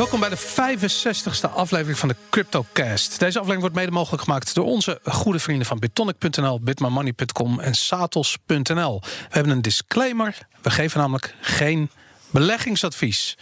Welkom 0.00 0.20
bij 0.20 0.28
de 0.28 0.38
65ste 0.38 1.54
aflevering 1.54 1.98
van 1.98 2.08
de 2.08 2.16
CryptoCast. 2.30 3.18
Deze 3.18 3.38
aflevering 3.38 3.60
wordt 3.60 3.74
mede 3.74 3.90
mogelijk 3.90 4.22
gemaakt 4.22 4.54
door 4.54 4.64
onze 4.64 5.00
goede 5.04 5.38
vrienden 5.38 5.66
van 5.66 5.78
Bitonic.nl, 5.78 6.60
bitmamoney.com 6.60 7.60
en 7.60 7.74
Satos.nl. 7.74 9.00
We 9.00 9.06
hebben 9.28 9.52
een 9.52 9.62
disclaimer. 9.62 10.38
We 10.62 10.70
geven 10.70 11.00
namelijk 11.00 11.34
geen 11.40 11.90
beleggingsadvies. 12.30 13.36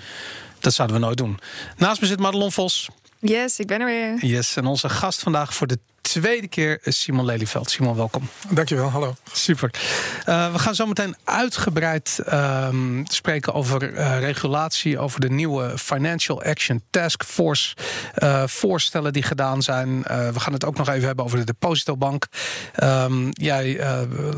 Dat 0.58 0.72
zouden 0.72 0.96
we 0.96 1.04
nooit 1.04 1.16
doen. 1.16 1.38
Naast 1.76 2.00
me 2.00 2.06
zit 2.06 2.18
Madelon 2.18 2.52
Vos. 2.52 2.88
Yes, 3.18 3.58
ik 3.58 3.66
ben 3.66 3.80
er 3.80 3.86
weer. 3.86 4.24
Yes, 4.24 4.56
en 4.56 4.66
onze 4.66 4.88
gast 4.88 5.20
vandaag 5.20 5.54
voor 5.54 5.66
de 5.66 5.78
tweede 6.08 6.48
keer 6.48 6.78
Simon 6.82 7.24
Lelyveld. 7.24 7.70
Simon, 7.70 7.96
welkom. 7.96 8.28
Dankjewel, 8.48 8.90
hallo. 8.90 9.16
Super. 9.32 9.70
Uh, 10.28 10.52
we 10.52 10.58
gaan 10.58 10.74
zo 10.74 10.86
meteen 10.86 11.16
uitgebreid 11.24 12.20
um, 12.32 13.04
spreken 13.06 13.54
over 13.54 13.92
uh, 13.92 14.18
regulatie, 14.18 14.98
over 14.98 15.20
de 15.20 15.30
nieuwe 15.30 15.78
Financial 15.78 16.42
Action 16.42 16.82
Task 16.90 17.24
Force 17.24 17.76
voorstellen 18.46 19.12
die 19.12 19.22
gedaan 19.22 19.62
zijn. 19.62 20.02
we 20.02 20.40
gaan 20.40 20.52
het 20.52 20.64
ook 20.64 20.76
nog 20.76 20.88
even 20.88 21.06
hebben 21.06 21.24
over 21.24 21.38
de 21.38 21.44
depositobank. 21.44 22.26
Um, 22.82 23.28
jij, 23.30 23.78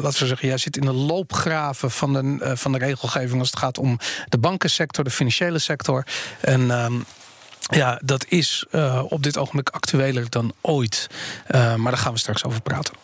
laten 0.00 0.20
we 0.20 0.26
zeggen, 0.26 0.48
jij 0.48 0.58
zit 0.58 0.76
in 0.76 0.84
de 0.84 0.92
loopgraven 0.92 1.90
van 1.90 2.12
de, 2.12 2.56
van 2.56 2.72
de 2.72 2.78
regelgeving 2.78 3.38
als 3.38 3.50
het 3.50 3.58
gaat 3.58 3.78
om 3.78 3.98
de 4.28 4.38
bankensector, 4.38 5.04
de 5.04 5.10
financiële 5.10 5.58
sector. 5.58 6.06
En 6.40 6.70
um, 6.70 7.04
ja, 7.70 8.00
dat 8.04 8.24
is 8.28 8.64
uh, 8.72 9.02
op 9.08 9.22
dit 9.22 9.38
ogenblik 9.38 9.68
actueler 9.68 10.30
dan 10.30 10.52
ooit. 10.60 11.06
Uh, 11.50 11.74
maar 11.74 11.92
daar 11.92 12.00
gaan 12.00 12.12
we 12.12 12.18
straks 12.18 12.44
over 12.44 12.60
praten. 12.60 12.94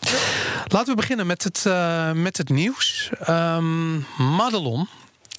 Laten 0.67 0.89
we 0.89 1.01
beginnen 1.01 1.27
met 1.27 1.45
het, 1.45 1.65
uh, 1.67 2.13
met 2.13 2.37
het 2.37 2.49
nieuws. 2.49 3.11
Um, 3.29 4.07
Madelon, 4.19 4.89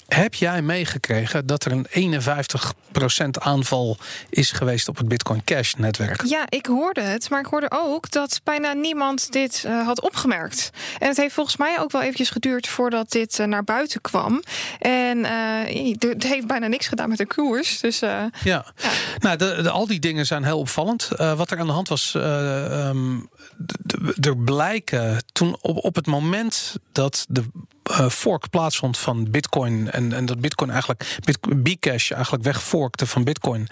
heb 0.08 0.34
jij 0.34 0.62
meegekregen 0.62 1.46
dat 1.46 1.64
er 1.64 1.72
een 1.72 2.20
51% 2.22 3.28
aanval 3.30 3.96
is 4.30 4.50
geweest 4.50 4.88
op 4.88 4.96
het 4.96 5.08
Bitcoin 5.08 5.44
Cash 5.44 5.74
netwerk? 5.74 6.22
Ja, 6.24 6.44
ik 6.48 6.66
hoorde 6.66 7.00
het, 7.00 7.30
maar 7.30 7.40
ik 7.40 7.46
hoorde 7.46 7.70
ook 7.70 8.10
dat 8.10 8.40
bijna 8.44 8.72
niemand 8.72 9.32
dit 9.32 9.64
uh, 9.66 9.86
had 9.86 10.00
opgemerkt. 10.00 10.70
En 10.98 11.08
het 11.08 11.16
heeft 11.16 11.34
volgens 11.34 11.56
mij 11.56 11.80
ook 11.80 11.92
wel 11.92 12.02
eventjes 12.02 12.30
geduurd 12.30 12.68
voordat 12.68 13.10
dit 13.10 13.38
uh, 13.38 13.46
naar 13.46 13.64
buiten 13.64 14.00
kwam. 14.00 14.42
En 14.78 15.18
uh, 15.18 15.90
het 15.98 16.22
heeft 16.22 16.46
bijna 16.46 16.66
niks 16.66 16.86
gedaan 16.86 17.08
met 17.08 17.18
de 17.18 17.26
koers. 17.26 17.80
Dus, 17.80 17.98
ja. 17.98 18.30
ja, 18.44 18.64
nou, 19.18 19.36
de, 19.36 19.62
de, 19.62 19.70
al 19.70 19.86
die 19.86 20.00
dingen 20.00 20.26
zijn 20.26 20.44
heel 20.44 20.58
opvallend. 20.58 21.08
wat 21.16 21.50
er 21.50 21.58
aan 21.58 21.66
de 21.66 21.72
hand 21.72 21.88
was, 21.88 22.14
um, 22.14 23.28
er 24.20 24.36
blijken 24.36 25.24
toen 25.32 25.56
op, 25.60 25.84
op 25.84 25.94
het 25.94 26.06
moment 26.06 26.76
dat 26.92 27.26
de 27.28 27.44
fork 28.08 28.50
plaatsvond 28.50 28.98
van 28.98 29.30
Bitcoin. 29.30 29.90
En, 29.90 30.12
en 30.12 30.26
dat 30.26 30.40
Bitcoin 30.40 30.70
eigenlijk, 30.70 31.18
Bcash 31.62 32.10
eigenlijk 32.10 32.44
wegforkte 32.44 33.06
van 33.06 33.24
Bitcoin. 33.24 33.68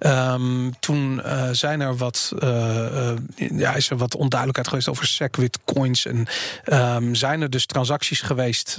Um, 0.00 0.78
toen 0.80 1.20
uh, 1.24 1.48
zijn 1.50 1.80
er 1.80 1.96
wat, 1.96 2.32
uh, 2.42 3.12
ja, 3.36 3.74
is 3.74 3.90
er 3.90 3.96
wat 3.96 4.14
onduidelijkheid 4.14 4.68
geweest 4.68 4.88
over 4.88 5.06
SegWit 5.06 5.58
coins. 5.64 6.06
En 6.06 6.26
um, 6.72 7.14
zijn 7.14 7.42
er 7.42 7.50
dus 7.50 7.66
transacties 7.66 8.20
geweest 8.20 8.78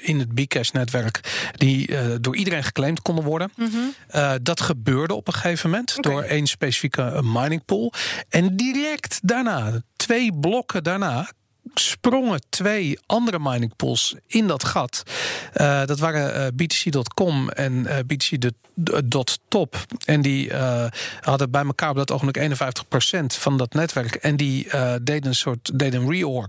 in 0.00 0.18
het 0.18 0.34
Bcash-netwerk 0.34 1.50
die 1.56 1.90
door 2.20 2.36
iedereen 2.36 2.64
geclaimd 2.64 3.02
konden 3.02 3.24
worden. 3.24 3.52
Mm 3.56 3.70
-hmm. 3.70 4.38
dat 4.42 4.60
gebeurde 4.60 5.14
op 5.14 5.26
een 5.26 5.34
gegeven 5.34 5.70
moment 5.70 5.98
okay. 5.98 6.12
door 6.12 6.22
één 6.22 6.46
specifieke 6.46 7.20
mining 7.22 7.64
pool. 7.64 7.92
En 8.28 8.56
direct 8.56 9.18
daarna, 9.22 9.82
twee 9.96 10.32
blokken 10.40 10.84
daarna, 10.84 11.28
sprongen 11.78 12.40
twee 12.48 12.98
andere 13.06 13.38
mining 13.38 13.76
pools 13.76 14.14
in 14.26 14.46
dat 14.46 14.64
gat. 14.64 15.02
Uh, 15.54 15.84
dat 15.84 15.98
waren 15.98 16.34
uh, 16.34 16.46
eh, 16.46 16.54
BTC.com 16.54 17.48
en 17.48 17.72
uh, 17.72 17.98
eh, 17.98 18.06
BTC.top. 18.06 19.76
En 20.04 20.22
die 20.22 20.52
hadden 21.20 21.50
bij 21.50 21.64
elkaar 21.64 21.90
op 21.90 21.96
dat 21.96 22.10
ogenblik 22.10 22.50
51% 22.50 23.24
van 23.26 23.56
dat 23.56 23.74
netwerk. 23.74 24.14
En 24.14 24.36
die 24.36 24.66
deden 25.02 25.26
een 25.26 25.34
soort 25.34 25.78
deden 25.78 26.00
een 26.00 26.10
reorg. 26.10 26.48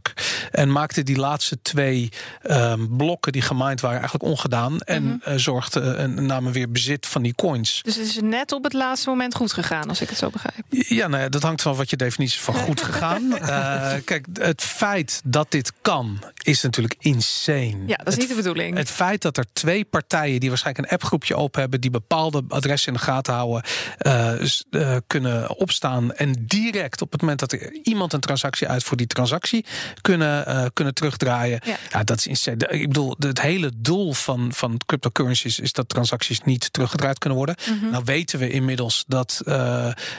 En 0.52 0.72
maakten 0.72 1.06
die 1.06 1.18
laatste 1.18 1.62
twee 1.62 2.10
um, 2.44 2.98
blokken 2.98 3.32
die 3.32 3.42
gemined 3.42 3.82
waren 3.82 4.00
eigenlijk 4.00 4.30
ongedaan. 4.32 4.72
Mm 4.72 4.80
-hmm. 4.86 5.22
En 5.24 5.40
zorgden 5.40 5.98
en 5.98 6.26
namen 6.26 6.52
weer 6.52 6.72
bezit 6.72 7.06
van 7.06 7.22
die 7.22 7.36
coins. 7.36 7.82
Dus 7.84 7.96
het 7.96 8.06
is 8.06 8.20
net 8.22 8.52
op 8.52 8.64
het 8.64 8.74
laatste 8.74 9.10
moment 9.10 9.36
goed 9.36 9.54
gegaan, 9.54 9.90
als 9.90 10.02
ik 10.02 10.10
het 10.10 10.18
zo 10.18 10.30
begrijp. 10.30 10.66
Ja, 10.70 11.08
nou 11.08 11.24
ja, 11.24 11.30
dat 11.30 11.44
hangt 11.44 11.62
van 11.62 11.76
wat 11.76 11.90
je 11.90 11.96
definitie 11.96 12.40
van 12.40 12.54
goed 12.54 12.82
gegaan. 12.82 13.34
kijk, 14.10 14.26
het 14.34 14.62
feit 14.62 15.19
dat 15.24 15.52
dit 15.52 15.74
kan, 15.82 16.24
is 16.44 16.62
natuurlijk 16.62 16.96
insane. 17.00 17.78
Ja, 17.86 17.96
dat 17.96 18.08
is 18.08 18.18
niet 18.18 18.30
de 18.30 18.36
bedoeling. 18.36 18.78
Het 18.78 18.90
feit 18.90 19.22
dat 19.22 19.38
er 19.38 19.46
twee 19.54 19.86
partijen 19.86 20.40
die 20.40 20.50
waarschijnlijk 20.50 20.88
een 20.88 20.94
appgroepje 20.94 21.36
open 21.36 21.62
hebben, 21.62 21.82
die 21.82 21.90
bepaalde 21.90 22.44
adressen 22.48 22.94
in 22.94 23.00
de 23.00 23.04
gaten 23.06 23.34
houden, 23.34 23.64
uh, 24.00 24.32
uh, 24.72 24.96
kunnen 25.08 25.58
opstaan 25.58 26.14
en 26.14 26.36
direct 26.40 27.02
op 27.02 27.12
het 27.12 27.22
moment 27.22 27.40
dat 27.40 27.52
er 27.52 27.80
iemand 27.84 28.14
een 28.14 28.20
transactie 28.20 28.68
uitvoert, 28.68 28.98
die 28.98 29.08
transactie 29.08 29.66
kunnen, 30.02 30.46
uh, 30.48 30.66
kunnen 30.74 30.94
terugdraaien. 30.94 31.62
Ja. 31.66 31.78
ja. 31.92 32.04
dat 32.04 32.18
is 32.18 32.28
insane. 32.28 32.68
Ik 32.68 32.88
bedoel, 32.88 33.16
het 33.20 33.42
hele 33.42 33.72
doel 33.76 34.14
van, 34.14 34.54
van 34.54 34.82
cryptocurrencies 34.86 35.60
is 35.60 35.74
dat 35.74 35.90
transacties 35.90 36.42
niet 36.42 36.74
teruggedraaid 36.74 37.18
kunnen 37.18 37.38
worden. 37.38 37.56
Mm 37.70 37.80
-hmm. 37.80 37.90
Nou 37.90 38.04
weten 38.06 38.40
we 38.40 38.50
inmiddels 38.50 39.04
dat 39.08 39.42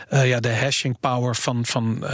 ja, 0.08 0.40
de 0.40 0.54
hashing 0.54 1.00
power 1.00 1.36
van, 1.36 1.66
van 1.66 2.04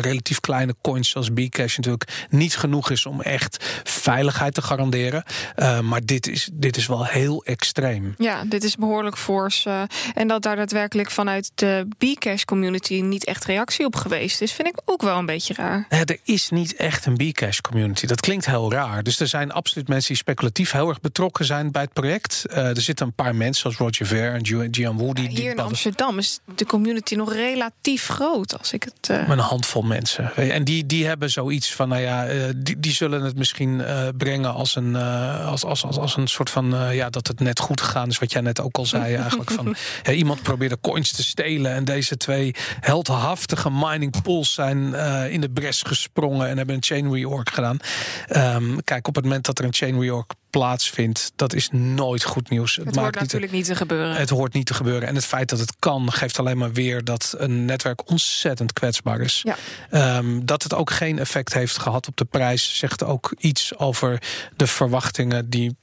relatief 0.00 0.40
kleine 0.40 0.74
coins 0.82 1.08
zoals 1.08 1.32
Bcash 1.32 1.76
natuurlijk 1.76 2.21
niet 2.28 2.56
genoeg 2.56 2.90
is 2.90 3.06
om 3.06 3.20
echt 3.20 3.80
veiligheid 3.84 4.54
te 4.54 4.62
garanderen. 4.62 5.24
Uh, 5.56 5.80
maar 5.80 6.04
dit 6.04 6.28
is, 6.28 6.48
dit 6.52 6.76
is 6.76 6.86
wel 6.86 7.04
heel 7.04 7.44
extreem. 7.44 8.14
Ja, 8.18 8.44
dit 8.44 8.64
is 8.64 8.76
behoorlijk 8.76 9.18
fors. 9.18 9.64
Uh, 9.64 9.82
en 10.14 10.28
dat 10.28 10.42
daar 10.42 10.56
daadwerkelijk 10.56 11.10
vanuit 11.10 11.50
de 11.54 11.86
Bcash 11.98 12.44
community 12.44 13.00
niet 13.00 13.24
echt 13.24 13.44
reactie 13.44 13.86
op 13.86 13.96
geweest 13.96 14.40
is, 14.40 14.52
vind 14.52 14.68
ik 14.68 14.80
ook 14.84 15.02
wel 15.02 15.18
een 15.18 15.26
beetje 15.26 15.54
raar. 15.54 15.86
Uh, 15.90 15.98
er 16.00 16.18
is 16.24 16.50
niet 16.50 16.74
echt 16.74 17.06
een 17.06 17.16
Bcash 17.16 17.60
community. 17.60 18.06
Dat 18.06 18.20
klinkt 18.20 18.46
heel 18.46 18.72
raar. 18.72 19.02
Dus 19.02 19.20
er 19.20 19.26
zijn 19.26 19.52
absoluut 19.52 19.88
mensen 19.88 20.08
die 20.08 20.16
speculatief 20.16 20.72
heel 20.72 20.88
erg 20.88 21.00
betrokken 21.00 21.44
zijn 21.44 21.70
bij 21.70 21.82
het 21.82 21.92
project. 21.92 22.44
er 22.48 22.80
zitten 22.80 23.06
een 23.06 23.14
paar 23.14 23.34
mensen 23.34 23.60
zoals 23.62 23.76
Roger 23.76 24.06
Ver 24.06 24.34
en 24.34 24.70
Gian 24.70 24.96
Woody. 24.96 25.22
Ja, 25.22 25.28
hier 25.28 25.50
in 25.50 25.58
Amsterdam 25.58 26.18
is 26.18 26.40
de 26.54 26.66
community 26.66 27.14
nog 27.14 27.32
relatief 27.32 28.06
groot. 28.06 28.58
Als 28.58 28.72
ik 28.72 28.82
het, 28.82 29.08
Met 29.08 29.30
een 29.30 29.38
handvol 29.38 29.82
mensen. 29.82 30.36
En 30.36 30.64
die, 30.64 30.86
die 30.86 31.06
hebben 31.06 31.30
zoiets 31.30 31.74
van, 31.74 31.88
nou 31.88 32.01
ja, 32.02 32.32
uh, 32.32 32.44
die, 32.56 32.80
die 32.80 32.92
zullen 32.92 33.22
het 33.22 33.36
misschien 33.36 33.78
uh, 33.78 34.08
brengen 34.16 34.54
als 34.54 34.76
een, 34.76 34.90
uh, 34.90 35.48
als, 35.48 35.64
als, 35.64 35.84
als, 35.84 35.98
als 35.98 36.16
een 36.16 36.26
soort 36.26 36.50
van 36.50 36.74
ja, 36.92 37.10
dat 37.10 37.26
het 37.26 37.40
net 37.40 37.60
goed 37.60 37.80
gegaan 37.80 38.08
is, 38.08 38.18
wat 38.18 38.32
jij 38.32 38.40
net 38.40 38.60
ook 38.60 38.76
al 38.76 38.86
zei. 38.86 39.14
Eigenlijk 39.22 39.50
van 39.50 39.76
iemand 40.10 40.42
probeerde 40.42 40.78
coins 40.80 41.12
te 41.12 41.22
stelen. 41.22 41.72
En 41.72 41.84
deze 41.84 42.16
twee 42.16 42.54
heldhaftige 42.80 43.70
mining 43.70 44.22
pools 44.22 44.54
zijn 44.54 44.94
in 45.30 45.40
de 45.40 45.50
bres 45.50 45.82
gesprongen 45.82 46.48
en 46.48 46.56
hebben 46.56 46.74
een 46.74 46.82
chain 46.82 47.12
reorg 47.12 47.54
gedaan. 47.54 47.76
Um, 48.36 48.84
kijk, 48.84 49.08
op 49.08 49.14
het 49.14 49.24
moment 49.24 49.46
dat 49.46 49.58
er 49.58 49.64
een 49.64 49.74
chain 49.74 50.00
reorg 50.00 50.26
plaatsvindt, 50.52 51.32
dat 51.36 51.54
is 51.54 51.68
nooit 51.70 52.24
goed 52.24 52.50
nieuws. 52.50 52.76
Het, 52.76 52.84
het 52.84 52.96
hoort 52.96 53.20
natuurlijk 53.20 53.52
niet 53.52 53.64
te 53.64 53.76
gebeuren. 53.76 54.16
Het 54.16 54.30
hoort 54.30 54.52
niet 54.52 54.66
te 54.66 54.74
gebeuren. 54.74 55.08
En 55.08 55.14
het 55.14 55.24
feit 55.24 55.48
dat 55.48 55.58
het 55.58 55.72
kan, 55.78 56.12
geeft 56.12 56.38
alleen 56.38 56.58
maar 56.58 56.72
weer 56.72 57.04
dat 57.04 57.34
een 57.38 57.64
netwerk 57.64 58.10
ontzettend 58.10 58.72
kwetsbaar 58.72 59.20
is. 59.20 59.44
Ja. 59.90 60.18
Um, 60.18 60.46
dat 60.46 60.62
het 60.62 60.74
ook 60.74 60.90
geen 60.90 61.18
effect 61.18 61.52
heeft 61.52 61.78
gehad 61.78 62.08
op 62.08 62.16
de 62.16 62.24
prijs, 62.24 62.78
zegt 62.78 63.04
ook 63.04 63.34
iets 63.38 63.78
over 63.78 64.22
de 64.56 64.66
verwachtingen 64.66 65.50
die 65.50 65.76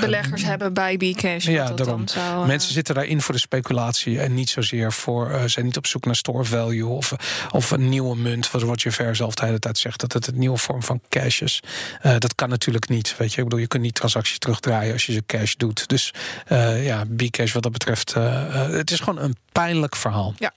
beleggers 0.00 0.42
uh, 0.42 0.48
hebben 0.48 0.74
bij 0.74 0.96
Bcash. 0.96 1.46
Ja, 1.46 1.70
daarom. 1.70 2.08
Zou, 2.08 2.40
uh... 2.40 2.46
Mensen 2.46 2.72
zitten 2.72 2.94
daarin 2.94 3.20
voor 3.20 3.34
de 3.34 3.40
speculatie 3.40 4.20
en 4.20 4.34
niet 4.34 4.50
zozeer 4.50 4.92
voor 4.92 5.30
uh, 5.30 5.44
zijn 5.44 5.64
niet 5.64 5.76
op 5.76 5.86
zoek 5.86 6.04
naar 6.04 6.16
store 6.16 6.44
value 6.44 6.86
of, 6.86 7.12
of 7.50 7.70
een 7.70 7.88
nieuwe 7.88 8.16
munt, 8.16 8.50
wat 8.50 8.62
Roger 8.62 8.92
Ver 8.92 9.16
zelf 9.16 9.34
de 9.34 9.44
hele 9.44 9.58
tijd 9.58 9.78
zegt 9.78 10.00
dat 10.00 10.12
het 10.12 10.26
een 10.26 10.38
nieuwe 10.38 10.58
vorm 10.58 10.82
van 10.82 11.00
cash 11.08 11.40
is. 11.40 11.60
Uh, 12.02 12.14
dat 12.18 12.34
kan 12.34 12.48
natuurlijk 12.48 12.88
niet. 12.88 13.16
Weet 13.16 13.32
je, 13.32 13.38
ik 13.38 13.44
bedoel, 13.44 13.60
je 13.60 13.66
kunt 13.66 13.82
niet 13.82 13.94
transacties 13.94 14.38
terugdraaien 14.38 14.92
als 14.92 15.06
je 15.06 15.12
ze 15.12 15.22
cash 15.26 15.54
doet. 15.54 15.88
Dus 15.88 16.14
ja, 16.80 17.04
Bcash 17.08 17.52
wat 17.52 17.62
dat 17.62 17.72
betreft, 17.72 18.14
het 18.14 18.90
is 18.90 19.00
gewoon 19.00 19.18
een 19.18 19.36
pijnlijk 19.52 19.96
verhaal. 19.96 20.34
Ja. 20.38 20.52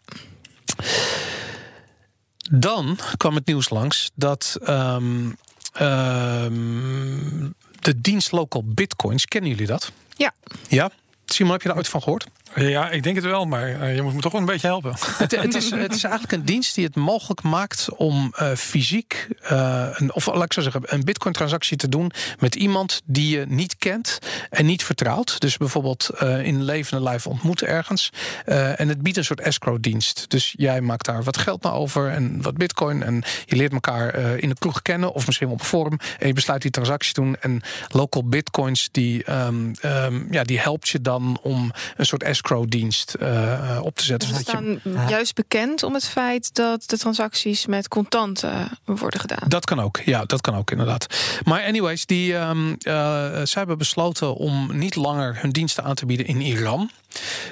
Dan 2.52 3.00
kwam 3.18 3.36
het 3.36 3.46
nieuws 3.46 3.70
langs 3.70 4.12
dat 4.16 4.58
um, 4.68 5.38
um, 5.82 7.56
de 7.88 8.02
dienst 8.02 8.32
Local 8.32 8.64
Bitcoins, 8.66 9.26
kennen 9.26 9.50
jullie 9.50 9.68
dat? 9.68 9.92
Ja. 10.16 10.34
Ja? 10.68 10.92
Simon, 11.26 11.52
heb 11.52 11.62
je 11.62 11.68
daar 11.68 11.78
ooit 11.78 11.88
van 11.88 12.02
gehoord? 12.02 12.28
Ja, 12.58 12.90
ik 12.90 13.04
denk 13.04 13.16
het 13.16 13.26
wel, 13.26 13.46
maar 13.46 13.70
uh, 13.70 13.96
je 13.96 14.02
moet 14.02 14.14
me 14.14 14.22
toch 14.22 14.32
wel 14.32 14.42
een 14.42 14.48
beetje 14.48 14.68
helpen. 14.68 14.94
Het, 15.18 15.42
het, 15.42 15.56
is, 15.56 15.70
het 15.72 15.96
is 15.96 16.04
eigenlijk 16.04 16.34
een 16.34 16.46
dienst 16.46 16.76
die 16.76 16.86
het 16.86 16.96
mogelijk 16.96 17.42
maakt 17.42 17.88
om 17.96 18.34
uh, 18.42 18.52
fysiek, 18.52 19.28
uh, 19.52 19.88
een, 19.92 20.14
of 20.14 20.26
laat 20.26 20.44
ik 20.44 20.54
zeggen, 20.54 20.82
een 20.86 21.04
Bitcoin-transactie 21.04 21.78
te 21.78 21.90
doen 21.90 22.12
met 22.40 22.56
iemand 22.56 23.02
die 23.06 23.38
je 23.38 23.46
niet 23.48 23.78
kent 23.78 24.20
en 24.50 24.66
niet 24.66 24.84
vertrouwt. 24.84 25.40
Dus 25.40 25.58
bijvoorbeeld 25.58 26.10
in 26.44 26.64
levende 26.64 27.04
lijf 27.04 27.28
ontmoeten 27.28 27.68
ergens. 27.68 28.10
en 28.46 28.88
het 28.88 29.02
biedt 29.02 29.18
een 29.18 29.26
soort 29.26 29.42
escrow-dienst. 29.42 30.26
Dus 30.30 30.54
jij 30.58 30.82
maakt 30.82 31.06
daar 31.06 31.24
wat 31.24 31.38
geld 31.38 31.64
naar 31.64 31.74
over 31.74 32.10
en 32.10 32.42
wat 32.42 32.58
Bitcoin. 32.58 33.04
En 33.04 33.24
je 33.46 33.56
leert 33.56 33.74
elkaar 33.74 34.16
in 34.16 34.50
de 34.50 34.56
kroeg 34.60 34.82
kennen 34.82 35.14
of 35.14 35.26
misschien 35.26 35.50
op 35.50 35.60
een 35.60 35.66
forum. 35.66 35.98
En 36.20 36.28
je 36.28 36.34
besluit 36.34 36.62
die 36.62 36.72
transactie 36.72 37.14
te 37.14 37.22
doen. 37.22 37.36
En 37.40 37.62
local 37.88 38.28
Bitcoins, 38.28 38.90
die, 38.92 39.32
um, 39.32 39.72
um, 39.86 40.28
ja, 40.32 40.44
die 40.44 40.60
helpt 40.60 40.90
je 40.90 41.02
dan 41.02 41.40
om 41.42 41.72
een 41.96 42.06
soort 42.06 42.24
escrow 42.24 42.47
escrow-dienst 42.48 43.16
uh, 43.22 43.80
op 43.82 43.96
te 43.96 44.04
zetten. 44.04 44.30
Ze 44.30 44.42
staan 44.42 44.80
juist 45.10 45.36
bekend 45.36 45.84
om 45.84 45.94
het 45.94 46.08
feit 46.08 46.56
dat 46.56 46.84
de 46.90 46.98
transacties 46.98 47.66
met 47.66 47.88
contanten 47.88 48.70
worden 48.86 49.20
gedaan. 49.20 49.48
Dat 49.48 49.66
kan 49.66 49.80
ook, 49.80 50.00
ja, 50.06 50.26
dat 50.26 50.42
kan 50.42 50.56
ook 50.56 50.72
inderdaad. 50.72 51.08
Maar 51.44 51.64
anyways, 51.64 52.06
die, 52.06 52.34
um, 52.34 52.76
zij 52.80 53.48
hebben 53.48 53.78
besloten 53.78 54.36
om 54.36 54.78
niet 54.78 54.96
langer 54.96 55.42
hun 55.42 55.50
diensten 55.50 55.84
aan 55.84 55.96
te 55.96 56.06
bieden 56.06 56.26
in 56.26 56.42
Iran. 56.42 56.90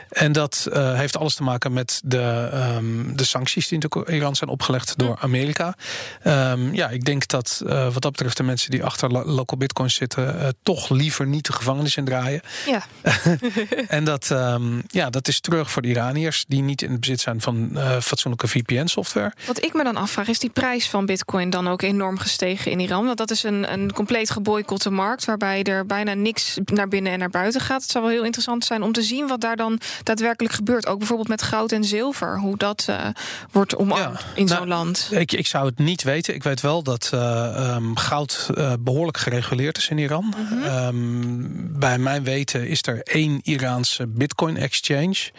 En 0.10 0.32
dat 0.32 0.68
uh, 0.70 0.94
heeft 0.94 1.18
alles 1.18 1.36
te 1.36 1.44
maken 1.44 1.74
met 1.74 2.02
de, 2.04 2.50
um, 2.78 3.18
de 3.18 3.24
sancties 3.24 3.68
die 3.68 3.80
in 3.80 4.14
Iran 4.14 4.36
zijn 4.36 4.50
opgelegd 4.50 4.98
door 4.98 5.18
Amerika. 5.20 5.76
Um, 6.24 6.74
ja, 6.74 6.90
ik 6.90 7.06
denk 7.06 7.28
dat 7.28 7.62
uh, 7.66 7.94
wat 7.94 8.02
dat 8.02 8.12
betreft 8.12 8.38
de 8.38 8.44
mensen 8.44 8.72
die 8.72 8.84
achter 8.84 9.12
lo 9.12 9.24
local 9.26 9.58
bitcoins 9.58 9.96
zitten, 9.96 10.36
uh, 10.36 10.48
toch 10.64 10.90
liever 10.90 11.28
niet 11.28 11.46
de 11.46 11.54
gevangenis 11.54 11.96
in 11.96 12.06
draaien. 12.06 12.42
Ja. 12.66 12.84
en 13.88 14.04
dat, 14.04 14.30
um, 14.30 14.84
ja, 14.88 15.10
dat 15.10 15.28
is 15.28 15.40
terug 15.40 15.72
voor 15.72 15.82
de 15.82 15.88
Iraniërs 15.88 16.46
die 16.48 16.62
niet 16.62 16.82
in 16.82 16.92
het 16.92 17.00
bezit 17.00 17.20
zijn 17.20 17.42
van 17.42 17.78
fatsoenlijke 18.02 18.48
VPN-software. 18.48 19.34
Wat 19.46 19.64
ik 19.64 19.74
me 19.74 19.84
dan 19.84 19.96
afvraag, 19.96 20.28
is 20.28 20.40
die 20.40 20.50
prijs 20.50 20.90
van 20.90 21.06
bitcoin 21.06 21.50
dan 21.50 21.68
ook 21.68 21.82
enorm 21.82 22.18
gestegen 22.18 22.72
in 22.72 22.80
Iran? 22.80 23.06
Want 23.06 23.18
dat 23.18 23.32
is 23.32 23.44
een, 23.44 23.74
een 23.74 23.94
compleet 23.94 24.30
geboycotte 24.30 24.90
markt 24.90 25.26
waarbij 25.26 25.64
er 25.64 25.86
bijna 25.86 26.14
niks 26.14 26.58
naar 26.66 26.88
binnen 26.88 27.12
en 27.12 27.20
naar 27.20 27.30
buiten 27.30 27.62
gaat. 27.62 27.82
Het 27.82 27.92
zou 27.92 28.04
wel 28.04 28.14
heel 28.14 28.24
interessant 28.24 28.66
zijn 28.66 28.84
om 28.84 28.92
te 28.92 29.02
zien 29.02 29.28
wat 29.28 29.42
daar 29.42 29.55
dan 29.56 29.80
daadwerkelijk 30.04 30.54
gebeurt. 30.54 30.88
Ook 30.88 30.98
bijvoorbeeld 30.98 31.28
met 31.28 31.42
goud 31.42 31.72
en 31.72 31.84
zilver. 31.84 32.40
Hoe 32.40 32.58
dat 32.58 32.86
uh, 32.90 33.06
wordt 33.52 33.76
omarmd 33.76 34.20
ja, 34.20 34.26
in 34.36 34.46
nou, 34.46 34.58
zo'n 34.58 34.68
land. 34.68 35.08
Ik, 35.12 35.32
ik 35.32 35.48
zou 35.48 35.66
het 35.66 35.78
niet 35.78 36.04
weten. 36.04 36.36
Ik 36.36 36.44
weet 36.44 36.62
wel 36.62 36.84
dat 36.84 37.12
uh, 37.14 37.74
um, 37.76 37.98
goud 37.98 38.50
uh, 38.58 38.74
behoorlijk 38.80 39.18
gereguleerd 39.18 39.78
is 39.78 39.90
in 39.90 39.98
Iran. 39.98 40.24
Mm 40.26 40.48
-hmm. 40.48 40.64
um, 40.64 41.80
bij 41.80 41.98
mijn 41.98 42.24
weten 42.24 42.68
is 42.68 42.82
er 42.88 43.02
één 43.04 43.40
Iraanse 43.44 44.08
bitcoin 44.08 44.58
exchange. 44.58 45.32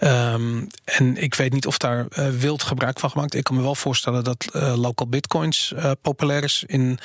Um, 0.00 0.66
en 0.84 1.16
ik 1.16 1.34
weet 1.34 1.52
niet 1.52 1.66
of 1.66 1.78
daar 1.78 2.06
wild 2.38 2.62
gebruik 2.62 3.00
van 3.00 3.10
gemaakt. 3.10 3.34
Ik 3.34 3.44
kan 3.44 3.56
me 3.56 3.62
wel 3.62 3.74
voorstellen 3.74 4.24
dat 4.24 4.48
local 4.74 5.06
bitcoins 5.06 5.74
populair 6.02 6.42
is 6.42 6.64
in, 6.66 6.98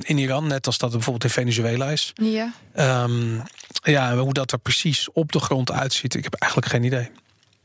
in 0.00 0.18
Iran. 0.18 0.46
Net 0.46 0.66
als 0.66 0.78
dat 0.78 0.90
bijvoorbeeld 0.90 1.24
in 1.24 1.30
Venezuela 1.30 1.90
is. 1.90 2.12
Ja. 2.14 2.52
Ja, 3.84 4.16
hoe 4.16 4.32
dat 4.32 4.52
er 4.52 4.58
precies 4.58 5.08
op 5.12 5.32
de 5.32 5.40
grond 5.40 5.72
uitziet, 5.72 6.14
ik 6.14 6.24
heb 6.24 6.34
eigenlijk 6.34 6.72
geen 6.72 6.84
idee. 6.84 7.10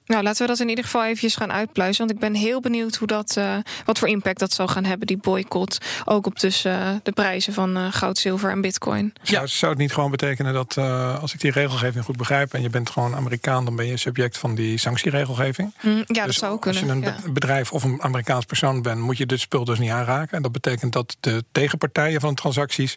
Nou, 0.10 0.24
laten 0.24 0.42
we 0.42 0.48
dat 0.48 0.60
in 0.60 0.70
ieder 0.70 0.84
geval 0.84 1.06
even 1.06 1.30
gaan 1.30 1.52
uitpluizen. 1.52 2.08
Want 2.08 2.12
ik 2.12 2.20
ben 2.20 2.34
heel 2.34 2.60
benieuwd 2.60 2.96
hoe 2.96 3.08
dat, 3.08 3.36
uh, 3.38 3.58
wat 3.86 4.00
voor 4.00 4.08
impact 4.08 4.40
dat 4.40 4.54
zal 4.54 4.68
gaan 4.68 4.86
hebben, 4.86 5.08
die 5.08 5.18
boycott. 5.18 5.78
Ook 6.06 6.26
op 6.26 6.40
dus 6.40 6.66
uh, 6.66 6.90
de 7.04 7.12
prijzen 7.12 7.54
van 7.54 7.78
uh, 7.78 7.86
goud, 7.92 8.18
zilver 8.18 8.52
en 8.52 8.62
bitcoin. 8.62 9.14
Zou, 9.22 9.48
zou 9.48 9.72
het 9.72 9.82
niet 9.82 9.94
gewoon 9.94 10.12
betekenen 10.12 10.54
dat 10.54 10.78
als 11.22 11.34
ik 11.34 11.40
die 11.40 11.52
regelgeving 11.52 12.06
goed 12.06 12.18
begrijp 12.18 12.54
en 12.54 12.62
je 12.62 12.70
bent 12.70 12.90
gewoon 12.90 13.16
Amerikaan, 13.16 13.66
dan 13.66 13.76
ben 13.76 13.86
je 13.86 13.98
subject 13.98 14.38
van 14.38 14.56
die 14.56 14.78
sanctieregelgeving? 14.78 15.74
Mm, 15.82 15.96
ja, 15.96 16.04
dus 16.06 16.16
dat 16.16 16.34
zou 16.34 16.60
kunnen. 16.60 16.82
Als 16.82 16.92
je 16.92 16.96
een 16.96 17.24
ja. 17.24 17.32
bedrijf 17.32 17.72
of 17.72 17.84
een 17.84 18.02
Amerikaans 18.02 18.46
persoon 18.46 18.82
bent, 18.82 19.00
moet 19.00 19.18
je 19.18 19.26
dit 19.26 19.40
spul 19.40 19.66
dus 19.66 19.80
niet 19.80 19.92
aanraken. 19.92 20.38
En 20.38 20.42
dat 20.42 20.52
betekent 20.52 20.94
dat 20.94 21.18
de 21.20 21.44
tegenpartijen 21.52 22.22
van 22.22 22.30
de 22.30 22.42
transacties 22.42 22.96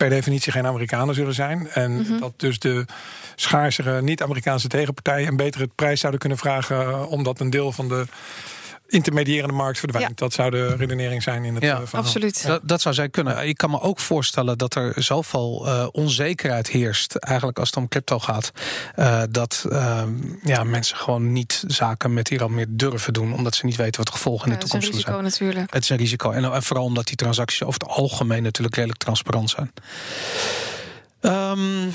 per 0.00 0.08
definitie 0.08 0.52
geen 0.52 0.66
Amerikanen 0.66 1.14
zullen 1.14 1.34
zijn. 1.34 1.68
En 1.68 1.90
mm 1.92 2.04
-hmm. 2.04 2.20
dat 2.20 2.32
dus 2.36 2.58
de 2.58 2.84
schaarsere 3.34 4.02
niet-Amerikaanse 4.02 4.68
tegenpartijen 4.68 5.28
een 5.28 5.36
betere 5.36 5.68
prijs 5.74 6.00
zouden 6.00 6.20
kunnen 6.20 6.38
vragen, 6.38 7.08
omdat 7.08 7.40
een 7.40 7.50
deel 7.50 7.72
van 7.72 7.88
de 7.88 8.04
intermediërende 8.90 9.54
markt 9.54 9.78
verdwijnt. 9.78 10.08
Ja. 10.08 10.14
Dat 10.14 10.32
zou 10.32 10.50
de 10.50 10.76
redenering 10.76 11.22
zijn 11.22 11.44
in 11.44 11.54
het 11.54 11.62
ja, 11.62 11.76
verhaal. 11.76 12.02
Absoluut. 12.02 12.46
Dat, 12.46 12.60
dat, 12.64 12.80
zou 12.80 12.94
zij 12.94 13.08
kunnen. 13.08 13.48
Ik 13.48 13.56
kan 13.56 13.70
me 13.70 13.80
ook 13.80 14.00
voorstellen 14.00 14.58
dat 14.58 14.74
er 14.74 14.92
zoveel 14.96 15.66
uh, 15.66 15.86
onzekerheid 15.92 16.68
heerst, 16.68 17.14
eigenlijk 17.14 17.58
als 17.58 17.68
het 17.68 17.76
om 17.76 17.88
crypto 17.88 18.18
gaat, 18.18 18.52
uh, 18.96 19.22
dat 19.30 19.66
uh, 19.68 20.02
ja, 20.42 20.64
mensen 20.64 20.96
gewoon 20.96 21.32
niet 21.32 21.64
zaken 21.66 22.14
met 22.14 22.30
Iran 22.30 22.54
meer 22.54 22.66
durven 22.68 23.12
doen, 23.12 23.34
omdat 23.34 23.54
ze 23.54 23.66
niet 23.66 23.76
weten 23.76 23.96
wat 23.96 24.06
de 24.06 24.12
gevolgen 24.12 24.46
in 24.46 24.52
de 24.52 24.58
toekomst 24.58 24.86
zullen 24.86 25.00
zijn. 25.00 25.16
Het 25.16 25.26
is 25.26 25.40
een 25.40 25.46
risico 25.46 25.52
natuurlijk. 25.52 25.74
Het 25.74 25.82
is 25.82 25.88
een 25.88 25.96
risico. 25.96 26.30
En, 26.30 26.52
en, 26.52 26.62
vooral 26.62 26.84
omdat 26.84 27.06
die 27.06 27.16
transacties 27.16 27.62
over 27.62 27.80
het 27.80 27.88
algemeen 27.88 28.42
natuurlijk 28.42 28.74
redelijk 28.74 29.00
transparant 29.00 29.50
zijn. 29.50 29.72
Um, 31.20 31.92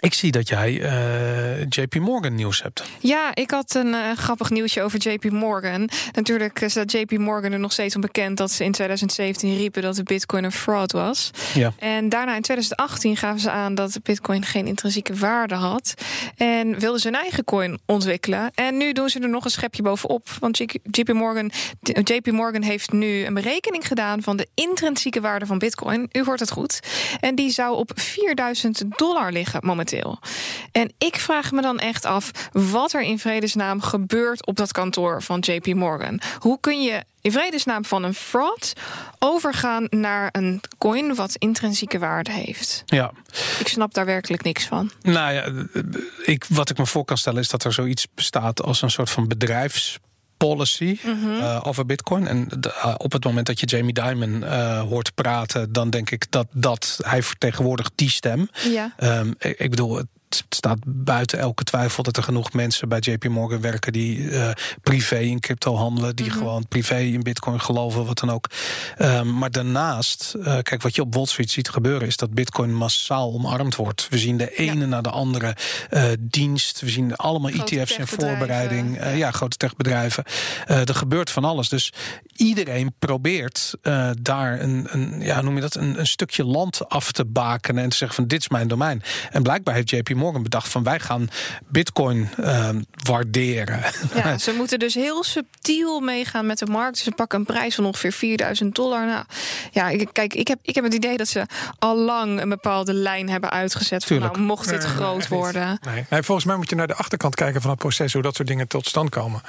ik 0.00 0.14
zie 0.14 0.30
dat 0.30 0.48
jij 0.48 0.72
uh, 0.72 1.66
JP 1.68 1.94
Morgan 1.94 2.34
nieuws 2.34 2.62
hebt. 2.62 2.82
Ja, 2.98 3.34
ik 3.34 3.50
had 3.50 3.74
een 3.74 3.86
uh, 3.86 4.12
grappig 4.12 4.50
nieuwtje 4.50 4.82
over 4.82 4.98
JP 4.98 5.30
Morgan. 5.30 5.88
Natuurlijk 6.12 6.64
staat 6.66 6.92
JP 6.92 7.18
Morgan 7.18 7.52
er 7.52 7.58
nog 7.58 7.72
steeds 7.72 7.94
onbekend 7.94 8.36
dat 8.36 8.50
ze 8.50 8.64
in 8.64 8.72
2017 8.72 9.56
riepen 9.56 9.82
dat 9.82 9.96
de 9.96 10.02
Bitcoin 10.02 10.44
een 10.44 10.52
fraud 10.52 10.92
was. 10.92 11.30
Ja. 11.54 11.72
En 11.78 12.08
daarna 12.08 12.36
in 12.36 12.42
2018 12.42 13.16
gaven 13.16 13.40
ze 13.40 13.50
aan 13.50 13.74
dat 13.74 13.92
de 13.92 14.00
Bitcoin 14.02 14.44
geen 14.44 14.66
intrinsieke 14.66 15.14
waarde 15.14 15.54
had. 15.54 15.94
En 16.36 16.78
wilden 16.78 17.00
ze 17.00 17.08
een 17.08 17.14
eigen 17.14 17.44
coin 17.44 17.78
ontwikkelen. 17.86 18.50
En 18.54 18.76
nu 18.76 18.92
doen 18.92 19.08
ze 19.08 19.20
er 19.20 19.28
nog 19.28 19.44
een 19.44 19.50
schepje 19.50 19.82
bovenop. 19.82 20.28
Want 20.40 20.58
JP 20.90 21.12
Morgan, 21.12 21.50
JP 22.02 22.30
Morgan 22.30 22.62
heeft 22.62 22.92
nu 22.92 23.24
een 23.24 23.34
berekening 23.34 23.86
gedaan 23.86 24.22
van 24.22 24.36
de 24.36 24.48
intrinsieke 24.54 25.20
waarde 25.20 25.46
van 25.46 25.58
Bitcoin. 25.58 26.08
U 26.12 26.24
hoort 26.24 26.40
het 26.40 26.50
goed. 26.50 26.80
En 27.20 27.34
die 27.34 27.50
zou 27.50 27.76
op 27.76 27.90
4000 27.94 28.82
dollar 28.96 29.32
liggen 29.32 29.60
momenteel. 29.62 29.85
En 30.72 30.92
ik 30.98 31.16
vraag 31.16 31.52
me 31.52 31.62
dan 31.62 31.78
echt 31.78 32.04
af 32.04 32.30
wat 32.52 32.92
er 32.92 33.02
in 33.02 33.18
vredesnaam 33.18 33.80
gebeurt 33.80 34.46
op 34.46 34.56
dat 34.56 34.72
kantoor 34.72 35.22
van 35.22 35.38
JP 35.40 35.66
Morgan. 35.66 36.20
Hoe 36.38 36.60
kun 36.60 36.82
je 36.82 37.04
in 37.20 37.32
vredesnaam 37.32 37.84
van 37.84 38.02
een 38.02 38.14
fraud 38.14 38.72
overgaan 39.18 39.86
naar 39.90 40.28
een 40.32 40.60
coin 40.78 41.14
wat 41.14 41.36
intrinsieke 41.36 41.98
waarde 41.98 42.32
heeft? 42.32 42.82
Ja. 42.86 43.12
Ik 43.58 43.68
snap 43.68 43.94
daar 43.94 44.06
werkelijk 44.06 44.42
niks 44.42 44.66
van. 44.66 44.90
Nou 45.02 45.32
ja, 45.32 45.66
ik, 46.24 46.44
wat 46.48 46.70
ik 46.70 46.78
me 46.78 46.86
voor 46.86 47.04
kan 47.04 47.18
stellen 47.18 47.40
is 47.40 47.48
dat 47.48 47.64
er 47.64 47.72
zoiets 47.72 48.06
bestaat 48.14 48.62
als 48.62 48.82
een 48.82 48.90
soort 48.90 49.10
van 49.10 49.28
bedrijfs 49.28 49.98
policy 50.36 50.98
mm 51.02 51.20
-hmm. 51.22 51.32
uh, 51.32 51.60
over 51.62 51.86
Bitcoin. 51.86 52.26
En 52.26 52.48
de, 52.58 52.68
uh, 52.68 52.94
op 52.96 53.12
het 53.12 53.24
moment 53.24 53.46
dat 53.46 53.60
je 53.60 53.66
Jamie 53.66 53.92
Dimon 53.92 54.42
uh, 54.42 54.80
hoort 54.80 55.14
praten, 55.14 55.72
dan 55.72 55.90
denk 55.90 56.10
ik 56.10 56.26
dat, 56.30 56.46
dat 56.52 56.98
hij 57.02 57.22
vertegenwoordigt 57.22 57.92
die 57.94 58.10
stem. 58.10 58.50
Ja. 58.70 58.94
Um, 58.98 59.34
ik, 59.38 59.58
ik 59.58 59.70
bedoel, 59.70 59.96
het 59.96 60.06
staat 60.48 60.78
buiten 60.86 61.38
elke 61.38 61.64
twijfel 61.64 62.02
dat 62.02 62.16
er 62.16 62.22
genoeg 62.22 62.52
mensen 62.52 62.88
bij 62.88 62.98
JP 62.98 63.28
Morgan 63.28 63.60
werken 63.60 63.92
die 63.92 64.18
uh, 64.18 64.50
privé 64.82 65.18
in 65.18 65.40
crypto 65.40 65.76
handelen, 65.76 66.16
die 66.16 66.24
mm 66.24 66.30
-hmm. 66.30 66.40
gewoon 66.40 66.68
privé 66.68 66.98
in 66.98 67.22
Bitcoin 67.22 67.60
geloven, 67.60 68.04
wat 68.04 68.18
dan 68.18 68.30
ook. 68.30 68.50
Um, 68.98 69.38
maar 69.38 69.50
daarnaast, 69.50 70.34
uh, 70.36 70.44
kijk, 70.44 70.82
wat 70.82 70.94
je 70.94 71.02
op 71.02 71.14
Wall 71.14 71.26
Street 71.26 71.50
ziet 71.50 71.68
gebeuren, 71.68 72.06
is 72.06 72.16
dat 72.16 72.34
Bitcoin 72.34 72.74
massaal 72.74 73.32
omarmd 73.32 73.76
wordt. 73.76 74.06
We 74.10 74.18
zien 74.18 74.36
de 74.36 74.54
ene 74.56 74.80
ja. 74.80 74.86
na 74.86 75.00
de 75.00 75.10
andere 75.10 75.56
uh, 75.90 76.04
dienst. 76.20 76.80
We 76.80 76.90
zien 76.90 77.16
allemaal 77.16 77.50
grote 77.50 77.80
ETF's 77.80 77.96
in 77.96 78.06
voorbereiding. 78.06 78.96
Ja. 78.96 79.08
ja. 79.08 79.30
grote 79.30 79.56
techbedrijven. 79.56 80.24
er 80.66 80.94
gebeurt 80.94 81.30
van 81.30 81.44
alles. 81.44 81.68
Dus 81.68 81.92
iedereen 82.36 82.94
probeert 82.98 83.74
daar 84.20 84.60
een, 84.60 84.86
een, 84.90 85.20
ja, 85.20 85.40
noem 85.40 85.54
je 85.54 85.60
dat, 85.60 85.74
een, 85.74 85.98
een 85.98 86.06
stukje 86.06 86.44
land 86.44 86.88
af 86.88 87.12
te 87.12 87.24
bakenen 87.24 87.82
en 87.82 87.88
te 87.88 87.96
zeggen 87.96 88.16
van 88.16 88.26
dit 88.26 88.40
is 88.40 88.48
mijn 88.48 88.68
domein. 88.68 89.02
En 89.30 89.42
blijkbaar 89.42 89.74
heeft 89.74 89.90
JP 89.90 90.14
Morgan 90.14 90.25
bedacht 90.32 90.68
van 90.68 90.82
wij 90.82 91.00
gaan 91.00 91.28
Bitcoin 91.68 92.28
uh, 92.40 92.68
waarderen. 93.04 93.80
Ja, 94.14 94.38
ze 94.46 94.52
moeten 94.52 94.78
dus 94.78 94.94
heel 94.94 95.24
subtiel 95.24 96.00
meegaan 96.00 96.46
met 96.46 96.58
de 96.58 96.66
markt. 96.66 96.98
Ze 96.98 97.10
pakken 97.10 97.38
een 97.38 97.44
prijs 97.44 97.74
van 97.74 97.84
ongeveer 97.84 98.12
4000 98.12 98.74
dollar. 98.74 99.06
Nou, 99.06 99.24
ja, 99.72 100.04
kijk, 100.12 100.34
ik 100.34 100.48
heb, 100.48 100.58
ik 100.62 100.74
heb 100.74 100.84
het 100.84 100.94
idee 100.94 101.16
dat 101.16 101.28
ze 101.28 101.46
al 101.78 101.96
lang 101.96 102.40
een 102.40 102.48
bepaalde 102.48 102.92
lijn 102.92 103.28
hebben 103.28 103.50
uitgezet. 103.50 104.04
Van, 104.04 104.18
nou, 104.18 104.38
mocht 104.38 104.68
dit 104.68 104.82
nee, 104.82 104.88
groot 104.88 105.28
nee, 105.28 105.38
worden. 105.38 105.78
Nee. 105.80 106.04
nee. 106.10 106.22
volgens 106.22 106.46
mij 106.46 106.56
moet 106.56 106.70
je 106.70 106.76
naar 106.76 106.86
de 106.86 106.94
achterkant 106.94 107.34
kijken 107.34 107.60
van 107.60 107.70
het 107.70 107.78
proces, 107.78 108.12
hoe 108.12 108.22
dat 108.22 108.34
soort 108.34 108.48
dingen 108.48 108.68
tot 108.68 108.86
stand 108.86 109.10
komen. 109.10 109.40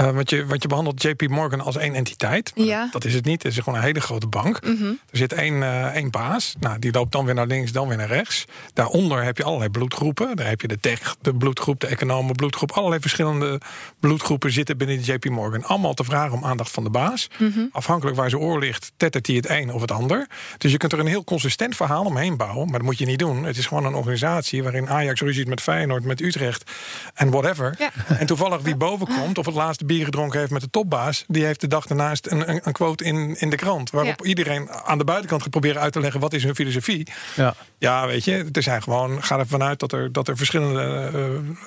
Uh, 0.00 0.10
want, 0.10 0.30
je, 0.30 0.46
want 0.46 0.62
je 0.62 0.68
behandelt 0.68 1.02
JP 1.02 1.28
Morgan 1.28 1.60
als 1.60 1.76
één 1.76 1.94
entiteit. 1.94 2.52
Ja. 2.54 2.88
Dat 2.90 3.04
is 3.04 3.14
het 3.14 3.24
niet. 3.24 3.42
Het 3.42 3.52
is 3.52 3.58
gewoon 3.58 3.78
een 3.78 3.84
hele 3.84 4.00
grote 4.00 4.26
bank. 4.26 4.64
Mm 4.66 4.76
-hmm. 4.76 4.98
Er 5.10 5.16
zit 5.16 5.32
één, 5.32 5.54
uh, 5.54 5.84
één 5.84 6.10
baas. 6.10 6.54
Nou, 6.60 6.78
die 6.78 6.92
loopt 6.92 7.12
dan 7.12 7.24
weer 7.24 7.34
naar 7.34 7.46
links, 7.46 7.72
dan 7.72 7.88
weer 7.88 7.96
naar 7.96 8.08
rechts. 8.08 8.44
Daaronder 8.74 9.24
heb 9.24 9.36
je 9.36 9.44
allerlei 9.44 9.70
bloedgroepen. 9.70 10.01
Daar 10.10 10.48
heb 10.48 10.60
je 10.60 10.68
de 10.68 10.80
tech, 10.80 11.16
de 11.20 11.34
bloedgroep, 11.34 11.80
de 11.80 11.86
economen 11.86 12.34
bloedgroep. 12.34 12.70
Allerlei 12.70 13.00
verschillende 13.00 13.60
bloedgroepen 14.00 14.52
zitten 14.52 14.76
binnen 14.76 15.02
de 15.02 15.12
JP 15.12 15.28
Morgan. 15.28 15.64
Allemaal 15.64 15.94
te 15.94 16.04
vragen 16.04 16.32
om 16.32 16.44
aandacht 16.44 16.70
van 16.70 16.84
de 16.84 16.90
baas. 16.90 17.28
Mm 17.38 17.52
-hmm. 17.52 17.68
Afhankelijk 17.72 18.16
waar 18.16 18.30
ze 18.30 18.38
oor 18.38 18.58
ligt, 18.58 18.92
tettert 18.96 19.26
hij 19.26 19.36
het 19.36 19.48
een 19.48 19.72
of 19.72 19.80
het 19.80 19.90
ander. 19.90 20.26
Dus 20.58 20.70
je 20.70 20.76
kunt 20.76 20.92
er 20.92 20.98
een 20.98 21.06
heel 21.06 21.24
consistent 21.24 21.76
verhaal 21.76 22.04
omheen 22.04 22.36
bouwen. 22.36 22.64
Maar 22.70 22.78
dat 22.78 22.88
moet 22.88 22.98
je 22.98 23.06
niet 23.06 23.18
doen. 23.18 23.44
Het 23.44 23.56
is 23.56 23.66
gewoon 23.66 23.84
een 23.84 23.94
organisatie 23.94 24.62
waarin 24.62 24.88
Ajax 24.88 25.20
ruziet 25.20 25.48
met 25.48 25.60
Feyenoord, 25.60 26.04
met 26.04 26.20
Utrecht 26.20 26.70
en 27.14 27.30
whatever. 27.30 27.74
Ja. 27.78 27.90
En 28.22 28.26
toevallig 28.26 28.60
wie 28.62 28.76
boven 28.76 29.06
komt 29.06 29.38
of 29.38 29.46
het 29.46 29.54
laatste 29.54 29.84
bier 29.84 30.04
gedronken 30.04 30.38
heeft 30.38 30.50
met 30.50 30.60
de 30.60 30.70
topbaas, 30.70 31.24
die 31.28 31.44
heeft 31.44 31.60
de 31.60 31.68
dag 31.68 31.86
daarnaast 31.86 32.30
een, 32.30 32.50
een, 32.50 32.60
een 32.62 32.72
quote 32.72 33.04
in, 33.04 33.36
in 33.38 33.50
de 33.50 33.56
krant. 33.56 33.90
Waarop 33.90 34.20
ja. 34.20 34.28
iedereen 34.28 34.70
aan 34.70 34.98
de 34.98 35.04
buitenkant 35.04 35.42
gaat 35.42 35.50
proberen 35.50 35.80
uit 35.80 35.92
te 35.92 36.00
leggen 36.00 36.20
wat 36.20 36.32
is 36.32 36.44
hun 36.44 36.54
filosofie. 36.54 37.06
Ja, 37.36 37.54
ja 37.78 38.06
weet 38.06 38.24
je, 38.24 38.48
er 38.52 38.62
zijn 38.62 38.82
gewoon, 38.82 39.22
ga 39.22 39.38
ervan 39.38 39.62
uit 39.62 39.78
dat 39.78 39.91
dat 39.92 40.00
er, 40.00 40.12
dat 40.12 40.28
er 40.28 40.36
verschillende 40.36 41.10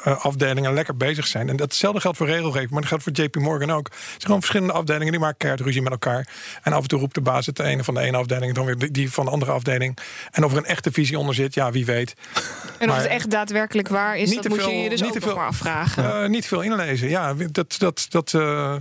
uh, 0.08 0.26
afdelingen 0.26 0.74
lekker 0.74 0.98
bezig 0.98 1.28
zijn. 1.28 1.50
En 1.50 1.56
datzelfde 1.56 2.02
geldt 2.02 2.18
voor 2.18 2.28
regelgeving, 2.28 2.70
maar 2.70 2.80
dat 2.80 2.90
geldt 2.90 3.04
voor 3.04 3.14
JP 3.14 3.36
Morgan 3.36 3.72
ook. 3.72 3.86
Het 3.86 4.04
zijn 4.08 4.22
gewoon 4.22 4.40
verschillende 4.40 4.74
afdelingen 4.74 5.12
die 5.12 5.22
maken 5.22 5.38
keihard 5.38 5.64
ruzie 5.66 5.82
met 5.82 5.92
elkaar. 5.92 6.28
En 6.64 6.74
af 6.74 6.82
en 6.82 6.88
toe 6.88 7.00
roept 7.00 7.16
de 7.16 7.22
baas 7.22 7.46
het 7.46 7.60
ene 7.60 7.84
van 7.84 7.94
de 7.94 8.00
ene 8.00 8.18
afdeling, 8.18 8.54
dan 8.54 8.66
weer 8.66 8.92
die 8.92 9.12
van 9.12 9.26
de 9.26 9.32
andere 9.32 9.52
afdeling. 9.52 9.98
En 10.32 10.44
of 10.44 10.52
er 10.52 10.58
een 10.58 10.66
echte 10.66 10.92
visie 10.92 11.20
onder 11.20 11.36
zit, 11.36 11.54
ja, 11.54 11.72
wie 11.72 11.86
weet. 11.86 12.14
En 12.80 12.90
of 12.90 12.98
het 12.98 13.06
echt 13.06 13.32
daadwerkelijk 13.32 13.88
waar 13.88 14.18
is, 14.18 14.36
dat 14.36 14.48
moet 14.48 14.66
je 14.66 14.72
je 14.72 14.90
dus 14.90 15.02
niet 15.02 15.10
ook 15.10 15.16
te 15.16 15.22
veel, 15.22 15.36
maar 15.36 15.48
afvragen. 15.48 16.04
Uh, 16.04 16.30
niet 16.36 16.46
veel 16.46 16.62
inlezen, 16.62 17.10
ja. 17.10 17.34
Dat, 17.52 17.76
dat, 17.80 18.06
dat, 18.10 18.34
uh, 18.34 18.76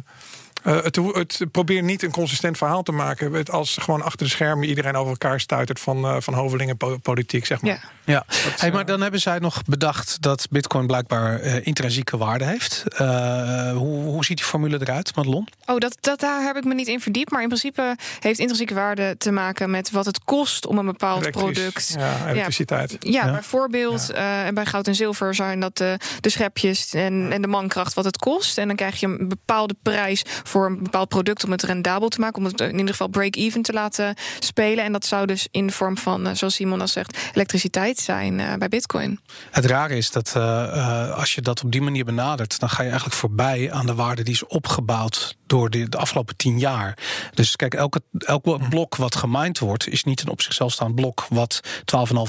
uh, 0.66 0.82
het, 0.82 0.96
het 0.96 1.50
probeert 1.50 1.84
niet 1.84 2.02
een 2.02 2.10
consistent 2.10 2.56
verhaal 2.56 2.82
te 2.82 2.92
maken. 2.92 3.32
Het 3.32 3.50
als 3.50 3.76
gewoon 3.80 4.02
achter 4.02 4.26
de 4.26 4.32
schermen 4.32 4.68
iedereen 4.68 4.96
over 4.96 5.10
elkaar 5.10 5.40
stuitert 5.40 5.80
van, 5.80 6.04
uh, 6.04 6.16
van 6.18 6.34
hovelingen 6.34 6.76
politiek, 7.02 7.46
zeg 7.46 7.62
maar. 7.62 7.70
Ja. 8.03 8.03
Ja, 8.06 8.24
hey, 8.56 8.72
maar 8.72 8.86
dan 8.86 9.00
hebben 9.00 9.20
zij 9.20 9.38
nog 9.38 9.62
bedacht 9.62 10.22
dat 10.22 10.46
Bitcoin 10.50 10.86
blijkbaar 10.86 11.42
uh, 11.42 11.66
intrinsieke 11.66 12.16
waarde 12.16 12.44
heeft. 12.44 12.84
Uh, 13.00 13.70
hoe, 13.72 14.02
hoe 14.02 14.24
ziet 14.24 14.36
die 14.36 14.46
formule 14.46 14.78
eruit, 14.80 15.16
Madelon? 15.16 15.48
Oh, 15.66 15.78
dat, 15.78 15.96
dat, 16.00 16.20
daar 16.20 16.42
heb 16.42 16.56
ik 16.56 16.64
me 16.64 16.74
niet 16.74 16.88
in 16.88 17.00
verdiept. 17.00 17.30
Maar 17.30 17.42
in 17.42 17.48
principe 17.48 17.96
heeft 18.20 18.38
intrinsieke 18.38 18.74
waarde 18.74 19.14
te 19.18 19.30
maken 19.30 19.70
met 19.70 19.90
wat 19.90 20.06
het 20.06 20.24
kost 20.24 20.66
om 20.66 20.78
een 20.78 20.86
bepaald 20.86 21.30
product. 21.30 21.94
Ja, 21.98 22.28
elektriciteit. 22.28 22.96
Ja, 23.00 23.10
ja, 23.24 23.32
bijvoorbeeld 23.32 24.10
ja. 24.14 24.46
Uh, 24.46 24.52
bij 24.52 24.66
goud 24.66 24.86
en 24.86 24.94
zilver 24.94 25.34
zijn 25.34 25.60
dat 25.60 25.76
de, 25.76 25.98
de 26.20 26.28
schepjes 26.28 26.94
en, 26.94 27.32
en 27.32 27.42
de 27.42 27.48
mankracht 27.48 27.94
wat 27.94 28.04
het 28.04 28.16
kost. 28.16 28.58
En 28.58 28.66
dan 28.66 28.76
krijg 28.76 29.00
je 29.00 29.06
een 29.06 29.28
bepaalde 29.28 29.74
prijs 29.82 30.22
voor 30.42 30.66
een 30.66 30.82
bepaald 30.82 31.08
product 31.08 31.44
om 31.44 31.50
het 31.50 31.62
rendabel 31.62 32.08
te 32.08 32.20
maken. 32.20 32.38
Om 32.38 32.44
het 32.44 32.60
in 32.60 32.78
ieder 32.78 32.88
geval 32.88 33.08
break-even 33.08 33.62
te 33.62 33.72
laten 33.72 34.14
spelen. 34.38 34.84
En 34.84 34.92
dat 34.92 35.06
zou 35.06 35.26
dus 35.26 35.48
in 35.50 35.66
de 35.66 35.72
vorm 35.72 35.98
van, 35.98 36.36
zoals 36.36 36.54
Simon 36.54 36.80
al 36.80 36.88
zegt, 36.88 37.18
elektriciteit 37.32 37.92
zijn 38.00 38.38
uh, 38.38 38.54
bij 38.54 38.68
Bitcoin. 38.68 39.20
Het 39.50 39.64
rare 39.64 39.96
is 39.96 40.10
dat 40.10 40.34
uh, 40.36 40.42
uh, 40.42 41.10
als 41.10 41.34
je 41.34 41.40
dat 41.40 41.64
op 41.64 41.72
die 41.72 41.82
manier 41.82 42.04
benadert, 42.04 42.60
dan 42.60 42.68
ga 42.68 42.82
je 42.82 42.88
eigenlijk 42.88 43.18
voorbij 43.18 43.72
aan 43.72 43.86
de 43.86 43.94
waarde 43.94 44.22
die 44.22 44.34
is 44.34 44.46
opgebouwd 44.46 45.36
door 45.46 45.70
de, 45.70 45.88
de 45.88 45.96
afgelopen 45.96 46.36
tien 46.36 46.58
jaar. 46.58 46.98
Dus 47.34 47.56
kijk, 47.56 47.74
elke, 47.74 48.02
elk 48.18 48.44
hm. 48.44 48.68
blok 48.68 48.96
wat 48.96 49.16
gemined 49.16 49.58
wordt, 49.58 49.88
is 49.88 50.04
niet 50.04 50.22
een 50.22 50.28
op 50.28 50.42
zichzelf 50.42 50.72
staand 50.72 50.94
blok 50.94 51.26
wat 51.28 51.60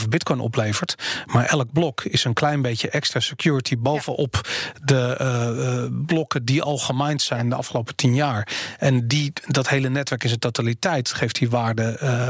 12,5 0.01 0.07
bitcoin 0.10 0.39
oplevert. 0.39 0.95
Maar 1.25 1.45
elk 1.45 1.72
blok 1.72 2.03
is 2.03 2.24
een 2.24 2.34
klein 2.34 2.62
beetje 2.62 2.89
extra 2.89 3.19
security 3.19 3.77
bovenop 3.77 4.41
ja. 4.43 4.86
de 4.86 5.17
uh, 5.22 6.05
blokken 6.05 6.45
die 6.45 6.62
al 6.62 6.77
gemined 6.77 7.22
zijn 7.22 7.50
de 7.50 7.55
afgelopen 7.55 7.95
tien 7.95 8.15
jaar. 8.15 8.48
En 8.77 9.07
die, 9.07 9.34
dat 9.48 9.69
hele 9.69 9.89
netwerk 9.89 10.22
in 10.22 10.29
zijn 10.29 10.39
totaliteit 10.39 11.13
geeft 11.13 11.39
die 11.39 11.50
waarde 11.50 11.98
uh, 12.03 12.29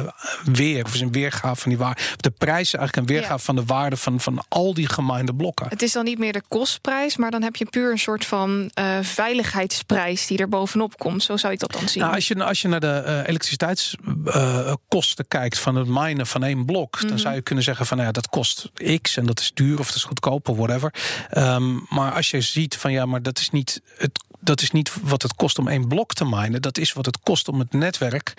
weer, 0.54 0.84
of 0.84 0.94
is 0.94 1.01
een 1.01 1.12
weergave 1.12 1.62
van 1.62 1.70
die 1.70 1.80
waarde. 1.80 2.01
De 2.18 2.32
prijs 2.32 2.62
is 2.62 2.74
eigenlijk 2.74 2.96
een 2.96 3.15
weergave 3.15 3.25
ja. 3.27 3.38
van 3.38 3.55
de 3.55 3.65
waarde 3.65 3.98
van, 3.98 4.20
van 4.20 4.44
al 4.48 4.74
die 4.74 4.89
geminde 4.89 5.36
blokken. 5.36 5.67
Het 5.70 5.82
is 5.82 5.91
dan 5.91 6.03
niet 6.03 6.20
meer 6.20 6.34
de 6.34 6.44
kostprijs, 6.48 7.17
maar 7.17 7.32
dan 7.32 7.41
heb 7.41 7.55
je 7.55 7.65
puur 7.65 7.91
een 7.91 8.00
soort 8.00 8.25
van 8.25 8.72
uh, 8.79 8.98
veiligheidsprijs 9.01 10.27
die 10.27 10.38
er 10.38 10.50
bovenop 10.50 10.98
komt. 10.98 11.24
Zo 11.24 11.38
zou 11.38 11.53
ik 11.53 11.60
dat 11.60 11.72
dan 11.72 11.89
zien. 11.89 12.01
Nou, 12.01 12.15
als, 12.15 12.27
je, 12.27 12.44
als 12.44 12.62
je 12.62 12.67
naar 12.67 12.79
de 12.79 13.03
uh, 13.05 13.27
elektriciteitskosten 13.27 15.24
uh, 15.24 15.29
kijkt 15.29 15.60
van 15.60 15.75
het 15.75 15.88
minen 15.88 16.27
van 16.27 16.44
één 16.44 16.65
blok, 16.65 17.00
dan 17.00 17.10
mhm. 17.10 17.17
zou 17.17 17.36
je 17.36 17.41
kunnen 17.41 17.63
zeggen 17.63 17.86
van 17.86 17.98
nou 17.98 18.10
ja, 18.10 18.13
dat 18.13 18.29
kost 18.29 18.72
X 19.01 19.17
en 19.17 19.25
dat 19.25 19.39
is 19.39 19.51
duur 19.53 19.79
of 19.79 19.88
dat 19.88 19.96
is 19.96 20.03
goedkoper, 20.03 20.55
whatever. 20.55 20.94
Um, 21.38 21.86
maar 21.89 22.12
als 22.12 22.29
je 22.29 22.41
ziet 22.41 22.77
van 22.77 22.91
ja, 22.91 23.05
maar 23.05 23.22
dat 23.22 23.39
is 23.39 23.50
niet 23.50 23.82
het 23.98 24.24
dat 24.46 24.62
is 24.62 24.72
niet 24.72 24.91
wat 25.01 25.22
het 25.22 25.36
kost 25.36 25.60
om 25.60 25.67
één 25.67 25.88
blok 25.88 26.13
te 26.13 26.25
minen. 26.25 26.62
Dat 26.62 26.77
is 26.77 26.94
wat 26.94 27.05
het 27.05 27.20
kost 27.20 27.48
om 27.48 27.60
het 27.60 27.74
netwerk 27.74 28.34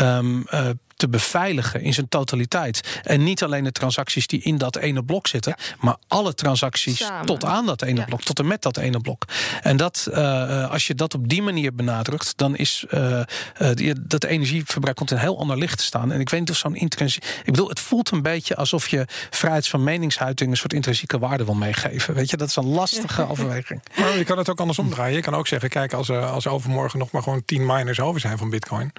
um, 0.00 0.46
uh, 0.50 0.68
te 1.04 1.10
beveiligen 1.10 1.80
in 1.80 1.94
zijn 1.94 2.08
totaliteit. 2.08 3.00
En 3.02 3.24
niet 3.24 3.42
alleen 3.42 3.64
de 3.64 3.72
transacties 3.72 4.26
die 4.26 4.42
in 4.42 4.58
dat 4.58 4.76
ene 4.76 5.04
blok 5.04 5.26
zitten, 5.26 5.54
ja. 5.56 5.64
maar 5.80 5.96
alle 6.08 6.34
transacties 6.34 6.98
Samen. 6.98 7.26
tot 7.26 7.44
aan 7.44 7.66
dat 7.66 7.82
ene 7.82 8.00
ja. 8.00 8.04
blok, 8.04 8.22
tot 8.22 8.38
en 8.38 8.46
met 8.46 8.62
dat 8.62 8.76
ene 8.76 9.00
blok. 9.00 9.24
En 9.62 9.76
dat, 9.76 10.08
uh, 10.10 10.70
als 10.70 10.86
je 10.86 10.94
dat 10.94 11.14
op 11.14 11.28
die 11.28 11.42
manier 11.42 11.74
benadrukt, 11.74 12.32
dan 12.36 12.56
is 12.56 12.84
uh, 12.90 13.20
uh, 13.60 13.90
dat 14.00 14.24
energieverbruik 14.24 14.96
komt 14.96 15.10
in 15.10 15.16
een 15.16 15.22
heel 15.22 15.38
ander 15.38 15.58
licht 15.58 15.78
te 15.78 15.84
staan. 15.84 16.12
En 16.12 16.20
ik 16.20 16.30
weet 16.30 16.40
niet 16.40 16.50
of 16.50 16.56
zo'n 16.56 16.76
intrinsiek. 16.76 17.24
Ik 17.24 17.52
bedoel, 17.52 17.68
het 17.68 17.80
voelt 17.80 18.10
een 18.10 18.22
beetje 18.22 18.56
alsof 18.56 18.88
je 18.88 19.06
vrijheid 19.30 19.68
van 19.68 19.84
meningsuiting 19.84 20.50
een 20.50 20.56
soort 20.56 20.72
intrinsieke 20.72 21.18
waarde 21.18 21.44
wil 21.44 21.54
meegeven. 21.54 22.14
Weet 22.14 22.30
je, 22.30 22.36
dat 22.36 22.48
is 22.48 22.56
een 22.56 22.66
lastige 22.66 23.22
ja. 23.22 23.28
overweging. 23.32 23.82
Maar 23.96 24.18
je 24.18 24.24
kan 24.24 24.38
het 24.38 24.50
ook 24.50 24.60
andersom 24.60 24.90
draaien. 24.90 25.16
Je 25.16 25.22
kan 25.22 25.34
ook 25.34 25.46
zeggen: 25.46 25.68
kijk, 25.68 25.92
als, 25.92 26.10
als 26.10 26.46
overmorgen 26.46 26.98
nog 26.98 27.10
maar 27.10 27.22
gewoon 27.22 27.44
10 27.44 27.66
miners 27.66 28.00
over 28.00 28.20
zijn 28.20 28.38
van 28.38 28.50
Bitcoin 28.50 28.92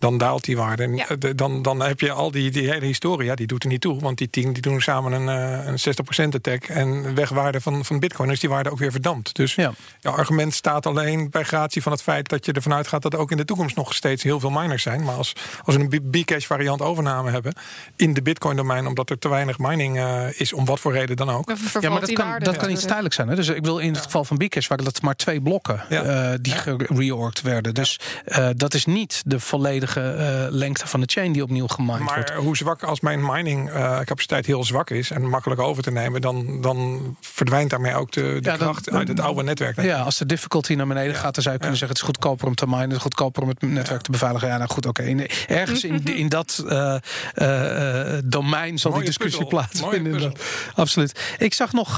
dan 0.00 0.18
daalt 0.18 0.44
die 0.44 0.56
waarde. 0.56 0.82
En 0.82 0.96
ja. 0.96 1.06
dan, 1.34 1.62
dan 1.62 1.80
heb 1.80 2.00
je 2.00 2.12
al 2.12 2.30
die, 2.30 2.50
die 2.50 2.70
hele 2.70 2.86
historie, 2.86 3.26
ja, 3.26 3.34
die 3.34 3.46
doet 3.46 3.62
er 3.62 3.68
niet 3.68 3.80
toe. 3.80 4.00
Want 4.00 4.18
die 4.18 4.30
tien 4.30 4.52
die 4.52 4.62
doen 4.62 4.80
samen 4.80 5.12
een, 5.12 5.26
een 5.66 5.78
60% 6.32 6.34
attack. 6.34 6.64
En 6.64 7.14
wegwaarde 7.14 7.60
van, 7.60 7.84
van 7.84 7.98
bitcoin 7.98 8.30
is 8.30 8.40
die 8.40 8.48
waarde 8.48 8.70
ook 8.70 8.78
weer 8.78 8.90
verdampt. 8.90 9.34
Dus 9.34 9.54
ja. 9.54 9.72
jouw 10.00 10.12
argument 10.12 10.54
staat 10.54 10.86
alleen 10.86 11.30
bij 11.30 11.42
gratie 11.42 11.82
van 11.82 11.92
het 11.92 12.02
feit 12.02 12.28
dat 12.28 12.46
je 12.46 12.52
ervan 12.52 12.74
uitgaat 12.74 13.02
dat 13.02 13.12
er 13.12 13.18
ook 13.18 13.30
in 13.30 13.36
de 13.36 13.44
toekomst 13.44 13.76
nog 13.76 13.94
steeds 13.94 14.22
heel 14.22 14.40
veel 14.40 14.50
miners 14.50 14.82
zijn. 14.82 15.04
Maar 15.04 15.14
als, 15.14 15.32
als 15.64 15.76
we 15.76 15.82
een 15.82 16.10
Bcash 16.10 16.46
variant 16.46 16.82
overname 16.82 17.30
hebben 17.30 17.52
in 17.96 18.14
de 18.14 18.22
bitcoin 18.22 18.56
domein, 18.56 18.86
omdat 18.86 19.10
er 19.10 19.18
te 19.18 19.28
weinig 19.28 19.58
mining 19.58 19.96
uh, 19.96 20.40
is, 20.40 20.52
om 20.52 20.64
wat 20.64 20.80
voor 20.80 20.92
reden 20.92 21.16
dan 21.16 21.30
ook. 21.30 21.52
Ja, 21.80 21.90
maar 21.90 22.00
dat 22.00 22.12
kan, 22.12 22.38
dat 22.38 22.56
kan 22.56 22.70
iets 22.70 22.84
tijdelijk 22.84 23.14
zijn. 23.14 23.28
Hè? 23.28 23.34
Dus 23.34 23.48
ik 23.48 23.64
wil 23.64 23.78
in 23.78 23.92
het 23.92 24.02
geval 24.02 24.24
van 24.24 24.36
Bcash 24.36 24.68
waren 24.68 24.84
dat 24.84 25.02
maar 25.02 25.16
twee 25.16 25.40
blokken 25.40 25.82
ja. 25.88 26.32
uh, 26.32 26.38
die 26.40 26.54
ja. 26.54 26.60
gereorgd 26.60 27.40
werden. 27.40 27.74
Dus 27.74 27.98
uh, 28.26 28.48
dat 28.56 28.74
is 28.74 28.84
niet 28.84 29.22
de 29.26 29.40
volledige 29.40 29.89
uh, 29.96 30.46
lengte 30.50 30.86
van 30.86 31.00
de 31.00 31.06
chain 31.10 31.32
die 31.32 31.42
opnieuw 31.42 31.66
gemined 31.66 32.04
maar 32.04 32.14
wordt. 32.14 32.32
hoe 32.32 32.56
zwak 32.56 32.82
als 32.82 33.00
mijn 33.00 33.26
mining 33.26 33.68
uh, 33.68 33.98
capaciteit 33.98 34.46
heel 34.46 34.64
zwak 34.64 34.90
is 34.90 35.10
en 35.10 35.28
makkelijk 35.28 35.60
over 35.60 35.82
te 35.82 35.90
nemen, 35.90 36.20
dan, 36.20 36.60
dan 36.60 37.00
verdwijnt 37.20 37.70
daarmee 37.70 37.94
ook 37.94 38.12
de, 38.12 38.20
de 38.20 38.50
ja, 38.50 38.56
kracht 38.56 38.84
dan, 38.84 38.98
uit 38.98 39.08
het 39.08 39.20
oude 39.20 39.42
netwerk. 39.42 39.82
Ja, 39.82 40.00
als 40.00 40.18
de 40.18 40.26
difficulty 40.26 40.74
naar 40.74 40.86
beneden 40.86 41.14
gaat, 41.14 41.34
dan 41.34 41.42
zou 41.42 41.54
je 41.54 41.60
kunnen 41.60 41.78
zeggen: 41.78 41.96
het 41.96 42.06
is 42.06 42.14
goedkoper 42.14 42.46
om 42.46 42.54
te 42.54 42.66
minen, 42.66 42.82
het 42.82 42.92
is 42.92 43.02
goedkoper 43.02 43.42
om 43.42 43.48
het 43.48 43.62
netwerk 43.62 44.00
te 44.00 44.10
beveiligen. 44.10 44.48
Ja, 44.48 44.56
nou 44.56 44.70
goed, 44.70 44.86
oké. 44.86 45.00
Okay. 45.00 45.30
Ergens 45.46 45.84
in, 45.84 46.04
in 46.04 46.28
dat 46.28 46.64
uh, 46.66 46.96
domein 48.24 48.78
zal 48.78 48.90
Mooie 48.90 49.04
die 49.04 49.12
discussie 49.12 49.46
plaatsvinden. 49.46 50.32
Absoluut. 50.74 51.20
Ik 51.38 51.54
zag 51.54 51.72
nog, 51.72 51.96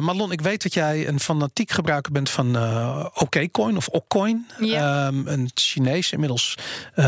Marlon, 0.00 0.32
ik 0.32 0.40
weet 0.40 0.62
dat 0.62 0.74
jij 0.74 1.08
een 1.08 1.20
fanatiek 1.20 1.70
gebruiker 1.70 2.12
bent 2.12 2.30
van 2.30 2.56
OKCoin 3.14 3.76
of 3.76 3.88
Okcoin. 3.88 4.46
Ja. 4.60 5.06
Um, 5.06 5.26
een 5.26 5.50
Chinees 5.54 6.12
inmiddels. 6.12 6.58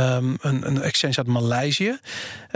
Um, 0.00 0.36
een, 0.40 0.66
een, 0.66 0.82
exchange 0.82 1.16
uit 1.16 1.26
Maleisië. 1.26 1.98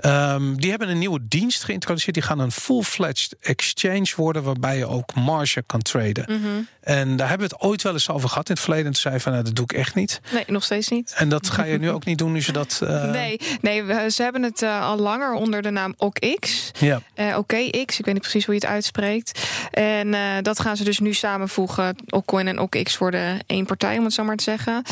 Um, 0.05 0.61
die 0.61 0.71
hebben 0.71 0.89
een 0.89 0.99
nieuwe 0.99 1.21
dienst 1.29 1.65
geïntroduceerd. 1.65 2.15
Die 2.15 2.23
gaan 2.23 2.39
een 2.39 2.53
full-fledged 2.53 3.37
exchange 3.41 4.13
worden, 4.17 4.43
waarbij 4.43 4.77
je 4.77 4.87
ook 4.87 5.15
marge 5.15 5.63
kan 5.67 5.83
traden. 5.83 6.25
-hmm. 6.27 6.69
En 6.85 7.17
daar 7.17 7.29
hebben 7.29 7.49
we 7.49 7.55
het 7.55 7.65
ooit 7.65 7.83
wel 7.83 7.93
eens 7.93 8.11
over 8.11 8.29
gehad 8.29 8.49
in 8.49 8.55
het 8.55 8.63
verleden. 8.63 8.87
En 8.87 8.93
toen 8.93 9.01
zei 9.01 9.21
van, 9.21 9.33
nou, 9.33 9.45
dat 9.45 9.55
doe 9.55 9.65
ik 9.65 9.73
echt 9.73 9.95
niet. 9.95 10.21
Nee, 10.33 10.45
nog 10.47 10.65
steeds 10.65 10.89
niet. 10.89 11.15
En 11.17 11.29
dat 11.29 11.51
ga 11.51 11.65
je 11.65 11.79
nu 11.79 11.91
ook 11.91 12.05
niet 12.05 12.19
doen, 12.19 12.33
nu 12.33 12.43
ze 12.43 12.53
dat... 12.53 12.81
Uh... 12.83 13.05
Nee, 13.05 13.41
nee, 13.61 14.11
ze 14.11 14.23
hebben 14.23 14.43
het 14.43 14.63
uh, 14.63 14.83
al 14.83 14.99
langer 14.99 15.33
onder 15.33 15.63
de 15.63 15.71
naam 15.71 15.95
OKX. 15.97 16.71
Ja. 16.79 17.03
Uh, 17.17 17.39
OKX, 17.39 17.99
ik 17.99 18.05
weet 18.05 18.15
niet 18.15 18.21
precies 18.21 18.45
hoe 18.45 18.55
je 18.55 18.61
het 18.61 18.71
uitspreekt. 18.71 19.41
En 19.71 20.43
dat 20.43 20.61
gaan 20.61 20.77
ze 20.77 20.85
dus 20.85 20.99
nu 20.99 21.13
samenvoegen. 21.13 21.97
Okcoin 22.09 22.49
en 22.49 22.59
OKX 22.59 22.99
worden 22.99 23.39
één 23.47 23.67
partij, 23.67 23.99
om 23.99 24.05
het 24.05 24.13
zo 24.13 24.25
maar 24.25 24.37
te 24.37 24.45
zeggen. 24.45 24.83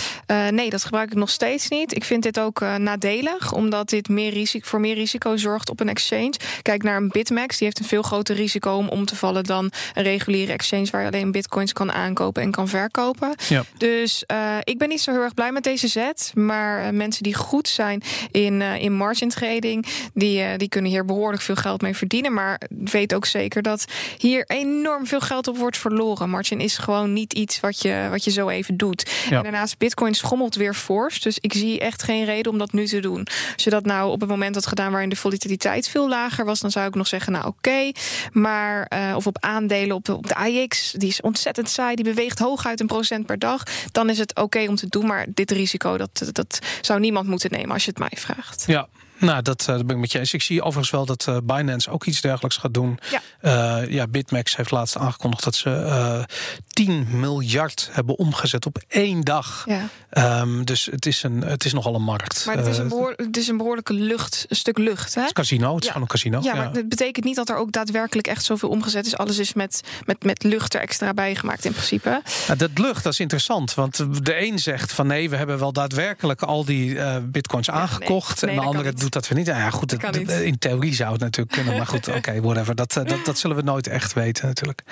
nee, 0.51 0.71
dat 0.71 0.85
gebruik 0.85 1.11
ik 1.11 1.17
nog 1.17 1.31
steeds 1.31 1.69
niet. 1.69 1.95
Ik 1.95 2.05
vind 2.05 2.23
dit 2.23 2.41
ook 2.41 2.61
nadelig, 2.61 3.53
omdat 3.53 3.89
dit 3.89 4.09
meer 4.09 4.33
risico, 4.33 4.69
voor 4.69 4.81
meer 4.81 4.95
risico 4.95 5.37
zorgt 5.37 5.71
op 5.71 5.81
een 5.81 5.89
exchange. 5.89 6.35
Kijk 6.63 6.83
naar 6.83 6.97
een 6.97 7.09
Bitmax, 7.09 7.57
die 7.57 7.67
heeft 7.67 7.79
een 7.79 7.85
veel 7.85 8.03
groter 8.03 8.37
risico 8.37 8.77
om 8.77 8.89
om 8.89 9.05
te 9.05 9.17
vallen 9.17 9.45
dan 9.45 9.71
een 9.95 10.03
reguliere 10.03 10.53
exchange 10.53 10.89
waar 10.91 11.01
je 11.01 11.07
alleen 11.07 11.33
bitcoins 11.33 11.73
kan 11.73 11.82
kan 11.87 11.95
aankopen 11.95 12.43
en 12.43 12.51
kan 12.51 12.69
verkopen. 12.69 13.35
Ja. 13.49 13.65
Dus 13.77 14.25
uh, 14.33 14.57
ik 14.65 14.79
ben 14.79 14.89
niet 14.89 15.01
zo 15.01 15.13
heel 15.13 15.23
erg 15.23 15.35
blij 15.35 15.53
met 15.53 15.63
deze 15.63 15.89
zet. 15.89 16.33
Maar 16.35 16.85
uh, 16.85 16.91
mensen 16.91 17.23
die 17.23 17.35
goed 17.35 17.69
zijn 17.69 18.03
in, 18.31 18.61
uh, 18.61 18.83
in 18.83 18.93
margin 18.93 19.29
trading, 19.29 19.87
die, 20.15 20.57
die 20.57 20.69
kunnen 20.69 20.91
hier 20.91 21.05
behoorlijk 21.05 21.43
veel 21.43 21.55
geld 21.55 21.83
mee 21.83 21.97
verdienen. 21.97 22.33
Maar 22.33 22.61
weet 22.69 23.15
ook 23.15 23.27
zeker 23.27 23.63
dat 23.63 23.85
hier 24.19 24.45
enorm 24.47 25.07
veel 25.07 25.21
geld 25.21 25.49
op 25.49 25.57
wordt 25.59 25.77
verloren. 25.77 26.31
Margin 26.31 26.61
is 26.61 26.79
gewoon 26.79 27.13
niet 27.13 27.33
iets 27.33 27.61
wat 27.61 27.83
je, 27.83 28.07
wat 28.11 28.25
je 28.25 28.31
zo 28.31 28.49
even 28.49 28.77
doet. 28.77 29.11
Ja. 29.31 29.37
En 29.37 29.43
daarnaast, 29.43 29.79
Bitcoin 29.79 30.15
schommelt 30.15 30.55
weer 30.55 30.75
fors. 30.75 31.21
Dus 31.21 31.39
ik 31.41 31.53
zie 31.53 31.81
echt 31.81 32.03
geen 32.03 32.25
reden 32.25 32.53
om 32.53 32.59
dat 32.59 32.73
nu 32.73 32.87
te 32.87 33.01
doen. 33.01 33.27
Als 33.55 33.65
je 33.65 33.71
dat 33.71 33.85
nou 33.85 34.11
op 34.11 34.21
het 34.21 34.29
moment 34.29 34.55
had 34.55 34.67
gedaan 34.67 34.91
waarin 34.91 35.09
de 35.09 35.17
volatiliteit 35.17 35.89
veel 35.89 36.09
lager 36.09 36.45
was, 36.45 36.61
dan 36.61 36.71
zou 36.71 36.87
ik 36.87 36.95
nog 36.95 37.07
zeggen, 37.07 37.33
nou 37.33 37.47
oké. 37.47 37.57
Okay, 37.57 37.95
maar 38.33 38.91
of 39.17 39.27
op 39.27 39.37
aandelen 39.41 39.97
op 39.97 40.05
de, 40.05 40.17
op 40.17 40.27
de 40.27 40.35
AX, 40.35 40.93
die 40.97 41.09
is 41.09 41.21
ontzettend 41.21 41.71
saai, 41.73 41.95
die 41.95 42.05
beweegt 42.05 42.39
hooguit 42.39 42.81
een 42.81 42.87
procent 42.87 43.27
per 43.27 43.39
dag, 43.39 43.63
dan 43.93 44.11
is 44.11 44.19
het 44.19 44.37
oké 44.37 44.67
om 44.69 44.77
te 44.77 44.89
doen. 44.89 45.07
Maar 45.07 45.27
dit 45.29 45.51
risico, 45.51 45.97
dat, 45.97 46.31
dat 46.33 46.59
zou 46.81 47.01
niemand 47.01 47.29
moeten 47.29 47.51
nemen 47.51 47.71
als 47.71 47.85
je 47.85 47.91
het 47.91 47.99
mij 47.99 48.13
vraagt. 48.15 48.65
Ja, 48.67 48.89
Nou, 49.23 49.43
dat, 49.43 49.63
dat 49.67 49.87
ben 49.87 49.95
ik 49.97 50.01
met 50.01 50.13
je 50.13 50.19
eens. 50.19 50.33
Ik 50.35 50.43
zie 50.43 50.63
overigens 50.63 50.91
wel 50.91 51.07
dat 51.07 51.41
Binance 51.45 51.91
ook 51.91 52.05
iets 52.05 52.21
dergelijks 52.21 52.57
gaat 52.57 52.75
doen. 52.75 52.99
Ja, 53.43 53.79
ja 53.89 54.07
BitMEX 54.07 54.57
heeft 54.57 54.71
laatst 54.71 54.97
aangekondigd 54.97 55.45
dat 55.45 55.55
ze 55.55 56.25
10 56.69 57.07
miljard 57.11 57.89
hebben 57.93 58.19
omgezet 58.19 58.67
op 58.67 58.79
één 58.89 59.21
dag. 59.21 59.65
ja. 59.69 59.89
Ehm, 60.11 60.65
dus 60.65 60.89
het 60.91 61.07
is, 61.07 61.23
een, 61.23 61.43
het 61.45 61.65
is 61.65 61.73
nogal 61.73 61.95
een 61.95 62.03
markt. 62.03 62.47
Maar 62.47 62.57
het 62.57 62.67
is, 62.67 62.77
een 62.79 62.85
Eh, 62.85 62.89
behoor, 62.91 63.13
het 63.17 63.37
is 63.37 63.49
een 63.49 63.57
behoorlijke 63.57 63.93
lucht, 63.93 64.45
een 64.49 64.57
stuk 64.57 64.79
lucht. 64.79 65.15
Hè? 65.15 65.21
het 65.21 65.29
is 65.31 65.35
casino, 65.37 65.69
het 65.75 65.79
is 65.81 65.87
Ja. 65.87 65.93
gewoon 65.93 66.03
een 66.03 66.09
casino. 66.15 66.41
Ja, 66.43 66.55
maar 66.55 66.73
dat 66.73 66.89
betekent 66.89 67.25
niet 67.25 67.37
dat 67.37 67.49
er 67.49 67.57
ook 67.57 67.73
daadwerkelijk 67.73 68.27
echt 68.27 68.45
zoveel 68.45 68.69
omgezet 68.69 69.07
is. 69.07 69.17
Alles 69.17 69.39
is 69.39 69.53
met, 69.53 69.81
met, 70.05 70.25
met 70.25 70.43
lucht 70.43 70.75
er 70.75 70.81
extra 70.81 71.15
bij 71.15 71.35
gemaakt 71.35 71.65
in 71.65 71.73
principe. 71.73 72.23
Ja, 72.47 72.55
dat 72.55 72.71
lucht, 72.79 73.03
dat 73.05 73.13
is 73.13 73.21
interessant. 73.21 73.75
Want 73.75 74.25
de 74.25 74.41
een 74.47 74.59
zegt 74.59 74.93
van 74.93 75.07
nee, 75.07 75.31
we 75.31 75.37
hebben 75.37 75.59
wel 75.59 75.73
daadwerkelijk 75.73 76.43
al 76.43 76.65
die 76.65 76.99
eh, 76.99 77.17
bitcoins 77.23 77.71
aangekocht. 77.71 78.43
nee, 78.43 78.51
en 78.55 78.61
de 78.61 78.67
andere 78.67 78.91
niet. 78.91 79.01
Dat 79.13 79.29
weer 79.29 79.39
niet. 79.39 79.47
Nou 79.47 79.59
ja, 79.59 79.71
goed, 79.71 80.01
Dat 80.01 80.17
in 80.17 80.59
theorie 80.59 80.95
zou 80.95 81.13
het 81.13 81.21
natuurlijk 81.21 81.57
kunnen. 81.57 81.77
Maar 81.77 81.87
goed, 81.87 82.09
oké, 82.17 82.41
whatever. 82.41 82.75
Dat, 82.75 82.97
eh, 82.97 83.05
dat, 83.05 83.25
dat 83.25 83.39
zullen 83.39 83.57
we 83.57 83.63
nooit 83.63 83.87
echt 83.87 84.13
weten 84.13 84.47
natuurlijk. 84.47 84.83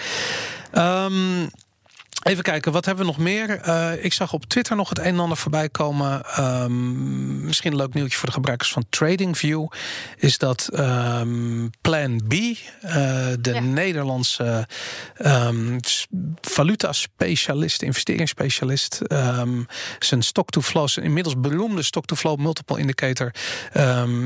Ehm, 0.73 1.47
Even 2.23 2.43
kijken, 2.43 2.73
wat 2.73 2.85
hebben 2.85 3.05
we 3.05 3.11
nog 3.11 3.21
meer? 3.21 3.50
Eh, 3.61 4.05
ik 4.05 4.12
zag 4.12 4.33
op 4.33 4.45
Twitter 4.45 4.77
nog 4.77 4.89
het 4.89 4.99
een 4.99 5.05
en 5.05 5.19
ander 5.19 5.37
voorbij 5.37 5.69
komen. 5.69 6.23
Ehm, 6.25 7.45
misschien 7.45 7.71
een 7.71 7.77
leuk 7.77 7.95
nieuwtje 7.95 8.19
voor 8.19 8.27
de 8.29 8.35
gebruikers 8.35 8.73
van 8.73 8.85
TradingView. 8.91 9.67
Is 10.17 10.39
dat 10.39 10.69
ehm, 10.73 11.69
Plan 11.81 12.21
B, 12.29 12.33
eh, 12.33 12.53
de 13.41 13.50
Ja. 13.53 13.61
Nederlandse 13.61 14.69
ehm, 15.17 15.79
valuta-specialist, 16.41 17.83
investeringsspecialist. 17.83 19.00
zijn 19.99 20.23
stock-to-flow, 20.23 20.89
inmiddels 21.03 21.41
beroemde 21.41 21.83
stock-to-flow 21.83 22.39
multiple 22.39 22.79
indicator, 22.79 23.31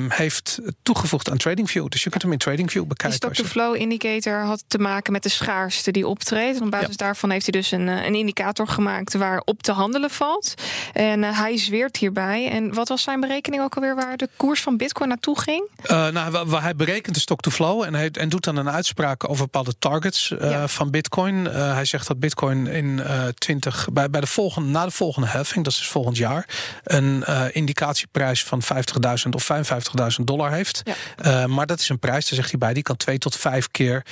heeft 0.08 0.58
toegevoegd 0.82 1.30
aan 1.30 1.36
TradingView. 1.36 1.88
Dus 1.88 2.02
je 2.02 2.10
kunt 2.10 2.22
hem 2.22 2.32
in 2.32 2.38
TradingView 2.38 2.84
bekijken. 2.86 3.08
je- 3.10 3.14
stock-to-flow 3.34 3.76
indicator 3.76 4.42
had 4.44 4.64
te 4.66 4.78
maken 4.78 5.12
met 5.12 5.22
de 5.22 5.28
schaarste 5.28 5.90
die 5.90 6.06
optreedt. 6.06 6.58
En 6.58 6.64
op 6.64 6.70
basis 6.70 6.96
daarvan 6.96 7.30
heeft 7.30 7.46
hij 7.50 7.60
dus 7.60 7.70
een, 7.70 7.83
eh, 7.88 8.04
een 8.06 8.14
indicator 8.14 8.68
gemaakt 8.68 9.14
waarop 9.14 9.62
te 9.62 9.72
handelen 9.72 10.10
valt. 10.10 10.54
En 10.92 11.24
eh, 11.24 11.38
hij 11.38 11.58
zweert 11.58 11.96
hierbij. 11.96 12.50
En 12.50 12.74
wat 12.74 12.88
was 12.88 13.02
zijn 13.02 13.20
berekening 13.20 13.62
ook 13.62 13.74
alweer 13.74 13.94
waar 13.94 14.16
de 14.16 14.28
koers 14.36 14.60
van 14.62 14.76
Bitcoin 14.76 15.08
naartoe 15.08 15.40
ging? 15.40 15.68
Uh, 15.90 16.08
nou, 16.08 16.56
hij 16.60 16.76
berekent 16.76 17.14
de 17.14 17.20
stock-to-flow 17.20 17.82
en, 17.82 17.94
hij, 17.94 18.10
en 18.10 18.28
doet 18.28 18.44
dan 18.44 18.56
een 18.56 18.70
uitspraak 18.70 19.28
over 19.28 19.44
bepaalde 19.44 19.74
targets 19.78 20.32
Ja. 20.38 20.68
van 20.68 20.90
Bitcoin. 20.90 21.44
Hij 21.44 21.84
zegt 21.84 22.06
dat 22.06 22.18
Bitcoin 22.20 22.66
in 22.66 22.86
uh, 22.98 23.26
20, 23.34 23.88
bij, 23.92 24.10
bij 24.10 24.20
de 24.20 24.26
volgende, 24.26 24.68
na 24.68 24.84
de 24.84 24.90
volgende 24.90 25.28
heffing, 25.28 25.64
dat 25.64 25.72
is 25.72 25.78
dus 25.78 25.88
volgend 25.88 26.16
jaar, 26.16 26.48
een 26.84 27.24
indicatieprijs 27.52 28.44
van 28.44 28.62
50.000 28.62 29.30
of 29.30 29.48
55.000 30.18 30.24
dollar 30.24 30.52
heeft. 30.52 30.82
Ja. 31.22 31.46
Maar 31.46 31.66
dat 31.66 31.80
is 31.80 31.88
een 31.88 31.98
prijs, 31.98 32.24
daar 32.28 32.34
zegt 32.38 32.50
hij 32.50 32.58
bij, 32.58 32.74
die 32.74 32.82
kan 32.82 32.96
twee 32.96 33.18
tot 33.18 33.36
vijf 33.36 33.70
keer 33.70 34.02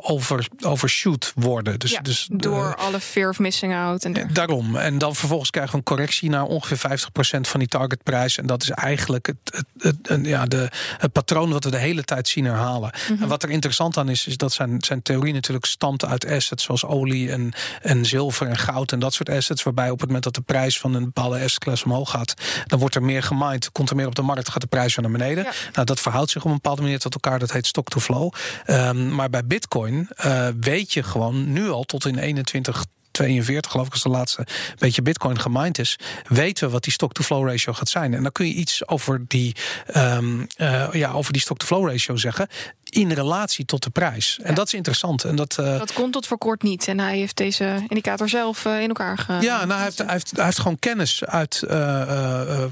over, 0.00 0.46
overshoot 0.64 1.32
worden. 1.34 1.78
Dus, 1.78 1.90
Ja, 1.90 2.00
dus 2.00 2.28
door 2.32 2.76
alle 2.76 3.00
fear 3.06 3.28
of 3.28 3.38
missing 3.38 3.74
out. 3.74 4.04
En 4.04 4.12
dergelijke. 4.12 4.46
Daarom. 4.46 4.76
En 4.76 4.98
dan 4.98 5.14
vervolgens 5.14 5.50
krijgen 5.50 5.72
we 5.72 5.78
een 5.78 5.84
correctie 5.84 6.30
naar 6.30 6.44
ongeveer 6.44 6.98
50% 7.38 7.40
van 7.40 7.60
die 7.60 7.68
targetprijs. 7.68 8.38
En 8.38 8.46
dat 8.46 8.62
is 8.62 8.70
eigenlijk 8.70 9.26
het, 9.26 9.36
het, 9.44 9.64
het, 9.78 9.96
het- 10.08 10.26
ja, 10.26 10.44
de, 10.46 10.68
het 10.98 11.12
patroon 11.12 11.50
wat 11.52 11.64
we 11.64 11.70
de 11.70 11.76
hele 11.78 12.02
tijd 12.04 12.28
zien 12.28 12.44
herhalen. 12.44 12.90
En 13.20 13.28
wat 13.28 13.42
er 13.42 13.50
interessant 13.50 13.96
aan 13.96 14.08
is, 14.08 14.26
is 14.26 14.36
dat 14.36 14.52
zijn, 14.52 14.76
zijn 14.84 15.02
theorie 15.02 15.32
natuurlijk 15.32 15.64
stamt 15.66 16.04
uit 16.04 16.26
assets 16.26 16.64
zoals 16.64 16.84
olie 16.84 17.30
en, 17.30 17.52
en 17.82 18.04
zilver 18.04 18.46
en 18.46 18.56
goud 18.58 18.92
en 18.92 18.98
dat 18.98 19.14
soort 19.14 19.28
assets. 19.28 19.62
Waarbij 19.62 19.90
op 19.90 19.96
het 19.98 20.06
moment 20.06 20.24
dat 20.24 20.34
de 20.34 20.40
prijs 20.40 20.78
van 20.78 20.94
een 20.94 21.04
bepaalde 21.04 21.36
asset 21.42 21.58
class 21.58 21.84
omhoog 21.84 22.10
gaat, 22.10 22.34
dan 22.66 22.78
wordt 22.78 22.94
er 22.94 23.02
meer 23.02 23.22
gemined, 23.22 23.72
komt 23.72 23.90
er 23.90 23.96
meer 23.96 24.06
op 24.06 24.14
de 24.14 24.22
markt, 24.22 24.48
gaat 24.50 24.60
de 24.60 24.66
prijs 24.66 24.94
weer 24.94 25.04
naar 25.10 25.18
beneden. 25.18 25.44
Ja. 25.44 25.50
Nou, 25.72 25.86
dat 25.86 26.00
verhoudt 26.00 26.30
zich 26.30 26.42
op 26.44 26.48
een 26.48 26.54
bepaalde 26.54 26.82
manier 26.82 26.98
tot 26.98 27.14
elkaar. 27.14 27.38
Dat 27.38 27.52
heet 27.52 27.66
stock 27.66 27.88
to 27.88 28.00
flow. 28.00 28.32
Ehm, 28.64 29.14
maar 29.14 29.30
bij 29.30 29.44
Bitcoin 29.46 30.08
eh, 30.16 30.48
weet 30.60 30.92
je 30.92 31.02
gewoon 31.02 31.52
nu 31.52 31.68
al 31.70 31.84
tot 31.84 32.04
in 32.06 32.18
21. 32.18 32.84
42, 33.16 33.70
geloof 33.70 33.86
ik, 33.86 33.92
als 33.92 34.02
de 34.02 34.08
laatste 34.08 34.46
beetje 34.78 35.02
Bitcoin 35.02 35.40
gemined 35.40 35.78
is, 35.78 35.98
weten 36.28 36.66
we 36.66 36.72
wat 36.72 36.84
die 36.84 36.92
stock-to-flow 36.92 37.48
ratio 37.48 37.72
gaat 37.72 37.88
zijn. 37.88 38.14
En 38.14 38.22
dan 38.22 38.32
kun 38.32 38.46
je 38.46 38.54
iets 38.54 38.88
over 38.88 39.24
die, 39.28 39.54
ehm, 39.86 40.44
eh, 40.56 40.88
ja, 40.92 41.12
over 41.12 41.32
die 41.32 41.42
stock-to-flow 41.42 41.88
ratio 41.88 42.16
zeggen 42.16 42.48
in 42.90 43.12
relatie 43.12 43.64
tot 43.64 43.82
de 43.82 43.90
prijs. 43.90 44.38
En 44.42 44.48
Ja. 44.48 44.54
dat 44.54 44.66
is 44.66 44.74
interessant. 44.74 45.24
En 45.24 45.36
dat, 45.36 45.58
eh, 45.58 45.78
Dat 45.78 45.92
kon 45.92 46.10
tot 46.10 46.26
voor 46.26 46.38
kort 46.38 46.62
niet. 46.62 46.88
En 46.88 46.98
hij 47.00 47.16
heeft 47.18 47.36
deze 47.36 47.84
indicator 47.88 48.28
zelf 48.28 48.64
eh, 48.64 48.80
in 48.80 48.88
elkaar 48.88 49.18
ge... 49.18 49.32
ja, 49.32 49.56
nou, 49.64 49.72
hij, 49.72 49.82
heeft, 49.82 49.98
hij, 49.98 50.06
heeft, 50.12 50.30
hij 50.36 50.44
heeft 50.44 50.58
gewoon 50.58 50.78
kennis 50.78 51.24
uit 51.24 51.62
eh, 51.62 51.76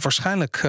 waarschijnlijk 0.01 0.65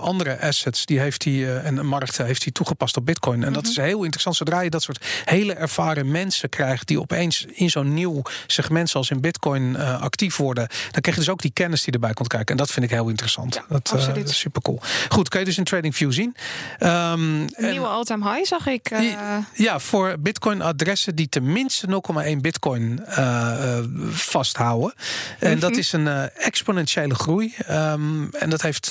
andere 0.00 0.40
assets. 0.40 0.86
Die 0.86 1.00
heeft 1.00 1.24
hij 1.24 1.58
en 1.62 1.86
markten 1.86 2.26
heeft 2.26 2.42
hij 2.42 2.52
toegepast 2.52 2.96
op 2.96 3.06
Bitcoin. 3.06 3.44
En 3.44 3.52
dat 3.52 3.66
is 3.66 3.76
heel 3.76 4.02
interessant. 4.02 4.36
Zodra 4.36 4.60
je 4.60 4.70
dat 4.70 4.82
soort 4.82 5.04
hele 5.24 5.52
ervaren 5.54 6.10
mensen 6.10 6.48
krijgt 6.48 6.86
die 6.86 7.00
opeens 7.00 7.44
in 7.48 7.70
zo'n 7.70 7.94
nieuw 7.94 8.22
segment 8.46 8.90
zoals 8.90 9.10
in 9.10 9.20
Bitcoin 9.20 9.76
actief 9.76 10.36
worden, 10.36 10.68
dan 10.90 11.00
krijg 11.00 11.16
je 11.16 11.22
dus 11.22 11.28
ook 11.32 11.42
die 11.42 11.50
kennis 11.52 11.84
die 11.84 11.92
erbij 11.94 12.12
komt 12.12 12.28
kijken. 12.28 12.48
En 12.50 12.56
dat 12.56 12.70
vind 12.70 12.84
ik 12.84 12.90
heel 12.92 13.08
interessant. 13.08 13.54
Ja, 13.54 13.64
dat, 13.68 13.92
absoluut. 13.92 14.28
is 14.28 14.38
super 14.38 14.62
cool. 14.62 14.80
Goed, 15.08 15.28
kun 15.28 15.38
je 15.40 15.44
dus 15.46 15.58
in 15.58 15.64
TradingView 15.64 16.12
zien. 16.12 16.36
Ehm, 16.78 17.20
Een 17.20 17.48
en- 17.54 17.70
nieuwe 17.70 17.86
all-time 17.86 18.30
high 18.32 18.46
zag 18.46 18.66
ik. 18.66 18.87
Eh, 18.90 19.36
ja, 19.54 19.78
voor 19.78 20.16
Bitcoin-adressen 20.18 21.14
die 21.14 21.28
tenminste 21.28 22.02
0,1 22.34 22.36
Bitcoin 22.40 23.04
eh, 23.04 23.78
vasthouden. 24.10 24.94
En 25.38 25.58
dat 25.58 25.76
is 25.76 25.92
een 25.92 26.08
eh, 26.08 26.46
exponentiële 26.46 27.14
groei. 27.14 27.54
Ehm, 27.66 28.28
en 28.30 28.50
dat, 28.50 28.62
heeft, 28.62 28.90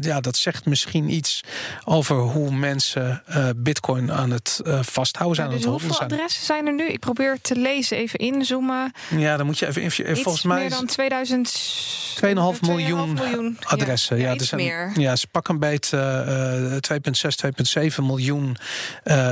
ja, 0.00 0.20
dat 0.20 0.36
zegt 0.36 0.66
misschien 0.66 1.10
iets 1.10 1.40
over 1.84 2.16
hoe 2.16 2.54
mensen 2.54 3.22
Bitcoin 3.56 4.12
aan 4.12 4.30
het 4.30 4.60
vasthouden 4.80 5.36
zijn. 5.36 5.50
dus 5.50 5.66
aan 5.66 5.72
het 5.72 5.80
hoeveel 5.80 5.94
zijn. 5.94 6.12
adressen 6.12 6.44
zijn 6.44 6.66
er 6.66 6.74
nu? 6.74 6.86
Ik 6.86 7.00
probeer 7.00 7.38
te 7.40 7.56
lezen, 7.56 7.96
even 7.96 8.18
inzoomen. 8.18 8.92
Ja, 9.16 9.36
dan 9.36 9.46
moet 9.46 9.58
je 9.58 9.66
even. 9.66 9.82
even 9.82 10.10
Iets 10.10 10.22
volgens 10.22 10.44
mij 10.44 10.60
meer 10.60 10.70
dan 10.70 10.86
2000... 10.86 12.00
2,5 12.12 12.60
miljoen, 12.60 13.18
2,5 13.18 13.22
miljoen. 13.22 13.58
adressen. 13.62 14.16
Ja, 14.16 14.22
Ja, 14.22 14.28
er 14.28 14.34
iets 14.34 14.48
zijn, 14.48 14.60
meer. 14.60 14.92
Ja, 14.94 15.16
ze 15.16 15.26
pakken 15.26 15.54
een 15.54 15.60
beetje 15.60 15.96
eh, 15.96 16.76
eh, 16.76 17.00
2,6, 17.82 17.90
2,7 17.96 18.04
miljoen 18.04 18.56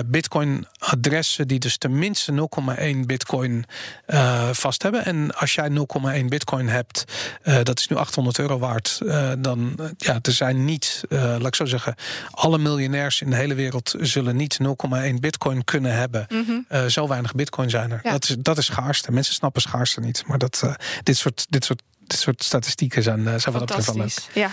Bitcoin-adressen 0.06 1.48
die 1.48 1.58
dus 1.58 1.76
tenminste 1.76 2.48
0,1 2.92 3.06
Bitcoin 3.06 3.64
eh, 4.06 4.48
vast 4.52 4.82
hebben. 4.82 5.04
En 5.04 5.34
als 5.34 5.54
jij 5.54 5.68
0,1 5.68 6.24
Bitcoin 6.28 6.68
hebt, 6.68 7.04
eh, 7.42 7.58
dat 7.62 7.78
is 7.78 7.88
nu 7.88 7.96
800 7.96 8.38
euro 8.38 8.58
waard, 8.58 9.00
eh, 9.06 9.32
dan 9.38 9.78
ja, 9.96 10.18
er 10.22 10.32
zijn 10.32 10.64
niet, 10.64 11.02
laat 11.08 11.46
ik 11.46 11.54
zo 11.54 11.64
zeggen, 11.64 11.94
alle 12.30 12.58
miljonairs 12.58 13.20
in 13.20 13.30
de 13.30 13.36
hele 13.36 13.54
wereld 13.54 13.94
zullen 14.00 14.36
niet 14.36 14.58
0,1 14.58 15.20
Bitcoin 15.20 15.64
kunnen 15.64 15.94
hebben. 15.94 16.26
Eh, 16.68 16.84
zo 16.86 17.08
weinig 17.08 17.34
Bitcoin 17.34 17.70
zijn 17.70 17.90
er. 17.90 17.96
Mhm. 17.96 18.06
Ja. 18.06 18.12
Dat, 18.12 18.28
is, 18.28 18.36
dat 18.38 18.58
is 18.58 18.66
schaarste. 18.66 19.12
Mensen 19.12 19.34
snappen 19.34 19.62
schaarste 19.62 20.00
niet. 20.00 20.22
Maar 20.26 20.38
dat, 20.38 20.62
dit, 21.02 21.16
soort, 21.16 21.46
dit, 21.48 21.64
soort, 21.64 21.82
dit 22.06 22.18
soort 22.18 22.44
statistieken 22.44 23.02
zijn, 23.02 23.40
zijn 23.40 23.54
wat 23.54 23.70
leuk. 23.70 23.82
Fantastisch. 23.82 24.28
Ja. 24.34 24.50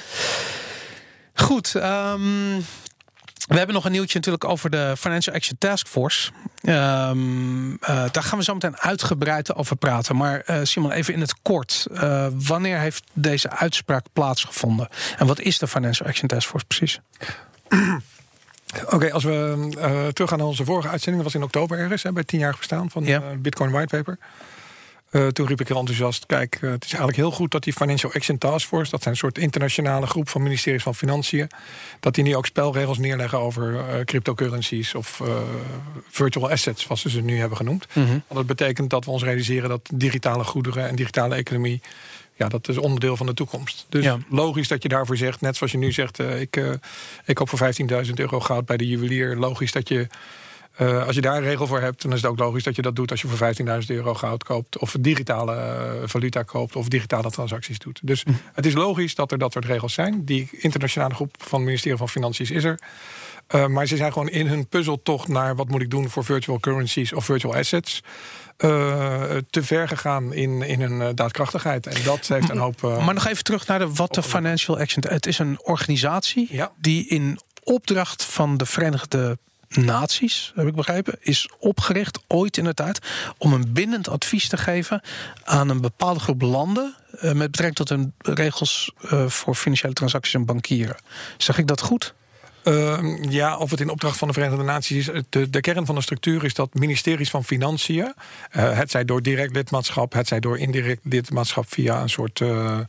Goed. 1.33 1.75
ehm, 1.75 2.59
we 3.47 3.57
hebben 3.57 3.75
nog 3.75 3.85
een 3.85 3.91
nieuwtje 3.91 4.15
natuurlijk 4.15 4.43
over 4.43 4.69
de 4.69 4.93
Financial 4.97 5.35
Action 5.35 5.57
Task 5.57 5.87
Force. 5.87 6.31
Ehm, 6.61 7.71
eh, 7.73 8.03
daar 8.11 8.23
gaan 8.23 8.37
we 8.37 8.43
zo 8.43 8.53
meteen 8.53 8.77
uitgebreid 8.77 9.55
over 9.55 9.75
praten. 9.75 10.15
Maar 10.15 10.39
eh, 10.39 10.59
Simon, 10.63 10.91
even 10.91 11.13
in 11.13 11.21
het 11.21 11.35
kort. 11.41 11.87
Eh, 11.93 12.27
wanneer 12.33 12.79
heeft 12.79 13.03
deze 13.13 13.49
uitspraak 13.49 14.05
plaatsgevonden? 14.13 14.87
En 15.17 15.27
wat 15.27 15.39
is 15.39 15.57
de 15.57 15.67
Financial 15.67 16.07
Action 16.07 16.27
Task 16.27 16.47
Force 16.49 16.65
precies? 16.65 16.99
Oké, 18.89 19.11
als 19.11 19.23
we 19.23 20.09
teruggaan 20.13 20.37
naar 20.37 20.47
onze 20.47 20.65
vorige 20.65 20.89
uitzending, 20.89 21.23
dat 21.23 21.33
was 21.33 21.41
in 21.41 21.47
oktober 21.47 21.79
ergens, 21.79 22.03
hè, 22.03 22.09
bij 22.11 22.19
het 22.19 22.29
tienjarig 22.29 22.57
bestaan 22.57 22.89
van 22.89 23.05
Ja. 23.05 23.19
uh, 23.19 23.25
Bitcoin 23.37 23.71
White 23.71 23.95
Paper. 23.97 24.17
Uh, 25.17 25.27
toen 25.27 25.47
riep 25.47 25.61
ik 25.61 25.67
heel 25.67 25.77
enthousiast: 25.77 26.25
Kijk, 26.25 26.59
uh, 26.61 26.71
het 26.71 26.83
is 26.83 26.89
eigenlijk 26.89 27.17
heel 27.17 27.31
goed 27.31 27.51
dat 27.51 27.63
die 27.63 27.73
Financial 27.73 28.11
Action 28.13 28.37
Task 28.37 28.67
Force, 28.67 28.91
dat 28.91 29.01
zijn 29.01 29.13
een 29.13 29.19
soort 29.19 29.37
internationale 29.37 30.07
groep 30.07 30.29
van 30.29 30.43
ministeries 30.43 30.83
van 30.83 30.95
Financiën, 30.95 31.49
dat 31.99 32.15
die 32.15 32.23
nu 32.23 32.35
ook 32.35 32.45
spelregels 32.45 32.97
neerleggen 32.97 33.39
over 33.39 33.73
uh, 33.73 34.03
cryptocurrencies 34.03 34.95
of 34.95 35.21
virtual 36.09 36.49
assets, 36.49 36.83
zoals 36.83 37.01
ze 37.01 37.09
ze 37.09 37.21
nu 37.21 37.39
hebben 37.39 37.57
genoemd. 37.57 37.87
Mhm. 37.93 38.07
Want 38.07 38.23
dat 38.27 38.45
betekent 38.45 38.89
dat 38.89 39.05
we 39.05 39.11
ons 39.11 39.23
realiseren 39.23 39.69
dat 39.69 39.89
digitale 39.93 40.43
goederen 40.43 40.87
en 40.87 40.95
digitale 40.95 41.35
economie 41.35 41.81
ja, 42.37 42.47
dat 42.47 42.67
is 42.67 42.77
onderdeel 42.77 43.17
van 43.17 43.25
de 43.25 43.33
toekomst. 43.33 43.85
Dus 43.89 44.03
Ja. 44.03 44.17
logisch 44.29 44.67
dat 44.67 44.83
je 44.83 44.89
daarvoor 44.89 45.17
zegt, 45.17 45.41
net 45.41 45.55
zoals 45.55 45.71
je 45.71 45.77
nu 45.77 45.91
zegt, 45.91 46.19
uh, 46.19 46.41
ik, 46.41 46.55
uh, 46.55 46.73
ik 47.25 47.35
koop 47.35 47.49
voor 47.49 47.59
15.000 47.59 48.19
euro 48.19 48.39
goud 48.39 48.65
bij 48.65 48.77
de 48.77 48.87
juwelier. 48.87 49.35
Logisch 49.35 49.71
dat 49.71 49.89
je, 49.89 50.07
uh, 50.81 51.05
als 51.05 51.15
je 51.15 51.21
daar 51.21 51.35
een 51.37 51.43
regel 51.43 51.67
voor 51.67 51.79
hebt, 51.81 52.01
dan 52.01 52.11
is 52.13 52.21
het 52.21 52.31
ook 52.31 52.39
logisch 52.39 52.63
dat 52.63 52.75
je 52.75 52.81
dat 52.81 52.95
doet 52.95 53.11
als 53.11 53.21
je 53.21 53.27
voor 53.27 53.53
15.000 53.55 53.65
euro 53.87 54.13
goud 54.13 54.43
koopt, 54.43 54.77
of 54.77 54.95
digitale 54.99 56.01
valuta 56.05 56.43
koopt, 56.43 56.75
of 56.75 56.87
digitale 56.87 57.31
transacties 57.31 57.79
doet. 57.79 57.99
Dus 58.03 58.23
Hm. 58.23 58.31
het 58.53 58.65
is 58.65 58.73
logisch 58.73 59.15
dat 59.15 59.31
er 59.31 59.37
dat 59.37 59.51
soort 59.51 59.65
regels 59.65 59.93
zijn. 59.93 60.25
Die 60.25 60.49
internationale 60.51 61.13
groep 61.15 61.35
van 61.37 61.57
het 61.59 61.67
ministerie 61.67 61.97
van 61.97 62.09
Financiën 62.09 62.55
is 62.55 62.63
er. 62.63 62.79
Uh, 63.55 63.65
maar 63.67 63.85
ze 63.85 63.95
zijn 63.97 64.11
gewoon 64.13 64.29
in 64.29 64.47
hun 64.47 64.67
puzzeltocht 64.67 65.27
naar 65.27 65.55
wat 65.55 65.67
moet 65.69 65.81
ik 65.81 65.89
doen 65.89 66.09
voor 66.09 66.23
virtual 66.25 66.59
currencies 66.59 67.13
of 67.13 67.25
virtual 67.25 67.55
assets. 67.55 68.03
Uh, 68.57 68.69
te 69.49 69.63
ver 69.63 69.87
gegaan 69.87 70.33
in, 70.33 70.61
in 70.61 70.81
hun 70.81 71.15
daadkrachtigheid. 71.15 71.87
En 71.87 72.03
dat 72.03 72.27
heeft 72.27 72.49
een 72.49 72.57
hoop. 72.57 72.81
Uh, 72.83 73.05
maar 73.05 73.13
nog 73.13 73.27
even 73.27 73.43
terug 73.43 73.67
naar 73.67 73.79
de, 73.79 73.93
wat 73.93 74.13
de 74.13 74.23
Financial 74.23 74.79
Action. 74.79 75.03
Het 75.07 75.25
is 75.25 75.39
een 75.39 75.59
organisatie 75.63 76.47
Ja. 76.51 76.71
die 76.81 77.07
in 77.07 77.39
opdracht 77.63 78.23
van 78.23 78.57
de 78.57 78.65
Verenigde 78.65 79.37
Naties, 79.69 80.51
heb 80.55 80.67
ik 80.67 80.75
begrepen, 80.75 81.17
is 81.19 81.49
opgericht 81.59 82.19
ooit 82.27 82.57
in 82.57 82.63
de 82.63 82.73
tijd 82.73 82.99
om 83.37 83.53
een 83.53 83.73
bindend 83.73 84.09
advies 84.09 84.49
te 84.49 84.57
geven 84.57 85.01
aan 85.43 85.69
een 85.69 85.81
bepaalde 85.81 86.19
groep 86.19 86.41
landen 86.41 86.95
uh, 87.13 87.21
met 87.21 87.51
betrekking 87.51 87.75
tot 87.75 87.89
hun 87.89 88.13
regels 88.17 88.91
uh, 89.11 89.27
voor 89.27 89.55
financiële 89.55 89.93
transacties 89.93 90.33
en 90.33 90.45
bankieren. 90.45 90.97
Zeg 91.37 91.57
ik 91.57 91.67
dat 91.67 91.81
goed? 91.81 92.13
Uh, 92.67 92.99
ja, 93.29 93.57
of 93.57 93.71
het 93.71 93.79
in 93.79 93.89
opdracht 93.89 94.17
van 94.17 94.27
de 94.27 94.33
Verenigde 94.33 94.63
Naties 94.63 95.07
is. 95.07 95.23
De, 95.29 95.49
de 95.49 95.61
kern 95.61 95.85
van 95.85 95.95
de 95.95 96.01
structuur 96.01 96.43
is 96.43 96.53
dat 96.53 96.73
ministeries 96.73 97.29
van 97.29 97.43
Financiën, 97.43 98.13
uh, 98.55 98.77
het 98.77 98.91
zij 98.91 99.05
door 99.05 99.21
direct 99.21 99.55
lidmaatschap, 99.55 100.13
het 100.13 100.27
zij 100.27 100.39
door 100.39 100.57
indirect 100.57 101.01
lidmaatschap 101.03 101.65
via 101.67 102.01
een 102.01 102.09
soort 102.09 102.39
uh, 102.39 102.79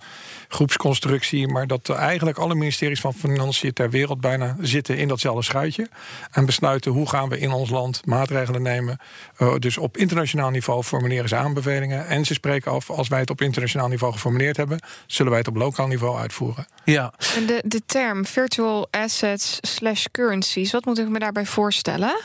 groepsconstructie, 0.49 1.49
maar 1.49 1.67
dat 1.67 1.89
eigenlijk 1.89 2.39
alle 2.39 2.55
ministeries 2.55 3.01
van 3.01 3.15
Financiën 3.15 3.73
ter 3.73 3.91
wereld 3.91 4.21
bijna 4.21 4.57
zitten 4.61 4.97
in 4.97 5.09
datzelfde 5.09 5.43
schuitje 5.43 5.89
en 6.31 6.47
besluiten 6.47 6.93
hoe 6.93 7.09
gaan 7.09 7.29
we 7.29 7.39
in 7.39 7.51
ons 7.51 7.71
land 7.71 8.07
maatregelen 8.07 8.63
nemen. 8.63 8.99
Uh, 9.39 9.55
dus 9.59 9.79
op 9.79 9.97
internationaal 9.97 10.51
niveau 10.51 10.83
formuleren 10.83 11.29
ze 11.29 11.37
aanbevelingen 11.37 12.07
en 12.07 12.25
ze 12.25 12.35
spreken 12.35 12.73
af 12.73 12.91
als 12.91 13.09
wij 13.09 13.21
het 13.21 13.31
op 13.31 13.41
internationaal 13.41 13.89
niveau 13.89 14.13
geformuleerd 14.13 14.57
hebben, 14.57 14.79
zullen 15.07 15.31
wij 15.31 15.41
het 15.41 15.49
op 15.49 15.57
lokaal 15.57 15.87
niveau 15.87 16.19
uitvoeren. 16.19 16.67
Ja. 16.85 17.13
En 17.37 17.47
de, 17.47 17.63
de 17.67 17.83
term 17.87 18.27
virtual 18.27 18.89
assets 18.91 19.59
slash 19.75 20.05
currencies. 20.13 20.73
Wat 20.73 20.85
moet 20.85 20.99
ik 20.99 21.09
me 21.09 21.19
daarbij 21.19 21.47
voorstellen? 21.47 22.21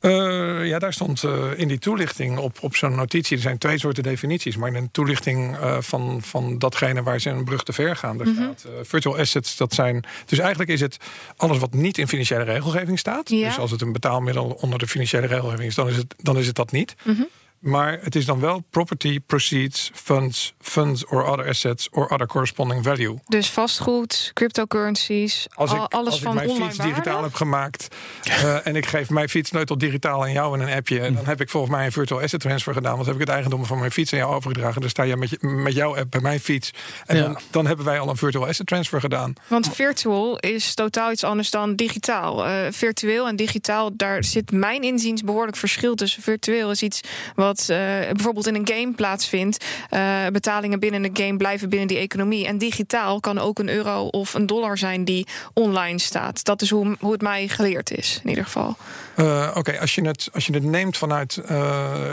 Uh, 0.00 0.66
ja, 0.66 0.78
daar 0.78 0.92
stond 0.92 1.22
uh, 1.22 1.44
in 1.56 1.68
die 1.68 1.78
toelichting 1.78 2.38
op, 2.38 2.58
op 2.60 2.76
zo'n 2.76 2.94
notitie. 2.94 3.36
Er 3.36 3.42
zijn 3.42 3.58
twee 3.58 3.78
soorten 3.78 4.02
definities. 4.02 4.56
Maar 4.56 4.68
in 4.68 4.74
een 4.74 4.90
toelichting 4.90 5.56
uh, 5.56 5.76
van, 5.80 6.22
van 6.22 6.58
datgene 6.58 7.02
waar 7.02 7.20
ze 7.20 7.30
een 7.30 7.44
brug 7.44 7.62
te 7.62 7.72
ver 7.72 7.96
gaan. 7.96 8.18
Daar 8.18 8.26
mm 8.26 8.36
-hmm. 8.36 8.54
staat 8.56 8.72
virtual 8.86 9.18
assets, 9.18 9.56
dat 9.56 9.74
zijn. 9.74 10.04
Dus 10.26 10.38
eigenlijk 10.38 10.70
is 10.70 10.80
het 10.80 10.96
alles 11.36 11.58
wat 11.58 11.72
niet 11.72 11.98
in 11.98 12.08
financiële 12.08 12.42
regelgeving 12.42 12.98
staat. 12.98 13.28
Ja. 13.28 13.46
Dus 13.46 13.58
als 13.58 13.70
het 13.70 13.80
een 13.80 13.92
betaalmiddel 13.92 14.58
onder 14.60 14.78
de 14.78 14.86
financiële 14.86 15.26
regelgeving 15.26 15.68
is, 15.68 15.74
dan 15.74 15.88
is 15.88 15.96
het, 15.96 16.14
dan 16.16 16.38
is 16.38 16.46
het 16.46 16.56
dat 16.56 16.72
niet. 16.72 16.94
Mm 17.02 17.14
-hmm. 17.14 17.28
Maar 17.60 17.98
het 18.02 18.14
is 18.14 18.24
dan 18.24 18.40
wel 18.40 18.64
property, 18.70 19.20
proceeds, 19.26 19.90
funds, 19.94 20.54
funds 20.60 21.06
or 21.06 21.24
other 21.24 21.48
assets 21.48 21.88
or 21.90 22.12
other 22.12 22.26
corresponding 22.26 22.84
value. 22.84 23.18
Dus 23.26 23.50
vastgoed, 23.50 24.30
cryptocurrencies, 24.34 25.46
als 25.54 25.72
ik, 25.72 25.78
alles 25.78 26.12
als 26.12 26.22
van 26.22 26.30
ik 26.30 26.46
mijn 26.46 26.62
fiets 26.62 26.76
waarde? 26.76 26.92
digitaal 26.92 27.22
heb 27.22 27.34
gemaakt 27.34 27.88
uh, 28.28 28.66
en 28.66 28.76
ik 28.76 28.86
geef 28.86 29.10
mijn 29.10 29.28
fietssleutel 29.28 29.78
digitaal 29.78 30.22
aan 30.22 30.32
jou 30.32 30.58
in 30.58 30.68
een 30.68 30.76
appje, 30.76 31.00
en 31.00 31.14
dan 31.14 31.24
heb 31.24 31.40
ik 31.40 31.50
volgens 31.50 31.72
mij 31.72 31.84
een 31.84 31.92
virtual 31.92 32.20
asset 32.20 32.40
transfer 32.40 32.74
gedaan. 32.74 32.94
Want 32.94 33.06
heb 33.06 33.14
ik 33.14 33.20
het 33.20 33.30
eigendom 33.30 33.64
van 33.64 33.78
mijn 33.78 33.90
fiets 33.90 34.12
aan 34.12 34.18
jou 34.18 34.34
overgedragen. 34.34 34.80
Dan 34.80 34.90
sta 34.90 35.02
je 35.02 35.16
met, 35.16 35.30
je, 35.30 35.46
met 35.46 35.74
jouw 35.74 35.96
app 35.96 36.10
bij 36.10 36.20
mijn 36.20 36.40
fiets. 36.40 36.70
En 37.06 37.16
ja. 37.16 37.22
dan, 37.22 37.38
dan, 37.50 37.66
hebben 37.66 37.84
wij 37.84 38.00
al 38.00 38.08
een 38.08 38.16
virtual 38.16 38.46
asset 38.46 38.66
transfer 38.66 39.00
gedaan. 39.00 39.32
Want 39.46 39.74
virtual 39.74 40.38
is 40.38 40.74
totaal 40.74 41.12
iets 41.12 41.24
anders 41.24 41.50
dan 41.50 41.74
digitaal. 41.74 42.46
Uh, 42.46 42.52
virtueel 42.70 43.28
en 43.28 43.36
digitaal, 43.36 43.90
daar 43.92 44.24
zit 44.24 44.52
mijn 44.52 44.82
inziens 44.82 45.22
behoorlijk 45.22 45.56
verschil 45.56 45.94
tussen. 45.94 46.22
Virtueel 46.22 46.70
is 46.70 46.82
iets 46.82 47.00
wat 47.34 47.49
uh, 47.58 47.76
bijvoorbeeld 48.12 48.46
in 48.46 48.54
een 48.54 48.68
game 48.68 48.92
plaatsvindt. 48.92 49.64
Uh, 49.90 50.26
betalingen 50.32 50.80
binnen 50.80 51.04
een 51.04 51.16
game 51.16 51.36
blijven 51.36 51.68
binnen 51.68 51.88
die 51.88 51.98
economie. 51.98 52.46
En 52.46 52.58
digitaal 52.58 53.20
kan 53.20 53.38
ook 53.38 53.58
een 53.58 53.68
euro 53.68 54.06
of 54.06 54.34
een 54.34 54.46
dollar 54.46 54.78
zijn 54.78 55.04
die 55.04 55.26
online 55.54 55.98
staat. 55.98 56.44
Dat 56.44 56.62
is 56.62 56.70
hoe, 56.70 56.96
hoe 57.00 57.12
het 57.12 57.22
mij 57.22 57.48
geleerd 57.48 57.90
is, 57.90 58.20
in 58.22 58.28
ieder 58.28 58.44
geval. 58.44 58.76
Uh, 59.16 59.46
Oké, 59.48 59.58
okay, 59.58 59.78
als, 59.78 59.94
je 59.94 60.02
het, 60.02 60.28
als 60.32 60.46
je 60.46 60.52
het 60.52 60.62
neemt 60.62 60.96
vanuit, 60.96 61.40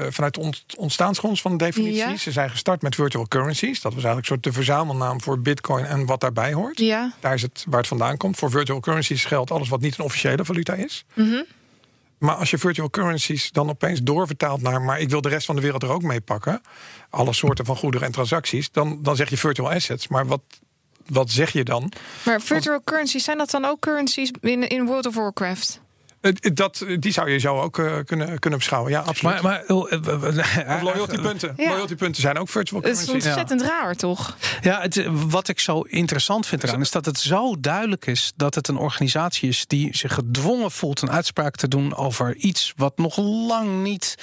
vanuit 0.10 0.34
de 0.34 0.54
ontstaansgrond 0.78 1.42
van 1.42 1.58
de 1.58 1.64
definities. 1.64 1.98
Ja. 1.98 2.18
Ze 2.18 2.32
zijn 2.32 2.50
gestart 2.50 2.82
met 2.82 2.96
virtual 2.96 3.28
currencies. 3.28 3.82
Dat 3.82 3.94
was 3.94 4.04
eigenlijk 4.04 4.18
een 4.18 4.34
soort 4.34 4.44
de 4.44 4.52
verzamelnaam 4.52 5.22
voor 5.22 5.40
bitcoin 5.40 5.86
en 5.86 6.06
wat 6.06 6.22
daarbij 6.22 6.54
hoort. 6.54 6.80
Ja. 6.80 7.14
Daar 7.20 7.34
is 7.34 7.42
het 7.42 7.66
waar 7.68 7.80
het 7.80 7.88
vandaan 7.88 8.18
komt. 8.18 8.38
Voor 8.38 8.52
virtual 8.52 8.80
currencies 8.80 9.26
geldt 9.26 9.52
alles 9.52 9.70
wat 9.70 9.82
niet 9.82 9.98
een 9.98 10.04
officiële 10.04 10.46
valuta 10.46 10.74
is. 10.74 11.06
Mm 11.14 11.30
-hmm. 11.30 11.46
Maar 12.18 12.36
als 12.36 12.50
je 12.50 12.58
virtual 12.58 12.90
currencies 12.90 13.52
dan 13.52 13.70
opeens 13.70 14.02
doorvertaalt 14.02 14.62
naar, 14.62 14.82
maar 14.82 15.00
ik 15.00 15.10
wil 15.10 15.22
de 15.22 15.30
rest 15.30 15.46
van 15.46 15.56
de 15.56 15.62
wereld 15.62 15.84
er 15.84 15.92
ook 15.92 16.02
mee 16.02 16.22
pakken, 16.22 16.62
alle 17.10 17.34
soorten 17.34 17.66
van 17.66 17.76
goederen 17.76 18.08
en 18.08 18.14
transacties, 18.14 18.72
dan, 18.72 19.00
dan 19.02 19.16
zeg 19.16 19.30
je 19.30 19.38
virtual 19.38 19.72
assets. 19.72 20.08
Maar 20.08 20.26
wat, 20.26 20.42
wat 21.06 21.32
zeg 21.32 21.52
je 21.52 21.64
dan? 21.64 21.92
Maar 22.26 22.42
virtual 22.42 22.84
currencies, 22.84 23.24
zijn 23.24 23.38
dat 23.38 23.50
dan 23.50 23.66
ook 23.66 23.80
currencies 23.80 24.32
in, 24.42 24.68
in 24.68 24.86
World 24.86 25.06
of 25.06 25.16
Warcraft? 25.16 25.82
Dat, 26.54 26.86
die 27.00 27.12
zou 27.12 27.30
je 27.30 27.38
zo 27.38 27.62
ook 27.62 27.78
uh, 27.78 27.98
kunnen, 28.06 28.40
kunnen 28.40 28.60
beschouwen. 28.60 28.92
Ja, 28.92 29.00
absoluut. 29.00 29.42
Maar, 29.42 29.64
maar 29.68 29.76
of 29.76 30.82
loyaltypunten. 30.82 31.54
Ja. 31.58 31.70
Loyaltypunten 31.70 32.22
zijn 32.22 32.38
ook 32.38 32.50
virtual 32.50 32.82
currencies. 32.82 33.08
Het 33.08 33.18
is 33.18 33.26
ontzettend 33.26 33.62
ja. 33.62 33.68
raar, 33.68 33.96
toch? 33.96 34.38
Ja, 34.62 34.82
het, 34.82 35.06
wat 35.12 35.48
ik 35.48 35.60
zo 35.60 35.82
interessant 35.82 36.48
vind 36.48 36.64
eraan 36.64 36.82
is 36.82 36.92
dat 36.92 37.06
het 37.06 37.20
zo 37.20 37.60
duidelijk 37.60 38.06
is 38.06 38.34
dat 38.36 38.56
het 38.56 38.68
een 38.68 38.78
organisatie 38.78 39.50
is 39.50 39.66
die 39.68 39.98
zich 39.98 40.14
gedwongen 40.14 40.72
voelt 40.72 41.02
een 41.02 41.12
uitspraak 41.12 41.56
te 41.56 41.68
doen 41.68 41.96
over 41.96 42.36
iets 42.36 42.74
wat 42.76 42.98
nog 42.98 43.18
lang 43.18 43.84
niet 43.84 44.16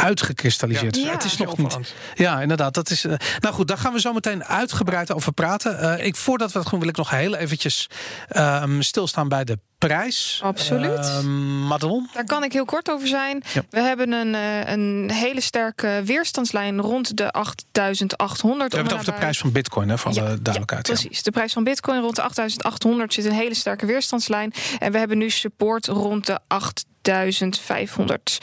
uitgekristalliseerd. 0.00 0.96
Ja, 0.96 1.10
het 1.10 1.24
is 1.24 1.36
nog 1.36 1.56
niet. 1.56 1.94
Ja, 2.14 2.40
inderdaad. 2.40 2.74
Dat 2.74 2.90
is, 2.90 3.04
uh, 3.04 3.12
nou 3.38 3.54
goed, 3.54 3.68
daar 3.68 3.78
gaan 3.78 3.92
we 3.92 4.00
zo 4.00 4.12
meteen 4.12 4.44
uitgebreid 4.44 5.12
over 5.12 5.32
praten. 5.32 5.98
Uh, 5.98 6.06
ik, 6.06 6.16
voordat 6.16 6.52
we 6.52 6.58
dat 6.58 6.70
doen, 6.70 6.80
wil 6.80 6.88
ik 6.88 6.96
nog 6.96 7.10
heel 7.10 7.34
eventjes 7.34 7.86
uh, 8.32 8.64
stilstaan 8.78 9.28
bij 9.28 9.44
de 9.44 9.58
prijs. 9.78 10.40
Absoluut. 10.42 10.98
Ehm, 10.98 11.66
Madelon? 11.66 12.08
Daar 12.12 12.24
kan 12.24 12.44
ik 12.44 12.52
heel 12.52 12.64
kort 12.64 12.90
over 12.90 13.08
zijn. 13.08 13.42
Ja. 13.52 13.62
We 13.70 13.80
hebben 13.80 14.12
een, 14.12 14.34
een 14.72 15.10
hele 15.10 15.40
sterke 15.40 16.02
weerstandslijn 16.04 16.80
rond 16.80 17.16
de 17.16 17.30
8800. 17.30 18.70
We 18.70 18.76
hebben 18.76 18.92
het 18.96 19.02
over 19.02 19.12
de 19.14 19.20
prijs 19.20 19.38
van 19.38 19.52
bitcoin, 19.52 19.88
hè, 19.88 19.98
van 19.98 20.12
ja, 20.12 20.20
de 20.20 20.42
duidelijkheid. 20.42 20.86
Ja, 20.86 20.92
precies. 20.92 21.22
De 21.22 21.30
prijs 21.30 21.52
van 21.52 21.64
bitcoin 21.64 22.00
rond 22.00 22.16
de 22.16 22.22
8800 22.22 23.14
zit 23.14 23.24
een 23.24 23.32
hele 23.32 23.54
sterke 23.54 23.86
weerstandslijn. 23.86 24.52
En 24.78 24.92
we 24.92 24.98
hebben 24.98 25.18
nu 25.18 25.30
support 25.30 25.86
rond 25.86 26.26
de 26.26 26.38
8500 26.46 28.38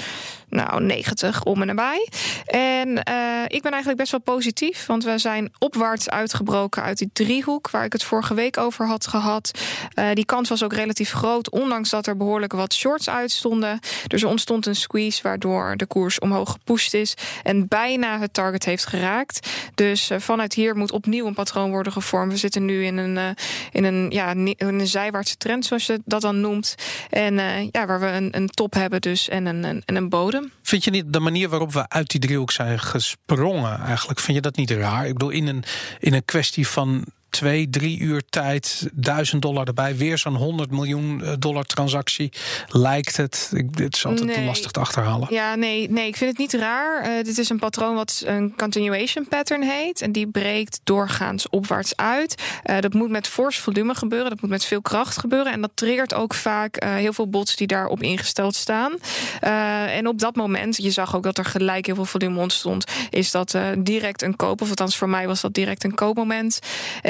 nou, 0.50 0.84
90 0.84 1.44
om 1.44 1.62
en 1.62 1.68
nabij. 1.68 2.10
En 2.46 2.88
uh, 2.90 3.44
ik 3.48 3.62
ben 3.62 3.72
eigenlijk 3.72 3.98
best 3.98 4.12
wel 4.12 4.20
positief, 4.20 4.86
want 4.86 5.04
we 5.04 5.18
zijn 5.18 5.52
opwaarts 5.60 6.10
uitgebroken 6.10 6.84
uit 6.84 6.98
die 6.98 7.10
driehoek 7.14 7.70
waar 7.70 7.86
ik 7.86 7.94
het 7.94 8.04
vorige 8.04 8.34
week 8.34 8.58
over 8.58 8.88
had 8.88 9.08
gehad. 9.08 9.52
Uh, 10.00 10.06
die 10.14 10.26
kans 10.26 10.50
was 10.50 10.64
ook 10.64 10.74
relatief 10.74 11.12
groot, 11.12 11.50
ondanks 11.50 11.90
dat 11.90 12.08
er 12.08 12.18
behoorlijk 12.18 12.54
wat 12.54 12.74
shorts 12.74 13.10
uitstonden. 13.10 13.80
Dus 14.08 14.22
er 14.22 14.28
ontstond 14.28 14.66
een 14.66 14.76
squeeze 14.76 15.22
waardoor 15.22 15.74
de 15.78 15.86
koers 15.86 16.20
omhoog 16.20 16.52
gepusht 16.52 16.94
is 16.94 17.14
en 17.44 17.68
bijna 17.68 18.20
het 18.20 18.34
target 18.34 18.66
heeft 18.66 18.86
geraakt. 18.86 19.50
Dus 19.76 20.12
uh, 20.12 20.20
vanuit 20.20 20.54
hier 20.54 20.76
moet 20.76 20.92
opnieuw 20.92 21.26
een 21.26 21.34
patroon 21.34 21.70
worden 21.70 21.92
gevormd. 21.92 22.32
We 22.32 22.38
zitten 22.38 22.66
nu 22.66 22.86
in 22.86 22.98
een, 22.98 23.36
in 23.72 23.84
een, 23.84 24.10
ja, 24.10 24.30
in 24.30 24.56
een 24.58 24.88
zijwaartse 24.88 25.38
trend, 25.38 25.66
zoals 25.66 25.86
je 25.86 26.02
dat 26.06 26.22
dan 26.22 26.42
noemt. 26.42 26.76
En 27.10 27.36
ja, 27.72 27.86
waar 27.86 28.00
we 28.00 28.08
een, 28.08 28.36
een 28.36 28.48
top 28.48 28.74
hebben 28.74 29.02
dus 29.02 29.30
en 29.30 29.46
een, 29.46 29.64
een, 29.64 29.82
en 29.86 29.96
een 29.96 30.10
bodem. 30.10 30.37
Vind 30.62 30.84
je 30.84 30.91
niet 30.91 31.13
de 31.13 31.19
manier 31.19 31.50
waarop 31.50 31.73
we 31.73 31.89
uit 31.89 32.10
die 32.10 32.19
driehoek 32.19 32.52
zijn 32.52 32.80
gesprongen 32.80 33.80
eigenlijk? 33.80 34.19
Vind 34.19 34.38
je 34.38 34.41
dat 34.43 34.56
niet 34.56 34.71
raar? 34.71 35.08
Ik 35.08 35.13
bedoel, 35.13 35.30
in 35.30 35.47
een, 35.47 35.63
in 36.00 36.13
een 36.13 36.26
kwestie 36.26 36.67
van 36.67 37.06
twee, 37.30 37.70
drie 37.70 38.00
uur 38.00 38.22
tijd, 38.30 38.90
duizend 38.94 39.42
dollar 39.42 39.68
erbij, 39.68 39.96
weer 39.96 40.18
zo'n 40.18 40.36
100 40.36 40.72
miljoen 40.72 41.24
eh, 41.24 41.34
dollar 41.40 41.63
transactie, 41.63 42.32
lijkt 42.68 43.18
het. 43.18 43.52
Ik, 43.54 43.68
het 43.72 43.96
is 43.96 44.06
altijd 44.06 44.26
nee. 44.36 44.46
lastig 44.46 44.72
te 44.72 44.80
achterhalen. 44.80 45.28
Ja, 45.32 45.56
nee, 45.56 45.90
nee, 45.90 46.08
ik 46.08 46.16
vind 46.16 46.30
het 46.30 46.40
niet 46.40 46.54
raar. 46.54 47.10
Uh, 47.10 47.24
dit 47.24 47.38
is 47.38 47.50
een 47.50 47.60
patroon 47.60 47.96
wat 47.96 48.24
een 48.26 48.54
continuation 48.56 49.28
pattern 49.28 49.63
heet. 49.63 50.02
En 50.02 50.12
die 50.12 50.28
breekt 50.28 50.80
doorgaans 50.84 51.50
opwaarts 51.50 51.96
uit. 51.96 52.44
Uh, 52.66 52.80
dat 52.80 52.94
moet 52.94 53.10
met 53.10 53.28
fors 53.28 53.60
volume 53.60 53.96
gebeuren. 53.96 54.30
Dat 54.30 54.42
moet 54.42 54.50
met 54.50 54.66
veel 54.66 54.82
kracht 54.82 55.20
gebeuren. 55.20 55.52
En 55.52 55.62
dat 55.62 55.72
triggert 55.74 56.13
ook 56.13 56.34
vaak 56.34 56.84
uh, 56.84 56.96
heel 56.96 57.13
veel 57.13 57.30
bots 57.30 57.56
die 57.56 57.68
daarop 57.68 58.02
ingesteld 58.02 58.56
staan. 58.56 58.94
en 59.40 60.08
op 60.08 60.20
dat 60.20 60.36
moment, 60.36 60.78
je 60.78 60.92
zag 60.92 61.16
ook 61.16 61.24
dat 61.24 61.38
er 61.38 61.46
gelijk 61.46 61.86
heel 61.86 61.96
veel 61.96 62.06
volume 62.06 62.40
ontstond, 62.40 62.86
is 63.10 63.32
dat 63.32 63.58
direct 63.78 64.22
een 64.22 64.36
koop. 64.36 64.62
Of 64.62 64.70
althans, 64.70 64.98
voor 64.98 65.10
mij 65.10 65.28
was 65.28 65.42
dat 65.42 65.54
direct 65.54 65.84
een 65.84 65.96
koopmoment. 65.96 66.60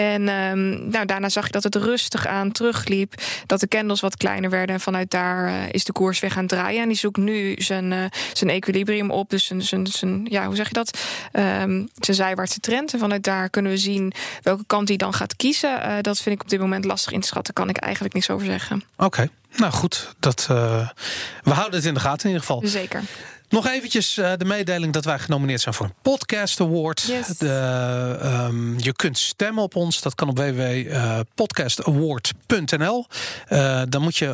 En 0.08 0.30
um, 0.30 0.90
nou, 0.90 1.06
daarna 1.06 1.30
zag 1.30 1.46
je 1.46 1.52
dat 1.52 1.64
het 1.64 1.76
rustig 1.76 2.28
aan 2.28 2.52
terugliep. 2.52 3.14
Dat 3.46 3.60
de 3.60 3.68
candles 3.68 4.00
wat 4.00 4.18
kleiner 4.18 4.50
werden. 4.50 4.76
En 4.76 4.82
vanuit 4.82 5.12
daar 5.12 5.48
uh, 5.48 5.54
is 5.72 5.84
de 5.84 5.92
koers 5.92 6.20
weer 6.20 6.32
gaan 6.32 6.48
draaien. 6.48 6.82
En 6.82 6.88
die 6.88 6.98
zoekt 6.98 7.18
nu 7.18 7.56
zijn, 7.58 7.92
uh, 7.92 8.04
zijn 8.34 8.50
equilibrium 8.50 9.12
op. 9.12 9.30
Dus 9.30 9.46
zijn, 9.46 9.62
zijn, 9.62 9.88
zijn, 9.88 10.26
ja, 10.30 10.46
hoe 10.46 10.56
zeg 10.56 10.68
je 10.68 10.74
dat? 10.74 11.00
Um, 11.34 11.90
zijn 12.00 12.18
zijwaartse 12.18 12.60
trend. 12.60 12.94
En 12.94 13.00
vanuit 13.00 13.24
daar 13.24 13.50
kunnen 13.50 13.72
we 13.72 13.78
zien 13.78 14.14
welke 14.42 14.64
kant 14.68 14.88
hij 14.88 14.98
dan 14.98 15.14
gaat 15.14 15.36
kiezen. 15.36 15.80
Uh, 15.86 15.94
dat 16.02 16.20
vind 16.20 16.36
ik 16.36 16.42
op 16.42 16.50
dit 16.50 16.60
moment 16.60 16.86
lastig 16.86 17.12
in 17.12 17.22
te 17.22 17.28
schatten. 17.28 17.54
Kan 17.54 17.70
ik 17.70 17.78
eigenlijk 17.78 18.14
niks 18.14 18.30
over 18.30 18.46
zeggen. 18.46 18.84
Oké. 18.96 19.06
Okay. 19.06 19.30
Nou 19.56 19.72
goed, 19.72 20.16
dat, 20.20 20.46
we 20.48 21.52
houden 21.52 21.76
het 21.76 21.86
in 21.86 21.94
de 21.94 22.00
gaten 22.00 22.30
in 22.30 22.36
ieder 22.36 22.46
geval. 22.46 22.62
Zeker. 22.66 23.02
Nog 23.50 23.68
eventjes 23.68 24.18
uh, 24.18 24.32
de 24.38 24.46
mededeling 24.46 24.94
dat 24.94 25.06
wij 25.06 25.20
genomineerd 25.20 25.62
zijn 25.62 25.76
voor 25.76 25.86
een 25.86 25.94
podcast 26.02 26.62
award. 26.62 27.02
Yes. 27.02 27.28
De, 27.28 28.46
um, 28.50 28.80
je 28.80 28.94
kunt 28.94 29.18
stemmen 29.18 29.64
op 29.64 29.76
ons. 29.76 30.02
Dat 30.02 30.16
kan 30.16 30.30
op 30.30 30.38
www.podcastaward.nl. 30.38 33.06
Uh, 33.50 33.82
dan 33.90 34.02
moet 34.02 34.18
je 34.18 34.26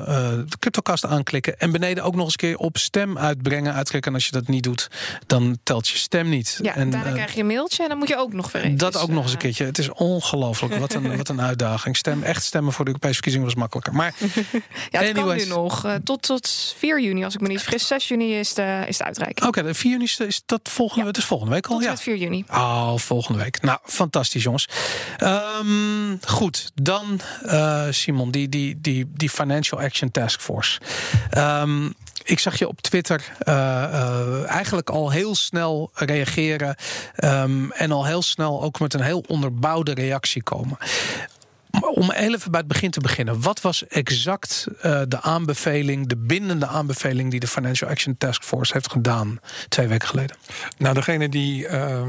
de 0.50 0.58
CryptoCast 0.60 1.06
aanklikken. 1.06 1.60
En 1.60 1.72
beneden 1.72 2.04
ook 2.04 2.16
nog 2.16 2.24
eens 2.24 2.32
een 2.32 2.38
keer 2.40 2.58
op 2.58 2.78
stem 2.78 3.18
uitbrengen 3.18 3.74
uitklikken. 3.74 4.12
En 4.12 4.18
als 4.18 4.26
je 4.26 4.32
dat 4.32 4.48
niet 4.48 4.64
doet, 4.64 4.88
dan 5.28 5.58
telt 5.64 5.88
je 5.88 5.98
stem 5.98 6.30
niet. 6.30 6.60
Ja, 6.62 6.76
en 6.76 6.90
daarna 6.90 7.12
krijg 7.12 7.34
je 7.34 7.40
een 7.40 7.48
mailtje 7.48 7.84
en 7.84 7.90
dan 7.90 7.98
moet 7.98 8.08
je 8.08 8.18
ook 8.18 8.34
nog 8.34 8.52
weer 8.52 8.62
even, 8.62 8.78
Dat 8.78 8.98
ook 8.98 9.10
nog 9.10 9.24
eens 9.24 9.32
een 9.32 9.38
keertje. 9.38 9.66
Het 9.66 9.78
is 9.78 9.90
ongelooflijk. 9.90 10.76
Wat 10.76 10.94
een, 10.94 11.18
wat 11.22 11.30
een 11.30 11.42
uitdaging. 11.42 11.98
Stem, 11.98 12.24
echt 12.24 12.44
stemmen 12.44 12.74
voor 12.74 12.86
de 12.86 12.92
Europese 12.92 13.14
verkiezingen 13.14 13.48
was 13.48 13.56
makkelijker. 13.56 13.94
Maar 13.94 14.14
ja, 14.20 14.26
het 15.00 15.18
anyways. 15.18 15.48
kan 15.48 15.48
nu 15.56 15.62
nog. 15.62 15.88
tot, 16.04 16.22
tot 16.22 16.74
4 16.78 17.02
juni, 17.02 17.24
als 17.24 17.34
ik 17.34 17.42
me 17.42 17.48
niet 17.48 17.62
vergis. 17.62 17.88
6 17.88 18.08
juni 18.08 18.40
is 18.40 18.54
de, 18.54 18.84
is 18.88 18.98
de 18.98 19.03
uitreiking. 19.04 19.48
Oké, 19.48 19.60
okay, 19.60 19.74
4 19.74 19.92
juni 19.92 20.04
is, 20.04 20.20
is 20.20 20.42
dat 20.46 20.62
volgende, 20.64 21.02
ja. 21.02 21.08
het 21.08 21.18
is 21.18 21.26
volgende 21.26 21.54
week 21.54 21.68
al. 21.68 21.76
Tot 21.78 21.84
ja, 21.84 21.98
4 21.98 22.18
juni. 22.18 22.44
Oh, 22.52 22.98
volgende 22.98 23.44
week. 23.44 23.62
Nou, 23.62 23.80
fantastisch, 23.84 24.44
jongens. 24.44 24.68
Um, 25.24 26.20
goed, 26.28 26.72
dan 26.74 27.20
uh, 27.46 27.86
Simon, 27.90 28.32
die, 28.32 28.50
die, 28.50 28.82
die, 28.82 29.12
die 29.16 29.30
Financial 29.30 29.82
Action 29.82 30.12
Task 30.12 30.42
Force. 30.42 30.80
Um, 31.38 31.94
ik 32.24 32.40
zag 32.40 32.60
je 32.60 32.68
op 32.68 32.82
Twitter 32.82 33.24
uh, 33.48 33.54
uh, 33.56 34.50
eigenlijk 34.50 34.90
al 34.90 35.12
heel 35.12 35.36
snel 35.36 35.92
reageren. 35.94 36.76
Um, 37.24 37.72
en 37.72 37.92
al 37.92 38.06
heel 38.06 38.22
snel 38.22 38.62
ook 38.62 38.80
met 38.80 38.94
een 38.94 39.02
heel 39.02 39.24
onderbouwde 39.28 39.94
reactie 39.94 40.44
komen 40.44 40.78
om 41.82 42.12
even 42.12 42.52
bij 42.52 42.60
het 42.60 42.70
begin 42.70 42.92
te 42.92 43.00
beginnen. 43.00 43.42
Wat 43.42 43.62
was 43.62 43.88
exact 43.88 44.68
uh, 44.86 45.02
de 45.08 45.22
aanbeveling, 45.22 46.08
de 46.08 46.18
bindende 46.18 46.68
aanbeveling 46.68 47.32
die 47.32 47.40
de 47.40 47.48
Financial 47.48 47.90
Action 47.90 48.18
Task 48.18 48.44
Force 48.44 48.74
heeft 48.74 48.92
gedaan 48.92 49.40
twee 49.70 49.88
weken 49.88 50.08
geleden? 50.08 50.36
Nou, 50.78 50.94
degene 50.94 51.30
die, 51.30 51.68
uh, 51.68 52.04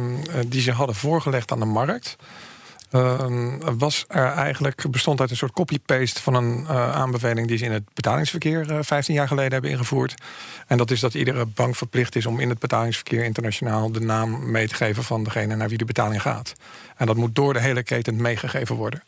die 0.47 0.61
ze 0.61 0.73
hadden 0.73 0.97
voorgelegd 0.97 1.53
aan 1.53 1.59
de 1.59 1.65
markt. 1.65 2.17
Uh, 2.95 3.27
was 3.79 4.05
er 4.09 4.27
eigenlijk 4.27 4.91
bestond 4.91 5.21
uit 5.21 5.31
een 5.31 5.37
soort 5.37 5.53
copy-paste 5.53 6.23
van 6.23 6.35
een 6.35 6.61
uh, 6.61 6.95
aanbeveling 6.95 7.49
die 7.49 7.59
ze 7.59 7.65
in 7.65 7.73
het 7.73 7.95
betalingsverkeer 7.95 8.71
uh, 8.71 8.79
15 8.81 9.15
jaar 9.15 9.29
geleden 9.29 9.53
hebben 9.53 9.71
ingevoerd. 9.71 10.15
En 10.67 10.77
dat 10.77 10.91
is 10.91 11.01
dat 11.01 11.15
iedere 11.15 11.47
bank 11.47 11.77
verplicht 11.77 12.17
is 12.17 12.27
om 12.27 12.41
in 12.41 12.49
het 12.49 12.59
betalingsverkeer 12.59 13.25
internationaal 13.25 13.93
de 13.93 14.01
naam 14.01 14.51
mee 14.51 14.69
te 14.69 14.75
geven 14.75 15.05
van 15.05 15.25
degene 15.25 15.57
naar 15.57 15.69
wie 15.69 15.79
de 15.79 15.85
betaling 15.85 16.23
gaat. 16.23 16.53
En 16.97 17.07
dat 17.07 17.17
moet 17.17 17.35
door 17.35 17.53
de 17.53 17.61
hele 17.61 17.83
keten 17.83 18.23
meegegeven 18.23 18.77
worden. 18.77 19.03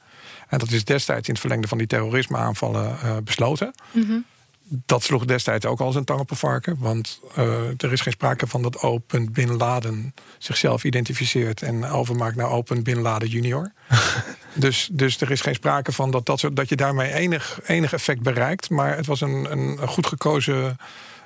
En 0.49 0.59
dat 0.59 0.71
is 0.71 0.85
destijds 0.85 1.27
in 1.27 1.33
het 1.33 1.41
verlengde 1.41 1.69
van 1.69 1.79
die 1.79 1.87
terrorismeaanvallen 1.87 2.99
uh, 3.05 3.17
besloten. 3.25 3.75
Mm 3.91 4.07
-hmm. 4.07 4.25
Dat 4.69 5.03
sloeg 5.03 5.25
destijds 5.25 5.67
ook 5.67 5.81
al 5.81 5.93
zijn 5.93 6.05
tang 6.05 6.21
op 6.21 6.31
een 6.31 6.37
varken. 6.37 6.77
Want 6.79 7.21
uh, 7.39 7.45
er 7.77 7.93
is 7.93 8.01
geen 8.01 8.13
sprake 8.13 8.47
van 8.47 8.63
dat 8.63 8.81
Open 8.81 9.33
Bin 9.33 9.57
Laden 9.57 10.15
zichzelf 10.39 10.85
identificeert 10.85 11.63
en 11.63 11.85
overmaakt 11.85 12.37
naar 12.37 12.51
Open 12.51 12.83
Bin 12.83 13.01
Laden 13.01 13.29
Junior. 13.29 13.73
dus, 14.55 14.89
dus 14.93 15.21
er 15.21 15.31
is 15.31 15.41
geen 15.41 15.55
sprake 15.55 15.93
van 15.93 16.11
dat, 16.11 16.27
dat, 16.27 16.51
dat 16.53 16.69
je 16.69 16.77
daarmee 16.77 17.13
enig, 17.13 17.61
enig 17.67 17.93
effect 17.93 18.21
bereikt. 18.21 18.71
Maar 18.71 18.97
het 18.97 19.07
was 19.07 19.21
een, 19.21 19.53
een 19.53 19.89
goed 19.89 20.07
gekozen 20.07 20.77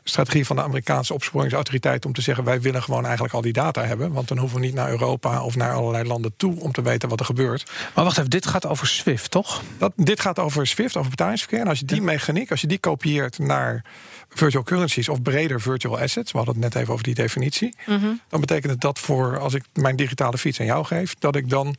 strategie 0.04 0.46
van 0.46 0.56
de 0.56 0.62
Amerikaanse 0.62 1.14
opsporingsautoriteit 1.14 2.06
om 2.06 2.12
te 2.12 2.20
zeggen: 2.20 2.44
wij 2.44 2.60
willen 2.60 2.82
gewoon 2.82 3.04
eigenlijk 3.04 3.34
al 3.34 3.40
die 3.40 3.52
data 3.52 3.84
hebben. 3.84 4.12
Want 4.12 4.28
dan 4.28 4.38
hoeven 4.38 4.60
we 4.60 4.64
niet 4.64 4.74
naar 4.74 4.90
Europa 4.90 5.42
of 5.42 5.56
naar 5.56 5.72
allerlei 5.72 6.04
landen 6.04 6.32
toe 6.36 6.60
om 6.60 6.72
te 6.72 6.82
weten 6.82 7.08
wat 7.08 7.20
er 7.20 7.26
gebeurt. 7.26 7.70
Maar 7.94 8.04
wacht 8.04 8.18
even, 8.18 8.30
dit 8.30 8.46
gaat 8.46 8.66
over 8.66 8.86
SWIFT, 8.86 9.30
toch? 9.30 9.62
Dat, 9.78 9.92
dit 9.96 10.20
gaat 10.20 10.38
over 10.38 10.66
SWIFT, 10.66 10.96
over 10.96 11.10
betalingsverkeer. 11.10 11.60
En 11.60 11.68
als 11.68 11.78
je 11.78 11.84
die 11.84 11.96
ja. 11.96 12.02
mechaniek, 12.02 12.50
als 12.50 12.60
je 12.60 12.66
die 12.66 12.78
kopieert 12.78 13.38
naar 13.38 13.84
virtual 14.28 14.62
currencies 14.62 15.08
of 15.08 15.22
breder 15.22 15.60
virtual 15.60 15.98
assets, 15.98 16.32
we 16.32 16.38
hadden 16.38 16.54
het 16.54 16.64
net 16.64 16.74
even 16.82 16.92
over 16.92 17.04
die 17.04 17.14
definitie, 17.14 17.74
mm 17.86 17.98
-hmm. 17.98 18.20
dan 18.28 18.40
betekent 18.40 18.72
het 18.72 18.80
dat 18.80 18.98
voor 18.98 19.38
als 19.38 19.54
ik 19.54 19.64
mijn 19.72 19.96
digitale 19.96 20.38
fiets 20.38 20.60
aan 20.60 20.66
jou 20.66 20.84
geef, 20.84 21.14
dat 21.18 21.36
ik 21.36 21.48
dan 21.50 21.76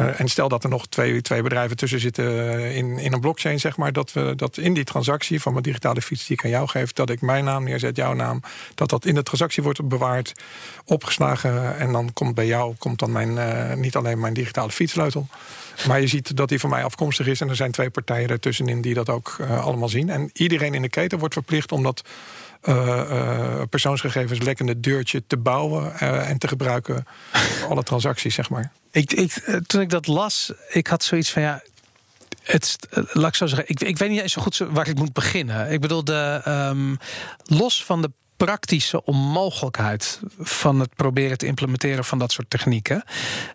uh, 0.00 0.20
en 0.20 0.28
stel 0.28 0.48
dat 0.48 0.64
er 0.64 0.70
nog 0.70 0.86
twee, 0.86 1.20
twee 1.20 1.42
bedrijven 1.42 1.76
tussen 1.76 2.00
zitten 2.00 2.58
in, 2.74 2.98
in 2.98 3.12
een 3.12 3.20
blockchain, 3.20 3.60
zeg 3.60 3.76
maar, 3.76 3.92
dat 3.92 4.12
we 4.12 4.32
dat 4.36 4.56
in 4.56 4.74
die 4.74 4.84
transactie 4.84 5.40
van 5.40 5.52
mijn 5.52 5.64
digitale 5.64 6.02
fiets 6.02 6.26
die 6.26 6.36
ik 6.36 6.44
aan 6.44 6.50
jou 6.50 6.68
geef, 6.68 6.92
dat 6.92 7.10
ik 7.10 7.20
mijn 7.20 7.44
naam 7.44 7.64
neerzet, 7.64 7.96
jouw 7.96 8.12
naam, 8.12 8.40
dat 8.74 8.88
dat 8.88 9.04
in 9.04 9.14
de 9.14 9.22
transactie 9.22 9.62
wordt 9.62 9.88
bewaard, 9.88 10.32
opgeslagen 10.84 11.78
en 11.78 11.92
dan 11.92 12.12
komt 12.12 12.34
bij 12.34 12.46
jou 12.46 12.74
komt 12.78 12.98
dan 12.98 13.12
mijn, 13.12 13.80
niet 13.80 13.96
alleen 13.96 14.20
mijn 14.20 14.34
digitale 14.34 14.70
fietssleutel, 14.70 15.26
maar 15.86 16.00
je 16.00 16.06
ziet 16.06 16.36
dat 16.36 16.48
die 16.48 16.60
van 16.60 16.70
mij 16.70 16.84
afkomstig 16.84 17.26
is 17.26 17.40
en 17.40 17.48
er 17.48 17.56
zijn 17.56 17.70
twee 17.70 17.90
partijen 17.90 18.28
ertussenin 18.28 18.80
die 18.80 18.94
dat 18.94 19.08
ook 19.08 19.36
allemaal 19.40 19.88
zien. 19.88 20.10
En 20.10 20.30
iedereen 20.32 20.74
in 20.74 20.82
de 20.82 20.88
keten 20.88 21.18
wordt 21.18 21.34
verplicht 21.34 21.72
om 21.72 21.82
dat 21.82 22.02
uh, 22.62 23.62
persoonsgegevens 23.70 24.38
lekkende 24.38 24.80
deurtje 24.80 25.22
te 25.26 25.36
bouwen 25.36 25.92
uh, 26.02 26.30
en 26.30 26.38
te 26.38 26.48
gebruiken 26.48 27.06
voor 27.32 27.68
alle 27.72 27.82
transacties, 27.82 28.34
zeg 28.34 28.50
maar. 28.50 28.72
Ik, 28.90 29.12
ik, 29.12 29.32
toen 29.66 29.80
ik 29.80 29.90
dat 29.90 30.06
las, 30.06 30.52
ik 30.68 30.86
had 30.86 31.04
zoiets 31.04 31.30
van 31.30 31.42
ja. 31.42 31.62
Het, 32.42 32.78
laat 33.12 33.28
ik 33.28 33.34
zo 33.34 33.46
zeggen, 33.46 33.68
ik, 33.68 33.80
ik 33.80 33.98
weet 33.98 34.10
niet 34.10 34.20
eens 34.20 34.32
zo 34.32 34.42
goed 34.42 34.58
waar 34.70 34.88
ik 34.88 34.98
moet 34.98 35.12
beginnen. 35.12 35.70
Ik 35.70 35.80
bedoel, 35.80 36.04
de, 36.04 36.42
um, 36.46 36.98
los 37.44 37.84
van 37.84 38.02
de 38.02 38.10
praktische 38.38 39.04
onmogelijkheid 39.04 40.20
van 40.38 40.80
het 40.80 40.94
proberen 40.94 41.38
te 41.38 41.46
implementeren 41.46 42.04
van 42.04 42.18
dat 42.18 42.32
soort 42.32 42.50
technieken. 42.50 43.04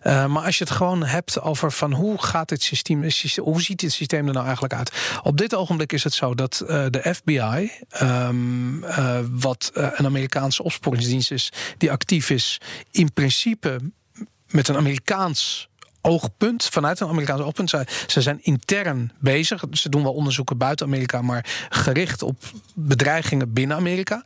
Uh, 0.02 0.26
maar 0.26 0.42
als 0.42 0.58
je 0.58 0.64
het 0.64 0.72
gewoon 0.72 1.04
hebt 1.04 1.40
over 1.40 1.72
van 1.72 1.92
hoe 1.92 2.22
gaat 2.22 2.48
dit 2.48 2.62
systeem, 2.62 3.10
hoe 3.36 3.62
ziet 3.62 3.80
dit 3.80 3.92
systeem 3.92 4.26
er 4.26 4.32
nou 4.32 4.44
eigenlijk 4.44 4.74
uit? 4.74 4.92
Op 5.22 5.36
dit 5.36 5.54
ogenblik 5.54 5.92
is 5.92 6.04
het 6.04 6.12
zo 6.12 6.34
dat 6.34 6.62
uh, 6.62 6.84
de 6.90 7.14
FBI, 7.14 7.70
um, 8.02 8.84
uh, 8.84 9.18
wat 9.30 9.70
een 9.74 10.06
Amerikaanse 10.06 10.62
opsporingsdienst 10.62 11.30
is, 11.30 11.52
die 11.78 11.90
actief 11.90 12.30
is, 12.30 12.60
in 12.90 13.12
principe 13.12 13.80
met 14.48 14.68
een 14.68 14.76
Amerikaans 14.76 15.68
oogpunt, 16.04 16.64
vanuit 16.64 17.00
een 17.00 17.08
Amerikaans 17.08 17.40
oogpunt. 17.40 17.70
Ze, 17.70 17.86
ze 18.06 18.22
zijn 18.22 18.38
intern 18.42 19.12
bezig. 19.18 19.64
Ze 19.70 19.88
doen 19.88 20.02
wel 20.02 20.12
onderzoeken 20.12 20.58
buiten 20.58 20.86
Amerika, 20.86 21.22
maar 21.22 21.66
gericht 21.68 22.22
op 22.22 22.42
bedreigingen 22.74 23.52
binnen 23.52 23.76
Amerika. 23.76 24.24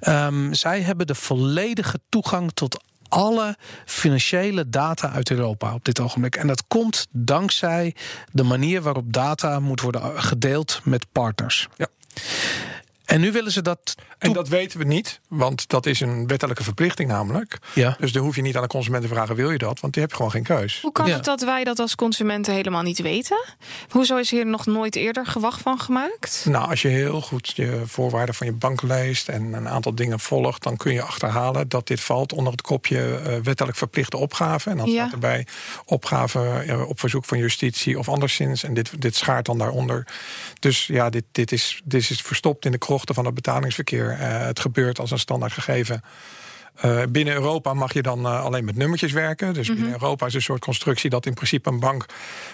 Um, 0.00 0.54
zij 0.54 0.80
hebben 0.80 1.06
de 1.06 1.14
volledige 1.14 2.00
toegang 2.08 2.50
tot 2.54 2.84
alle 3.08 3.56
financiële 3.84 4.68
data 4.68 5.10
uit 5.10 5.30
Europa 5.30 5.74
op 5.74 5.84
dit 5.84 6.00
ogenblik. 6.00 6.36
En 6.36 6.46
dat 6.46 6.64
komt 6.68 7.06
dankzij 7.10 7.94
de 8.32 8.42
manier 8.42 8.82
waarop 8.82 9.12
data 9.12 9.60
moet 9.60 9.80
worden 9.80 10.22
gedeeld 10.22 10.80
met 10.84 11.06
partners. 11.12 11.68
Ja. 11.76 11.86
En 13.08 13.20
nu 13.20 13.32
willen 13.32 13.52
ze 13.52 13.62
dat. 13.62 13.94
En 14.18 14.32
dat 14.32 14.48
weten 14.48 14.78
we 14.78 14.84
niet, 14.84 15.20
want 15.28 15.68
dat 15.68 15.86
is 15.86 16.00
een 16.00 16.26
wettelijke 16.26 16.62
verplichting 16.62 17.08
namelijk. 17.08 17.58
Ja. 17.74 17.96
Dus 18.00 18.12
dan 18.12 18.22
hoef 18.22 18.36
je 18.36 18.42
niet 18.42 18.56
aan 18.56 18.62
de 18.62 18.68
consument 18.68 19.02
te 19.02 19.08
vragen: 19.08 19.34
wil 19.34 19.50
je 19.50 19.58
dat? 19.58 19.80
Want 19.80 19.92
die 19.92 20.02
heb 20.02 20.14
gewoon 20.14 20.30
geen 20.30 20.42
keus. 20.42 20.80
Hoe 20.82 20.92
kan 20.92 21.06
ja. 21.06 21.14
het 21.14 21.24
dat 21.24 21.42
wij 21.42 21.64
dat 21.64 21.78
als 21.78 21.94
consumenten 21.94 22.54
helemaal 22.54 22.82
niet 22.82 23.02
weten? 23.02 23.44
Hoezo 23.88 24.16
is 24.16 24.30
hier 24.30 24.46
nog 24.46 24.66
nooit 24.66 24.96
eerder 24.96 25.26
gewacht 25.26 25.60
van 25.60 25.80
gemaakt? 25.80 26.46
Nou, 26.48 26.68
als 26.70 26.82
je 26.82 26.88
heel 26.88 27.20
goed 27.20 27.52
je 27.54 27.82
voorwaarden 27.86 28.34
van 28.34 28.46
je 28.46 28.52
bank 28.52 28.82
leest 28.82 29.28
en 29.28 29.52
een 29.52 29.68
aantal 29.68 29.94
dingen 29.94 30.20
volgt, 30.20 30.62
dan 30.62 30.76
kun 30.76 30.92
je 30.92 31.02
achterhalen 31.02 31.68
dat 31.68 31.86
dit 31.86 32.00
valt 32.00 32.32
onder 32.32 32.52
het 32.52 32.62
kopje 32.62 33.20
uh, 33.26 33.36
wettelijk 33.42 33.76
verplichte 33.76 34.16
opgave. 34.16 34.70
En 34.70 34.76
dan 34.76 34.90
ja. 34.90 34.94
staat 34.94 35.12
erbij 35.12 35.46
opgave 35.84 36.64
uh, 36.66 36.88
op 36.88 37.00
verzoek 37.00 37.24
van 37.24 37.38
justitie 37.38 37.98
of 37.98 38.08
anderszins. 38.08 38.62
En 38.62 38.74
dit, 38.74 39.02
dit 39.02 39.16
schaart 39.16 39.46
dan 39.46 39.58
daaronder. 39.58 40.06
Dus 40.60 40.86
ja, 40.86 41.10
dit, 41.10 41.24
dit, 41.32 41.52
is, 41.52 41.80
dit 41.84 42.10
is 42.10 42.20
verstopt 42.20 42.64
in 42.64 42.72
de 42.72 42.78
van 43.04 43.24
het 43.24 43.34
betalingsverkeer. 43.34 44.18
Uh, 44.20 44.46
het 44.46 44.60
gebeurt 44.60 45.00
als 45.00 45.10
een 45.10 45.18
standaard 45.18 45.52
gegeven. 45.52 46.02
Uh, 46.84 47.02
binnen 47.08 47.34
Europa 47.34 47.74
mag 47.74 47.92
je 47.92 48.02
dan 48.02 48.26
uh, 48.26 48.44
alleen 48.44 48.64
met 48.64 48.76
nummertjes 48.76 49.12
werken. 49.12 49.54
Dus 49.54 49.68
mm 49.68 49.74
-hmm. 49.74 49.82
binnen 49.82 50.00
Europa 50.00 50.26
is 50.26 50.34
een 50.34 50.42
soort 50.42 50.60
constructie 50.60 51.10
dat 51.10 51.26
in 51.26 51.34
principe 51.34 51.68
een 51.68 51.80
bank, 51.80 52.04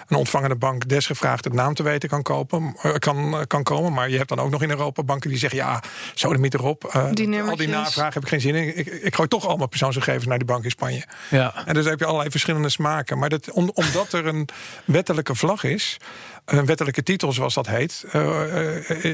een 0.07 0.17
ontvangende 0.17 0.55
bank, 0.55 0.87
desgevraagd 0.89 1.43
het 1.43 1.53
naam 1.53 1.73
te 1.73 1.83
weten 1.83 2.09
kan, 2.09 2.21
kopen, 2.21 2.75
uh, 2.83 2.93
kan, 2.93 3.45
kan 3.47 3.63
komen. 3.63 3.93
Maar 3.93 4.09
je 4.09 4.17
hebt 4.17 4.29
dan 4.29 4.39
ook 4.39 4.49
nog 4.49 4.61
in 4.61 4.69
Europa 4.69 5.03
banken 5.03 5.29
die 5.29 5.39
zeggen: 5.39 5.59
ja, 5.59 5.83
zo 6.13 6.33
de 6.33 6.39
niet 6.39 6.53
erop. 6.53 7.09
die 7.13 7.41
al 7.41 7.55
die 7.55 7.67
navraag 7.67 8.13
heb 8.13 8.23
ik 8.23 8.29
geen 8.29 8.41
zin 8.41 8.55
in. 8.55 8.77
Ik, 8.77 8.87
ik 8.87 9.15
gooi 9.15 9.27
toch 9.27 9.47
allemaal 9.47 9.67
persoonsgegevens 9.67 10.25
naar 10.25 10.37
die 10.37 10.47
bank 10.47 10.63
in 10.63 10.69
Spanje. 10.69 11.05
Ja. 11.29 11.65
En 11.65 11.73
dus 11.73 11.85
heb 11.85 11.99
je 11.99 12.05
allerlei 12.05 12.29
verschillende 12.29 12.69
smaken. 12.69 13.17
Maar 13.17 13.29
dat, 13.29 13.51
om, 13.51 13.71
omdat 13.73 14.13
er 14.13 14.25
een 14.25 14.49
wettelijke 14.85 15.35
vlag 15.35 15.63
is. 15.63 15.97
Een 16.45 16.65
wettelijke 16.65 17.03
titel, 17.03 17.31
zoals 17.31 17.53
dat 17.53 17.67
heet, 17.67 18.05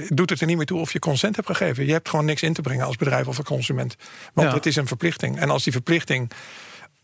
doet 0.07 0.29
het 0.29 0.41
er 0.41 0.47
niet 0.47 0.57
meer 0.57 0.65
toe 0.65 0.79
of 0.79 0.93
je 0.93 0.99
consent 0.99 1.35
hebt 1.35 1.47
gegeven. 1.47 1.85
Je 1.85 1.91
hebt 1.91 2.09
gewoon 2.09 2.25
niks 2.25 2.41
in 2.41 2.53
te 2.53 2.61
brengen 2.61 2.85
als 2.85 2.95
bedrijf 2.95 3.27
of 3.27 3.37
als 3.37 3.47
consument. 3.47 3.95
Want 4.33 4.47
Ja. 4.47 4.53
het 4.53 4.65
is 4.65 4.75
een 4.75 4.87
verplichting. 4.87 5.39
En 5.39 5.49
als 5.49 5.63
die 5.63 5.73
verplichting 5.73 6.31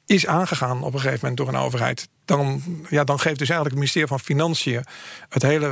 is 0.05 0.27
aangegaan 0.27 0.83
op 0.83 0.93
een 0.93 0.99
gegeven 0.99 1.19
moment 1.21 1.37
door 1.37 1.47
een 1.47 1.55
overheid 1.65 2.07
dan, 2.27 2.61
ja, 2.89 3.03
dan 3.03 3.19
geeft 3.19 3.39
dus 3.39 3.49
eigenlijk 3.49 3.69
het 3.69 3.73
ministerie 3.73 4.07
van 4.07 4.19
Financiën 4.19 4.83
het 5.29 5.41
hele 5.41 5.69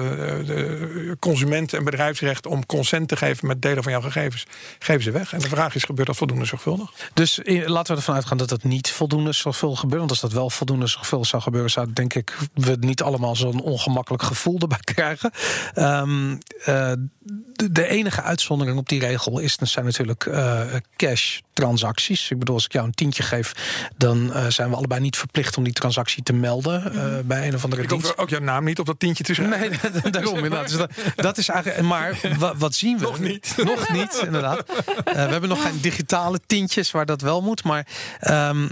uh, 0.48 1.12
consumenten- 1.20 1.78
en 1.78 1.84
bedrijfsrecht 1.84 2.46
om 2.46 2.65
consent 2.65 3.08
te 3.08 3.15
geven 3.15 3.48
met 3.48 3.62
delen 3.62 3.84
van 3.84 3.91
jouw 3.91 4.02
gegevens. 4.02 4.46
Geven 4.80 5.04
ze 5.04 5.12
weg. 5.12 5.34
En 5.34 5.39
de 5.39 5.48
vraag 5.48 5.76
is: 5.76 5.84
gebeurt 5.84 6.08
dat 6.08 6.18
voldoende 6.18 6.46
zorgvuldig? 6.46 6.91
Dus 7.13 7.39
laten 7.46 7.94
we 7.94 8.00
ervan 8.00 8.15
uitgaan 8.15 8.38
dat 8.38 8.50
dat 8.50 8.63
niet 8.63 8.91
voldoende 8.91 9.32
zorgvuldig 9.32 9.80
gebeurt. 9.80 10.00
Want 10.00 10.12
als 10.12 10.20
dat 10.20 10.32
wel 10.32 10.50
voldoende 10.50 10.88
zorgvuldig 10.88 11.28
zou 11.28 11.41
gebeuren, 11.41 11.72
zou 11.72 11.94
denk 11.94 12.13
ik 12.13 12.38
we 12.54 12.78
niet 12.80 13.02
allemaal 13.02 13.36
zo'n 13.36 13.62
ongemakkelijk 13.62 14.24
gevoel 14.24 14.60
erbij 14.60 14.80
krijgen. 14.94 15.32
Um, 15.76 16.39
de, 17.72 17.88
enige 17.88 18.22
uitzondering 18.22 18.78
op 18.78 18.89
die 18.89 19.00
regel 19.00 19.39
is, 19.39 19.58
zijn 19.62 19.86
natuurlijk 19.86 20.30
cash 20.96 21.39
transacties. 21.54 22.32
Ik 22.32 22.39
bedoel, 22.39 22.56
als 22.56 22.65
ik 22.65 22.72
jou 22.72 22.86
een 22.86 22.94
tientje 22.94 23.24
geef, 23.24 23.52
dan 23.98 24.32
zijn 24.48 24.70
we 24.70 24.76
allebei 24.76 25.02
niet 25.02 25.18
verplicht 25.18 25.58
om 25.58 25.63
die 25.63 25.74
transactie 25.74 26.24
te 26.24 26.34
melden 26.45 26.95
uh, 26.95 27.03
bij 27.25 27.47
een 27.47 27.55
of 27.55 27.63
andere 27.63 27.81
ik 27.81 27.89
dienst. 27.89 28.10
Ik 28.10 28.21
ook 28.21 28.29
jouw 28.29 28.39
naam 28.39 28.63
niet 28.63 28.79
op 28.79 28.86
dat 28.86 28.99
tientje 28.99 29.23
te 29.23 29.34
schrijven. 29.34 29.91
Nee, 30.01 30.12
daarom 30.12 30.36
inderdaad. 30.36 30.67
Dus 30.67 30.77
dat, 30.77 30.91
dat, 31.15 31.38
is 31.38 31.49
eigenlijk. 31.49 31.81
Maar 31.81 32.19
wat, 32.38 32.53
wat 32.58 32.73
zien 32.73 32.97
we? 32.97 33.03
Nog 33.03 33.19
niet. 33.19 33.53
Nog 33.63 33.89
niet, 33.89 34.21
inderdaad. 34.25 34.63
we 35.05 35.12
hebben 35.12 35.49
nog 35.49 35.62
geen 35.62 35.79
digitale 35.81 36.39
tientjes 36.45 36.91
waar 36.91 37.05
dat 37.05 37.21
wel 37.21 37.41
moet. 37.41 37.63
Maar 37.63 37.88
um, 38.29 38.69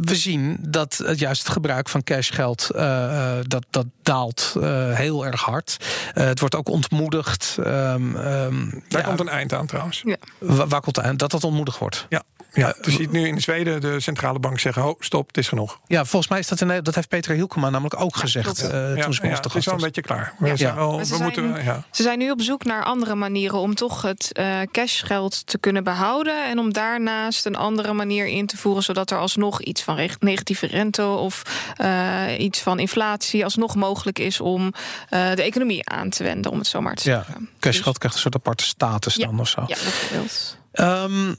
we 0.00 0.16
zien 0.16 0.58
dat 0.60 1.02
het 1.04 1.18
juist 1.18 1.42
het 1.42 1.52
gebruik 1.52 1.88
van 1.88 2.02
cashgeld 2.02 2.70
uh, 2.74 3.36
dat, 3.42 3.64
dat 3.70 3.86
daalt 4.02 4.54
uh, 4.56 4.94
heel 4.94 5.26
erg 5.26 5.40
hard. 5.40 5.76
Uh, 6.14 6.24
het 6.24 6.40
wordt 6.40 6.54
ook 6.54 6.68
ontmoedigd. 6.68 7.56
Um, 7.58 7.66
um, 7.66 8.82
Daar 8.88 9.00
ja, 9.00 9.06
komt 9.06 9.20
een 9.20 9.28
eind 9.28 9.52
aan 9.52 9.66
trouwens. 9.66 10.02
Ja. 10.04 10.16
Waar, 10.38 10.68
waar 10.68 10.80
komt 10.80 10.96
het 10.96 11.04
eind? 11.04 11.18
Dat 11.18 11.30
dat 11.30 11.44
ontmoedigd 11.44 11.78
wordt. 11.78 12.06
Ja. 12.08 12.22
Ja, 12.54 12.74
je 12.82 12.90
ziet 12.90 13.12
nu 13.12 13.26
in 13.26 13.40
Zweden 13.40 13.80
de 13.80 14.00
centrale 14.00 14.38
bank 14.38 14.58
zeggen: 14.58 14.84
oh, 14.84 15.00
stop, 15.00 15.26
het 15.26 15.36
is 15.36 15.48
genoeg. 15.48 15.80
Ja, 15.86 16.04
volgens 16.04 16.30
mij 16.30 16.38
is 16.38 16.48
dat 16.48 16.60
een, 16.68 16.84
dat 16.84 16.94
heeft 16.94 17.08
Peter 17.08 17.34
Hielkema 17.34 17.70
namelijk 17.70 18.00
ook 18.00 18.16
gezegd. 18.16 18.60
Ja, 18.60 18.66
uh, 18.66 18.96
ja, 18.96 19.02
toen 19.02 19.18
ja, 19.22 19.28
het 19.28 19.54
is 19.54 19.68
al 19.68 19.74
een 19.74 19.80
beetje 19.80 20.02
klaar. 20.02 20.34
We 20.38 20.56
zijn 20.56 20.74
wel, 20.74 20.98
we 20.98 21.04
ze, 21.04 21.22
moeten, 21.22 21.52
zijn, 21.52 21.64
ja. 21.64 21.84
ze 21.90 22.02
zijn 22.02 22.18
nu 22.18 22.30
op 22.30 22.40
zoek 22.40 22.64
naar 22.64 22.84
andere 22.84 23.14
manieren 23.14 23.58
om 23.58 23.74
toch 23.74 24.02
het 24.02 24.30
uh, 24.32 24.60
cashgeld 24.72 25.46
te 25.46 25.58
kunnen 25.58 25.84
behouden 25.84 26.48
en 26.48 26.58
om 26.58 26.72
daarnaast 26.72 27.46
een 27.46 27.56
andere 27.56 27.92
manier 27.92 28.26
in 28.26 28.46
te 28.46 28.56
voeren, 28.56 28.82
zodat 28.82 29.10
er 29.10 29.18
alsnog 29.18 29.62
iets 29.62 29.82
van 29.82 30.08
negatieve 30.18 30.66
rente 30.66 31.06
of 31.06 31.42
uh, 31.80 32.38
iets 32.38 32.60
van 32.60 32.78
inflatie 32.78 33.44
alsnog 33.44 33.74
mogelijk 33.74 34.18
is 34.18 34.40
om 34.40 34.72
de 35.08 35.42
economie 35.42 35.88
aan 35.88 36.10
te 36.10 36.22
wenden, 36.22 36.50
om 36.50 36.58
het 36.58 36.66
zo 36.66 36.80
maar 36.80 36.94
te 36.94 37.10
ja. 37.10 37.16
zeggen. 37.16 37.48
Cashgeld 37.58 37.84
dus, 37.84 37.98
krijgt 37.98 38.16
een 38.16 38.22
soort 38.22 38.34
aparte 38.34 38.64
status 38.64 39.14
dan 39.14 39.40
of 39.40 39.48
zo. 39.48 39.64
Ja, 39.66 39.76
bijvoorbeeld. 39.82 40.56
Um, 40.72 41.36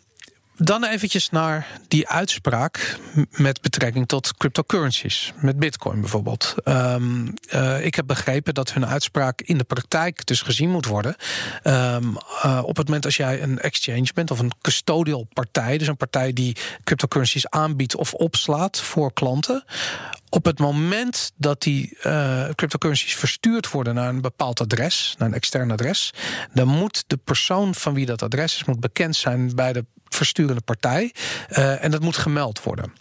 dan 0.57 0.83
eventjes 0.83 1.29
naar 1.29 1.67
die 1.87 2.07
uitspraak 2.07 2.99
met 3.29 3.61
betrekking 3.61 4.07
tot 4.07 4.37
cryptocurrencies. 4.37 5.33
Met 5.35 5.59
bitcoin 5.59 5.99
bijvoorbeeld. 5.99 6.55
Um, 6.65 7.33
uh, 7.53 7.85
ik 7.85 7.95
heb 7.95 8.07
begrepen 8.07 8.53
dat 8.53 8.73
hun 8.73 8.85
uitspraak 8.85 9.41
in 9.41 9.57
de 9.57 9.63
praktijk 9.63 10.25
dus 10.25 10.41
gezien 10.41 10.69
moet 10.69 10.85
worden. 10.85 11.15
Um, 11.63 12.17
uh, 12.45 12.61
op 12.63 12.77
het 12.77 12.85
moment 12.85 13.05
als 13.05 13.17
jij 13.17 13.41
een 13.41 13.59
exchange 13.59 14.07
bent 14.13 14.31
of 14.31 14.39
een 14.39 14.51
custodial 14.61 15.27
partij. 15.33 15.77
Dus 15.77 15.87
een 15.87 15.97
partij 15.97 16.33
die 16.33 16.57
cryptocurrencies 16.83 17.49
aanbiedt 17.49 17.95
of 17.95 18.13
opslaat 18.13 18.81
voor 18.81 19.13
klanten. 19.13 19.63
Op 20.29 20.45
het 20.45 20.59
moment 20.59 21.31
dat 21.35 21.61
die 21.61 21.97
uh, 22.03 22.49
cryptocurrencies 22.55 23.15
verstuurd 23.15 23.71
worden 23.71 23.95
naar 23.95 24.09
een 24.09 24.21
bepaald 24.21 24.61
adres, 24.61 25.15
naar 25.17 25.27
een 25.27 25.33
extern 25.33 25.71
adres, 25.71 26.13
dan 26.53 26.67
moet 26.67 27.03
de 27.07 27.17
persoon 27.17 27.75
van 27.75 27.93
wie 27.93 28.05
dat 28.05 28.21
adres 28.21 28.55
is, 28.55 28.63
moet 28.63 28.79
bekend 28.79 29.15
zijn 29.15 29.55
bij 29.55 29.73
de 29.73 29.85
versturende 30.15 30.61
partij. 30.61 31.13
Uh, 31.49 31.83
en 31.83 31.91
dat 31.91 32.01
moet 32.01 32.17
gemeld 32.17 32.63
worden. 32.63 32.93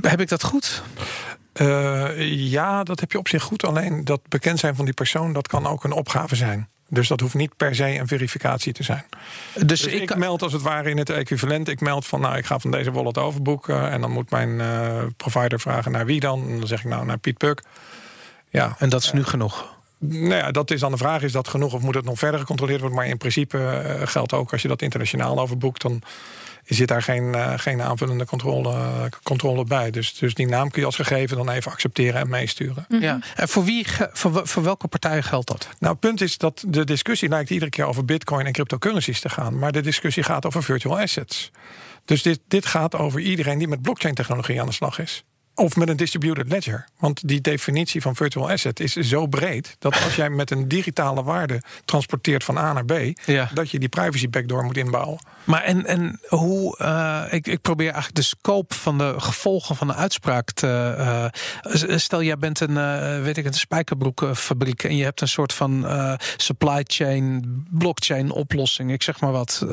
Heb 0.00 0.20
ik 0.20 0.28
dat 0.28 0.42
goed? 0.42 0.82
Uh, 1.60 2.22
ja, 2.50 2.82
dat 2.82 3.00
heb 3.00 3.12
je 3.12 3.18
op 3.18 3.28
zich 3.28 3.42
goed. 3.42 3.64
Alleen 3.64 4.04
dat 4.04 4.20
bekend 4.28 4.58
zijn 4.58 4.76
van 4.76 4.84
die 4.84 4.94
persoon, 4.94 5.32
dat 5.32 5.48
kan 5.48 5.66
ook 5.66 5.84
een 5.84 5.92
opgave 5.92 6.36
zijn. 6.36 6.68
Dus 6.88 7.08
dat 7.08 7.20
hoeft 7.20 7.34
niet 7.34 7.56
per 7.56 7.74
se 7.74 7.98
een 7.98 8.08
verificatie 8.08 8.72
te 8.72 8.82
zijn. 8.82 9.04
Dus, 9.54 9.64
dus 9.66 9.86
ik, 9.86 10.02
ik, 10.02 10.16
meld 10.16 10.42
als 10.42 10.52
het 10.52 10.62
ware 10.62 10.90
in 10.90 10.98
het 10.98 11.10
equivalent. 11.10 11.68
Ik 11.68 11.80
meld 11.80 12.06
van, 12.06 12.20
nou, 12.20 12.36
ik 12.36 12.46
ga 12.46 12.58
van 12.58 12.70
deze 12.70 12.90
wallet 12.90 13.18
overboeken. 13.18 13.90
En 13.90 14.00
dan 14.00 14.10
moet 14.10 14.30
mijn 14.30 14.48
uh, 14.48 15.02
provider 15.16 15.60
vragen 15.60 15.92
naar 15.92 16.06
wie 16.06 16.20
dan. 16.20 16.48
En 16.48 16.58
dan 16.58 16.66
zeg 16.66 16.78
ik 16.78 16.90
nou 16.90 17.06
naar 17.06 17.18
Piet 17.18 17.38
Puk. 17.38 17.62
Ja. 18.48 18.76
En 18.78 18.88
dat 18.88 19.02
is 19.02 19.12
nu 19.12 19.24
genoeg? 19.24 19.75
Nou 19.98 20.34
ja, 20.34 20.50
dat 20.50 20.70
is 20.70 20.80
dan 20.80 20.90
de 20.90 20.96
vraag: 20.96 21.22
is 21.22 21.32
dat 21.32 21.48
genoeg 21.48 21.72
of 21.72 21.82
moet 21.82 21.94
het 21.94 22.04
nog 22.04 22.18
verder 22.18 22.40
gecontroleerd 22.40 22.80
worden? 22.80 22.98
Maar 22.98 23.06
in 23.06 23.18
principe 23.18 23.58
uh, 23.58 24.06
geldt 24.06 24.32
ook 24.32 24.52
als 24.52 24.62
je 24.62 24.68
dat 24.68 24.82
internationaal 24.82 25.40
overboekt, 25.40 25.82
dan 25.82 26.02
zit 26.64 26.88
daar 26.88 27.02
geen, 27.02 27.24
uh, 27.24 27.52
geen 27.56 27.82
aanvullende 27.82 28.24
controle, 28.24 28.74
controle 29.22 29.64
bij. 29.64 29.90
Dus, 29.90 30.14
dus 30.14 30.34
die 30.34 30.46
naam 30.46 30.70
kun 30.70 30.80
je 30.80 30.86
als 30.86 30.96
gegeven 30.96 31.36
dan 31.36 31.50
even 31.50 31.72
accepteren 31.72 32.20
en 32.20 32.28
meesturen. 32.28 32.84
Mm 32.88 32.96
-hmm. 32.96 33.06
Ja, 33.06 33.18
en 33.36 33.48
voor 33.48 33.64
wie, 33.64 33.86
voor, 34.12 34.46
voor 34.46 34.62
welke 34.62 34.88
partijen 34.88 35.22
geldt 35.22 35.48
dat? 35.48 35.68
Nou, 35.78 35.92
het 35.92 36.00
punt 36.00 36.20
is 36.20 36.38
dat 36.38 36.64
de 36.66 36.84
discussie 36.84 37.28
lijkt 37.28 37.50
iedere 37.50 37.70
keer 37.70 37.84
over 37.84 38.04
bitcoin 38.04 38.46
en 38.46 38.52
cryptocurrencies 38.52 39.20
te 39.20 39.28
gaan. 39.28 39.58
Maar 39.58 39.72
de 39.72 39.80
discussie 39.80 40.22
gaat 40.22 40.46
over 40.46 40.62
virtual 40.62 41.00
assets. 41.00 41.50
Dus 42.04 42.22
dit, 42.22 42.40
dit 42.48 42.66
gaat 42.66 42.94
over 42.94 43.20
iedereen 43.20 43.58
die 43.58 43.68
met 43.68 43.82
blockchain 43.82 44.14
technologie 44.14 44.60
aan 44.60 44.66
de 44.66 44.72
slag 44.72 44.98
is. 44.98 45.24
Of 45.58 45.76
met 45.76 45.88
een 45.88 45.96
distributed 45.96 46.48
ledger. 46.48 46.84
Want 46.98 47.28
die 47.28 47.40
definitie 47.40 48.00
van 48.00 48.16
virtual 48.16 48.50
asset 48.50 48.80
is 48.80 48.92
zo 48.92 49.26
breed 49.26 49.76
dat 49.78 50.02
als 50.02 50.16
jij 50.16 50.30
met 50.30 50.50
een 50.50 50.68
digitale 50.68 51.22
waarde 51.22 51.62
transporteert 51.84 52.44
van 52.44 52.58
A 52.58 52.72
naar 52.72 52.84
B, 52.84 53.18
ja. 53.24 53.50
dat 53.54 53.70
je 53.70 53.78
die 53.78 53.88
privacy 53.88 54.28
backdoor 54.28 54.64
moet 54.64 54.76
inbouwen. 54.76 55.18
Maar 55.46 55.62
en, 55.62 55.86
en 55.86 56.20
hoe, 56.28 56.78
uh, 56.82 57.22
ik, 57.30 57.46
ik 57.46 57.60
probeer 57.60 57.92
eigenlijk 57.92 58.16
de 58.16 58.22
scope 58.22 58.74
van 58.74 58.98
de 58.98 59.14
gevolgen 59.16 59.76
van 59.76 59.86
de 59.86 59.94
uitspraak 59.94 60.50
te. 60.50 60.94
Uh, 60.98 61.96
stel, 61.98 62.22
jij 62.22 62.36
bent 62.36 62.60
een, 62.60 62.70
uh, 62.70 63.22
weet 63.22 63.36
ik, 63.36 63.44
een 63.44 63.52
spijkerbroekfabriek 63.52 64.84
en 64.84 64.96
je 64.96 65.04
hebt 65.04 65.20
een 65.20 65.28
soort 65.28 65.52
van 65.52 65.86
supply 66.36 66.84
chain, 66.86 67.44
blockchain 67.70 68.30
oplossing, 68.30 68.92
ik 68.92 69.02
zeg 69.02 69.20
maar 69.20 69.32
wat. 69.32 69.66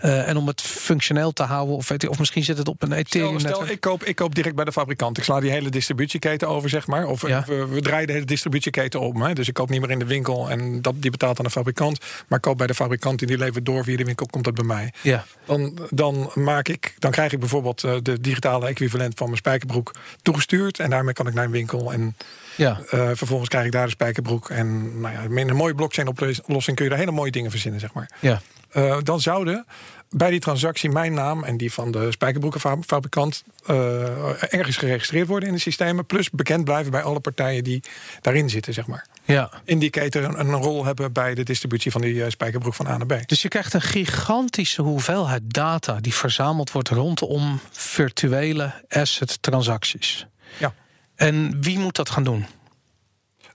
en 0.00 0.36
om 0.36 0.46
het 0.46 0.60
functioneel 0.60 1.32
te 1.32 1.42
houden, 1.42 1.76
of, 1.76 1.88
weet 1.88 2.02
ik, 2.02 2.10
of 2.10 2.18
misschien 2.18 2.44
zit 2.44 2.58
het 2.58 2.68
op 2.68 2.82
een 2.82 2.92
Ethereum. 2.92 3.38
Stel, 3.38 3.54
stel 3.54 3.68
ik, 3.68 3.80
koop, 3.80 4.04
ik 4.04 4.16
koop 4.16 4.34
direct 4.34 4.54
bij 4.54 4.64
de 4.64 4.72
fabrikant. 4.72 5.18
Ik 5.18 5.24
sla 5.24 5.40
die 5.40 5.50
hele 5.50 5.70
distributieketen 5.70 6.48
over, 6.48 6.68
zeg 6.68 6.86
maar. 6.86 7.06
Of 7.06 7.28
ja. 7.28 7.44
we, 7.46 7.66
we, 7.66 7.80
draaien 7.80 8.06
de 8.06 8.12
hele 8.12 8.24
distributieketen 8.24 9.00
op. 9.00 9.20
Hè. 9.20 9.32
Dus 9.32 9.48
ik 9.48 9.54
koop 9.54 9.70
niet 9.70 9.80
meer 9.80 9.90
in 9.90 9.98
de 9.98 10.04
winkel 10.04 10.50
en 10.50 10.82
dat, 10.82 10.94
die 10.96 11.10
betaalt 11.10 11.38
aan 11.38 11.44
de 11.44 11.50
fabrikant. 11.50 11.98
Maar 12.28 12.38
ik 12.38 12.44
koop 12.44 12.58
bij 12.58 12.66
de 12.66 12.74
fabrikant 12.74 13.20
en 13.20 13.26
die 13.26 13.38
levert 13.38 13.64
door 13.64 13.84
via 13.84 13.96
de 13.96 14.04
winkel, 14.04 14.26
komt 14.26 14.44
dat 14.44 14.54
bij 14.54 14.64
mij. 14.64 14.92
Ja. 15.02 15.24
Dan, 15.44 15.78
dan, 15.90 16.30
maak 16.34 16.68
ik, 16.68 16.94
dan 16.98 17.10
krijg 17.10 17.32
ik 17.32 17.38
bijvoorbeeld 17.40 17.84
uh, 17.84 17.94
de 18.02 18.20
digitale 18.20 18.66
equivalent 18.66 19.14
van 19.16 19.26
mijn 19.26 19.38
spijkerbroek 19.38 19.94
toegestuurd. 20.22 20.78
En 20.78 20.90
daarmee 20.90 21.14
kan 21.14 21.26
ik 21.26 21.34
naar 21.34 21.44
een 21.44 21.50
winkel 21.50 21.92
en 21.92 22.16
ja. 22.56 22.80
Uh, 22.80 23.10
vervolgens 23.14 23.48
krijg 23.48 23.66
ik 23.66 23.72
daar 23.72 23.84
de 23.84 23.90
spijkerbroek. 23.90 24.50
En 24.50 25.00
nou 25.00 25.14
ja, 25.14 25.28
met 25.28 25.48
een 25.48 25.56
mooie 25.56 25.74
blockchain 25.74 26.08
oplossing 26.08 26.76
kun 26.76 26.84
je 26.84 26.90
daar 26.90 26.98
hele 26.98 27.10
mooie 27.10 27.30
dingen 27.30 27.50
verzinnen, 27.50 27.80
zeg 27.80 27.92
maar. 27.92 28.10
Ja. 28.20 28.40
Uh, 28.72 28.96
dan 29.02 29.20
zouden 29.20 29.66
bij 30.10 30.30
die 30.30 30.40
transactie 30.40 30.90
mijn 30.90 31.14
naam 31.14 31.44
en 31.44 31.56
die 31.56 31.72
van 31.72 31.90
de 31.90 32.12
spijkerbroekenfabrikant 32.12 33.44
uh, 33.70 34.52
ergens 34.52 34.76
geregistreerd 34.76 35.28
worden 35.28 35.48
in 35.48 35.54
de 35.54 35.60
systemen. 35.60 36.06
Plus 36.06 36.30
bekend 36.30 36.64
blijven 36.64 36.90
bij 36.90 37.02
alle 37.02 37.20
partijen 37.20 37.64
die 37.64 37.82
daarin 38.20 38.50
zitten, 38.50 38.74
zeg 38.74 38.86
maar. 38.86 39.06
Ja. 39.24 39.50
Indicator 39.64 40.24
een, 40.24 40.38
een 40.38 40.54
rol 40.54 40.84
hebben 40.84 41.12
bij 41.12 41.34
de 41.34 41.42
distributie 41.42 41.90
van 41.90 42.00
die 42.00 42.14
uh, 42.14 42.24
spijkerbroek 42.28 42.74
van 42.74 42.86
A 42.86 42.96
naar 42.96 43.06
B. 43.06 43.28
Dus 43.28 43.42
je 43.42 43.48
krijgt 43.48 43.74
een 43.74 43.82
gigantische 43.82 44.82
hoeveelheid 44.82 45.42
data 45.44 46.00
die 46.00 46.14
verzameld 46.14 46.72
wordt 46.72 46.88
rondom 46.88 47.60
virtuele 47.70 48.72
asset 48.88 49.42
transacties. 49.42 50.26
Ja. 50.58 50.74
En 51.14 51.62
wie 51.62 51.78
moet 51.78 51.96
dat 51.96 52.10
gaan 52.10 52.24
doen? 52.24 52.46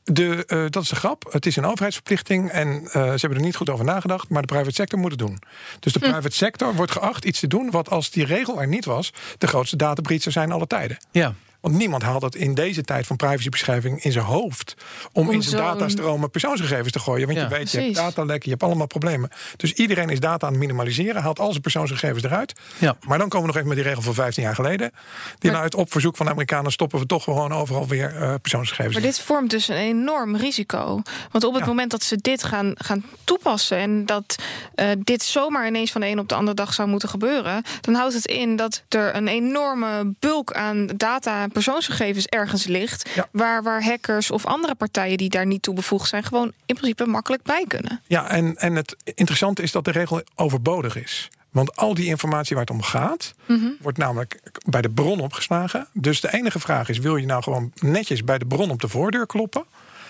De, 0.03 0.43
uh, 0.47 0.65
dat 0.69 0.83
is 0.83 0.89
de 0.89 0.95
grap. 0.95 1.25
Het 1.31 1.45
is 1.45 1.55
een 1.55 1.65
overheidsverplichting 1.65 2.49
en 2.49 2.67
uh, 2.67 2.91
ze 2.91 2.99
hebben 2.99 3.37
er 3.37 3.45
niet 3.45 3.55
goed 3.55 3.69
over 3.69 3.85
nagedacht, 3.85 4.29
maar 4.29 4.41
de 4.41 4.47
private 4.47 4.73
sector 4.73 4.99
moet 4.99 5.11
het 5.11 5.19
doen. 5.19 5.39
Dus 5.79 5.93
de 5.93 5.99
hm. 5.99 6.11
private 6.11 6.35
sector 6.35 6.75
wordt 6.75 6.91
geacht 6.91 7.25
iets 7.25 7.39
te 7.39 7.47
doen 7.47 7.71
wat 7.71 7.89
als 7.89 8.09
die 8.09 8.25
regel 8.25 8.61
er 8.61 8.67
niet 8.67 8.85
was, 8.85 9.13
de 9.37 9.47
grootste 9.47 9.75
databreach 9.75 10.21
zou 10.21 10.33
zijn 10.33 10.51
alle 10.51 10.67
tijden. 10.67 10.97
Ja. 11.11 11.33
Want 11.63 11.75
niemand 11.75 12.03
haalt 12.03 12.21
het 12.21 12.35
in 12.35 12.53
deze 12.53 12.81
tijd 12.81 13.07
van 13.07 13.15
privacybeschrijving 13.15 14.03
in 14.03 14.11
zijn 14.11 14.25
hoofd. 14.25 14.73
om, 15.11 15.27
om 15.27 15.33
in 15.33 15.43
zijn 15.43 15.61
datastromen 15.61 16.29
persoonsgegevens 16.29 16.91
te 16.91 16.99
gooien. 16.99 17.25
Want 17.25 17.37
ja, 17.37 17.43
je 17.43 17.49
weet, 17.49 17.59
precies. 17.59 17.79
je 17.79 17.85
hebt 17.85 17.95
datalekken, 17.95 18.43
je 18.43 18.49
hebt 18.49 18.63
allemaal 18.63 18.87
problemen. 18.87 19.29
Dus 19.55 19.73
iedereen 19.73 20.09
is 20.09 20.19
data 20.19 20.45
aan 20.45 20.51
het 20.51 20.61
minimaliseren, 20.61 21.21
haalt 21.21 21.39
al 21.39 21.49
zijn 21.49 21.61
persoonsgegevens 21.61 22.23
eruit. 22.23 22.53
Ja. 22.77 22.95
Maar 23.07 23.17
dan 23.17 23.29
komen 23.29 23.47
we 23.47 23.47
nog 23.47 23.55
even 23.55 23.67
met 23.67 23.77
die 23.77 23.87
regel 23.87 24.01
van 24.01 24.13
15 24.13 24.43
jaar 24.43 24.55
geleden. 24.55 24.91
Die 25.39 25.51
maar, 25.51 25.61
uit 25.61 25.75
op 25.75 25.91
verzoek 25.91 26.17
van 26.17 26.25
de 26.25 26.31
Amerikanen 26.31 26.71
stoppen 26.71 26.99
we 26.99 27.05
toch 27.05 27.23
gewoon 27.23 27.53
overal 27.53 27.87
weer 27.87 28.13
uh, 28.19 28.33
persoonsgegevens. 28.41 28.93
Maar 28.93 29.03
dit 29.03 29.19
vormt 29.19 29.49
dus 29.49 29.67
een 29.67 29.75
enorm 29.75 30.35
risico. 30.35 31.01
Want 31.31 31.43
op 31.43 31.53
het 31.53 31.61
ja. 31.61 31.67
moment 31.67 31.91
dat 31.91 32.03
ze 32.03 32.17
dit 32.21 32.43
gaan, 32.43 32.73
gaan 32.77 33.03
toepassen. 33.23 33.77
en 33.77 34.05
dat 34.05 34.35
uh, 34.75 34.89
dit 34.97 35.23
zomaar 35.23 35.67
ineens 35.67 35.91
van 35.91 36.01
de 36.01 36.07
een 36.07 36.19
op 36.19 36.29
de 36.29 36.35
andere 36.35 36.55
dag 36.55 36.73
zou 36.73 36.87
moeten 36.87 37.09
gebeuren. 37.09 37.63
dan 37.81 37.93
houdt 37.93 38.13
het 38.13 38.25
in 38.25 38.55
dat 38.55 38.83
er 38.89 39.15
een 39.15 39.27
enorme 39.27 40.13
bulk 40.19 40.53
aan 40.53 40.87
data 40.95 41.47
persoonsgegevens 41.53 42.25
ergens 42.25 42.65
ligt. 42.65 43.09
Ja. 43.15 43.27
Waar, 43.31 43.63
waar 43.63 43.83
hackers 43.83 44.31
of 44.31 44.45
andere 44.45 44.75
partijen 44.75 45.17
die 45.17 45.29
daar 45.29 45.45
niet 45.45 45.61
toe 45.61 45.73
bevoegd 45.73 46.09
zijn, 46.09 46.23
gewoon 46.23 46.51
in 46.65 46.75
principe 46.75 47.05
makkelijk 47.05 47.43
bij 47.43 47.65
kunnen. 47.67 48.01
Ja, 48.07 48.29
en, 48.29 48.57
en 48.57 48.75
het 48.75 48.95
interessante 49.03 49.61
is 49.61 49.71
dat 49.71 49.85
de 49.85 49.91
regel 49.91 50.21
overbodig 50.35 50.95
is. 50.95 51.29
Want 51.53 51.75
al 51.75 51.93
die 51.93 52.05
informatie 52.05 52.55
waar 52.55 52.65
het 52.65 52.73
om 52.73 52.81
gaat, 52.81 53.33
wordt 53.79 53.97
namelijk 53.97 54.39
bij 54.65 54.81
de 54.81 54.89
bron 54.89 55.19
opgeslagen. 55.19 55.87
Dus 55.93 56.21
de 56.21 56.33
enige 56.33 56.59
vraag 56.59 56.89
is: 56.89 56.97
wil 56.97 57.15
je 57.15 57.25
nou 57.25 57.43
gewoon 57.43 57.71
netjes 57.79 58.23
bij 58.23 58.37
de 58.37 58.45
bron 58.45 58.69
op 58.69 58.81
de 58.81 58.87
voordeur 58.87 59.25
kloppen? 59.25 59.65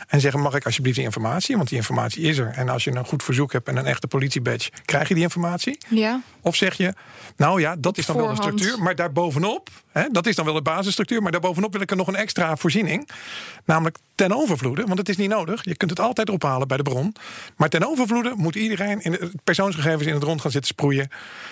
En 0.07 0.21
zeggen: 0.21 0.41
Mag 0.41 0.55
ik 0.55 0.65
alsjeblieft 0.65 0.95
die 0.95 1.05
informatie? 1.05 1.55
Want 1.55 1.69
die 1.69 1.77
informatie 1.77 2.23
is 2.23 2.37
er. 2.37 2.47
En 2.47 2.69
als 2.69 2.83
je 2.83 2.91
een 2.91 3.05
goed 3.05 3.23
verzoek 3.23 3.51
hebt 3.51 3.67
en 3.67 3.77
een 3.77 3.85
echte 3.85 4.07
politiebadge, 4.07 4.71
krijg 4.85 5.07
je 5.07 5.13
die 5.13 5.23
informatie. 5.23 5.77
Ja. 5.89 6.21
Of 6.41 6.55
zeg 6.55 6.73
je: 6.73 6.93
Nou 7.35 7.61
ja, 7.61 7.75
dat 7.75 7.97
is 7.97 8.05
dan 8.05 8.15
wel 8.15 8.29
een 8.29 8.35
structuur, 8.35 8.79
maar 8.79 8.95
daarbovenop, 8.95 9.69
hè, 9.93 10.03
dat 10.11 10.25
is 10.27 10.35
dan 10.35 10.45
wel 10.45 10.53
de 10.53 10.61
basisstructuur, 10.61 11.21
maar 11.21 11.31
daarbovenop 11.31 11.71
wil 11.71 11.81
ik 11.81 11.91
er 11.91 11.97
nog 11.97 12.07
een 12.07 12.15
extra 12.15 12.55
voorziening. 12.55 13.09
Namelijk 13.65 13.97
ten 14.15 14.35
overvloede, 14.35 14.83
want 14.85 14.97
het 14.97 15.09
is 15.09 15.17
niet 15.17 15.29
nodig. 15.29 15.63
Je 15.65 15.75
kunt 15.77 15.89
het 15.91 15.99
altijd 15.99 16.29
ophalen 16.29 16.67
bij 16.67 16.77
de 16.77 16.83
bron. 16.83 17.15
Maar 17.57 17.69
ten 17.69 17.87
overvloede 17.89 18.33
moet 18.35 18.55
iedereen 18.55 19.01
in 19.01 19.11
de 19.11 19.31
persoonsgegevens 19.43 20.07
in 20.07 20.13
het 20.13 20.23
rond 20.23 20.41
gaan 20.41 20.51
zitten 20.51 20.69
sproeien. 20.69 21.09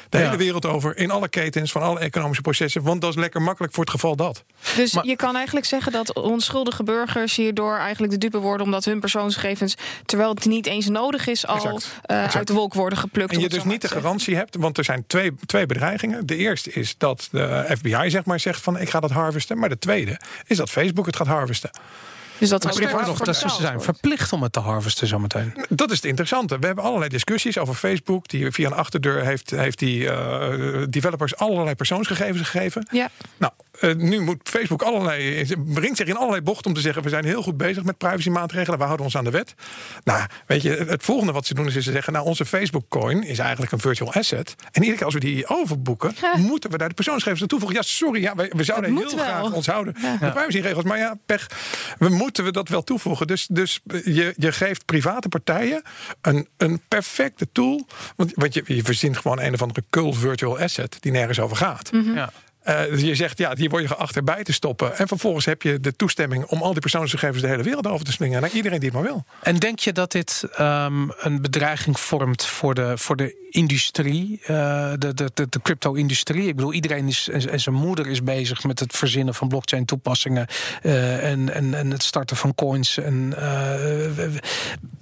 De 0.09 0.17
Ja. 0.17 0.23
hele 0.25 0.37
wereld 0.37 0.65
over, 0.65 0.97
in 0.97 1.11
alle 1.11 1.27
ketens 1.29 1.71
van 1.71 1.81
alle 1.81 1.99
economische 1.99 2.41
processen. 2.41 2.83
Want 2.83 3.01
dat 3.01 3.09
is 3.09 3.15
lekker 3.15 3.41
makkelijk 3.41 3.73
voor 3.73 3.83
het 3.83 3.93
geval 3.93 4.15
dat. 4.15 4.43
Dus 4.75 4.93
Maar- 4.93 5.05
je 5.05 5.15
kan 5.15 5.35
eigenlijk 5.35 5.65
zeggen 5.65 5.91
dat 5.91 6.13
onschuldige 6.13 6.83
burgers 6.83 7.35
hierdoor 7.35 7.77
eigenlijk 7.77 8.13
de 8.13 8.19
dupe 8.19 8.37
worden 8.37 8.65
omdat 8.65 8.85
hun 8.85 8.99
persoonsgegevens, 8.99 9.75
terwijl 10.05 10.29
het 10.29 10.45
niet 10.45 10.65
eens 10.65 10.87
nodig 10.87 11.27
is, 11.27 11.47
al 11.47 11.55
Exact. 11.55 11.99
eh, 12.03 12.17
Exact. 12.17 12.35
uit 12.35 12.47
de 12.47 12.53
wolk 12.53 12.73
worden 12.73 12.97
geplukt. 12.99 13.33
En 13.33 13.39
je 13.39 13.49
dus 13.49 13.63
niet 13.63 13.81
de 13.81 13.87
garantie 13.87 14.35
hebt, 14.35 14.55
want 14.55 14.77
er 14.77 14.83
zijn 14.83 15.03
twee, 15.07 15.31
twee 15.45 15.65
bedreigingen. 15.65 16.25
De 16.25 16.35
eerste 16.35 16.71
is 16.71 16.95
dat 16.97 17.27
de 17.31 17.65
FBI 17.77 18.09
zeg 18.09 18.25
maar 18.25 18.30
zegt 18.39 18.61
van 18.61 18.79
ik 18.79 18.89
ga 18.89 18.99
dat 18.99 19.11
harvesten. 19.11 19.57
Maar 19.59 19.69
de 19.69 19.79
tweede 19.79 20.19
is 20.45 20.57
dat 20.57 20.69
Facebook 20.69 21.05
het 21.05 21.15
gaat 21.15 21.27
harvesten. 21.27 21.69
Dus 22.41 22.49
dat 22.49 22.63
Maar 22.63 22.73
er 22.73 23.07
nog, 23.07 23.19
dat 23.19 23.35
ze 23.35 23.49
zijn 23.49 23.69
wordt. 23.69 23.83
verplicht 23.83 24.33
om 24.33 24.43
het 24.43 24.53
te 24.53 24.59
harvesten 24.59 25.07
zometeen. 25.07 25.65
Dat 25.69 25.89
is 25.89 25.95
het 25.95 26.05
interessante. 26.05 26.59
We 26.59 26.65
hebben 26.65 26.83
allerlei 26.83 27.09
discussies 27.09 27.57
over 27.57 27.73
Facebook. 27.73 28.27
Die 28.27 28.51
via 28.51 28.67
een 28.67 28.73
achterdeur 28.73 29.25
heeft, 29.25 29.49
heeft 29.49 29.79
die 29.79 30.09
eh, 30.09 30.83
developers 30.89 31.35
allerlei 31.35 31.75
persoonsgegevens 31.75 32.49
gegeven. 32.49 32.87
Ja. 32.91 33.09
Nou, 33.37 33.51
eh, 33.81 33.95
nu 33.95 34.19
moet 34.19 34.49
Facebook 34.49 34.81
allerlei, 34.81 35.45
brengt 35.73 35.97
zich 35.97 36.07
in 36.07 36.15
allerlei 36.17 36.41
bochten 36.41 36.65
om 36.65 36.73
te 36.73 36.81
zeggen: 36.81 37.03
we 37.03 37.09
zijn 37.09 37.25
heel 37.25 37.41
goed 37.41 37.57
bezig 37.57 37.83
met 37.83 37.97
privacymaatregelen, 37.97 38.77
we 38.79 38.85
houden 38.85 39.05
ons 39.05 39.15
aan 39.17 39.23
de 39.23 39.29
wet. 39.31 39.53
Nou, 40.03 40.25
weet 40.47 40.61
je, 40.61 40.69
het 40.69 41.03
volgende 41.03 41.31
wat 41.33 41.45
ze 41.45 41.53
doen 41.53 41.67
is, 41.67 41.75
is 41.75 41.83
ze 41.85 41.91
zeggen: 41.91 42.13
nou, 42.13 42.25
onze 42.25 42.45
Facebook-coin 42.45 43.23
is 43.23 43.39
eigenlijk 43.39 43.71
een 43.71 43.79
virtual 43.79 44.13
asset. 44.13 44.55
En 44.71 44.81
iedere 44.81 44.95
keer 44.95 45.05
als 45.05 45.13
we 45.13 45.19
die 45.19 45.47
overboeken, 45.47 46.11
Ja. 46.21 46.37
moeten 46.51 46.69
we 46.71 46.77
daar 46.77 46.87
de 46.89 46.93
persoonsgegevens 46.93 47.41
aan 47.41 47.47
toevoegen. 47.47 47.77
Ja, 47.77 47.83
sorry, 47.83 48.21
ja, 48.21 48.35
we, 48.35 48.51
we 48.55 48.63
zouden 48.63 48.97
heel 48.97 49.15
wel. 49.15 49.25
graag 49.25 49.51
ons 49.51 49.67
houden 49.67 49.95
Ja. 50.01 50.17
de 50.17 50.31
privacyregels. 50.31 50.83
Maar 50.83 50.97
ja, 50.97 51.15
pech, 51.25 51.47
we 51.97 52.09
moeten 52.09 52.43
we 52.43 52.51
dat 52.51 52.69
wel 52.69 52.83
toevoegen. 52.83 53.27
Dus, 53.27 53.47
dus 53.51 53.79
je, 54.03 54.33
je 54.37 54.51
geeft 54.51 54.85
private 54.85 55.29
partijen 55.29 55.81
een, 56.21 56.47
een 56.57 56.81
perfecte 56.87 57.47
tool. 57.51 57.87
Want, 58.15 58.31
want 58.35 58.53
je, 58.53 58.63
je 58.65 58.83
verzint 58.83 59.17
gewoon 59.17 59.39
een 59.41 59.53
of 59.53 59.61
andere 59.61 59.83
cult 59.89 60.17
virtual 60.17 60.59
asset 60.59 60.97
die 60.99 61.11
nergens 61.11 61.39
over 61.39 61.57
gaat. 61.57 61.89
Ja. 62.13 62.31
Eh, 62.61 62.83
dus 62.89 63.01
je 63.01 63.15
zegt, 63.15 63.37
ja, 63.37 63.53
hier 63.55 63.69
word 63.69 63.81
je 63.81 63.87
geacht 63.87 64.15
erbij 64.15 64.43
te 64.43 64.53
stoppen. 64.53 64.97
En 64.97 65.07
vervolgens 65.07 65.45
heb 65.45 65.61
je 65.61 65.79
de 65.79 65.95
toestemming 65.95 66.45
om 66.45 66.61
al 66.61 66.71
die 66.71 66.81
persoonsgegevens 66.81 67.41
de 67.41 67.47
hele 67.47 67.63
wereld 67.63 67.87
over 67.87 68.05
te 68.05 68.11
slingen. 68.11 68.41
Naar 68.41 68.51
iedereen 68.51 68.79
die 68.79 68.89
het 68.89 68.97
maar 68.97 69.07
wil. 69.07 69.25
En 69.41 69.55
denk 69.57 69.79
je 69.79 69.91
dat 69.91 70.11
dit 70.11 70.43
ehm, 70.55 71.09
een 71.17 71.41
bedreiging 71.41 71.99
vormt 71.99 72.45
voor 72.45 72.73
de, 72.73 72.97
voor 72.97 73.15
de 73.15 73.49
industrie, 73.49 74.39
eh, 74.41 74.91
de, 74.97 75.13
de, 75.13 75.31
de, 75.33 75.61
crypto-industrie? 75.61 76.47
Ik 76.47 76.55
bedoel, 76.55 76.73
iedereen 76.73 77.07
is 77.07 77.29
en 77.29 77.59
zijn 77.59 77.75
moeder 77.75 78.07
is 78.07 78.23
bezig 78.23 78.63
met 78.63 78.79
het 78.79 78.97
verzinnen 78.97 79.33
van 79.33 79.47
blockchain-toepassingen 79.47 80.47
eh, 80.81 81.31
en, 81.31 81.53
en, 81.53 81.73
en 81.73 81.91
het 81.91 82.03
starten 82.03 82.37
van 82.37 82.55
coins. 82.55 82.97
En, 82.97 83.33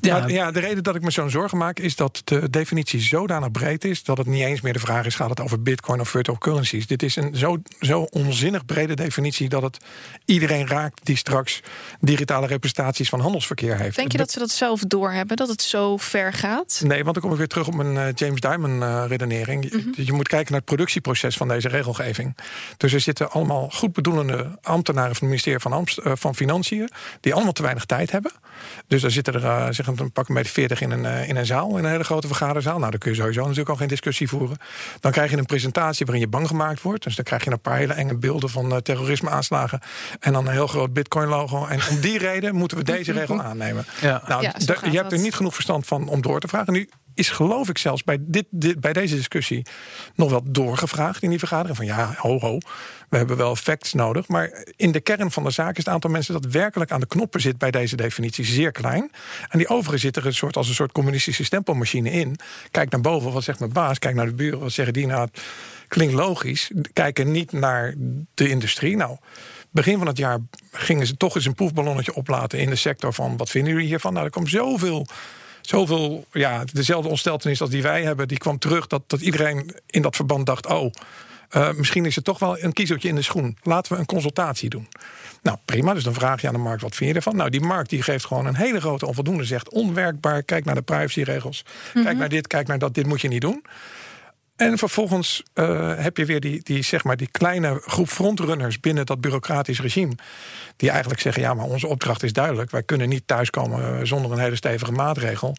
ja, 0.02 0.18
Ja. 0.18 0.28
ja, 0.28 0.52
de 0.52 0.60
reden 0.60 0.84
dat 0.84 0.96
ik 0.96 1.02
me 1.02 1.12
zo'n 1.12 1.30
zorgen 1.30 1.58
maak 1.58 1.80
is 1.80 1.96
dat 1.96 2.22
de 2.24 2.50
definitie 2.50 3.00
zodanig 3.00 3.52
breed 3.52 3.86
is 3.86 4.04
dat 4.04 4.18
het 4.18 4.28
niet 4.28 4.44
eens 4.44 4.62
meer 4.62 4.74
de 4.74 4.80
vraag 4.80 5.06
is: 5.06 5.16
gaat 5.16 5.30
het 5.30 5.40
over 5.40 5.62
Bitcoin 5.62 6.00
of 6.00 6.10
virtual 6.10 6.38
currencies? 6.38 6.88
Dit 6.88 7.04
is 7.04 7.16
een 7.16 7.36
zo, 7.36 7.58
zo 7.80 8.02
onzinnig 8.02 8.66
brede 8.66 8.94
definitie 8.94 9.50
dat 9.50 9.62
het 9.62 9.78
iedereen 10.26 10.68
raakt 10.68 11.00
die 11.06 11.18
straks 11.18 11.62
digitale 12.00 12.48
representaties 12.48 13.10
van 13.10 13.20
handelsverkeer 13.20 13.78
heeft. 13.78 13.96
Denk 13.96 14.12
je 14.12 14.18
dat 14.18 14.32
ze 14.32 14.40
dat 14.40 14.50
zelf 14.52 14.82
doorhebben, 14.82 15.38
dat 15.38 15.48
het 15.48 15.62
zo 15.62 15.98
ver 15.98 16.34
gaat? 16.34 16.82
Nee, 16.84 17.02
want 17.04 17.14
dan 17.14 17.24
kom 17.24 17.32
ik 17.32 17.38
weer 17.38 17.48
terug 17.48 17.68
op 17.68 17.74
mijn 17.76 17.98
eh, 17.98 18.14
James 18.16 18.40
Diamond 18.40 18.82
eh, 18.84 19.04
redenering. 19.08 19.64
Je- 19.96 20.06
Je 20.06 20.14
moet 20.14 20.28
kijken 20.28 20.48
naar 20.52 20.60
het 20.62 20.70
productieproces 20.70 21.38
van 21.38 21.48
deze 21.48 21.68
regelgeving. 21.68 22.38
Dus 22.78 22.94
er 22.94 23.00
zitten 23.00 23.32
allemaal 23.32 23.70
goed 23.72 23.94
bedoelende 23.94 24.58
ambtenaren 24.62 25.10
van 25.16 25.20
het 25.20 25.30
ministerie 25.30 25.60
van, 25.60 25.74
Amst- 25.74 25.98
eh, 25.98 26.12
van 26.16 26.36
Financiën... 26.36 26.90
die 27.20 27.34
allemaal 27.34 27.54
te 27.54 27.62
weinig 27.62 27.86
tijd 27.86 28.12
hebben. 28.12 28.32
Dus 28.88 29.02
daar 29.02 29.12
zitten 29.12 29.44
er 29.44 29.74
zeg 29.74 29.88
een 29.88 30.12
pak 30.12 30.28
een 30.30 30.36
beetje 30.36 30.52
40 30.52 30.82
in 30.82 30.92
een, 30.92 31.28
in 31.28 31.36
een 31.36 31.46
zaal, 31.46 31.78
in 31.78 31.84
een 31.84 31.92
hele 31.92 32.04
grote 32.04 32.28
vergaderzaal. 32.28 32.78
Nou, 32.80 32.92
dan 32.92 33.00
kun 33.00 33.12
je 33.12 33.18
sowieso 33.18 33.42
natuurlijk 33.42 33.70
al 33.70 33.76
geen 33.76 33.88
discussie 33.88 34.28
voeren. 34.30 34.58
Dan 35.00 35.12
krijg 35.12 35.32
je 35.32 35.38
een 35.38 35.46
presentatie 35.46 36.06
waarin 36.06 36.24
je 36.24 36.30
bang 36.32 36.48
gemaakt 36.48 36.82
wordt. 36.82 37.04
Dus 37.04 37.16
dan 37.16 37.26
krijg 37.26 37.39
je 37.44 37.52
een 37.52 37.62
paar 37.62 37.78
hele 37.78 37.94
enge 37.94 38.18
beelden 38.18 38.50
van 38.50 38.72
eh, 38.72 38.78
terrorisme-aanslagen... 38.78 39.82
en 40.20 40.34
dan 40.34 40.48
een 40.48 40.54
heel 40.54 40.68
groot 40.68 40.94
Bitcoin-logo. 40.94 41.66
En 41.66 41.80
om 41.90 42.00
die 42.00 42.18
reden 42.18 42.56
moeten 42.56 42.78
we 42.78 42.84
deze 42.84 43.12
regel 43.12 43.42
aannemen. 43.50 43.86
Ja. 44.02 44.22
Nou, 44.28 44.42
Ja, 44.42 44.54
je 44.92 44.98
hebt 44.98 45.12
er 45.12 45.20
niet 45.20 45.36
genoeg 45.36 45.54
verstand 45.54 45.86
van 45.86 46.08
om 46.08 46.22
door 46.22 46.40
te 46.40 46.48
vragen. 46.48 46.74
Nu 46.74 46.90
is 47.20 47.30
geloof 47.30 47.70
ik 47.70 47.78
zelfs 47.78 48.04
bij, 48.04 48.18
dit, 48.22 48.46
bij 48.80 48.94
deze 48.94 49.16
discussie 49.16 49.66
nog 50.16 50.30
wel 50.30 50.44
doorgevraagd 50.46 51.24
in 51.24 51.30
die 51.30 51.40
vergadering. 51.40 51.78
Van 51.78 51.86
ja, 51.86 52.14
ho 52.18 52.40
ho, 52.40 52.58
we 53.10 53.18
hebben 53.18 53.38
wel 53.38 53.56
facts 53.56 53.94
nodig. 53.94 54.28
Maar 54.28 54.66
in 54.76 54.92
de 54.92 55.00
kern 55.00 55.32
van 55.32 55.44
de 55.44 55.52
zaak 55.52 55.78
is 55.78 55.86
het 55.86 55.94
aantal 55.94 56.10
mensen 56.10 56.34
dat 56.34 56.46
werkelijk 56.46 56.92
aan 56.92 57.00
de 57.00 57.08
knoppen 57.08 57.42
zit 57.42 57.58
bij 57.58 57.72
deze 57.72 57.96
definitie 57.96 58.46
zeer 58.46 58.72
klein. 58.72 59.12
En 59.50 59.58
die 59.58 59.68
overigen 59.68 60.00
zitten 60.00 60.22
er 60.22 60.28
een 60.28 60.34
soort, 60.34 60.58
als 60.58 60.68
een 60.68 60.74
soort 60.74 60.92
communistische 60.92 61.44
stempelmachine 61.44 62.12
in. 62.12 62.36
Kijk 62.72 62.90
naar 62.90 63.02
boven, 63.02 63.32
wat 63.32 63.44
zegt 63.44 63.60
mijn 63.60 63.72
baas? 63.72 64.00
Kijk 64.00 64.16
naar 64.16 64.26
de 64.26 64.34
buren, 64.34 64.60
wat 64.60 64.72
zeggen 64.72 64.94
die? 64.94 65.06
Nou, 65.06 65.22
het 65.22 65.42
klinkt 65.88 66.14
logisch. 66.14 66.72
Kijken 66.94 67.32
niet 67.32 67.52
naar 67.52 67.96
de 68.34 68.50
industrie. 68.50 68.96
Nou, 68.96 69.18
begin 69.72 69.98
van 69.98 70.08
het 70.08 70.18
jaar 70.18 70.40
gingen 70.72 71.08
ze 71.08 71.18
toch 71.18 71.36
eens 71.36 71.46
een 71.46 71.56
proefballonnetje 71.56 72.16
oplaten 72.16 72.60
in 72.60 72.70
de 72.70 72.76
sector 72.76 73.14
van 73.14 73.38
wat 73.38 73.50
vinden 73.50 73.74
jullie 73.74 73.88
hiervan? 73.88 74.14
Nou, 74.14 74.26
er 74.26 74.32
kwam 74.32 74.48
zoveel 74.48 75.08
zoveel, 75.70 76.26
ja, 76.32 76.64
dezelfde 76.74 77.10
ontsteltenis 77.10 77.62
als 77.62 77.70
die 77.70 77.82
wij 77.82 78.04
hebben, 78.04 78.28
die 78.28 78.38
kwam 78.38 78.60
terug 78.60 78.88
dat, 78.88 79.04
dat 79.08 79.22
iedereen 79.22 79.76
in 79.86 80.02
dat 80.02 80.16
verband 80.16 80.46
dacht: 80.46 80.68
oh, 80.68 80.92
eh, 81.50 81.72
misschien 81.74 82.06
is 82.06 82.16
het 82.16 82.24
toch 82.26 82.40
wel 82.40 82.60
een 82.60 82.74
kiezeltje 82.74 83.08
in 83.08 83.16
de 83.16 83.22
schoen. 83.22 83.58
Laten 83.64 83.94
we 83.94 84.00
een 84.00 84.06
consultatie 84.06 84.70
doen. 84.70 84.88
Nou, 85.42 85.58
prima. 85.66 85.94
Dus 85.94 86.04
dan 86.04 86.14
vraag 86.14 86.42
je 86.42 86.48
aan 86.48 86.54
de 86.54 86.60
markt: 86.60 86.82
wat 86.82 86.96
vind 86.96 87.10
je 87.10 87.16
ervan? 87.16 87.36
Nou, 87.36 87.50
die 87.50 87.62
markt 87.62 87.90
die 87.90 88.02
geeft 88.02 88.26
gewoon 88.26 88.46
een 88.46 88.56
hele 88.56 88.80
grote 88.80 89.06
onvoldoende. 89.06 89.44
Zegt 89.44 89.70
onwerkbaar. 89.70 90.44
Kijk 90.44 90.66
naar 90.66 90.76
de 90.76 90.82
privacyregels. 90.82 91.66
Kijk 91.94 92.18
naar 92.18 92.30
dit, 92.30 92.48
kijk 92.48 92.68
naar 92.68 92.80
dat. 92.80 92.94
Dit 92.94 93.06
moet 93.06 93.22
je 93.22 93.28
niet 93.28 93.42
doen. 93.42 93.64
En 94.56 94.78
vervolgens 94.78 95.44
eh, 95.54 95.94
heb 95.98 96.18
je 96.18 96.26
weer 96.26 96.40
die, 96.40 96.64
die, 96.64 96.84
zeg 96.84 97.04
maar, 97.04 97.18
die 97.18 97.30
kleine 97.32 97.82
groep 97.86 98.10
frontrunners 98.10 98.80
binnen 98.80 99.06
dat 99.06 99.22
bureaucratisch 99.22 99.82
regime. 99.82 100.16
Die 100.80 100.90
eigenlijk 100.90 101.22
zeggen: 101.22 101.42
ja, 101.42 101.54
maar 101.54 101.66
onze 101.66 101.88
opdracht 101.88 102.24
is 102.24 102.34
duidelijk. 102.34 102.72
Wij 102.72 102.84
kunnen 102.84 103.10
niet 103.10 103.24
thuiskomen 103.26 104.00
eh, 104.00 104.06
zonder 104.06 104.32
een 104.32 104.40
hele 104.40 104.56
stevige 104.56 104.92
maatregel. 104.92 105.56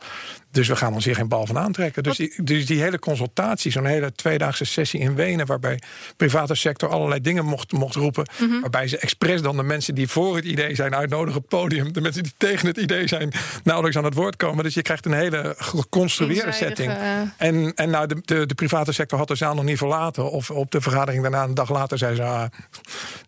Dus 0.51 0.69
we 0.69 0.77
gaan 0.77 0.95
ons 0.95 1.05
hier 1.05 1.15
geen 1.15 1.29
bal 1.29 1.47
van 1.47 1.59
aantrekken. 1.59 2.03
Dus 2.03 2.17
die, 2.17 2.35
dus 2.43 2.67
die 2.67 2.83
hele 2.83 2.99
consultatie, 2.99 3.71
zo'n 3.71 3.85
hele 3.85 4.13
tweedaagse 4.13 4.65
sessie 4.65 5.01
in 5.01 5.15
Wenen, 5.15 5.47
waarbij 5.47 5.79
private 6.17 6.55
sector 6.55 6.89
allerlei 6.89 7.21
dingen 7.21 7.45
mocht, 7.45 7.73
mocht 7.73 7.95
roepen. 7.95 8.27
Waarbij 8.61 8.89
ze 8.89 8.99
expres 8.99 9.43
dan 9.43 9.57
de 9.57 9.63
mensen 9.63 9.95
die 9.95 10.09
voor 10.09 10.37
het 10.37 10.45
idee 10.45 10.75
zijn 10.75 10.95
uitnodigen 10.95 11.37
op 11.37 11.51
het 11.51 11.61
podium. 11.61 11.93
De 11.93 12.01
mensen 12.01 12.23
die 12.23 12.33
tegen 12.37 12.67
het 12.67 12.77
idee 12.77 13.07
zijn 13.09 13.33
nauwelijks 13.65 13.99
aan 13.99 14.05
het 14.05 14.15
woord 14.15 14.37
komen. 14.37 14.65
Dus 14.65 14.75
je 14.75 14.83
krijgt 14.83 15.07
een 15.07 15.13
hele 15.13 15.55
geconstrueerde 15.59 16.53
setting. 16.53 16.91
eh, 16.91 17.47
En, 17.49 17.73
en 17.75 17.91
nou, 17.91 18.07
de, 18.07 18.17
de, 18.25 18.47
de 18.47 18.55
private 18.55 18.93
sector 18.93 19.19
had 19.19 19.29
de 19.29 19.35
zaal 19.35 19.55
nog 19.55 19.65
niet 19.65 19.79
verlaten. 19.79 20.31
Of 20.31 20.51
op 20.51 20.71
de 20.71 20.81
vergadering 20.81 21.23
daarna, 21.23 21.43
een 21.45 21.55
dag 21.55 21.71
later, 21.71 21.99
zei 21.99 22.15
ze: 22.15 22.23
ah, 22.23 22.45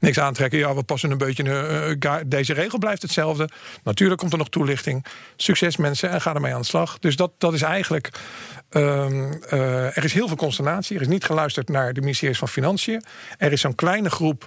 niks 0.00 0.18
aantrekken. 0.18 0.58
Ja, 0.58 0.74
we 0.74 0.82
passen 0.82 1.10
een 1.10 1.18
beetje. 1.18 1.42
eh, 1.42 1.76
eh, 1.76 1.81
deze 2.26 2.52
regel 2.52 2.78
blijft 2.78 3.02
hetzelfde. 3.02 3.48
Natuurlijk 3.84 4.20
komt 4.20 4.32
er 4.32 4.38
nog 4.38 4.48
toelichting. 4.48 5.04
Succes, 5.36 5.76
mensen, 5.76 6.10
en 6.10 6.20
ga 6.20 6.34
ermee 6.34 6.54
aan 6.54 6.60
de 6.60 6.66
slag. 6.66 6.98
Dus 6.98 7.16
dat, 7.16 7.30
dat 7.38 7.52
is 7.52 7.62
eigenlijk. 7.62 8.10
ehm, 8.70 9.32
eh, 9.48 9.96
er 9.96 10.04
is 10.04 10.12
heel 10.12 10.28
veel 10.28 10.36
consternatie. 10.36 10.96
Er 10.96 11.02
is 11.02 11.08
niet 11.08 11.24
geluisterd 11.24 11.68
naar 11.68 11.92
de 11.92 12.00
ministeries 12.00 12.38
van 12.38 12.48
Financiën. 12.48 13.04
Er 13.38 13.52
is 13.52 13.60
zo'n 13.60 13.74
kleine 13.74 14.10
groep. 14.10 14.46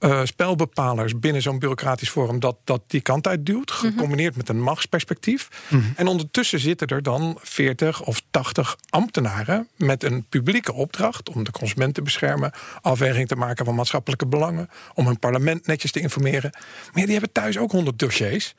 Eh, 0.00 0.20
spelbepalers 0.24 1.18
binnen 1.18 1.42
zo'n 1.42 1.58
bureaucratisch 1.58 2.10
forum 2.10 2.40
dat, 2.40 2.56
dat 2.64 2.82
die 2.86 3.00
kant 3.00 3.26
uit 3.26 3.46
duwt, 3.46 3.70
gecombineerd 3.70 4.36
met 4.36 4.48
een 4.48 4.62
machtsperspectief. 4.62 5.48
En 5.96 6.06
ondertussen 6.06 6.60
zitten 6.60 6.86
er 6.86 7.02
dan 7.02 7.38
40 7.40 8.02
of 8.02 8.22
80 8.30 8.76
ambtenaren 8.90 9.68
met 9.76 10.02
een 10.02 10.24
publieke 10.28 10.72
opdracht 10.72 11.28
om 11.28 11.44
de 11.44 11.50
consument 11.50 11.94
te 11.94 12.02
beschermen, 12.02 12.52
afweging 12.80 13.28
te 13.28 13.36
maken 13.36 13.64
van 13.64 13.74
maatschappelijke 13.74 14.26
belangen, 14.26 14.70
om 14.94 15.06
hun 15.06 15.18
parlement 15.18 15.66
netjes 15.66 15.92
te 15.92 16.00
informeren. 16.00 16.50
Maar 16.52 17.00
ja, 17.00 17.02
die 17.02 17.12
hebben 17.12 17.32
thuis 17.32 17.58
ook 17.58 17.70
100 17.70 17.98
dossiers. 17.98 18.54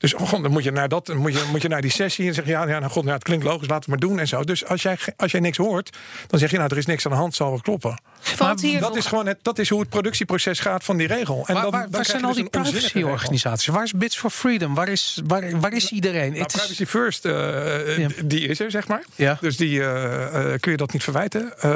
Dus 0.00 0.14
oh, 0.14 0.28
god, 0.28 0.42
dan 0.42 0.50
moet 0.52 0.64
je 0.64 0.70
naar 0.70 0.88
dat, 0.88 1.14
moet 1.14 1.32
je, 1.32 1.44
moet 1.50 1.62
je 1.62 1.68
naar 1.68 1.80
die 1.80 1.90
sessie 1.90 2.28
en 2.28 2.34
zeggen: 2.34 2.52
ja, 2.52 2.68
ja 2.68 2.78
nou, 2.78 2.92
god, 2.92 3.02
nou, 3.02 3.14
het 3.14 3.24
klinkt 3.24 3.44
logisch, 3.44 3.68
laten 3.68 3.90
we 3.90 3.94
het 3.94 4.00
maar 4.00 4.10
doen 4.10 4.18
en 4.18 4.28
zo. 4.28 4.44
Dus 4.44 4.66
als 4.66 4.82
jij, 4.82 4.98
als 5.16 5.30
jij 5.30 5.40
niks 5.40 5.56
hoort, 5.56 5.96
dan 6.26 6.38
zeg 6.38 6.50
je: 6.50 6.56
nou, 6.56 6.68
er 6.70 6.76
is 6.76 6.86
niks 6.86 7.04
aan 7.06 7.10
de 7.12 7.16
hand, 7.18 7.34
zal 7.34 7.50
wel 7.50 7.60
kloppen. 7.60 8.00
Valt 8.20 8.60
hier 8.60 8.80
Dat 8.80 8.96
is 8.96 9.06
gewoon 9.06 9.26
het, 9.26 9.38
dat 9.42 9.58
is 9.58 9.68
hoe 9.68 9.80
het 9.80 9.88
productieproces 9.88 10.58
gaat 10.60 10.84
van 10.84 10.96
die 10.96 11.06
regel. 11.06 11.44
En 11.46 11.54
waar, 11.54 11.62
dan, 11.62 11.70
waar, 11.72 11.80
dan 11.82 11.90
waar 11.90 12.02
krijg 12.02 12.06
zijn 12.06 12.24
al 12.24 12.32
dus 12.32 12.40
die 12.40 12.50
privacy-organisaties? 12.50 13.66
Waar 13.66 13.82
is 13.84 13.92
Bits 13.92 14.16
for 14.16 14.30
Freedom? 14.30 14.74
Waar 14.74 14.88
is, 14.88 15.20
waar, 15.26 15.60
waar 15.60 15.72
is 15.72 15.90
iedereen? 15.90 16.32
Nou, 16.32 16.44
is- 16.44 16.52
privacy 16.52 16.86
first, 16.86 17.24
eh, 17.24 17.98
Ja. 17.98 18.08
die 18.24 18.48
is 18.48 18.60
er, 18.60 18.70
zeg 18.70 18.88
maar. 18.88 19.04
Ja. 19.14 19.38
Dus 19.40 19.56
die 19.56 19.80
eh, 19.80 20.52
eh, 20.52 20.60
kun 20.60 20.70
je 20.70 20.76
dat 20.76 20.92
niet 20.92 21.02
verwijten. 21.02 21.52
Eh, 21.60 21.70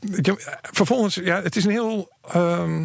je- 0.00 0.58
vervolgens, 0.62 1.14
ja, 1.14 1.42
het 1.42 1.56
is 1.56 1.64
een 1.64 1.70
heel 1.70 2.10
ehm 2.32 2.84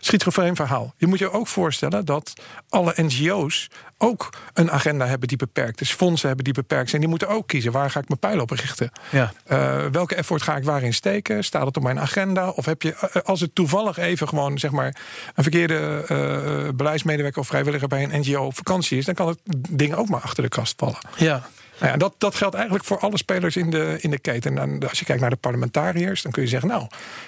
schizofreen 0.00 0.56
verhaal. 0.56 0.94
Je 0.96 1.06
moet 1.06 1.18
je 1.18 1.30
ook 1.30 1.48
voorstellen 1.48 2.04
dat 2.04 2.32
alle 2.68 2.92
NGO's 2.96 3.68
ook 3.98 4.28
een 4.54 4.70
agenda 4.70 5.06
hebben 5.06 5.28
die 5.28 5.36
beperkt 5.36 5.80
is. 5.80 5.92
Fondsen 5.92 6.26
hebben 6.26 6.44
die 6.44 6.54
beperkt 6.54 6.88
zijn. 6.88 7.00
Die 7.00 7.10
moeten 7.10 7.28
ook 7.28 7.46
kiezen. 7.46 7.72
Waar 7.72 7.90
ga 7.90 8.00
ik 8.00 8.08
mijn 8.08 8.20
pijl 8.20 8.40
op 8.40 8.50
richten? 8.50 8.90
Ja. 9.10 9.32
Eh, 9.44 9.84
welke 9.92 10.14
effort 10.14 10.42
ga 10.42 10.56
ik 10.56 10.64
waarin 10.64 10.94
steken? 10.94 11.44
Staat 11.44 11.66
het 11.66 11.76
op 11.76 11.82
mijn 11.82 12.00
agenda? 12.00 12.48
Of 12.48 12.64
heb 12.64 12.82
je, 12.82 12.94
eh, 12.94 13.22
als 13.22 13.40
het 13.40 13.54
toevallig 13.54 13.96
even 13.98 14.28
gewoon 14.28 14.58
zeg 14.58 14.70
maar 14.70 14.96
een 15.34 15.42
verkeerde 15.42 16.04
eh, 16.08 16.74
beleidsmedewerker 16.74 17.40
of 17.40 17.46
vrijwilliger 17.46 17.88
bij 17.88 18.02
een 18.02 18.20
NGO 18.20 18.44
op 18.44 18.56
vakantie 18.56 18.98
is, 18.98 19.04
dan 19.04 19.14
kan 19.14 19.28
het 19.28 19.38
ding 19.70 19.94
ook 19.94 20.08
maar 20.08 20.20
achter 20.20 20.42
de 20.42 20.48
kast 20.48 20.74
vallen. 20.78 20.98
ja. 21.16 21.42
Nou 21.82 21.94
ja, 21.94 22.00
dat, 22.00 22.14
dat 22.18 22.34
geldt 22.34 22.54
eigenlijk 22.54 22.84
voor 22.84 22.98
alle 22.98 23.16
spelers 23.16 23.56
in 23.56 23.70
de, 23.70 23.96
in 24.00 24.10
de 24.10 24.18
keten. 24.18 24.58
En 24.58 24.88
als 24.88 24.98
je 24.98 25.04
kijkt 25.04 25.20
naar 25.20 25.30
de 25.30 25.36
parlementariërs, 25.36 26.22
dan 26.22 26.32
kun 26.32 26.42
je 26.42 26.48
zeggen: 26.48 26.68
Nou, 26.68 26.86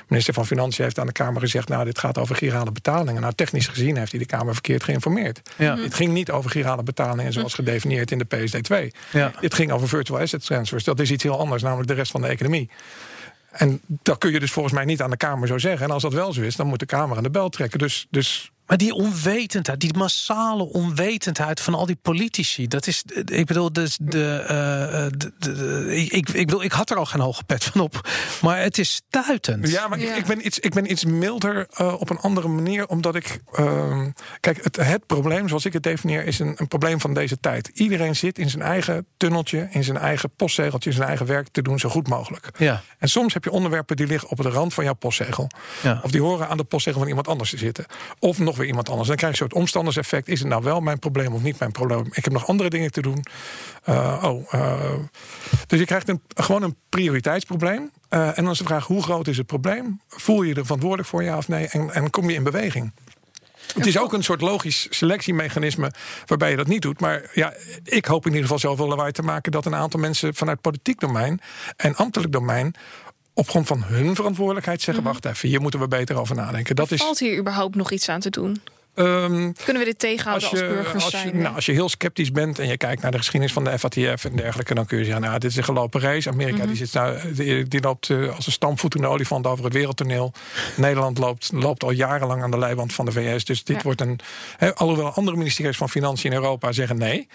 minister 0.09 0.35
van 0.35 0.47
Financiën 0.47 0.85
heeft 0.85 0.99
aan 0.99 1.07
de 1.07 1.13
Kamer 1.13 1.41
gezegd: 1.41 1.69
Nou, 1.69 1.85
dit 1.85 1.99
gaat 1.99 2.19
over 2.19 2.37
girale 2.37 2.73
betalingen. 2.73 3.21
Nou, 3.21 3.35
technisch 3.35 3.67
gezien 3.67 3.97
heeft 3.97 4.11
hij 4.11 4.21
de 4.21 4.27
Kamer 4.27 4.53
verkeerd 4.53 4.85
geïnformeerd. 4.85 5.41
Ja. 5.57 5.77
Het 5.77 5.95
ging 5.95 6.13
niet 6.13 6.31
over 6.31 6.51
girale 6.51 6.83
betalingen 6.83 7.33
zoals 7.33 7.55
gedefinieerd 7.55 8.11
in 8.11 8.19
de 8.19 8.27
PSD2. 8.37 8.97
Ja. 9.13 9.33
Het 9.41 9.55
ging 9.55 9.73
over 9.73 9.89
virtual 9.89 10.21
asset 10.21 10.45
transfers. 10.45 10.85
Dat 10.85 11.01
is 11.01 11.11
iets 11.11 11.23
heel 11.23 11.39
anders, 11.39 11.63
namelijk 11.63 11.89
de 11.89 11.95
rest 11.95 12.11
van 12.11 12.21
de 12.21 12.29
economie. 12.29 12.71
En 13.51 13.81
dat 13.87 14.19
kun 14.19 14.33
je 14.33 14.41
dus 14.41 14.53
volgens 14.53 14.75
mij 14.75 14.85
niet 14.85 15.03
aan 15.03 15.11
de 15.11 15.17
Kamer 15.17 15.49
zo 15.49 15.59
zeggen. 15.59 15.87
En 15.87 15.93
als 15.93 16.03
dat 16.03 16.13
wel 16.13 16.33
zo 16.33 16.41
is, 16.41 16.57
dan 16.57 16.67
moet 16.67 16.79
de 16.79 16.87
Kamer 16.87 17.17
aan 17.17 17.23
de 17.23 17.31
bel 17.31 17.49
trekken. 17.49 17.79
Dus, 17.79 18.07
dus 18.11 18.51
Maar 18.67 18.77
die 18.77 18.95
onwetendheid, 18.95 19.81
die 19.81 19.95
massale 19.97 20.63
onwetendheid 20.69 21.61
van 21.61 21.75
al 21.75 21.87
die 21.87 21.99
politici, 22.03 22.69
dat 22.69 22.87
is, 22.87 23.05
ik 23.25 23.47
bedoel, 23.47 23.73
dus 23.73 23.99
de, 24.01 24.35
eh, 24.37 24.49
de, 25.19 25.33
de- 25.39 25.53
de- 25.55 25.97
ik, 26.11 26.29
ik, 26.29 26.47
bedoel, 26.47 26.63
ik 26.63 26.73
had 26.73 26.91
er 26.91 26.97
al 26.97 27.05
geen 27.07 27.21
hoge 27.21 27.45
pet 27.45 27.65
van 27.65 27.81
op, 27.81 28.09
maar 28.43 28.61
het 28.63 28.79
is 28.79 28.95
stuitend. 28.95 29.71
Ja, 29.71 29.89
maar 29.89 29.99
ik- 29.99 30.09
Ja. 30.09 30.15
Ik, 30.15 30.25
ben 30.27 30.47
iets, 30.47 30.59
ik 30.59 30.75
ben 30.75 30.91
iets 30.91 31.05
milder 31.05 31.67
eh, 31.75 31.95
op 32.01 32.11
een 32.11 32.19
andere 32.19 32.49
manier. 32.49 32.87
Omdat 32.87 33.15
ik. 33.15 33.41
ehm, 33.53 34.11
kijk, 34.41 34.65
het, 34.65 34.77
het 34.77 35.07
probleem, 35.07 35.49
zoals 35.49 35.65
ik 35.65 35.73
het 35.73 35.83
definieer, 35.83 36.25
is 36.27 36.39
een, 36.39 36.55
een 36.57 36.69
probleem 36.69 37.01
van 37.01 37.15
deze 37.15 37.41
tijd. 37.41 37.69
Iedereen 37.75 38.17
zit 38.17 38.39
in 38.39 38.51
zijn 38.51 38.63
eigen 38.63 39.07
tunneltje, 39.17 39.69
in 39.71 39.85
zijn 39.85 39.97
eigen 39.99 40.31
postzegeltje, 40.37 40.91
in 40.91 40.97
zijn 40.97 41.09
eigen 41.09 41.27
werk 41.27 41.49
te 41.49 41.63
doen 41.63 41.79
zo 41.79 41.89
goed 41.89 42.09
mogelijk. 42.09 42.49
Ja. 42.59 42.83
En 42.99 43.09
soms 43.09 43.35
heb 43.35 43.45
je 43.45 43.51
onderwerpen 43.51 43.97
die 43.97 44.07
liggen 44.07 44.29
op 44.31 44.37
de 44.43 44.49
rand 44.51 44.75
van 44.75 44.85
jouw 44.85 44.95
postzegel. 44.95 45.51
Ja. 45.83 46.01
Of 46.03 46.11
die 46.11 46.21
horen 46.23 46.49
aan 46.49 46.57
de 46.57 46.65
postzegel 46.65 46.99
van 47.01 47.09
iemand 47.09 47.29
anders 47.29 47.51
te 47.51 47.57
zitten. 47.59 47.87
Of 48.19 48.39
nog 48.39 48.54
weer 48.57 48.67
iemand 48.67 48.89
anders. 48.89 49.09
Dan 49.09 49.17
krijg 49.17 49.37
je 49.37 49.43
een 49.43 49.49
soort 49.49 49.61
omstanderseffect. 49.61 50.29
Is 50.29 50.39
het 50.39 50.49
nou 50.49 50.63
wel 50.63 50.81
mijn 50.81 50.99
probleem 50.99 51.33
of 51.33 51.43
niet 51.43 51.59
mijn 51.59 51.73
probleem? 51.73 52.07
Ik 52.13 52.25
heb 52.25 52.33
nog 52.33 52.47
andere 52.47 52.71
dingen 52.71 52.91
te 52.91 53.03
doen. 53.03 53.25
Uh, 53.89 54.23
oh, 54.25 54.53
uh, 54.53 54.93
dus 55.67 55.79
je 55.79 55.85
krijgt 55.85 56.09
een, 56.09 56.23
gewoon 56.35 56.63
een 56.63 56.77
prioriteitsprobleem. 56.89 57.91
Uh, 58.11 58.39
en 58.39 58.45
dan 58.45 58.53
is 58.53 58.59
de 58.59 58.65
vraag, 58.65 58.87
hoe 58.87 59.03
groot 59.03 59.29
is 59.29 59.37
het 59.37 59.47
probleem? 59.47 60.01
Voel 60.09 60.43
je 60.43 60.49
je 60.49 60.55
er 60.55 60.65
verantwoordelijk 60.65 61.09
voor, 61.09 61.23
ja 61.23 61.37
of 61.37 61.49
nee? 61.49 61.69
En, 61.69 61.95
en 61.95 62.11
kom 62.11 62.29
je 62.31 62.35
in 62.35 62.43
beweging? 62.43 62.93
Het 63.75 63.87
is 63.87 63.99
ook 63.99 64.13
een 64.13 64.25
soort 64.25 64.41
logisch 64.41 64.87
selectiemechanisme 64.91 65.93
waarbij 66.27 66.51
je 66.51 66.57
dat 66.57 66.67
niet 66.67 66.83
doet. 66.83 67.01
Maar 67.01 67.31
ja, 67.33 67.53
ik 67.85 68.05
hoop 68.05 68.23
in 68.23 68.31
ieder 68.31 68.43
geval 68.43 68.59
zoveel 68.59 68.89
lawaai 68.89 69.13
te 69.13 69.23
maken 69.23 69.53
dat 69.53 69.67
een 69.67 69.75
aantal 69.75 70.01
mensen 70.01 70.35
vanuit 70.35 70.61
politiek 70.61 71.01
domein 71.01 71.41
en 71.77 71.97
ambtelijk 71.97 72.33
domein 72.33 72.75
op 73.35 73.49
grond 73.49 73.67
van 73.67 73.83
hun 73.85 74.15
verantwoordelijkheid 74.15 74.83
zeggen: 74.83 75.03
Mhm. 75.05 75.13
wacht 75.13 75.25
even, 75.27 75.49
hier 75.49 75.61
moeten 75.61 75.81
we 75.81 75.89
beter 75.89 76.17
over 76.17 76.35
nadenken. 76.37 76.77
Dat 76.77 76.91
is. 76.91 77.01
Valt 77.01 77.19
hier 77.19 77.39
überhaupt 77.39 77.75
nog 77.75 77.91
iets 77.91 78.09
aan 78.09 78.21
te 78.21 78.31
doen? 78.31 78.61
ehm, 78.95 79.53
Kunnen 79.65 79.83
we 79.83 79.85
dit 79.85 79.99
tegenhouden 79.99 80.51
als, 80.51 80.61
je, 80.61 80.67
burgers 80.67 81.05
als, 81.05 81.13
je, 81.13 81.19
zijn? 81.19 81.39
nou, 81.39 81.55
als 81.55 81.67
je 81.67 81.73
heel 81.73 81.89
sceptisch 81.89 82.33
bent 82.33 82.59
en 82.59 82.69
je 82.69 82.77
kijkt 82.77 83.03
naar 83.03 83.11
de 83.11 83.17
geschiedenis 83.19 83.53
van 83.53 83.65
de 83.65 83.79
FATF 83.79 84.25
en 84.25 84.37
dergelijke, 84.37 84.75
dan 84.75 84.87
kun 84.87 84.99
je 84.99 85.05
zeggen: 85.05 85.23
nou, 85.23 85.39
dit 85.39 85.51
is 85.51 85.57
een 85.57 85.65
gelopen 85.65 86.01
race. 86.01 86.31
Amerika 86.31 86.57
Mhm. 86.59 86.67
die, 86.67 86.77
zit 86.77 86.93
nou, 86.93 87.33
die, 87.35 87.65
die 87.69 87.81
loopt 87.81 88.11
eh, 88.11 88.35
als 88.37 88.47
een 88.47 88.53
stampvoetende 88.53 89.07
olifant 89.07 89.47
over 89.47 89.65
het 89.65 89.73
wereldtoneel. 89.75 90.33
Nederland 90.77 91.19
loopt, 91.19 91.51
loopt 91.53 91.83
al 91.85 91.91
jarenlang 91.91 92.43
aan 92.43 92.51
de 92.51 92.59
leiband 92.59 92.93
van 92.93 93.05
de 93.05 93.13
VS. 93.13 93.45
Dus 93.45 93.65
dit 93.65 93.77
Ja. 93.77 93.83
wordt 93.83 94.01
een. 94.01 94.19
Alhoewel 94.75 95.11
andere 95.13 95.37
ministeries 95.37 95.77
van 95.77 95.89
Financiën 95.89 96.31
in 96.31 96.37
Europa 96.37 96.73
zeggen 96.73 96.99
nee. 96.99 97.29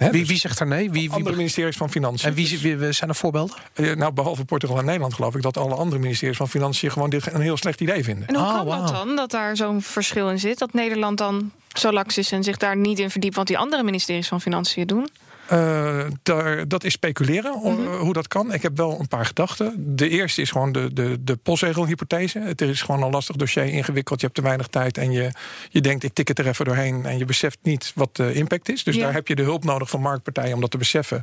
Hè, 0.00 0.10
Wie, 0.10 0.20
dus 0.20 0.28
wie 0.28 0.38
zegt 0.38 0.60
er 0.60 0.66
nee? 0.66 0.90
Wie, 0.90 1.08
andere 1.10 1.24
wie, 1.28 1.36
ministeries 1.36 1.76
van 1.76 1.90
Financiën. 1.90 2.28
en 2.28 2.34
wie, 2.34 2.48
Dus, 2.48 2.60
wie, 2.60 2.76
wie- 2.76 2.92
zijn 2.92 3.10
er 3.10 3.16
voorbeelden? 3.16 3.56
eh, 3.74 3.94
nou, 3.96 4.12
behalve 4.12 4.44
Portugal 4.44 4.78
en 4.78 4.84
Nederland 4.84 5.14
geloof 5.14 5.34
ik 5.34 5.42
dat 5.42 5.56
alle 5.56 5.74
andere 5.74 6.00
ministeries 6.00 6.36
van 6.36 6.48
Financiën 6.48 6.90
gewoon 6.92 7.10
dit 7.10 7.32
een 7.32 7.40
heel 7.40 7.56
slecht 7.56 7.80
idee 7.80 8.04
vinden. 8.04 8.28
En 8.28 8.34
hoe 8.34 8.44
Oh, 8.44 8.54
kan 8.56 8.66
dat 8.68 8.88
dan, 8.88 9.16
dat 9.16 9.30
daar 9.30 9.56
zo'n 9.56 9.82
verschil 9.82 10.30
in 10.30 10.38
zit? 10.40 10.58
Dat 10.58 10.72
Nederland 10.72 11.18
dan 11.18 11.50
zo 11.74 11.92
laks 11.92 12.18
is 12.18 12.32
en 12.32 12.44
zich 12.44 12.56
daar 12.56 12.76
niet 12.76 12.98
in 12.98 13.10
verdiept... 13.10 13.34
wat 13.36 13.46
die 13.46 13.58
andere 13.58 13.82
ministeries 13.82 14.28
van 14.28 14.40
Financiën 14.40 14.86
doen? 14.86 15.08
Eh, 15.50 16.04
daar, 16.22 16.68
dat 16.68 16.84
is 16.84 16.92
speculeren 16.92 17.58
Mhm. 17.62 17.96
hoe 17.96 18.12
dat 18.12 18.28
kan. 18.28 18.52
Ik 18.52 18.62
heb 18.62 18.76
wel 18.76 19.00
een 19.00 19.08
paar 19.08 19.26
gedachten. 19.26 19.96
De 19.96 20.08
eerste 20.08 20.40
is 20.40 20.50
gewoon 20.50 20.72
de, 20.72 20.92
de, 20.92 21.16
de 21.20 21.36
postzegelhypothese. 21.36 22.38
Het 22.38 22.60
is 22.60 22.82
gewoon 22.82 23.02
een 23.02 23.10
lastig 23.10 23.36
dossier, 23.36 23.64
ingewikkeld. 23.64 24.20
Je 24.20 24.26
hebt 24.26 24.38
te 24.38 24.44
weinig 24.44 24.66
tijd 24.66 24.98
en 24.98 25.12
je, 25.12 25.30
je 25.68 25.80
denkt, 25.80 26.02
ik 26.04 26.12
tik 26.14 26.28
het 26.28 26.38
er 26.38 26.46
even 26.46 26.64
doorheen. 26.64 27.04
En 27.06 27.18
je 27.18 27.24
beseft 27.24 27.58
niet 27.62 27.92
wat 27.94 28.16
de 28.16 28.32
impact 28.32 28.68
is. 28.68 28.84
Dus 28.84 28.98
daar 28.98 29.12
heb 29.12 29.28
je 29.28 29.34
de 29.34 29.42
hulp 29.42 29.64
nodig 29.64 29.90
van 29.90 30.00
marktpartijen 30.00 30.54
om 30.54 30.60
dat 30.60 30.70
te 30.70 30.78
beseffen. 30.78 31.22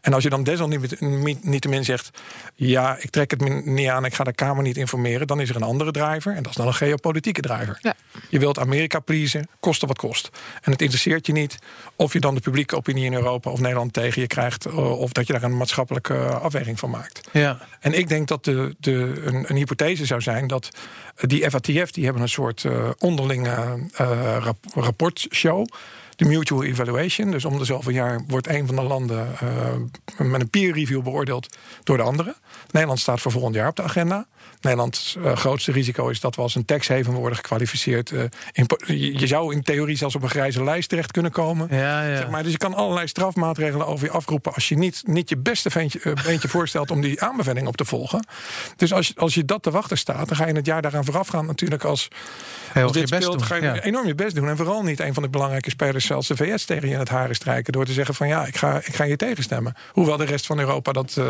En 0.00 0.12
als 0.12 0.22
je 0.22 0.30
dan 0.30 0.42
desalniettemin 0.42 1.84
zegt, 1.84 2.10
ja, 2.54 2.96
ik 3.00 3.10
trek 3.10 3.30
het 3.30 3.64
niet 3.66 3.88
aan, 3.88 4.04
ik 4.04 4.14
ga 4.14 4.24
de 4.24 4.32
Kamer 4.32 4.62
niet 4.62 4.76
informeren. 4.76 5.26
Dan 5.26 5.40
is 5.40 5.48
er 5.48 5.56
een 5.56 5.62
andere 5.62 5.90
driver 5.90 6.34
en 6.34 6.42
dat 6.42 6.50
is 6.50 6.56
dan 6.56 6.66
een 6.66 6.74
geopolitieke 6.74 7.40
driver. 7.40 7.78
Ja. 7.80 7.94
Je 8.28 8.38
wilt 8.38 8.58
Amerika 8.58 8.98
pleasen, 8.98 9.48
koste 9.60 9.86
wat 9.86 9.98
kost. 9.98 10.30
En 10.62 10.72
het 10.72 10.80
interesseert 10.82 11.26
je 11.26 11.32
niet 11.32 11.58
of 11.96 12.12
je 12.12 12.20
dan 12.20 12.34
de 12.34 12.40
publieke 12.40 12.76
opinie 12.76 13.04
in 13.04 13.14
Europa 13.14 13.50
of 13.50 13.60
Nederland 13.66 13.92
tegen 13.92 14.20
je 14.20 14.26
krijgt. 14.26 14.64
eh, 14.66 14.98
Of 15.00 15.12
dat 15.12 15.26
je 15.26 15.32
daar 15.32 15.42
een 15.42 15.56
maatschappelijke 15.56 16.14
eh, 16.14 16.40
afweging 16.42 16.78
van 16.78 16.90
maakt. 16.90 17.28
Ja. 17.32 17.58
En 17.80 17.92
ik 17.98 18.08
denk 18.08 18.28
dat 18.28 18.44
de, 18.44 18.74
de, 18.78 19.22
een, 19.24 19.44
een 19.48 19.56
hypothese 19.56 20.04
zou 20.06 20.20
zijn 20.20 20.46
dat 20.46 20.68
die 21.16 21.50
FATF, 21.50 21.90
die 21.90 22.04
hebben 22.04 22.22
een 22.22 22.28
soort 22.28 22.64
eh, 22.64 22.90
onderlinge 22.98 23.78
rap- 24.42 24.64
rapportshow. 24.74 25.66
De 26.16 26.24
mutual 26.24 26.64
evaluation. 26.64 27.30
Dus 27.30 27.44
om 27.44 27.58
de 27.58 27.64
zoveel 27.64 27.92
jaar 27.92 28.20
wordt 28.26 28.48
een 28.48 28.66
van 28.66 28.76
de 28.76 28.82
landen 28.82 29.28
eh, 29.38 30.26
met 30.26 30.40
een 30.40 30.50
peer 30.50 30.72
review 30.74 31.02
beoordeeld 31.02 31.56
door 31.84 31.96
de 31.96 32.02
andere. 32.02 32.34
Nederland 32.70 33.00
staat 33.00 33.20
voor 33.20 33.32
volgend 33.32 33.54
jaar 33.54 33.68
op 33.68 33.76
de 33.76 33.82
agenda. 33.82 34.26
Nederlands 34.60 35.16
eh, 35.24 35.36
grootste 35.36 35.72
risico 35.72 36.08
is 36.08 36.20
dat 36.20 36.36
we 36.36 36.42
als 36.42 36.54
een 36.54 36.64
tax 36.64 36.88
haven 36.88 37.12
worden 37.12 37.36
gekwalificeerd. 37.36 38.10
eh, 38.10 38.20
in 38.52 38.66
je 39.18 39.26
zou 39.26 39.54
in 39.54 39.62
theorie 39.62 39.96
zelfs 39.96 40.14
op 40.14 40.22
een 40.22 40.28
grijze 40.30 40.64
lijst 40.64 40.88
terecht 40.88 41.10
kunnen 41.12 41.30
komen. 41.32 41.68
Ja, 41.70 42.02
ja. 42.06 42.16
Zeg 42.16 42.30
maar, 42.30 42.42
dus 42.42 42.52
je 42.52 42.58
kan 42.58 42.74
allerlei 42.74 43.06
strafmaatregelen 43.06 43.86
over 43.86 44.04
je 44.06 44.10
afroepen 44.12 44.54
als 44.54 44.68
je 44.68 44.76
niet, 44.78 45.02
niet 45.06 45.28
je 45.28 45.36
beste 45.36 45.70
ventje, 45.70 46.00
beentje 46.24 46.48
voorstelt 46.48 46.90
om 46.90 47.00
die 47.00 47.22
aanbeveling 47.22 47.66
op 47.66 47.76
te 47.76 47.84
volgen. 47.84 48.26
Dus 48.76 48.92
als, 48.92 49.06
je- 49.08 49.14
als 49.16 49.34
je 49.34 49.44
dat 49.44 49.62
te 49.62 49.70
wachten 49.70 49.98
staat, 49.98 50.28
dan 50.28 50.36
ga 50.36 50.46
je 50.46 50.52
het 50.54 50.66
jaar 50.66 50.82
daaraan 50.82 51.04
voorafgaan 51.04 51.46
natuurlijk 51.46 51.84
als, 51.84 52.08
Heel 52.72 52.82
als 52.82 52.92
dit 52.92 53.08
je 53.08 53.14
best 53.14 53.22
speelt, 53.26 53.42
ga 53.42 53.54
je 53.54 53.62
ja. 53.62 53.80
enorm 53.82 54.06
je 54.06 54.14
best 54.14 54.34
doen. 54.34 54.48
En 54.48 54.56
vooral 54.56 54.82
niet 54.82 55.00
een 55.00 55.14
van 55.14 55.22
de 55.22 55.28
belangrijke 55.28 55.70
spelers, 55.70 56.05
zelfs 56.06 56.28
de 56.28 56.36
VS, 56.36 56.64
tegen 56.64 56.88
je 56.88 56.92
in 56.94 56.98
het 57.00 57.08
haren 57.08 57.34
strijken. 57.34 57.72
Door 57.72 57.84
te 57.84 57.92
zeggen 57.92 58.14
van 58.14 58.28
ja, 58.28 58.46
ik 58.46 58.56
ga, 58.56 58.76
ik 58.84 58.94
ga 58.94 59.04
je 59.04 59.16
tegenstemmen. 59.16 59.74
Hoewel 59.92 60.16
de 60.16 60.24
rest 60.24 60.46
van 60.46 60.58
Europa 60.58 60.92
dat, 60.92 61.14
eh, 61.18 61.24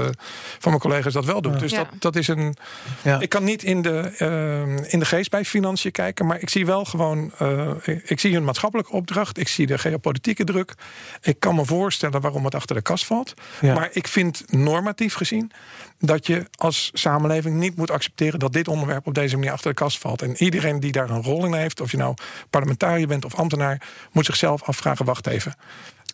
van 0.59 0.71
mijn 0.71 0.79
collega's 0.79 1.13
dat 1.13 1.25
wel 1.25 1.41
doet. 1.43 1.59
Dus 1.61 1.71
Ja. 1.71 1.77
dat, 1.79 1.89
dat 1.99 2.17
is 2.17 2.29
een. 2.29 2.57
Ja. 3.03 3.21
Ik 3.21 3.29
kan 3.29 3.45
niet 3.45 3.63
in 3.63 3.83
de, 3.83 3.99
eh, 4.19 4.93
in 4.93 4.99
de 4.99 5.05
geest 5.05 5.31
bij 5.31 5.45
financiën 5.45 5.91
kijken, 5.93 6.27
maar 6.27 6.41
ik 6.41 6.49
zie 6.49 6.67
wel 6.67 6.85
gewoon. 6.85 7.33
eh, 7.39 7.69
ik, 7.83 8.03
ik 8.11 8.21
zie 8.21 8.37
een 8.37 8.45
maatschappelijke 8.45 8.93
opdracht. 8.93 9.39
Ik 9.39 9.49
zie 9.49 9.67
de 9.67 9.79
geopolitieke 9.79 10.45
druk. 10.45 10.75
Ik 11.23 11.41
kan 11.41 11.55
me 11.55 11.65
voorstellen 11.65 12.21
waarom 12.21 12.45
het 12.45 12.55
achter 12.55 12.77
de 12.77 12.83
kast 12.83 13.05
valt. 13.07 13.35
Ja. 13.61 13.75
Maar 13.75 13.89
ik 13.93 14.09
vind 14.09 14.45
normatief 14.47 15.15
gezien 15.15 15.51
dat 15.99 16.27
je 16.27 16.47
als 16.55 16.91
samenleving 16.93 17.57
niet 17.57 17.77
moet 17.77 17.91
accepteren 17.91 18.39
dat 18.39 18.53
dit 18.53 18.69
onderwerp 18.69 19.07
op 19.07 19.15
deze 19.15 19.37
manier 19.37 19.53
achter 19.53 19.69
de 19.71 19.77
kast 19.77 19.99
valt. 19.99 20.23
En 20.23 20.43
iedereen 20.43 20.81
die 20.81 20.93
daar 20.93 21.11
een 21.11 21.23
rol 21.23 21.45
in 21.45 21.55
heeft, 21.55 21.81
of 21.81 21.91
je 21.91 21.97
nou 21.97 22.15
parlementariër 22.51 23.07
bent 23.07 23.25
of 23.25 23.35
ambtenaar, 23.35 23.83
moet 24.13 24.27
zichzelf 24.27 24.63
afvragen: 24.63 25.05
wacht 25.05 25.27
even. 25.27 25.55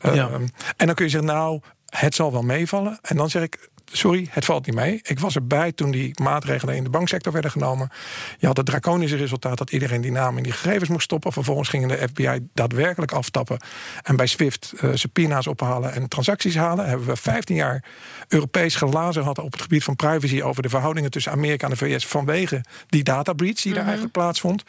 Eh, 0.01 0.15
Ja. 0.15 0.31
En 0.77 0.87
dan 0.87 0.95
kun 0.95 1.05
je 1.05 1.11
zeggen, 1.11 1.31
nou, 1.31 1.61
het 1.87 2.15
zal 2.15 2.33
wel 2.33 2.43
meevallen. 2.43 2.99
En 3.03 3.17
dan 3.17 3.31
zeg 3.31 3.43
ik, 3.43 3.69
sorry, 3.93 4.27
het 4.31 4.45
valt 4.45 4.67
niet 4.67 4.75
mee. 4.75 5.01
Ik 5.03 5.19
was 5.19 5.35
erbij 5.35 5.73
toen 5.73 5.91
die 5.91 6.21
maatregelen 6.23 6.77
in 6.77 6.85
de 6.85 6.91
banksector 6.91 7.33
werden 7.33 7.51
genomen. 7.51 7.91
Je 8.39 8.47
had 8.47 8.57
het 8.57 8.67
draconische 8.67 9.17
resultaat 9.17 9.59
dat 9.59 9.71
iedereen 9.71 10.01
die 10.01 10.11
naam 10.11 10.37
in 10.37 10.43
die 10.43 10.53
gegevens 10.53 10.89
moest 10.89 11.05
stoppen. 11.05 11.33
Vervolgens 11.33 11.69
gingen 11.69 11.89
de 11.89 12.09
FBI 12.09 12.49
daadwerkelijk 12.55 13.13
aftappen. 13.13 13.61
En 14.03 14.17
bij 14.17 14.27
SWIFT 14.27 14.73
uh, 14.81 14.91
subpoena's 14.95 15.47
ophalen 15.47 15.93
en 15.93 16.09
transacties 16.09 16.55
halen. 16.55 16.89
Hebben 16.89 17.07
we 17.07 17.17
15 17.17 17.57
jaar 17.57 17.85
Europees 18.29 18.75
gelazen 18.75 19.23
hadden 19.23 19.45
op 19.45 19.53
het 19.53 19.63
gebied 19.63 19.85
van 19.85 19.97
privacy 19.97 20.43
over 20.43 20.63
de 20.63 20.69
verhoudingen 20.69 21.11
tussen 21.11 21.33
Amerika 21.33 21.65
en 21.65 21.71
de 21.71 21.77
VS 21.77 22.07
vanwege 22.07 22.65
die 22.87 23.03
data 23.03 23.33
breach 23.33 23.61
die 23.61 23.75
daar 23.75 23.83
eigenlijk 23.83 24.13
plaatsvond. 24.13 24.63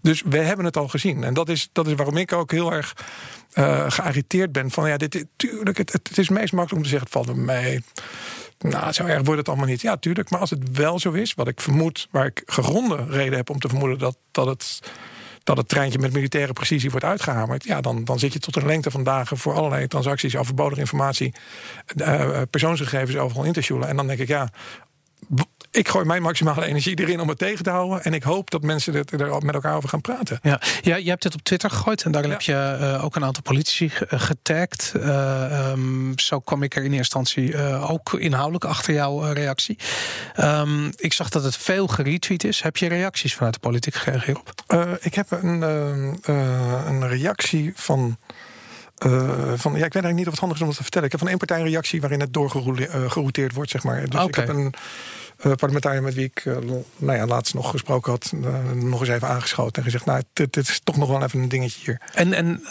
Dus 0.00 0.22
we 0.24 0.38
hebben 0.38 0.64
het 0.64 0.76
al 0.76 0.88
gezien. 0.88 1.24
En 1.24 1.34
dat 1.34 1.48
is, 1.48 1.68
dat 1.72 1.86
is 1.86 1.94
waarom 1.94 2.16
ik 2.16 2.32
ook 2.32 2.50
heel 2.50 2.72
erg 2.72 2.94
uh, 3.54 3.84
geagiteerd 3.88 4.52
ben 4.52 4.70
van 4.70 4.88
ja, 4.88 4.96
dit, 4.96 5.26
tuurlijk, 5.36 5.78
het, 5.78 5.92
het, 5.92 6.18
is 6.18 6.28
meest 6.28 6.52
makkelijk 6.52 6.72
om 6.72 6.82
te 6.82 6.88
zeggen: 6.88 7.08
het 7.08 7.26
valt 7.26 7.36
me 7.36 7.42
mee. 7.42 7.82
Nou, 8.58 8.92
zo 8.92 9.04
erg 9.04 9.22
wordt 9.22 9.38
het 9.38 9.48
allemaal 9.48 9.66
niet. 9.66 9.80
Ja, 9.80 9.96
tuurlijk. 9.96 10.30
Maar 10.30 10.40
als 10.40 10.50
het 10.50 10.76
wel 10.76 10.98
zo 10.98 11.12
is, 11.12 11.34
wat 11.34 11.48
ik 11.48 11.60
vermoed, 11.60 12.08
waar 12.10 12.26
ik 12.26 12.42
gegronde 12.46 13.04
reden 13.08 13.36
heb 13.36 13.50
om 13.50 13.58
te 13.58 13.68
vermoeden 13.68 13.98
dat, 13.98 14.16
dat 14.30 14.46
het 14.46 14.80
dat 15.48 15.56
het 15.56 15.68
treintje 15.68 15.98
met 15.98 16.12
militaire 16.12 16.52
precisie 16.52 16.90
wordt 16.90 17.04
uitgehamerd, 17.04 17.64
ja, 17.64 17.80
dan, 17.80 18.04
dan 18.04 18.18
zit 18.18 18.32
je 18.32 18.38
tot 18.38 18.56
een 18.56 18.66
lengte 18.66 18.90
van 18.90 19.02
dagen 19.02 19.38
voor 19.38 19.54
allerlei 19.54 19.86
transacties, 19.86 20.36
overbodige 20.36 20.80
informatie, 20.80 21.34
uh, 21.96 22.40
persoonsgegevens 22.50 23.16
overal 23.16 23.44
in 23.44 23.52
te. 23.52 23.78
En 23.86 23.96
dan 23.96 24.06
denk 24.06 24.18
ik, 24.18 24.28
ja, 24.28 24.48
ik 25.78 25.88
gooi 25.88 26.04
mijn 26.04 26.22
maximale 26.22 26.66
energie 26.66 26.98
erin 26.98 27.20
om 27.20 27.28
het 27.28 27.38
tegen 27.38 27.64
te 27.64 27.70
houden. 27.70 28.04
En 28.04 28.14
ik 28.14 28.22
hoop 28.22 28.50
dat 28.50 28.62
mensen 28.62 28.94
er 28.94 29.44
met 29.44 29.54
elkaar 29.54 29.76
over 29.76 29.88
gaan 29.88 30.00
praten. 30.00 30.38
Ja, 30.42 30.60
ja 30.80 30.96
je 30.96 31.08
hebt 31.08 31.22
dit 31.22 31.34
op 31.34 31.42
Twitter 31.42 31.70
gegooid. 31.70 32.02
En 32.02 32.12
daar 32.12 32.24
heb 32.24 32.40
je 32.40 32.78
uh, 32.80 33.04
ook 33.04 33.16
een 33.16 33.24
aantal 33.24 33.42
politici 33.42 33.90
eh, 34.08 34.20
getagd. 34.20 34.92
Uh, 34.96 35.70
um, 35.70 36.18
zo 36.18 36.40
kwam 36.40 36.62
ik 36.62 36.76
er 36.76 36.84
in 36.84 36.92
eerste 36.92 37.18
instantie 37.18 37.52
uh, 37.52 37.90
ook 37.90 38.12
inhoudelijk 38.12 38.64
achter 38.64 38.94
jouw 38.94 39.32
reactie. 39.32 39.78
Um, 40.40 40.90
ik 40.96 41.12
zag 41.12 41.28
dat 41.28 41.44
het 41.44 41.56
veel 41.56 41.86
geretweet 41.86 42.44
is. 42.44 42.62
Heb 42.62 42.76
je 42.76 42.88
reacties 42.88 43.34
vanuit 43.34 43.54
de 43.54 43.60
politiek 43.60 43.94
gekregen 43.94 44.24
hierop? 44.24 44.56
ik 45.00 45.14
heb 45.14 45.30
een, 45.30 45.62
een 46.86 47.08
reactie 47.08 47.72
van... 47.74 48.18
Uh, 49.06 49.52
van, 49.56 49.72
ja, 49.72 49.84
ik 49.84 49.92
weet 49.92 50.04
eigenlijk 50.04 50.14
niet 50.14 50.26
of 50.26 50.30
het 50.30 50.40
handig 50.40 50.56
is 50.56 50.62
om 50.62 50.68
het 50.68 50.76
te 50.76 50.82
vertellen. 50.82 51.06
Ik 51.06 51.12
heb 51.12 51.20
van 51.20 51.28
één 51.30 51.38
partij 51.38 51.58
een 51.58 51.66
reactie 51.66 52.00
waarin 52.00 52.20
het 52.20 52.32
doorgerouteerd 52.32 53.52
wordt, 53.52 53.70
zeg 53.70 53.82
maar. 53.82 54.00
Dus 54.00 54.08
okay. 54.08 54.26
ik 54.26 54.34
heb 54.34 54.48
een, 54.48 54.74
parlementariër 55.38 56.02
met 56.02 56.14
wie 56.14 56.24
ik 56.24 56.44
uh, 56.44 56.56
nou 56.96 57.18
ja, 57.18 57.26
laatst 57.26 57.54
nog 57.54 57.70
gesproken 57.70 58.12
had, 58.12 58.32
uh, 58.34 58.72
nog 58.72 59.00
eens 59.00 59.08
even 59.08 59.28
aangeschoten 59.28 59.76
en 59.76 59.82
gezegd: 59.82 60.04
Nou, 60.04 60.22
dit, 60.32 60.52
dit, 60.52 60.68
is 60.68 60.80
toch 60.84 60.96
nog 60.96 61.08
wel 61.08 61.22
even 61.22 61.40
een 61.40 61.48
dingetje 61.48 61.80
hier. 61.84 62.00
En, 62.14 62.32
en 62.32 62.62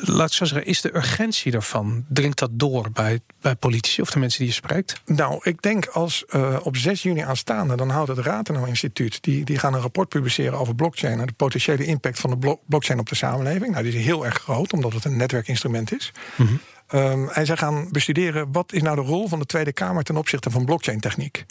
laat 0.00 0.28
ik 0.28 0.34
zo 0.34 0.44
zeggen, 0.44 0.66
is 0.66 0.80
de 0.80 0.96
urgentie 0.96 1.52
daarvan, 1.52 2.04
dringt 2.08 2.38
dat 2.38 2.50
door 2.52 2.90
bij, 2.92 3.20
bij 3.40 3.54
politici 3.54 4.02
of 4.02 4.10
de 4.10 4.18
mensen 4.18 4.38
die 4.38 4.48
je 4.48 4.54
spreekt? 4.54 5.00
Nou, 5.06 5.40
ik 5.42 5.62
denk 5.62 5.86
als 5.86 6.24
op 6.62 6.76
6 6.76 7.02
juni 7.02 7.20
aanstaande, 7.20 7.76
dan 7.76 7.90
houdt 7.90 8.08
het 8.08 8.18
Ratenau 8.18 8.68
Instituut, 8.68 9.22
die, 9.22 9.44
die 9.44 9.58
gaan 9.58 9.74
een 9.74 9.80
rapport 9.80 10.08
publiceren 10.08 10.58
over 10.58 10.74
blockchain 10.74 11.20
en 11.20 11.26
de 11.26 11.32
potentiële 11.32 11.84
impact 11.84 12.18
van 12.18 12.30
de 12.30 12.58
blockchain 12.66 13.00
op 13.00 13.08
de 13.08 13.14
samenleving. 13.14 13.70
Nou, 13.70 13.82
die 13.82 13.92
is 13.92 14.04
heel 14.04 14.24
erg 14.24 14.38
groot, 14.38 14.72
omdat 14.72 14.92
het 14.92 15.04
een 15.04 15.16
netwerkinstrument 15.16 15.92
is. 15.92 16.12
Mm 16.36 16.60
Um, 16.94 17.28
en 17.28 17.46
zij 17.46 17.56
gaan 17.56 17.88
bestuderen 17.90 18.52
wat 18.52 18.72
is 18.72 18.82
nou 18.82 18.96
de 18.96 19.02
rol 19.02 19.28
van 19.28 19.38
de 19.38 19.46
Tweede 19.46 19.72
Kamer 19.72 20.04
ten 20.04 20.16
opzichte 20.16 20.50
van 20.50 20.64
blockchain 20.64 21.00
techniek. 21.00 21.44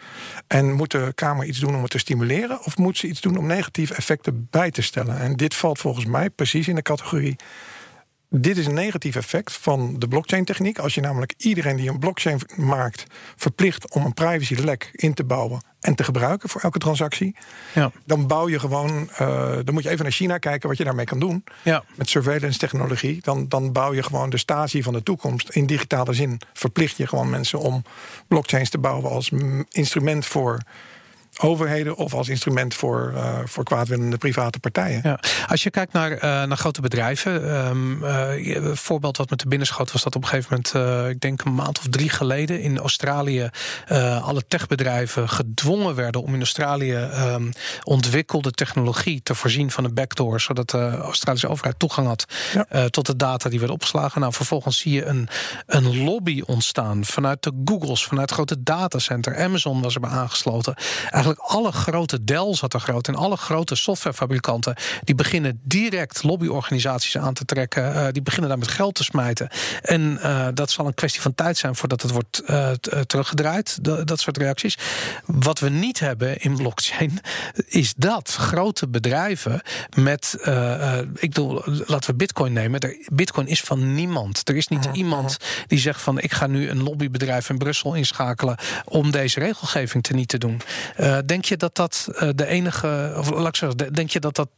En 0.47 0.73
moet 0.73 0.91
de 0.91 1.11
Kamer 1.15 1.45
iets 1.45 1.59
doen 1.59 1.75
om 1.75 1.81
het 1.81 1.91
te 1.91 1.97
stimuleren 1.97 2.63
of 2.63 2.77
moet 2.77 2.97
ze 2.97 3.07
iets 3.07 3.21
doen 3.21 3.38
om 3.38 3.45
negatieve 3.45 3.93
effecten 3.93 4.47
bij 4.51 4.71
te 4.71 4.81
stellen? 4.81 5.19
En 5.19 5.35
dit 5.35 5.55
valt 5.55 5.79
volgens 5.79 6.05
mij 6.05 6.29
precies 6.29 6.67
in 6.67 6.75
de 6.75 6.81
categorie 6.81 7.35
dit 8.30 8.57
is 8.57 8.65
een 8.65 8.73
negatief 8.73 9.15
effect 9.15 9.53
van 9.53 9.95
de 9.99 10.07
blockchain-techniek. 10.07 10.80
Als 10.80 10.95
je 10.95 11.01
namelijk 11.01 11.34
iedereen 11.38 11.75
die 11.75 11.89
een 11.89 11.99
blockchain 11.99 12.39
maakt 12.55 13.03
verplicht 13.36 13.93
om 13.93 14.05
een 14.05 14.13
privacy-lek 14.13 14.89
in 14.91 15.13
te 15.13 15.23
bouwen 15.23 15.61
en 15.80 15.95
te 15.95 16.03
gebruiken 16.03 16.49
voor 16.49 16.61
elke 16.61 16.80
transactie, 16.80 17.36
ja. 17.73 17.91
dan 18.05 18.28
bouw 18.28 18.49
je 18.49 18.59
gewoon. 18.59 19.09
Uh, 19.11 19.55
dan 19.63 19.73
moet 19.73 19.84
je 19.84 19.89
even 19.89 20.03
naar 20.03 20.13
China 20.13 20.38
kijken 20.38 20.69
wat 20.69 20.78
je 20.78 20.84
daarmee 20.84 21.05
kan 21.05 21.19
doen. 21.19 21.43
Ja. 21.63 21.84
Met 21.95 22.09
surveillance 22.09 22.59
technologie. 22.59 23.19
Dan, 23.21 23.47
dan 23.47 23.71
bouw 23.71 23.93
je 23.93 24.03
gewoon 24.03 24.30
de 24.30 24.38
Stasi 24.38 24.84
van 24.84 24.93
de 24.93 25.03
toekomst. 25.03 25.49
In 25.49 25.65
digitale 25.65 26.13
zin 26.13 26.41
verplicht 26.53 26.97
je 26.97 27.07
gewoon 27.07 27.30
mensen 27.30 27.59
om 27.59 27.84
blockchains 28.28 28.69
te 28.69 28.78
bouwen 28.78 29.11
als 29.11 29.32
instrument 29.69 30.25
voor 30.25 30.61
overheden 31.39 31.95
of 31.95 32.13
als 32.13 32.29
instrument 32.29 32.73
voor, 32.73 33.11
uh, 33.15 33.39
voor 33.45 33.63
kwaadwillende 33.63 34.17
private 34.17 34.59
partijen. 34.59 34.99
Ja. 35.03 35.19
Als 35.47 35.63
je 35.63 35.69
kijkt 35.69 35.93
naar, 35.93 36.11
uh, 36.11 36.19
naar 36.19 36.57
grote 36.57 36.81
bedrijven, 36.81 37.55
um, 37.67 38.03
uh, 38.03 38.55
een 38.55 38.77
voorbeeld 38.77 39.17
wat 39.17 39.29
me 39.29 39.35
te 39.35 39.47
binnen 39.47 39.67
schoot 39.67 39.91
was 39.91 40.03
dat 40.03 40.15
op 40.15 40.21
een 40.21 40.27
gegeven 40.27 40.61
moment, 40.73 41.11
ik 41.11 41.19
denk 41.19 41.43
een 41.43 41.53
maand 41.53 41.79
of 41.79 41.85
drie 41.89 42.09
geleden, 42.09 42.61
in 42.61 42.77
Australië 42.77 43.49
alle 44.21 44.43
techbedrijven 44.47 45.29
gedwongen 45.29 45.95
werden 45.95 46.23
om 46.23 46.33
in 46.33 46.39
Australië 46.39 46.95
um, 46.95 47.51
ontwikkelde 47.83 48.51
technologie 48.51 49.21
te 49.23 49.35
voorzien 49.35 49.71
van 49.71 49.83
een 49.83 49.93
backdoor, 49.93 50.41
zodat 50.41 50.69
de 50.69 50.97
Australische 50.97 51.47
overheid 51.47 51.79
toegang 51.79 52.07
had 52.07 52.25
ja. 52.53 52.89
tot 52.89 53.05
de 53.05 53.15
data 53.15 53.49
die 53.49 53.59
werd 53.59 53.71
opgeslagen. 53.71 54.21
Nou, 54.21 54.33
vervolgens 54.33 54.77
zie 54.79 54.93
je 54.93 55.05
een, 55.05 55.29
een 55.65 56.03
lobby 56.03 56.41
ontstaan 56.45 57.05
vanuit 57.05 57.43
de 57.43 57.61
Googles, 57.65 58.03
vanuit 58.03 58.31
grote 58.31 58.63
datacenter. 58.63 59.38
Amazon 59.38 59.81
was 59.81 59.93
erbij 59.93 60.09
aangesloten. 60.09 60.75
Eigenlijk 61.01 61.26
alle 61.38 61.71
grote 61.71 62.23
Dell 62.23 62.53
zat 62.53 62.73
er 62.73 62.80
groot 62.80 63.07
en 63.07 63.15
alle 63.15 63.38
grote 63.38 63.75
softwarefabrikanten 63.75 64.75
die 65.03 65.15
beginnen 65.15 65.61
direct 65.63 66.23
lobbyorganisaties 66.23 67.17
aan 67.17 67.34
te 67.34 67.45
trekken. 67.45 67.95
Uh, 67.95 68.07
die 68.11 68.21
beginnen 68.21 68.49
daar 68.49 68.57
met 68.57 68.67
geld 68.67 68.95
te 68.95 69.03
smijten. 69.03 69.49
En 69.82 70.19
uh, 70.21 70.47
dat 70.53 70.71
zal 70.71 70.88
een 70.88 70.93
kwestie 70.93 71.21
van 71.21 71.36
tijd 71.36 71.57
zijn 71.57 71.75
voordat 71.75 72.01
het 72.01 72.11
wordt 72.11 72.43
uh, 72.45 72.71
teruggedraaid. 73.07 73.84
dat 74.07 74.19
soort 74.19 74.38
reacties. 74.38 74.78
Wat 75.25 75.59
we 75.59 75.69
niet 75.69 75.99
hebben 75.99 76.39
in 76.39 76.55
blockchain 76.55 77.19
is 77.67 77.93
dat 77.97 78.34
grote 78.34 78.88
bedrijven 78.88 79.61
met, 79.95 80.38
ik 81.13 81.30
bedoel, 81.30 81.61
laten 81.65 82.09
we 82.09 82.15
Bitcoin 82.15 82.53
nemen. 82.53 82.80
Er, 82.80 82.97
Bitcoin 83.13 83.47
is 83.47 83.61
van 83.61 83.93
niemand. 83.93 84.49
Er 84.49 84.55
is 84.55 84.67
niet 84.67 84.86
mhm, 84.86 84.95
iemand 84.95 85.38
mhm. 85.39 85.67
die 85.67 85.80
zegt 85.80 86.01
van 86.01 86.19
ik 86.19 86.34
ga 86.34 86.47
nu 86.47 86.69
een 86.69 86.84
lobbybedrijf 86.84 87.49
in 87.49 87.57
Brussel 87.57 87.93
inschakelen 87.93 88.57
om 88.86 89.11
deze 89.11 89.39
regelgeving 89.39 90.03
te 90.03 90.13
niet 90.13 90.28
te 90.28 90.38
doen. 90.38 90.61
Uh, 90.99 91.16
denk 91.26 91.45
je 91.45 91.57
dat 91.57 91.76
dat 91.76 92.07
uh, 92.11 92.30
de 92.36 92.45
enige, 92.45 93.13
of 93.18 93.30
laat 93.30 93.47
ik 93.47 93.55
zeggen, 93.55 93.93
denk 93.93 94.09
je 94.09 94.20
dat 94.20 94.36
dat, 94.36 94.49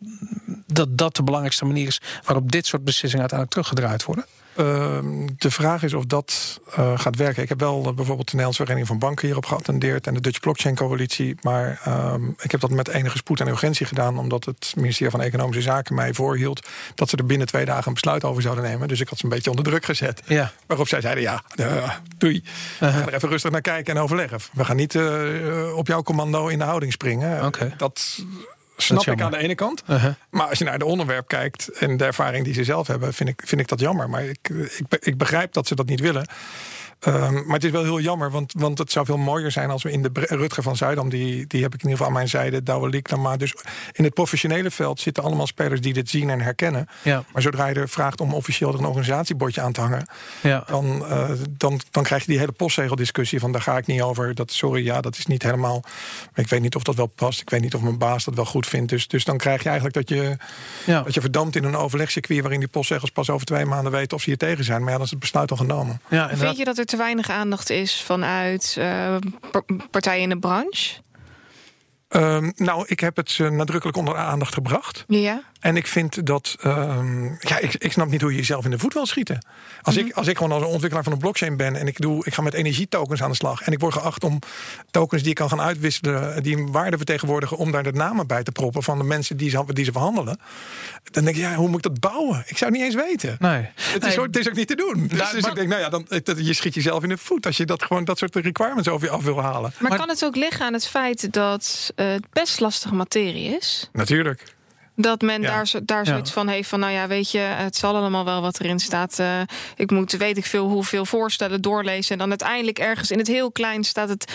dat 0.73 0.97
dat 0.97 1.15
de 1.15 1.23
belangrijkste 1.23 1.65
manier 1.65 1.87
is 1.87 2.01
waarop 2.23 2.51
dit 2.51 2.65
soort 2.65 2.83
beslissingen 2.83 3.29
uiteindelijk 3.29 3.51
teruggedraaid 3.51 4.05
worden? 4.05 4.25
Ehm, 4.59 5.27
de 5.37 5.51
vraag 5.51 5.83
is 5.83 5.93
of 5.93 6.05
dat 6.05 6.59
uh, 6.79 6.99
gaat 6.99 7.15
werken. 7.15 7.43
Ik 7.43 7.49
heb 7.49 7.59
wel 7.59 7.77
uh, 7.77 7.83
bijvoorbeeld 7.83 8.31
de 8.31 8.35
Nederlandse 8.35 8.61
Vereniging 8.61 8.87
van 8.87 8.99
Banken 8.99 9.25
hierop 9.25 9.45
geattendeerd 9.45 10.07
en 10.07 10.13
de 10.13 10.21
Dutch 10.21 10.39
Blockchain 10.39 10.75
Coalitie. 10.75 11.35
Maar 11.41 11.81
um, 11.87 12.35
ik 12.41 12.51
heb 12.51 12.59
dat 12.59 12.69
met 12.69 12.87
enige 12.87 13.17
spoed 13.17 13.39
en 13.39 13.47
urgentie 13.47 13.85
gedaan, 13.85 14.17
omdat 14.17 14.45
het 14.45 14.73
ministerie 14.75 15.11
van 15.11 15.21
Economische 15.21 15.61
Zaken 15.61 15.95
mij 15.95 16.13
voorhield 16.13 16.67
dat 16.95 17.09
ze 17.09 17.17
er 17.17 17.25
binnen 17.25 17.47
twee 17.47 17.65
dagen 17.65 17.87
een 17.87 17.93
besluit 17.93 18.23
over 18.23 18.41
zouden 18.41 18.63
nemen. 18.63 18.87
Dus 18.87 18.99
ik 18.99 19.07
had 19.07 19.17
ze 19.17 19.23
een 19.23 19.31
beetje 19.31 19.49
onder 19.49 19.65
druk 19.65 19.85
gezet. 19.85 20.21
Ja. 20.25 20.51
Waarop 20.65 20.87
zij 20.87 21.01
zeiden: 21.01 21.23
ja, 21.23 21.43
uh, 21.55 21.93
doei. 22.17 22.43
-huh. 22.79 22.89
We 22.89 22.97
gaan 22.97 23.07
er 23.07 23.13
even 23.13 23.29
rustig 23.29 23.51
naar 23.51 23.61
kijken 23.61 23.95
en 23.95 24.01
overleggen. 24.01 24.39
We 24.53 24.65
gaan 24.65 24.75
niet 24.75 24.99
op 25.75 25.87
jouw 25.87 26.03
commando 26.03 26.47
in 26.47 26.57
de 26.57 26.65
houding 26.65 26.91
springen. 26.91 27.45
Okay. 27.45 27.73
Dat 27.77 28.23
snap 28.81 29.07
ik 29.07 29.21
aan 29.21 29.31
de 29.31 29.37
ene 29.37 29.55
kant. 29.55 29.83
Uh-huh. 29.89 30.13
Maar 30.29 30.47
als 30.47 30.57
je 30.57 30.65
naar 30.65 30.79
de 30.79 30.85
onderwerp 30.85 31.27
kijkt 31.27 31.67
en 31.67 31.97
de 31.97 32.05
ervaring 32.05 32.45
die 32.45 32.53
ze 32.53 32.63
zelf 32.63 32.87
hebben, 32.87 33.13
vind 33.13 33.29
ik, 33.29 33.41
vind 33.45 33.61
ik 33.61 33.67
dat 33.67 33.79
jammer. 33.79 34.09
Maar 34.09 34.23
ik, 34.23 34.49
ik, 34.49 34.97
ik 34.99 35.17
begrijp 35.17 35.53
dat 35.53 35.67
ze 35.67 35.75
dat 35.75 35.85
niet 35.85 35.99
willen. 35.99 36.27
Um, 37.07 37.33
maar 37.45 37.55
het 37.55 37.63
is 37.63 37.71
wel 37.71 37.83
heel 37.83 37.99
jammer, 37.99 38.31
want, 38.31 38.53
want 38.57 38.77
het 38.77 38.91
zou 38.91 39.05
veel 39.05 39.17
mooier 39.17 39.51
zijn 39.51 39.69
als 39.69 39.83
we 39.83 39.91
in 39.91 40.01
de 40.01 40.09
Rutger 40.13 40.63
van 40.63 40.75
Zuidam, 40.75 41.09
die, 41.09 41.47
die 41.47 41.61
heb 41.61 41.73
ik 41.73 41.81
in 41.83 41.89
ieder 41.89 41.91
geval 41.91 42.05
aan 42.05 42.13
mijn 42.13 42.27
zijde, 42.27 42.63
Douwe 42.63 43.03
maar 43.17 43.37
Dus 43.37 43.55
in 43.91 44.03
het 44.03 44.13
professionele 44.13 44.71
veld 44.71 44.99
zitten 44.99 45.23
allemaal 45.23 45.47
spelers 45.47 45.81
die 45.81 45.93
dit 45.93 46.09
zien 46.09 46.29
en 46.29 46.41
herkennen. 46.41 46.87
Ja. 47.01 47.23
Maar 47.33 47.41
zodra 47.41 47.67
je 47.67 47.75
er 47.75 47.89
vraagt 47.89 48.21
om 48.21 48.33
officieel 48.33 48.73
er 48.73 48.79
een 48.79 48.85
organisatiebordje 48.85 49.61
aan 49.61 49.71
te 49.71 49.81
hangen, 49.81 50.07
ja. 50.41 50.63
dan, 50.67 51.05
uh, 51.09 51.29
dan, 51.49 51.79
dan 51.91 52.03
krijg 52.03 52.21
je 52.21 52.27
die 52.27 52.39
hele 52.39 52.51
postzegeldiscussie 52.51 53.39
van 53.39 53.51
daar 53.51 53.61
ga 53.61 53.77
ik 53.77 53.87
niet 53.87 54.01
over. 54.01 54.35
Dat, 54.35 54.51
sorry, 54.51 54.85
ja, 54.85 55.01
dat 55.01 55.17
is 55.17 55.25
niet 55.25 55.43
helemaal. 55.43 55.83
Ik 56.35 56.47
weet 56.47 56.61
niet 56.61 56.75
of 56.75 56.83
dat 56.83 56.95
wel 56.95 57.07
past. 57.07 57.41
Ik 57.41 57.49
weet 57.49 57.61
niet 57.61 57.75
of 57.75 57.81
mijn 57.81 57.97
baas 57.97 58.23
dat 58.23 58.35
wel 58.35 58.45
goed 58.45 58.67
vindt. 58.67 58.89
Dus, 58.89 59.07
dus 59.07 59.25
dan 59.25 59.37
krijg 59.37 59.63
je 59.63 59.69
eigenlijk 59.69 59.95
dat 59.95 60.17
je, 60.17 60.37
ja. 60.85 61.01
dat 61.01 61.13
je 61.13 61.21
verdampt 61.21 61.55
in 61.55 61.63
een 61.63 61.75
overlegcircuit 61.75 62.41
waarin 62.41 62.59
die 62.59 62.69
postzegels 62.69 63.09
pas 63.09 63.29
over 63.29 63.45
twee 63.45 63.65
maanden 63.65 63.91
weten 63.91 64.17
of 64.17 64.23
ze 64.23 64.29
hier 64.29 64.37
tegen 64.37 64.63
zijn. 64.63 64.79
Maar 64.81 64.89
ja, 64.89 64.95
dan 64.95 65.05
is 65.05 65.11
het 65.11 65.19
besluit 65.19 65.51
al 65.51 65.57
genomen. 65.57 66.01
Ja, 66.09 66.37
Vind 66.37 66.57
je 66.57 66.65
dat 66.65 66.77
er 66.77 66.85
te 66.89 66.97
weinig 66.97 67.29
aandacht 67.29 67.69
is 67.69 68.01
vanuit 68.01 68.75
uh, 68.79 69.15
partijen 69.91 70.21
in 70.21 70.29
de 70.29 70.39
branche? 70.39 71.01
Um, 72.09 72.53
nou, 72.55 72.85
ik 72.87 72.99
heb 72.99 73.15
het 73.15 73.37
uh, 73.37 73.49
nadrukkelijk 73.49 73.97
onder 73.97 74.17
aandacht 74.17 74.53
gebracht. 74.53 75.03
Ja. 75.07 75.43
En 75.59 75.75
ik 75.75 75.87
vind 75.87 76.25
dat. 76.25 76.55
Um, 76.65 77.37
ja, 77.39 77.57
ik, 77.57 77.75
ik 77.75 77.91
snap 77.91 78.09
niet 78.09 78.21
hoe 78.21 78.31
je 78.31 78.37
jezelf 78.37 78.65
in 78.65 78.71
de 78.71 78.79
voet 78.79 78.93
wil 78.93 79.05
schieten. 79.05 79.45
Als, 79.81 79.97
ik, 79.97 80.05
mhm. 80.05 80.17
als 80.17 80.27
ik 80.27 80.37
gewoon 80.37 80.51
als 80.51 80.61
een 80.61 80.67
ontwikkelaar 80.67 81.03
van 81.03 81.13
een 81.13 81.19
blockchain 81.19 81.57
ben 81.57 81.75
en 81.75 81.87
ik, 81.87 82.01
doe, 82.01 82.25
ik 82.25 82.33
ga 82.33 82.41
met 82.41 82.53
energietokens 82.53 83.23
aan 83.23 83.29
de 83.29 83.35
slag. 83.35 83.61
En 83.61 83.71
ik 83.71 83.79
word 83.79 83.93
geacht 83.93 84.23
om 84.23 84.39
tokens 84.91 85.21
die 85.21 85.29
ik 85.29 85.35
kan 85.35 85.49
gaan 85.49 85.61
uitwisselen, 85.61 86.43
die 86.43 86.57
een 86.57 86.71
waarde 86.71 86.97
vertegenwoordigen, 86.97 87.57
om 87.57 87.71
daar 87.71 87.83
de 87.83 87.91
namen 87.91 88.27
bij 88.27 88.43
te 88.43 88.51
proppen 88.51 88.83
van 88.83 88.97
de 88.97 89.03
mensen 89.03 89.37
die 89.37 89.49
ze, 89.49 89.63
die 89.73 89.85
ze 89.85 89.91
verhandelen. 89.91 90.39
Dan 91.11 91.23
denk 91.23 91.35
ik, 91.35 91.41
ja, 91.41 91.55
hoe 91.55 91.67
moet 91.67 91.85
ik 91.85 91.93
dat 91.93 92.11
bouwen? 92.11 92.43
Ik 92.45 92.57
zou 92.57 92.71
het 92.71 92.79
niet 92.79 92.89
eens 92.89 93.03
weten. 93.03 93.35
Nee. 93.39 93.69
Het, 93.75 94.05
is, 94.05 94.17
ook, 94.17 94.25
het 94.25 94.37
is 94.37 94.49
ook 94.49 94.55
niet 94.55 94.67
te 94.67 94.75
doen. 94.75 95.07
Dus, 95.07 95.19
nou, 95.19 95.35
dus 95.35 95.45
ik 95.45 95.55
denk, 95.55 95.67
nou 95.67 95.81
ja, 95.81 95.89
dan, 95.89 96.05
je 96.35 96.53
schiet 96.53 96.73
jezelf 96.73 97.03
in 97.03 97.09
de 97.09 97.17
voet 97.17 97.45
als 97.45 97.57
je 97.57 97.65
dat 97.65 97.83
gewoon 97.83 98.03
dat 98.03 98.17
soort 98.17 98.35
requirements 98.35 98.87
over 98.87 99.07
je 99.07 99.13
af 99.13 99.23
wil 99.23 99.41
halen. 99.41 99.73
Maar, 99.79 99.89
maar 99.89 99.97
kan 99.97 100.09
het 100.09 100.25
ook 100.25 100.35
liggen 100.35 100.65
aan 100.65 100.73
het 100.73 100.87
feit 100.87 101.33
dat 101.33 101.93
uh, 101.95 102.11
het 102.11 102.25
best 102.31 102.59
lastige 102.59 102.95
materie 102.95 103.57
is? 103.57 103.89
Natuurlijk. 103.93 104.57
Dat 105.01 105.21
men 105.21 105.41
daar, 105.41 105.71
daar 105.83 106.05
zoiets 106.05 106.31
van 106.31 106.47
heeft 106.47 106.69
van, 106.69 106.79
nou 106.79 106.91
ja, 106.91 107.07
weet 107.07 107.31
je, 107.31 107.39
het 107.39 107.75
zal 107.75 107.95
allemaal 107.95 108.25
wel 108.25 108.41
wat 108.41 108.59
erin 108.59 108.79
staat. 108.79 109.19
Uh, 109.19 109.41
ik 109.75 109.91
moet, 109.91 110.11
weet 110.11 110.37
ik 110.37 110.45
veel, 110.45 110.67
hoeveel 110.67 111.05
voorstellen 111.05 111.61
doorlezen. 111.61 112.11
En 112.11 112.17
dan 112.17 112.29
uiteindelijk 112.29 112.79
ergens 112.79 113.11
in 113.11 113.17
het 113.17 113.27
heel 113.27 113.51
klein 113.51 113.83
staat 113.83 114.09
het 114.09 114.33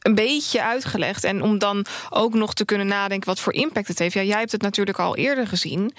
een 0.00 0.14
beetje 0.14 0.64
uitgelegd. 0.64 1.24
En 1.24 1.42
om 1.42 1.58
dan 1.58 1.86
ook 2.10 2.34
nog 2.34 2.54
te 2.54 2.64
kunnen 2.64 2.86
nadenken 2.86 3.28
wat 3.28 3.40
voor 3.40 3.52
impact 3.52 3.88
het 3.88 3.98
heeft. 3.98 4.14
Ja, 4.14 4.22
jij 4.22 4.38
hebt 4.38 4.52
het 4.52 4.62
natuurlijk 4.62 4.98
al 4.98 5.16
eerder 5.16 5.46
gezien. 5.46 5.94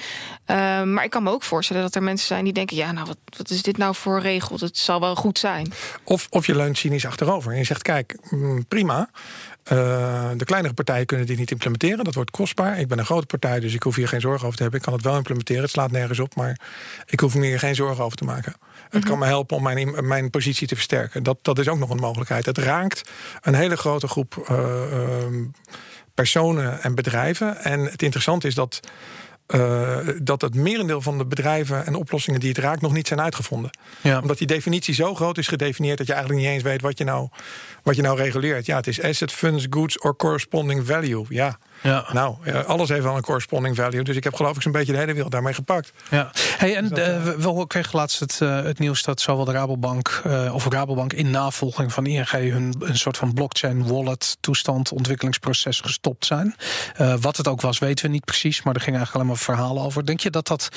Ehm, 0.45 0.93
maar 0.93 1.04
ik 1.04 1.10
kan 1.10 1.24
me 1.24 1.30
ook 1.30 1.43
voorstellen 1.43 1.82
dat 1.82 1.95
er 1.95 2.04
mensen 2.04 2.28
zijn 2.28 2.43
die 2.43 2.54
denken: 2.54 2.76
ja, 2.78 2.91
nou, 2.91 3.08
wat, 3.08 3.18
wat 3.38 3.49
is 3.49 3.62
dit 3.62 3.78
nou 3.78 3.95
voor 3.95 4.20
regel? 4.20 4.58
Het 4.60 4.78
zal 4.78 4.99
wel 4.99 5.16
goed 5.16 5.39
zijn. 5.39 5.74
Of, 6.04 6.28
of 6.30 6.45
je 6.45 6.56
leunt 6.56 6.78
cynisch 6.78 7.06
achterover 7.06 7.52
en 7.52 7.58
je 7.58 7.64
zegt: 7.64 7.82
kijk, 7.82 8.18
mm, 8.30 8.66
prima. 8.68 9.10
Uh, 9.72 10.30
de 10.38 10.45
kleinere 10.45 10.74
partijen 10.74 11.06
kunnen 11.06 11.26
dit 11.26 11.38
niet 11.38 11.52
implementeren. 11.52 12.04
Dat 12.04 12.16
wordt 12.16 12.32
kostbaar. 12.32 12.80
Ik 12.80 12.88
ben 12.88 12.99
een 12.99 13.06
grote 13.06 13.26
partij, 13.26 13.60
dus 13.60 13.74
ik 13.74 13.84
hoef 13.84 13.95
hier 13.95 14.08
geen 14.08 14.22
zorgen 14.22 14.45
over 14.45 14.56
te 14.56 14.62
hebben. 14.62 14.80
Ik 14.80 14.86
kan 14.86 14.95
het 14.95 15.04
wel 15.04 15.16
implementeren. 15.16 15.62
Het 15.62 15.72
slaat 15.72 15.91
nergens 15.91 16.20
op, 16.20 16.36
maar 16.36 16.60
ik 17.06 17.20
hoef 17.20 17.36
me 17.36 17.45
hier 17.45 17.60
geen 17.60 17.76
zorgen 17.76 18.04
over 18.04 18.18
te 18.18 18.24
maken. 18.24 18.54
Het 18.91 19.03
kan 19.03 19.17
mhm. 19.17 19.19
me 19.19 19.25
helpen 19.25 19.57
om 19.57 19.63
mijn, 19.63 20.07
mijn 20.07 20.29
positie 20.29 20.67
te 20.67 20.75
versterken. 20.75 21.23
Dat, 21.23 21.37
dat 21.41 21.59
is 21.59 21.67
ook 21.67 21.79
nog 21.79 21.89
een 21.89 21.97
mogelijkheid. 21.97 22.45
Het 22.45 22.57
raakt 22.57 23.09
een 23.41 23.53
hele 23.53 23.77
grote 23.77 24.07
groep 24.07 24.47
uh, 24.51 24.57
uh, 24.57 25.45
personen 26.13 26.81
en 26.81 26.95
bedrijven. 26.95 27.57
En 27.57 27.79
het 27.79 28.01
interessante 28.01 28.47
is 28.47 28.55
dat 28.55 28.79
uh, 29.55 29.97
dat 30.21 30.41
het 30.41 30.55
merendeel 30.55 31.01
van 31.01 31.17
de 31.17 31.25
bedrijven 31.25 31.85
en 31.85 31.95
oplossingen 31.95 32.39
die 32.39 32.49
het 32.49 32.57
raakt 32.57 32.81
nog 32.81 32.93
niet 32.93 33.07
zijn 33.07 33.21
uitgevonden. 33.21 33.71
Ja. 34.01 34.19
Omdat 34.19 34.37
die 34.37 34.47
definitie 34.47 34.93
zo 34.93 35.15
groot 35.15 35.37
is 35.37 35.47
gedefinieerd 35.47 35.97
dat 35.97 36.07
je 36.07 36.13
eigenlijk 36.13 36.43
niet 36.43 36.53
eens 36.53 36.63
weet 36.63 36.81
wat 36.81 36.97
je 36.97 37.03
nou, 37.03 37.29
wat 37.83 37.95
je 37.95 38.01
nou 38.01 38.17
reguleert. 38.17 38.65
Ja, 38.65 38.75
het 38.75 38.87
is 38.87 39.01
asset, 39.01 39.31
funds, 39.31 39.67
goods 39.69 39.99
or 39.99 40.15
corresponding 40.15 40.85
value. 40.85 41.25
Ja. 41.29 41.57
Ja. 41.82 42.05
Nou, 42.11 42.36
alles 42.65 42.89
heeft 42.89 43.03
wel 43.03 43.15
een 43.15 43.21
corresponding 43.21 43.75
value. 43.75 44.03
Dus 44.03 44.15
ik 44.15 44.23
heb 44.23 44.34
geloof 44.34 44.55
ik 44.55 44.61
zo'n 44.61 44.71
beetje 44.71 44.91
de 44.91 44.97
hele 44.97 45.13
wereld 45.13 45.32
daarmee 45.32 45.53
gepakt. 45.53 45.91
Ja. 46.09 46.32
Hey, 46.57 46.75
en 46.75 46.88
dus 46.88 47.07
uh, 47.07 47.55
we 47.55 47.67
kregen 47.67 47.97
laatst 47.97 48.19
het, 48.19 48.39
uh, 48.43 48.63
het, 48.63 48.79
nieuws 48.79 49.03
dat 49.03 49.21
zowel 49.21 49.45
de 49.45 49.51
Rabobank 49.51 50.21
of 50.51 50.67
Rabobank 50.69 51.13
in 51.13 51.29
navolging 51.29 51.93
van 51.93 52.05
ING 52.05 52.29
hun 52.29 52.75
een 52.79 52.97
soort 52.97 53.17
van 53.17 53.34
blockchain 53.34 53.88
wallet 53.88 54.38
toestand 54.39 54.91
ontwikkelingsproces 54.91 55.79
gestopt 55.79 56.25
zijn. 56.25 56.55
wat 57.21 57.38
het 57.38 57.47
ook 57.47 57.61
was, 57.61 57.79
weten 57.79 58.05
we 58.05 58.11
niet 58.11 58.25
precies, 58.25 58.63
maar 58.63 58.75
er 58.75 58.82
ging 58.82 58.95
eigenlijk 58.95 59.15
alleen 59.15 59.36
maar 59.36 59.55
verhalen 59.55 59.84
over. 59.84 60.05
Denk 60.05 60.19
je 60.19 60.29
dat 60.29 60.47
dat 60.47 60.69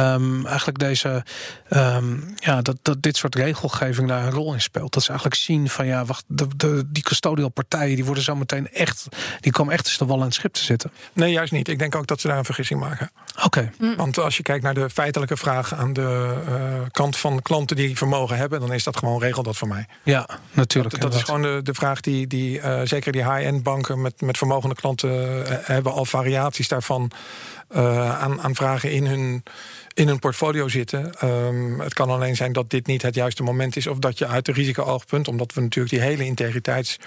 um, 0.00 0.46
eigenlijk 0.46 0.78
deze 0.78 1.24
um, 1.70 2.34
ja, 2.36 2.62
dat, 2.62 2.76
dat 2.82 3.02
dit 3.02 3.16
soort 3.16 3.34
regelgeving 3.34 4.08
daar 4.08 4.24
een 4.24 4.30
rol 4.30 4.54
in 4.54 4.60
speelt? 4.60 4.92
Dat 4.92 5.02
ze 5.02 5.08
eigenlijk 5.08 5.40
zien 5.40 5.68
van 5.68 5.86
ja, 5.86 6.04
wacht, 6.04 6.24
de, 6.26 6.46
de, 6.56 6.84
die 6.86 7.02
custodial 7.02 7.48
partijen 7.48 7.94
die 7.94 8.04
worden 8.04 8.22
zo 8.22 8.36
meteen 8.36 8.72
echt, 8.72 9.06
die 9.40 9.52
komen 9.52 9.72
echt 9.72 9.84
tussen 9.84 10.06
de 10.06 10.12
wal 10.12 10.22
en 10.22 10.32
schip 10.38 10.52
te 10.52 10.64
zitten? 10.64 10.90
Nee, 11.12 11.32
juist 11.32 11.52
niet. 11.52 11.68
Ik 11.68 11.78
denk 11.78 11.94
ook 11.94 12.06
dat 12.06 12.20
ze 12.20 12.28
daar 12.28 12.38
een 12.38 12.44
vergissing 12.44 12.80
maken. 12.80 13.10
Oké. 13.44 13.70
Mm. 13.78 13.96
Want 13.96 14.18
als 14.18 14.36
je 14.36 14.42
kijkt 14.42 14.64
naar 14.64 14.74
de 14.74 14.90
feitelijke 14.90 15.36
vraag 15.36 15.74
aan 15.74 15.92
de 15.92 16.34
uh, 16.48 16.54
kant 16.90 17.16
van 17.16 17.42
klanten 17.42 17.76
die 17.76 17.96
vermogen 17.96 18.36
hebben, 18.36 18.60
dan 18.60 18.72
is 18.72 18.84
dat 18.84 18.96
gewoon 18.96 19.20
regel 19.20 19.42
dat 19.42 19.56
voor 19.56 19.68
mij. 19.68 19.86
Ja, 20.02 20.28
natuurlijk. 20.52 21.00
Dat, 21.00 21.14
is 21.14 21.22
gewoon 21.22 21.42
de, 21.42 21.60
de 21.62 21.74
vraag 21.74 22.00
die, 22.00 22.26
die 22.26 22.58
uh, 22.58 22.80
zeker 22.84 23.12
die 23.12 23.32
high-end 23.32 23.62
banken 23.62 24.00
met, 24.00 24.20
met 24.20 24.38
vermogende 24.38 24.74
klanten 24.74 25.10
uh, 25.10 25.42
hebben 25.48 25.92
al 25.92 26.04
variaties 26.04 26.68
daarvan 26.68 27.10
aan, 27.68 28.42
aan 28.42 28.54
vragen 28.54 28.92
in 28.92 29.06
hun 29.06 29.42
in 29.98 30.08
een 30.08 30.18
portfolio 30.18 30.68
zitten. 30.68 31.12
Um, 31.24 31.80
het 31.80 31.94
kan 31.94 32.10
alleen 32.10 32.36
zijn 32.36 32.52
dat 32.52 32.70
dit 32.70 32.86
niet 32.86 33.02
het 33.02 33.14
juiste 33.14 33.42
moment 33.42 33.76
is, 33.76 33.86
of 33.86 33.98
dat 33.98 34.18
je 34.18 34.26
uit 34.26 34.44
de 34.44 34.52
risico-oogpunt, 34.52 35.28
omdat 35.28 35.54
we 35.54 35.60
natuurlijk 35.60 35.94
die 35.94 36.04
hele 36.04 36.24
integriteits 36.24 36.98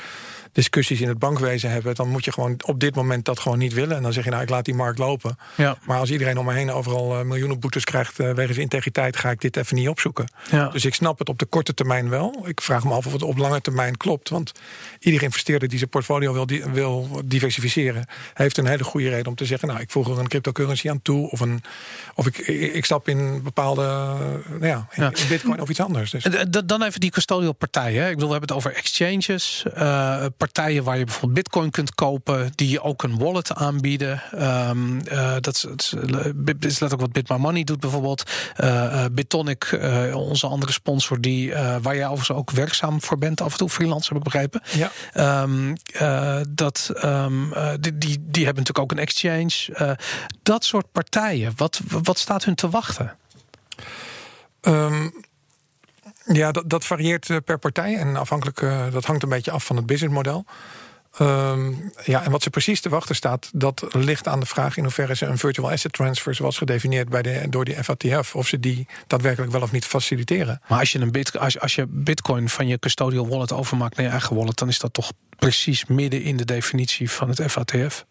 discussies 0.52 1.02
in 1.02 1.08
het 1.08 1.20
bankwezen 1.20 1.70
hebben, 1.70 1.96
dan 1.96 2.08
moet 2.08 2.26
je 2.26 2.32
gewoon 2.32 2.60
op 2.66 2.80
dit 2.80 2.96
moment 2.96 3.26
dat 3.26 3.40
gewoon 3.40 3.58
niet 3.58 3.74
willen. 3.74 3.96
En 3.96 4.04
dan 4.04 4.14
zeg 4.14 4.24
je, 4.24 4.30
nou, 4.30 4.42
ik 4.44 4.50
laat 4.50 4.66
die 4.66 4.74
markt 4.74 5.00
lopen. 5.00 5.38
Ja. 5.58 5.78
Maar 5.86 6.00
als 6.00 6.12
iedereen 6.12 6.38
om 6.38 6.46
me 6.46 6.54
heen 6.54 6.72
overal 6.72 7.20
uh, 7.20 7.26
miljoenen 7.26 7.60
boetes 7.60 7.84
krijgt 7.84 8.20
uh, 8.20 8.34
wegens 8.34 8.58
integriteit, 8.58 9.18
ga 9.18 9.30
ik 9.30 9.42
dit 9.42 9.58
even 9.58 9.76
niet 9.76 9.88
opzoeken. 9.88 10.32
Ja. 10.50 10.68
Dus 10.68 10.86
ik 10.86 10.94
snap 10.94 11.20
het 11.20 11.30
op 11.30 11.40
de 11.40 11.46
korte 11.46 11.74
termijn 11.74 12.10
wel. 12.10 12.44
Ik 12.48 12.62
vraag 12.62 12.84
me 12.84 12.94
af 12.94 13.06
of 13.06 13.14
het 13.14 13.24
op 13.24 13.38
lange 13.38 13.62
termijn 13.62 13.98
klopt. 13.98 14.30
Want 14.30 14.52
iedere 15.00 15.24
investeerder 15.24 15.68
die 15.68 15.78
zijn 15.78 15.90
portfolio 15.90 16.34
wil, 16.34 16.46
die, 16.46 16.64
wil 16.66 17.22
diversificeren, 17.26 18.06
heeft 18.34 18.58
een 18.58 18.68
hele 18.68 18.84
goede 18.84 19.10
reden 19.10 19.28
om 19.28 19.36
te 19.36 19.46
zeggen, 19.46 19.68
nou, 19.68 19.80
ik 19.80 19.90
voeg 19.90 20.10
er 20.10 20.20
een 20.20 20.28
cryptocurrency 20.28 20.90
aan 20.90 21.02
toe. 21.02 21.30
Of, 21.30 21.40
een, 21.40 21.64
of 22.16 22.28
ik, 22.28 22.38
ik 22.48 22.81
stap 22.86 23.08
in 23.08 23.44
bepaalde, 23.44 23.82
nou 24.50 24.66
ja, 24.66 24.88
in, 24.92 25.04
ja. 25.04 25.12
bitcoin 25.30 25.62
of 25.62 25.70
iets 25.70 25.80
anders. 25.80 26.12
Dus. 26.12 26.26
Dan 26.66 26.84
even 26.84 27.00
die 27.00 27.10
custodial 27.12 27.54
partijen. 27.54 28.04
Ik 28.08 28.14
bedoel, 28.14 28.30
we 28.30 28.38
hebben 28.38 28.56
het 28.56 28.58
over 28.58 28.76
exchanges, 28.76 29.64
uh, 29.78 30.26
partijen 30.38 30.84
waar 30.84 30.98
je 30.98 31.04
bijvoorbeeld 31.04 31.34
bitcoin 31.34 31.72
kunt 31.72 31.96
kopen, 31.96 32.52
die 32.56 32.70
je 32.70 32.82
ook 32.82 33.04
een 33.04 33.18
wallet 33.18 33.54
aanbieden. 33.54 34.22
Um, 34.70 35.02
uh, 35.12 35.36
dat, 35.40 35.56
is, 35.56 35.94
dat 36.36 36.56
is 36.60 36.80
let 36.80 36.94
ook 36.94 37.00
wat 37.00 37.12
Bitmar 37.12 37.40
Money 37.40 37.64
doet 37.64 37.80
bijvoorbeeld. 37.80 38.24
Uh, 38.64 39.06
Bitonic, 39.12 39.80
onze 40.14 40.48
andere 40.48 40.72
sponsor, 40.72 41.22
die, 41.22 41.54
waar 41.82 41.96
jij 41.96 42.08
overigens 42.08 42.38
ook 42.38 42.52
werkzaam 42.52 43.02
voor 43.02 43.18
bent, 43.18 43.42
af 43.42 43.52
en 43.52 43.58
toe 43.58 43.70
freelance 43.70 44.08
heb 44.08 44.18
ik 44.18 44.24
begrepen. 44.24 44.62
Ja. 44.72 45.42
Um, 45.42 45.76
dat, 46.50 46.92
um, 47.04 47.54
die, 47.80 47.98
die, 47.98 48.18
die 48.20 48.46
hebben 48.46 48.64
natuurlijk 48.64 48.80
ook 48.80 48.92
een 48.92 49.00
exchange. 49.00 49.98
dat 50.44 50.64
soort 50.64 50.92
partijen, 50.92 51.54
wat, 51.56 51.80
wat 52.04 52.18
staat 52.18 52.46
hun 52.46 52.56
te 52.56 52.70
wachten? 52.72 53.18
Um, 54.62 55.14
ja, 56.26 56.52
dat, 56.52 56.70
dat 56.70 56.86
varieert 56.86 57.30
eh, 57.30 57.38
per 57.46 57.58
partij 57.58 57.96
en 57.96 58.16
afhankelijk, 58.16 58.62
uh, 58.62 58.92
dat 58.92 59.06
hangt 59.06 59.24
een 59.24 59.30
beetje 59.30 59.52
af 59.52 59.66
van 59.66 59.76
het 59.76 59.86
businessmodel. 59.86 60.46
Um, 61.20 61.92
ja, 62.04 62.24
en 62.24 62.32
wat 62.32 62.44
ze 62.44 62.50
precies 62.50 62.82
te 62.82 62.90
wachten 62.90 63.16
staat, 63.16 63.50
dat 63.54 63.86
ligt 63.92 64.28
aan 64.28 64.40
de 64.40 64.46
vraag 64.46 64.78
in 64.78 64.84
hoeverre 64.84 65.16
ze 65.16 65.26
een 65.26 65.38
virtual 65.38 65.72
asset 65.72 65.94
transfer, 65.94 66.36
zoals 66.36 66.58
gedefinieerd 66.58 67.10
bij 67.10 67.22
de, 67.22 67.46
door 67.50 67.66
die 67.66 67.84
FATF, 67.84 68.36
of 68.36 68.48
ze 68.48 68.60
die 68.60 68.88
daadwerkelijk 69.08 69.52
wel 69.52 69.62
of 69.62 69.72
niet 69.72 69.86
faciliteren. 69.86 70.62
Maar 70.68 70.80
als 70.80 70.92
je, 70.92 71.00
een 71.00 71.12
bit, 71.12 71.38
als, 71.38 71.60
als 71.60 71.76
je 71.76 71.86
bitcoin 71.88 72.50
van 72.50 72.68
je 72.68 72.80
custodial 72.80 73.28
wallet 73.28 73.52
overmaakt 73.52 73.96
naar 73.96 74.06
je 74.06 74.12
eigen 74.12 74.36
wallet, 74.36 74.58
dan 74.58 74.68
is 74.68 74.80
dat 74.80 74.94
toch 74.94 75.12
precies 75.38 75.86
midden 75.86 76.22
in 76.22 76.38
de 76.38 76.46
definitie 76.46 77.12
van 77.12 77.30
het 77.30 77.42
FATF? 77.52 78.06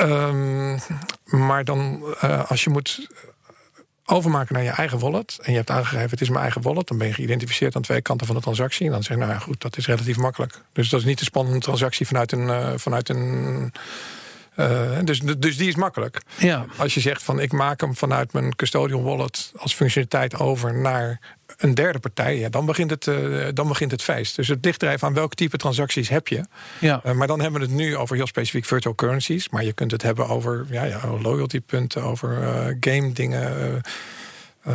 Um, 0.00 0.78
ehm, 1.24 1.46
maar 1.46 1.64
dan, 1.64 2.02
uh, 2.24 2.50
als 2.50 2.64
je 2.64 2.70
moet 2.70 3.08
overmaken 4.04 4.54
naar 4.54 4.62
je 4.62 4.70
eigen 4.70 4.98
wallet. 4.98 5.38
En 5.42 5.50
je 5.50 5.56
hebt 5.56 5.70
aangegeven, 5.70 6.10
het 6.10 6.20
is 6.20 6.28
mijn 6.28 6.42
eigen 6.42 6.62
wallet. 6.62 6.86
Dan 6.86 6.98
ben 6.98 7.06
je 7.06 7.12
geïdentificeerd 7.12 7.76
aan 7.76 7.82
twee 7.82 8.02
kanten 8.02 8.26
van 8.26 8.36
de 8.36 8.42
transactie. 8.42 8.86
En 8.86 8.92
dan 8.92 9.02
zeg 9.02 9.16
je, 9.16 9.22
nou 9.22 9.34
ja, 9.34 9.38
goed, 9.38 9.60
dat 9.60 9.76
is 9.76 9.86
relatief 9.86 10.16
makkelijk. 10.16 10.60
Dus 10.72 10.88
dat 10.88 11.00
is 11.00 11.06
niet 11.06 11.20
een 11.20 11.26
spannende 11.26 11.58
transactie 11.58 12.06
vanuit 12.06 12.32
een, 12.32 12.46
uh, 12.46 12.72
vanuit 12.76 13.08
een 13.08 13.72
uh, 14.56 14.98
dus, 15.04 15.20
dus 15.20 15.56
die 15.56 15.68
is 15.68 15.74
makkelijk. 15.74 16.20
Ja. 16.38 16.66
Als 16.76 16.94
je 16.94 17.00
zegt 17.00 17.22
van 17.22 17.40
ik 17.40 17.52
maak 17.52 17.80
hem 17.80 17.96
vanuit 17.96 18.32
mijn 18.32 18.56
custodial 18.56 19.02
wallet 19.02 19.52
als 19.56 19.74
functionaliteit 19.74 20.38
over 20.38 20.74
naar 20.74 21.20
een 21.58 21.74
derde 21.74 21.98
partij, 21.98 22.38
ja, 22.38 22.48
dan, 22.48 22.66
begint 22.66 22.90
het, 22.90 23.06
uh, 23.06 23.46
dan 23.54 23.68
begint 23.68 23.90
het 23.90 24.02
feest. 24.02 24.36
Dus 24.36 24.48
het 24.48 24.64
ligt 24.64 24.82
er 24.82 24.90
even 24.90 25.08
aan 25.08 25.14
welk 25.14 25.34
type 25.34 25.56
transacties 25.56 26.08
heb 26.08 26.28
je. 26.28 26.44
Ja. 26.80 27.00
Uh, 27.06 27.12
maar 27.12 27.26
dan 27.26 27.40
hebben 27.40 27.60
we 27.60 27.66
het 27.66 27.76
nu 27.76 27.96
over 27.96 28.16
heel 28.16 28.26
specifiek 28.26 28.64
virtual 28.64 28.94
currencies. 28.94 29.48
Maar 29.48 29.64
je 29.64 29.72
kunt 29.72 29.90
het 29.90 30.02
hebben 30.02 30.28
over 30.28 30.66
ja, 30.70 30.84
ja, 30.84 31.00
loyalty 31.22 31.60
punten, 31.60 32.02
over 32.02 32.36
game 32.80 33.12
dingen 33.12 33.82
uh, 34.66 34.74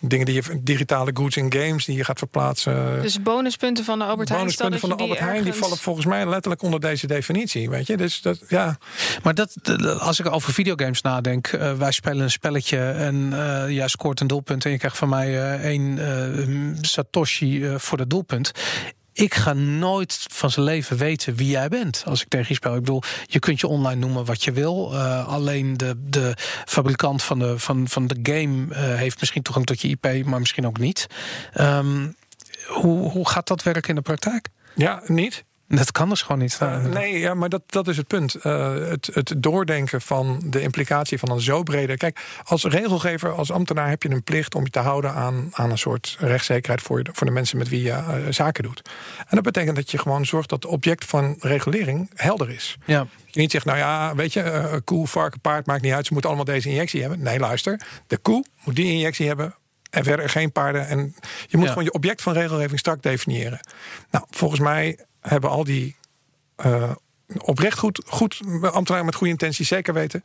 dingen 0.00 0.26
die 0.26 0.34
je 0.34 0.60
digitale 0.62 1.10
goods 1.14 1.36
en 1.36 1.52
games 1.52 1.84
die 1.84 1.96
je 1.96 2.04
gaat 2.04 2.18
verplaatsen. 2.18 3.02
Dus 3.02 3.22
bonuspunten 3.22 3.84
van 3.84 3.98
de 3.98 4.04
Albert 4.04 4.28
Heijn. 4.28 4.40
Bonuspunten 4.40 4.80
van 4.80 4.88
de 4.88 4.96
Albert 4.96 5.18
Heijn 5.18 5.44
die 5.44 5.52
vallen 5.52 5.78
volgens 5.78 6.06
mij 6.06 6.26
letterlijk 6.26 6.62
onder 6.62 6.80
deze 6.80 7.06
definitie. 7.06 7.70
Weet 7.70 7.86
je, 7.86 7.96
dus 7.96 8.20
dat 8.20 8.40
ja. 8.48 8.78
Maar 9.22 9.34
dat, 9.34 9.56
als 9.98 10.20
ik 10.20 10.32
over 10.32 10.52
videogames 10.52 11.02
nadenk, 11.02 11.52
uh, 11.52 11.72
wij 11.72 11.92
spelen 11.92 12.22
een 12.22 12.30
spelletje 12.30 12.78
en 12.78 13.14
uh, 13.32 13.64
jij 13.68 13.88
scoort 13.88 14.20
een 14.20 14.26
doelpunt 14.26 14.64
en 14.64 14.70
je 14.70 14.78
krijgt 14.78 14.96
van 14.96 15.08
mij 15.08 15.58
één 15.60 16.78
Satoshi 16.80 17.74
voor 17.78 17.98
dat 17.98 18.10
doelpunt 18.10 18.52
ik 19.20 19.34
ga 19.34 19.52
nooit 19.52 20.26
van 20.32 20.50
zijn 20.50 20.64
leven 20.64 20.96
weten 20.96 21.34
wie 21.34 21.48
jij 21.48 21.68
bent 21.68 22.02
als 22.06 22.22
ik 22.22 22.28
tegen 22.28 22.46
je 22.48 22.54
speel. 22.54 22.74
Ik 22.74 22.80
bedoel, 22.80 23.02
je 23.26 23.38
kunt 23.38 23.60
je 23.60 23.66
online 23.66 24.00
noemen 24.00 24.24
wat 24.24 24.44
je 24.44 24.52
wil. 24.52 24.90
Uh, 24.92 25.28
alleen 25.28 25.76
de, 25.76 25.94
de 25.96 26.34
fabrikant 26.64 27.22
van 27.22 27.38
de, 27.38 27.58
van, 27.58 27.88
van 27.88 28.06
de 28.06 28.18
game 28.22 28.66
uh, 28.70 28.76
heeft 28.76 29.20
misschien 29.20 29.42
toegang 29.42 29.66
tot 29.66 29.80
je 29.80 29.88
IP, 29.88 30.24
maar 30.24 30.38
misschien 30.38 30.66
ook 30.66 30.78
niet. 30.78 31.06
Um, 31.60 32.16
hoe, 32.66 33.10
hoe 33.10 33.28
gaat 33.28 33.46
dat 33.46 33.62
werken 33.62 33.88
in 33.88 33.94
de 33.94 34.00
praktijk? 34.00 34.48
Ja, 34.74 35.02
niet. 35.06 35.44
Dat 35.68 35.92
kan 35.92 36.08
dus 36.08 36.22
gewoon 36.22 36.38
niet. 36.38 36.58
Uh, 36.62 36.84
nee, 36.84 37.18
ja, 37.18 37.34
maar 37.34 37.48
dat, 37.48 37.62
dat 37.66 37.88
is 37.88 37.96
het 37.96 38.06
punt. 38.06 38.36
Uh, 38.44 38.74
het, 38.74 39.10
het 39.12 39.34
doordenken 39.36 40.00
van 40.00 40.42
de 40.44 40.60
implicatie 40.60 41.18
van 41.18 41.30
een 41.30 41.40
zo 41.40 41.62
brede. 41.62 41.96
Kijk, 41.96 42.20
als 42.44 42.64
regelgever, 42.64 43.32
als 43.32 43.50
ambtenaar 43.50 43.88
heb 43.88 44.02
je 44.02 44.10
een 44.10 44.22
plicht 44.22 44.54
om 44.54 44.64
je 44.64 44.70
te 44.70 44.78
houden 44.78 45.12
aan, 45.12 45.48
aan 45.52 45.70
een 45.70 45.78
soort 45.78 46.16
rechtszekerheid 46.18 46.82
voor, 46.82 47.02
voor 47.12 47.26
de 47.26 47.32
mensen 47.32 47.58
met 47.58 47.68
wie 47.68 47.82
je 47.82 47.90
uh, 47.90 48.14
zaken 48.30 48.62
doet. 48.62 48.82
En 49.16 49.26
dat 49.30 49.42
betekent 49.42 49.76
dat 49.76 49.90
je 49.90 49.98
gewoon 49.98 50.26
zorgt 50.26 50.48
dat 50.48 50.62
het 50.62 50.72
object 50.72 51.04
van 51.04 51.36
regulering 51.40 52.10
helder 52.14 52.50
is. 52.50 52.78
Ja. 52.84 53.06
Je 53.26 53.40
niet 53.40 53.50
zegt, 53.50 53.64
nou 53.64 53.78
ja, 53.78 54.14
weet 54.14 54.32
je, 54.32 54.80
koe, 54.84 55.06
varken, 55.06 55.40
paard 55.40 55.66
maakt 55.66 55.82
niet 55.82 55.92
uit, 55.92 56.06
ze 56.06 56.12
moeten 56.12 56.30
allemaal 56.30 56.54
deze 56.54 56.68
injectie 56.68 57.00
hebben. 57.00 57.22
Nee, 57.22 57.38
luister, 57.38 57.80
de 58.06 58.16
koe 58.16 58.44
moet 58.64 58.76
die 58.76 58.92
injectie 58.92 59.26
hebben, 59.26 59.54
en 59.90 60.04
verder 60.04 60.28
geen 60.28 60.52
paarden. 60.52 60.88
En 60.88 61.14
je 61.46 61.56
moet 61.56 61.68
gewoon 61.68 61.84
je 61.84 61.92
object 61.92 62.22
van 62.22 62.32
regelgeving 62.32 62.78
strak 62.78 63.02
definiëren. 63.02 63.60
Nou, 64.10 64.24
volgens 64.30 64.60
mij 64.60 64.98
hebben 65.28 65.50
al 65.50 65.64
die 65.64 65.96
uh, 66.66 66.90
oprecht 67.36 67.78
goed, 67.78 68.02
goed 68.06 68.40
ambtenaren 68.60 69.04
met 69.04 69.14
goede 69.14 69.32
intenties 69.32 69.68
zeker 69.68 69.94
weten. 69.94 70.24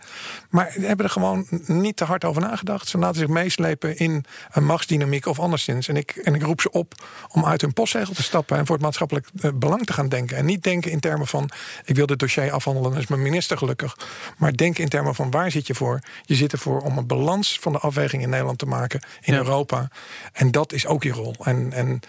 Maar 0.49 0.73
hebben 0.79 1.05
er 1.05 1.11
gewoon 1.11 1.47
niet 1.65 1.95
te 1.95 2.03
hard 2.03 2.25
over 2.25 2.41
nagedacht. 2.41 2.87
Ze 2.87 2.97
laten 2.97 3.19
zich 3.19 3.27
meeslepen 3.27 3.97
in 3.97 4.25
een 4.51 4.65
machtsdynamiek 4.65 5.25
of 5.25 5.39
anderszins. 5.39 5.87
En 5.87 5.95
ik, 5.95 6.11
en 6.11 6.35
ik 6.35 6.43
roep 6.43 6.61
ze 6.61 6.71
op 6.71 6.93
om 7.31 7.45
uit 7.45 7.61
hun 7.61 7.73
postzegel 7.73 8.13
te 8.13 8.23
stappen 8.23 8.57
en 8.57 8.65
voor 8.65 8.75
het 8.75 8.83
maatschappelijk 8.83 9.27
eh, 9.41 9.51
belang 9.53 9.85
te 9.85 9.93
gaan 9.93 10.09
denken. 10.09 10.37
En 10.37 10.45
niet 10.45 10.63
denken 10.63 10.91
in 10.91 10.99
termen 10.99 11.27
van 11.27 11.49
ik 11.85 11.95
wil 11.95 12.05
dit 12.05 12.19
dossier 12.19 12.51
afhandelen, 12.51 12.91
dan 12.91 12.99
is 12.99 13.07
mijn 13.07 13.21
minister 13.21 13.57
gelukkig. 13.57 13.97
Maar 14.37 14.55
denken 14.55 14.83
in 14.83 14.89
termen 14.89 15.15
van 15.15 15.31
waar 15.31 15.51
zit 15.51 15.67
je 15.67 15.75
voor? 15.75 15.99
Je 16.25 16.35
zit 16.35 16.51
ervoor 16.51 16.81
om 16.81 16.97
een 16.97 17.07
balans 17.07 17.59
van 17.59 17.71
de 17.71 17.79
afweging 17.79 18.23
in 18.23 18.29
Nederland 18.29 18.57
te 18.57 18.65
maken, 18.65 19.01
in 19.21 19.33
Europa. 19.33 19.89
En 20.33 20.51
dat 20.51 20.73
is 20.73 20.87
ook 20.87 21.03
je 21.03 21.11
rol. 21.11 21.35
En, 21.43 21.73
en 21.73 22.01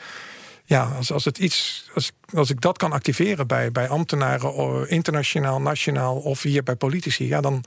ja, 0.64 0.84
als, 0.96 1.12
als, 1.12 1.24
het 1.24 1.38
iets, 1.38 1.88
als, 1.94 2.12
als 2.32 2.50
ik 2.50 2.60
dat 2.60 2.76
kan 2.76 2.92
activeren 2.92 3.46
bij, 3.46 3.72
bij 3.72 3.88
ambtenaren, 3.88 4.88
internationaal, 4.88 5.60
nationaal 5.60 6.16
of 6.16 6.42
hier 6.42 6.62
bij 6.62 6.76
politici, 6.76 7.26
ja, 7.26 7.40
dan, 7.40 7.64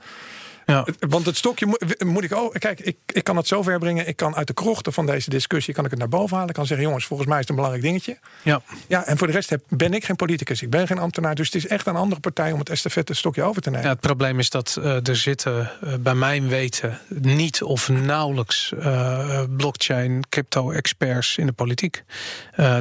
ja. 0.68 0.86
Want 1.08 1.26
het 1.26 1.36
stokje 1.36 1.66
moet, 1.66 2.04
moet 2.04 2.24
ik 2.24 2.34
ook. 2.34 2.58
Kijk, 2.58 2.80
ik, 2.80 2.96
ik 3.06 3.24
kan 3.24 3.36
het 3.36 3.46
zo 3.46 3.62
ver 3.62 3.78
brengen. 3.78 4.08
Ik 4.08 4.16
kan 4.16 4.36
uit 4.36 4.46
de 4.46 4.52
krochten 4.52 4.92
van 4.92 5.06
deze 5.06 5.30
discussie 5.30 5.74
kan 5.74 5.84
ik 5.84 5.90
het 5.90 5.98
naar 5.98 6.08
boven 6.08 6.32
halen. 6.32 6.48
Ik 6.48 6.54
kan 6.54 6.66
zeggen, 6.66 6.86
jongens, 6.86 7.06
volgens 7.06 7.28
mij 7.28 7.38
is 7.38 7.42
het 7.48 7.50
een 7.50 7.56
belangrijk 7.56 7.86
dingetje. 7.86 8.18
Ja. 8.42 8.62
Ja, 8.86 9.04
en 9.04 9.18
voor 9.18 9.26
de 9.26 9.32
rest 9.32 9.50
heb, 9.50 9.62
ben 9.68 9.94
ik 9.94 10.04
geen 10.04 10.16
politicus. 10.16 10.62
Ik 10.62 10.70
ben 10.70 10.86
geen 10.86 10.98
ambtenaar. 10.98 11.34
Dus 11.34 11.46
het 11.46 11.54
is 11.54 11.66
echt 11.66 11.86
een 11.86 11.96
andere 11.96 12.20
partij 12.20 12.52
om 12.52 12.58
het 12.58 12.70
estafette 12.70 13.14
stokje 13.14 13.42
over 13.42 13.62
te 13.62 13.70
nemen. 13.70 13.84
Ja, 13.84 13.92
het 13.92 14.00
probleem 14.00 14.38
is 14.38 14.50
dat 14.50 14.76
uh, 14.78 15.06
er 15.06 15.16
zitten 15.16 15.70
uh, 15.84 15.94
bij 16.00 16.14
mijn 16.14 16.48
weten 16.48 16.98
niet 17.08 17.62
of 17.62 17.88
nauwelijks 17.88 18.72
uh, 18.78 19.42
blockchain, 19.56 20.24
crypto-experts 20.28 21.36
in 21.36 21.46
de 21.46 21.52
politiek. 21.52 22.04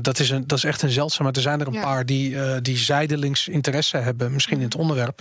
dat, 0.01 0.19
is 0.19 0.29
een, 0.29 0.47
dat 0.47 0.57
is 0.57 0.63
echt 0.63 0.81
een 0.81 0.89
zeldzaam. 0.89 1.25
Maar 1.25 1.35
er 1.35 1.41
zijn 1.41 1.59
er 1.59 1.67
een 1.67 1.73
ja. 1.73 1.81
paar 1.81 2.05
die, 2.05 2.61
die 2.61 2.77
zijdelings 2.77 3.47
interesse 3.47 3.97
hebben, 3.97 4.33
misschien 4.33 4.57
in 4.57 4.63
het 4.63 4.75
onderwerp. 4.75 5.19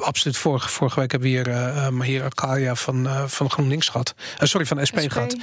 absoluut, 0.00 0.36
vorige, 0.36 0.68
vorige 0.68 1.00
week 1.00 1.10
hebben 1.10 1.30
we 1.30 1.34
hier 1.34 1.47
uh, 1.48 1.88
Mahir 1.88 2.24
Akalia 2.24 2.74
van, 2.74 3.06
uh, 3.06 3.24
van 3.26 3.50
GroenLinks 3.50 3.88
gehad. 3.88 4.14
Uh, 4.18 4.48
sorry, 4.48 4.66
van 4.66 4.86
SP, 4.88 4.98
SP 5.04 5.12
gehad. 5.12 5.36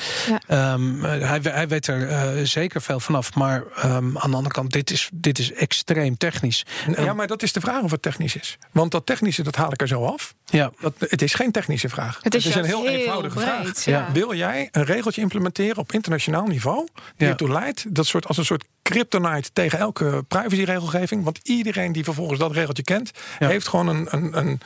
Ja. 0.48 0.74
Um, 0.74 1.04
hij, 1.04 1.40
hij 1.42 1.68
weet 1.68 1.88
er 1.88 2.48
zeker 2.48 2.82
veel 2.82 3.00
vanaf. 3.00 3.34
Maar 3.34 3.64
um, 3.86 4.18
aan 4.18 4.32
de 4.32 4.38
andere 4.38 4.54
kant, 4.54 4.72
dit 4.72 4.92
is, 4.92 5.10
dit 5.14 5.40
is 5.40 5.54
extreem 5.54 6.18
technisch. 6.18 6.66
Ja, 6.98 7.14
maar 7.14 7.28
dat 7.28 7.44
is 7.44 7.54
de 7.54 7.60
vraag 7.60 7.82
of 7.82 7.92
het 7.92 8.02
technisch 8.02 8.36
is. 8.36 8.58
Want 8.72 8.92
dat 8.92 9.06
technische, 9.06 9.44
dat 9.44 9.56
haal 9.56 9.72
ik 9.72 9.82
er 9.82 9.88
zo 9.88 10.06
af. 10.06 10.34
Ja. 10.46 10.72
Dat, 10.80 10.94
het 11.00 11.22
is 11.22 11.34
geen 11.34 11.52
technische 11.52 11.90
vraag. 11.90 12.20
Het 12.22 12.36
is, 12.36 12.44
het 12.44 12.56
is 12.56 12.62
een 12.62 12.68
heel, 12.68 12.86
heel 12.86 13.00
eenvoudige 13.00 13.36
breed, 13.36 13.48
vraag. 13.48 13.86
Ja. 13.86 14.12
Wil 14.12 14.34
jij 14.34 14.70
een 14.72 14.84
regeltje 14.84 15.22
implementeren 15.22 15.78
op 15.78 15.92
internationaal 15.92 16.46
niveau... 16.46 16.88
die 17.18 17.28
ertoe 17.28 17.52
leidt, 17.52 17.96
dat 17.96 18.06
soort, 18.06 18.28
als 18.28 18.38
een 18.38 18.46
soort 18.46 18.64
kryptonite 18.90 19.50
tegen 19.54 19.80
elke 19.80 20.24
privacyregelgeving... 20.28 21.24
want 21.24 21.40
iedereen 21.44 21.92
die 21.92 22.04
vervolgens 22.04 22.40
dat 22.40 22.52
regeltje 22.52 22.84
kent... 22.84 23.12
heeft 23.40 23.68
gewoon 23.68 23.88
een, 23.88 24.08
een, 24.10 24.38
een 24.38 24.62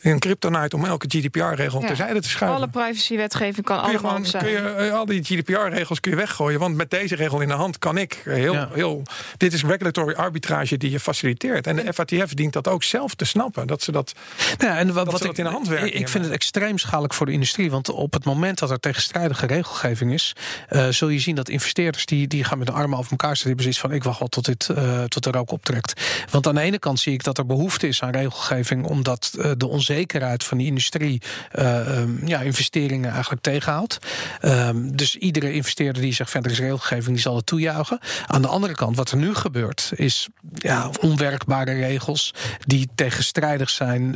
een 0.00 0.18
kryptonite 0.18 0.76
om 0.76 0.84
elke 0.84 1.06
GDPR-regel 1.08 1.80
ja. 1.80 1.86
terzijde 1.86 2.20
te 2.20 2.28
schuiven. 2.28 2.60
Alle 2.60 2.68
privacywetgeving 2.68 3.66
kan 3.66 3.82
kun 3.82 3.90
je 3.90 3.98
allemaal 3.98 4.10
gewoon, 4.10 4.26
zijn. 4.26 4.44
Kun 4.44 4.84
je, 4.84 4.92
al 4.92 5.06
die 5.06 5.22
GDPR-regels 5.22 6.00
kun 6.00 6.10
je 6.10 6.16
weggooien. 6.16 6.58
Want 6.60 6.76
met 6.76 6.90
deze 6.90 7.14
regel 7.14 7.40
in 7.40 7.48
de 7.48 7.54
hand 7.54 7.78
kan 7.78 7.98
ik 7.98 8.20
heel... 8.24 8.52
Ja. 8.52 8.68
heel 8.72 9.02
dit 9.36 9.52
is 9.52 9.64
regulatory 9.64 10.14
arbitrage 10.14 10.76
die 10.76 10.90
je 10.90 11.00
faciliteert. 11.00 11.66
En 11.66 11.76
de 11.76 11.92
FATF 11.92 12.34
dient 12.34 12.52
dat 12.52 12.68
ook 12.68 12.82
zelf 12.82 13.14
te 13.14 13.24
snappen. 13.24 13.66
Dat 13.66 13.82
ze 13.82 13.92
dat, 13.92 14.12
ja, 14.58 14.78
en 14.78 14.86
wat, 14.86 14.94
dat 14.94 15.04
wat 15.04 15.22
ze 15.22 15.28
ik, 15.28 15.36
dat 15.36 15.38
in 15.38 15.44
de 15.44 15.50
hand 15.50 15.68
werken. 15.68 15.94
Ik 15.94 16.08
vind 16.08 16.24
het 16.24 16.32
extreem 16.32 16.78
schadelijk 16.78 17.14
voor 17.14 17.26
de 17.26 17.32
industrie. 17.32 17.70
Want 17.70 17.88
op 17.88 18.12
het 18.12 18.24
moment 18.24 18.58
dat 18.58 18.70
er 18.70 18.80
tegenstrijdige 18.80 19.46
regelgeving 19.46 20.12
is... 20.12 20.32
Uh, 20.70 20.88
zul 20.88 21.08
je 21.08 21.18
zien 21.18 21.34
dat 21.34 21.48
investeerders 21.48 22.06
die, 22.06 22.26
die 22.26 22.44
gaan 22.44 22.58
met 22.58 22.66
de 22.66 22.72
armen 22.72 22.98
over 22.98 23.10
elkaar 23.10 23.36
zitten. 23.36 23.59
Die 23.60 23.72
zoiets 23.72 23.88
van, 23.88 23.98
ik 23.98 24.04
wacht 24.04 24.18
wel 24.18 24.28
tot, 24.28 24.44
dit, 24.44 24.68
uh, 24.70 25.02
tot 25.02 25.26
er 25.26 25.36
ook 25.36 25.50
optrekt. 25.50 26.00
Want 26.30 26.46
aan 26.46 26.54
de 26.54 26.60
ene 26.60 26.78
kant 26.78 27.00
zie 27.00 27.12
ik 27.12 27.24
dat 27.24 27.38
er 27.38 27.46
behoefte 27.46 27.88
is 27.88 28.02
aan 28.02 28.10
regelgeving... 28.10 28.86
omdat 28.86 29.32
uh, 29.38 29.50
de 29.56 29.66
onzekerheid 29.66 30.44
van 30.44 30.58
die 30.58 30.66
industrie 30.66 31.22
uh, 31.58 31.98
um, 31.98 32.20
ja, 32.24 32.40
investeringen 32.40 33.10
eigenlijk 33.12 33.42
tegenhoudt. 33.42 33.98
Um, 34.42 34.96
dus 34.96 35.16
iedere 35.16 35.52
investeerder 35.52 36.02
die 36.02 36.14
zegt 36.14 36.30
verder 36.30 36.50
is 36.50 36.58
regelgeving, 36.58 37.06
die 37.06 37.18
zal 37.18 37.36
het 37.36 37.46
toejuichen. 37.46 37.98
Aan 38.26 38.42
de 38.42 38.48
andere 38.48 38.74
kant, 38.74 38.96
wat 38.96 39.10
er 39.10 39.16
nu 39.16 39.34
gebeurt, 39.34 39.92
is 39.94 40.28
ja, 40.54 40.90
onwerkbare 41.00 41.72
regels 41.72 42.34
die 42.66 42.88
tegenstrijdig 42.94 43.70
zijn 43.70 44.12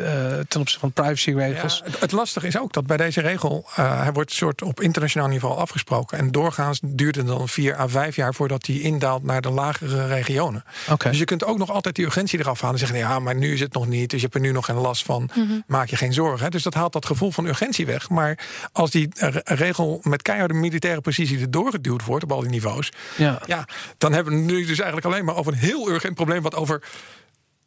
ten 0.49 0.61
opzichte 0.61 0.79
van 0.79 0.93
privacyregels. 0.93 1.81
Het, 1.85 2.01
het, 2.01 2.13
lastige 2.13 2.47
is 2.47 2.59
ook 2.59 2.73
dat 2.73 2.87
bij 2.87 2.97
deze 2.97 3.21
regel, 3.21 3.67
hij 3.75 4.13
wordt 4.13 4.33
soort 4.33 4.63
op 4.63 4.81
internationaal 4.81 5.29
niveau 5.29 5.57
afgesproken. 5.57 6.19
En 6.19 6.31
doorgaans 6.31 6.81
duurt 6.83 7.17
het 7.17 7.27
dan 7.27 7.49
vier 7.49 7.79
à 7.79 7.89
vijf 7.89 8.17
jaar 8.17 8.35
voordat 8.35 8.67
hij 8.67 8.77
indaalt 8.77 9.23
naar 9.23 9.34
de 9.41 9.51
lagere 9.51 10.07
regionen. 10.07 10.65
Okay. 10.91 11.11
Dus 11.11 11.21
je 11.21 11.27
kunt 11.27 11.45
ook 11.45 11.59
nog 11.59 11.71
altijd 11.71 11.95
die 11.95 12.05
urgentie 12.05 12.39
eraf 12.39 12.61
halen 12.61 12.81
en 12.81 12.87
zeggen: 12.87 12.99
ja, 12.99 13.19
maar 13.19 13.35
nu 13.35 13.53
is 13.53 13.61
het 13.61 13.73
nog 13.73 13.87
niet, 13.87 14.11
dus 14.11 14.21
je 14.21 14.25
hebt 14.25 14.35
er 14.35 14.41
nu 14.41 14.53
nog 14.53 14.65
geen 14.65 14.77
last 14.77 15.05
van. 15.05 15.31
Mm 15.35 15.47
-hmm. 15.47 15.63
Maak 15.67 15.89
je 15.89 15.97
geen 15.97 16.13
zorgen. 16.13 16.45
Hè? 16.45 16.51
Dus 16.51 16.63
dat 16.63 16.75
haalt 16.75 16.93
dat 16.93 17.07
gevoel 17.07 17.31
van 17.31 17.47
urgentie 17.47 17.87
weg. 17.87 18.09
Maar 18.09 18.39
als 18.73 18.91
die 18.91 19.09
regel 19.45 20.01
met 20.03 20.23
keiharde 20.23 20.55
militaire 20.55 21.01
precisie 21.01 21.41
erdoor 21.41 21.71
geduwd 21.71 22.05
wordt 22.05 22.25
op 22.25 22.33
al 22.33 22.41
die 22.41 22.51
niveaus, 22.51 22.93
ja. 23.17 23.43
Ja, 23.47 23.69
dan 23.99 24.13
hebben 24.13 24.35
we 24.35 24.41
nu 24.41 24.67
dus 24.67 24.79
eigenlijk 24.79 25.07
alleen 25.07 25.25
maar 25.25 25.37
over 25.37 25.53
een 25.53 25.59
heel 25.59 25.91
urgent 25.91 26.15
probleem 26.15 26.43
wat 26.43 26.55
over 26.55 26.83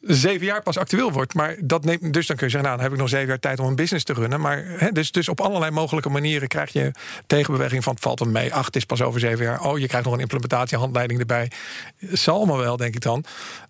zeven 0.00 0.46
jaar 0.46 0.62
pas 0.62 0.78
actueel 0.78 1.12
wordt. 1.12 1.34
Maar 1.34 1.56
dat 1.60 1.84
neemt, 1.84 2.12
dus 2.12 2.26
dan 2.26 2.36
kun 2.36 2.46
je 2.46 2.52
zeggen, 2.52 2.62
nou, 2.62 2.74
dan 2.74 2.84
heb 2.84 2.92
ik 2.92 2.98
nog 2.98 3.08
zeven 3.08 3.28
jaar 3.28 3.38
tijd 3.38 3.60
om 3.60 3.66
een 3.66 3.76
business 3.76 4.04
te 4.04 4.12
runnen. 4.12 4.40
Maar 4.40 4.64
hè, 4.66 4.92
dus, 4.92 5.12
dus 5.12 5.28
op 5.28 5.40
allerlei 5.40 5.70
mogelijke 5.70 6.08
manieren 6.08 6.48
krijg 6.48 6.72
je 6.72 6.92
tegenbeweging 7.26 7.84
van 7.84 7.92
het 7.92 8.02
valt 8.02 8.20
er 8.20 8.28
mee. 8.28 8.54
Ach, 8.54 8.66
het 8.66 8.76
is 8.76 8.84
pas 8.84 9.02
over 9.02 9.20
zeven 9.20 9.44
jaar. 9.44 9.60
Oh, 9.60 9.78
je 9.78 9.86
krijgt 9.86 10.06
nog 10.06 10.14
een 10.14 10.20
implementatiehandleiding 10.20 11.20
erbij. 11.20 11.50
Zal 11.98 12.36
allemaal 12.36 12.58
wel, 12.58 12.76
denk 12.76 12.94
ik 12.94 13.00
dan. 13.00 13.24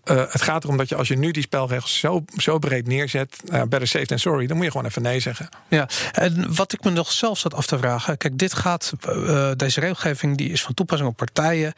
Uh, 0.05 0.16
het 0.29 0.43
gaat 0.43 0.64
erom 0.64 0.76
dat 0.76 0.89
je 0.89 0.95
als 0.95 1.09
je 1.09 1.16
nu 1.16 1.31
die 1.31 1.43
spelregels 1.43 1.99
zo, 1.99 2.24
zo 2.37 2.59
breed 2.59 2.87
neerzet, 2.87 3.37
uh, 3.53 3.62
better 3.62 3.89
safe 3.89 4.07
than 4.07 4.18
sorry, 4.18 4.47
dan 4.47 4.57
moet 4.57 4.64
je 4.64 4.70
gewoon 4.70 4.87
even 4.87 5.03
nee 5.03 5.20
zeggen. 5.20 5.49
Ja, 5.68 5.89
en 6.12 6.55
wat 6.55 6.72
ik 6.72 6.85
me 6.85 6.91
nog 6.91 7.12
zelf 7.12 7.39
zat 7.39 7.55
af 7.55 7.66
te 7.66 7.79
vragen, 7.79 8.16
kijk, 8.16 8.39
dit 8.39 8.55
gaat, 8.55 8.93
uh, 9.09 9.51
deze 9.57 9.81
regelgeving 9.81 10.37
die 10.37 10.51
is 10.51 10.62
van 10.62 10.74
toepassing 10.74 11.11
op 11.11 11.16
partijen 11.16 11.74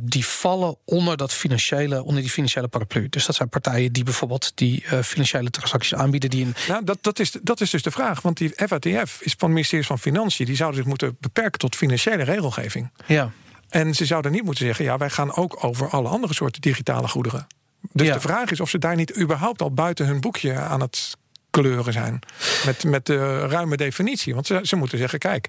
die 0.00 0.26
vallen 0.26 0.76
onder 0.84 1.16
dat 1.16 1.32
financiële, 1.32 2.02
onder 2.02 2.22
die 2.22 2.30
financiële 2.30 2.68
paraplu. 2.68 3.08
Dus 3.08 3.26
dat 3.26 3.34
zijn 3.34 3.48
partijen 3.48 3.67
die 3.74 4.04
bijvoorbeeld 4.04 4.52
die 4.54 4.84
financiële 5.02 5.50
transacties 5.50 5.94
aanbieden 5.94 6.30
die 6.30 6.44
een. 6.44 6.54
Nou, 6.68 6.84
dat, 6.84 6.98
dat, 7.00 7.18
is, 7.18 7.36
dat 7.42 7.60
is 7.60 7.70
dus 7.70 7.82
de 7.82 7.90
vraag, 7.90 8.22
want 8.22 8.36
die 8.36 8.52
FATF 8.56 9.20
is 9.20 9.34
van 9.38 9.48
het 9.48 9.48
ministerie 9.48 9.86
van 9.86 9.98
Financiën, 9.98 10.46
die 10.46 10.56
zouden 10.56 10.78
zich 10.78 10.88
moeten 10.88 11.16
beperken 11.20 11.58
tot 11.58 11.76
financiële 11.76 12.22
regelgeving. 12.22 12.90
Ja. 13.06 13.30
En 13.68 13.94
ze 13.94 14.04
zouden 14.04 14.32
niet 14.32 14.44
moeten 14.44 14.64
zeggen: 14.64 14.84
ja, 14.84 14.96
wij 14.96 15.10
gaan 15.10 15.34
ook 15.34 15.64
over 15.64 15.88
alle 15.88 16.08
andere 16.08 16.34
soorten 16.34 16.60
digitale 16.60 17.08
goederen. 17.08 17.46
Dus 17.92 18.06
ja. 18.06 18.14
de 18.14 18.20
vraag 18.20 18.50
is 18.50 18.60
of 18.60 18.70
ze 18.70 18.78
daar 18.78 18.96
niet 18.96 19.18
überhaupt 19.18 19.62
al 19.62 19.72
buiten 19.72 20.06
hun 20.06 20.20
boekje 20.20 20.54
aan 20.54 20.80
het 20.80 21.16
kleuren 21.50 21.92
zijn. 21.92 22.18
Met, 22.66 22.84
met 22.84 23.06
de 23.06 23.46
ruime 23.46 23.76
definitie. 23.76 24.34
Want 24.34 24.46
ze, 24.46 24.60
ze 24.62 24.76
moeten 24.76 24.98
zeggen: 24.98 25.18
kijk, 25.18 25.48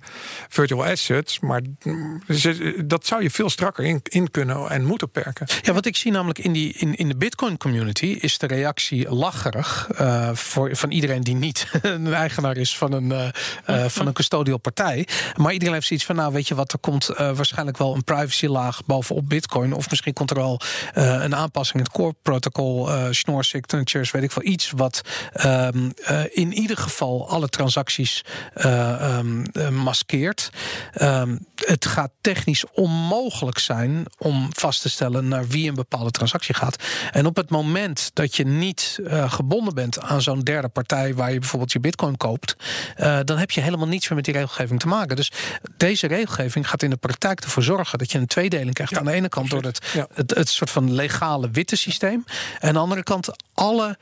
virtual 0.49 0.85
assets, 0.85 1.39
maar 1.39 1.61
dat 2.85 3.05
zou 3.05 3.23
je 3.23 3.29
veel 3.29 3.49
strakker 3.49 3.85
in, 3.85 3.99
in 4.03 4.31
kunnen 4.31 4.69
en 4.69 4.85
moeten 4.85 5.11
perken. 5.11 5.47
Ja, 5.61 5.73
wat 5.73 5.85
ik 5.85 5.95
zie 5.95 6.11
namelijk 6.11 6.39
in, 6.39 6.53
die, 6.53 6.73
in, 6.73 6.95
in 6.95 7.07
de 7.07 7.17
Bitcoin 7.17 7.57
community 7.57 8.05
is 8.05 8.37
de 8.37 8.47
reactie 8.47 9.09
lacherig 9.09 9.89
uh, 10.01 10.29
voor, 10.33 10.75
van 10.75 10.91
iedereen 10.91 11.21
die 11.21 11.35
niet 11.35 11.67
een 11.81 12.13
eigenaar 12.13 12.57
is 12.57 12.77
van 12.77 12.91
een, 12.91 13.09
uh, 13.09 13.27
uh, 13.67 13.85
van 13.85 14.07
een 14.07 14.13
custodial 14.13 14.57
partij. 14.57 15.07
Maar 15.35 15.53
iedereen 15.53 15.73
heeft 15.73 15.87
zoiets 15.87 16.05
van: 16.05 16.15
nou, 16.15 16.33
weet 16.33 16.47
je 16.47 16.55
wat, 16.55 16.73
er 16.73 16.79
komt 16.79 17.07
waarschijnlijk 17.15 17.77
wel 17.77 17.95
een 17.95 18.03
privacylaag 18.03 18.85
bovenop 18.85 19.29
Bitcoin. 19.29 19.73
Of 19.73 19.89
misschien 19.89 20.13
komt 20.13 20.31
er 20.31 20.39
al 20.39 20.61
een 20.93 21.35
aanpassing 21.35 21.77
in 21.77 21.83
het 21.83 21.93
core 21.93 22.15
protocol, 22.21 22.89
schnorr 23.11 23.43
signatures, 23.43 24.11
weet 24.11 24.23
ik 24.23 24.31
veel, 24.31 24.45
iets 24.45 24.71
wat. 24.75 25.01
Um, 25.45 25.88
uh, 26.09 26.21
in 26.31 26.53
ieder 26.53 26.77
geval 26.77 27.29
alle 27.29 27.47
transacties 27.47 28.23
uh, 28.55 29.17
um, 29.17 29.43
uh, 29.53 29.69
maskeert. 29.69 30.49
Um, 31.01 31.45
het 31.55 31.85
gaat 31.85 32.11
technisch 32.21 32.65
onmogelijk 32.71 33.59
zijn 33.59 34.05
om 34.17 34.49
vast 34.55 34.81
te 34.81 34.89
stellen 34.89 35.27
naar 35.27 35.47
wie 35.47 35.69
een 35.69 35.75
bepaalde 35.75 36.11
transactie 36.11 36.55
gaat. 36.55 36.83
En 37.11 37.25
op 37.25 37.35
het 37.35 37.49
moment 37.49 38.11
dat 38.13 38.35
je 38.35 38.45
niet 38.45 38.99
gebonden 39.27 39.73
bent 39.73 39.99
aan 39.99 40.21
zo'n 40.21 40.39
derde 40.39 40.67
partij 40.67 41.13
waar 41.13 41.31
je 41.33 41.39
bijvoorbeeld 41.39 41.71
je 41.71 41.79
bitcoin 41.79 42.17
koopt, 42.17 42.55
dan 43.23 43.37
heb 43.37 43.51
je 43.51 43.61
helemaal 43.61 43.87
niets 43.87 44.07
meer 44.07 44.15
met 44.15 44.25
die 44.25 44.33
regelgeving 44.33 44.79
te 44.79 44.87
maken. 44.87 45.15
Dus 45.15 45.31
deze 45.77 46.07
regelgeving 46.07 46.69
gaat 46.69 46.83
in 46.83 46.89
de 46.89 46.97
praktijk 46.97 47.41
ervoor 47.41 47.63
zorgen 47.63 47.97
dat 47.97 48.11
je 48.11 48.17
een 48.17 48.27
tweedeling 48.27 48.73
krijgt. 48.73 48.93
Ja, 48.93 48.99
aan 48.99 49.05
de 49.05 49.11
ene 49.11 49.29
kant 49.29 49.49
door 49.49 49.63
het, 49.63 49.89
ja. 49.93 50.07
het, 50.13 50.35
het 50.35 50.49
soort 50.49 50.69
van 50.69 50.93
legale 50.93 51.49
witte 51.49 51.75
systeem. 51.75 52.25
En 52.59 52.67
aan 52.67 52.73
de 52.73 52.79
andere 52.79 53.03
kant 53.03 53.29
alle 53.53 53.97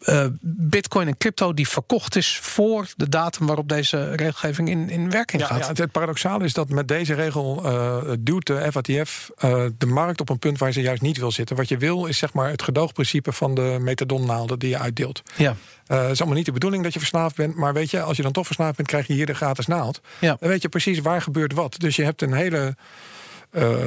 uh, 0.00 0.26
bitcoin 0.40 1.06
en 1.06 1.16
crypto 1.16 1.54
die 1.54 1.68
verkocht 1.68 2.16
is 2.16 2.38
voor 2.42 2.88
de 2.96 3.08
datum 3.08 3.46
waarop 3.46 3.68
deze 3.68 4.14
regelgeving 4.14 4.68
in, 4.68 4.90
in 4.90 5.10
werking 5.10 5.42
ja, 5.42 5.48
gaat. 5.48 5.76
Ja, 5.76 5.82
het 5.82 5.92
paradoxale 5.92 6.44
is 6.44 6.52
dat 6.52 6.68
met 6.68 6.88
deze 6.88 7.14
regel 7.14 7.62
uh, 7.64 8.12
duwt 8.18 8.46
de 8.46 8.68
FATF 8.72 9.30
uh, 9.44 9.64
de 9.78 9.86
markt 9.86 10.20
op 10.20 10.28
een 10.28 10.38
punt 10.38 10.58
waar 10.58 10.72
ze 10.72 10.80
juist 10.80 11.02
niet 11.02 11.18
wil 11.18 11.32
zitten. 11.32 11.56
Wat 11.56 11.68
je 11.68 11.78
wil 11.78 12.06
is 12.06 12.18
zeg 12.18 12.32
maar 12.32 12.50
het 12.50 12.62
gedoogprincipe 12.62 13.32
van 13.32 13.54
de 13.54 13.76
metadonnaalden 13.80 14.58
die 14.58 14.68
je 14.68 14.78
uitdeelt. 14.78 15.22
Ja. 15.36 15.56
Het 15.86 16.10
is 16.10 16.18
allemaal 16.18 16.36
niet 16.36 16.46
de 16.46 16.52
bedoeling 16.52 16.82
dat 16.82 16.92
je 16.92 16.98
verslaafd 16.98 17.36
bent. 17.36 17.54
Maar 17.54 17.72
weet 17.72 17.90
je, 17.90 18.00
als 18.02 18.16
je 18.16 18.22
dan 18.22 18.32
toch 18.32 18.46
verslaafd 18.46 18.76
bent, 18.76 18.88
krijg 18.88 19.06
je 19.06 19.12
hier 19.12 19.26
de 19.26 19.34
gratis 19.34 19.66
naald. 19.66 20.00
Ja. 20.18 20.36
Dan 20.40 20.48
weet 20.48 20.62
je 20.62 20.68
precies 20.68 20.98
waar 20.98 21.22
gebeurt 21.22 21.52
wat. 21.52 21.78
Dus 21.78 21.96
je 21.96 22.04
hebt 22.04 22.22
een 22.22 22.32
hele 22.32 22.76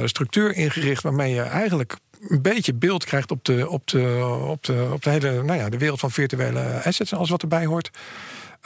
structuur 0.04 0.54
ingericht 0.54 1.02
waarmee 1.02 1.34
je 1.34 1.42
eigenlijk 1.42 1.96
een 2.28 2.42
beetje 2.42 2.74
beeld 2.74 3.04
krijgt 3.04 3.30
op 3.30 3.44
de, 3.44 3.68
op 3.68 3.86
de, 3.86 4.38
op 4.48 4.64
de, 4.64 4.88
op 4.92 5.02
de 5.02 5.10
hele 5.10 5.42
nou 5.42 5.58
ja, 5.58 5.68
de 5.68 5.78
wereld 5.78 6.00
van 6.00 6.10
virtuele 6.10 6.82
assets 6.84 7.10
en 7.10 7.16
alles 7.16 7.30
wat 7.30 7.42
erbij 7.42 7.66
hoort. 7.66 7.90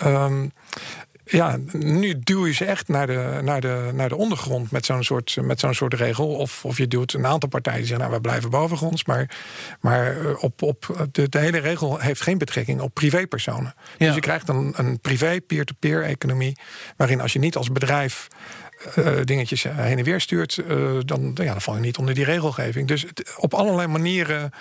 Um, 0.04 0.52
ja, 1.24 1.58
nu 1.72 2.18
duw 2.18 2.46
je 2.46 2.52
ze 2.52 2.64
echt 2.64 2.88
naar 2.88 3.06
de, 3.06 3.40
naar 3.42 3.60
de, 3.60 3.90
naar 3.94 4.08
de 4.08 4.16
ondergrond 4.16 4.70
met 4.70 4.86
zo'n 4.86 5.02
soort, 5.02 5.36
met 5.40 5.60
zo'n 5.60 5.74
soort 5.74 5.94
regel. 5.94 6.28
Of, 6.28 6.64
of 6.64 6.78
je 6.78 6.88
duwt 6.88 7.12
een 7.12 7.26
aantal 7.26 7.48
partijen 7.48 7.78
die 7.78 7.88
zeggen, 7.88 8.06
nou, 8.06 8.20
we 8.20 8.28
blijven 8.28 8.50
bovengronds. 8.50 9.04
Maar, 9.04 9.36
maar 9.80 10.20
eh, 10.20 10.42
op, 10.42 10.62
op, 10.62 11.08
de, 11.12 11.28
de 11.28 11.38
hele 11.38 11.58
regel 11.58 11.98
heeft 11.98 12.20
geen 12.20 12.38
betrekking 12.38 12.80
op 12.80 12.94
privépersonen. 12.94 13.74
Dus 13.98 14.14
je 14.14 14.20
krijgt 14.20 14.48
een, 14.48 14.72
een 14.76 15.00
privé 15.00 15.40
peer-to-peer 15.40 16.02
economie. 16.02 16.56
Waarin 16.96 17.20
als 17.20 17.32
je 17.32 17.38
niet 17.38 17.56
als 17.56 17.72
bedrijf 17.72 18.28
dingetjes 19.24 19.62
heen 19.62 19.98
en 19.98 20.04
weer 20.04 20.20
stuurt, 20.20 20.56
uh, 20.68 20.98
dan, 21.04 21.30
ja, 21.34 21.52
dan 21.52 21.60
val 21.60 21.74
je 21.74 21.80
niet 21.80 21.98
onder 21.98 22.14
die 22.14 22.24
regelgeving. 22.24 22.88
Dus 22.88 23.02
het, 23.02 23.34
op 23.36 23.54
allerlei 23.54 23.86
manieren 23.86 24.52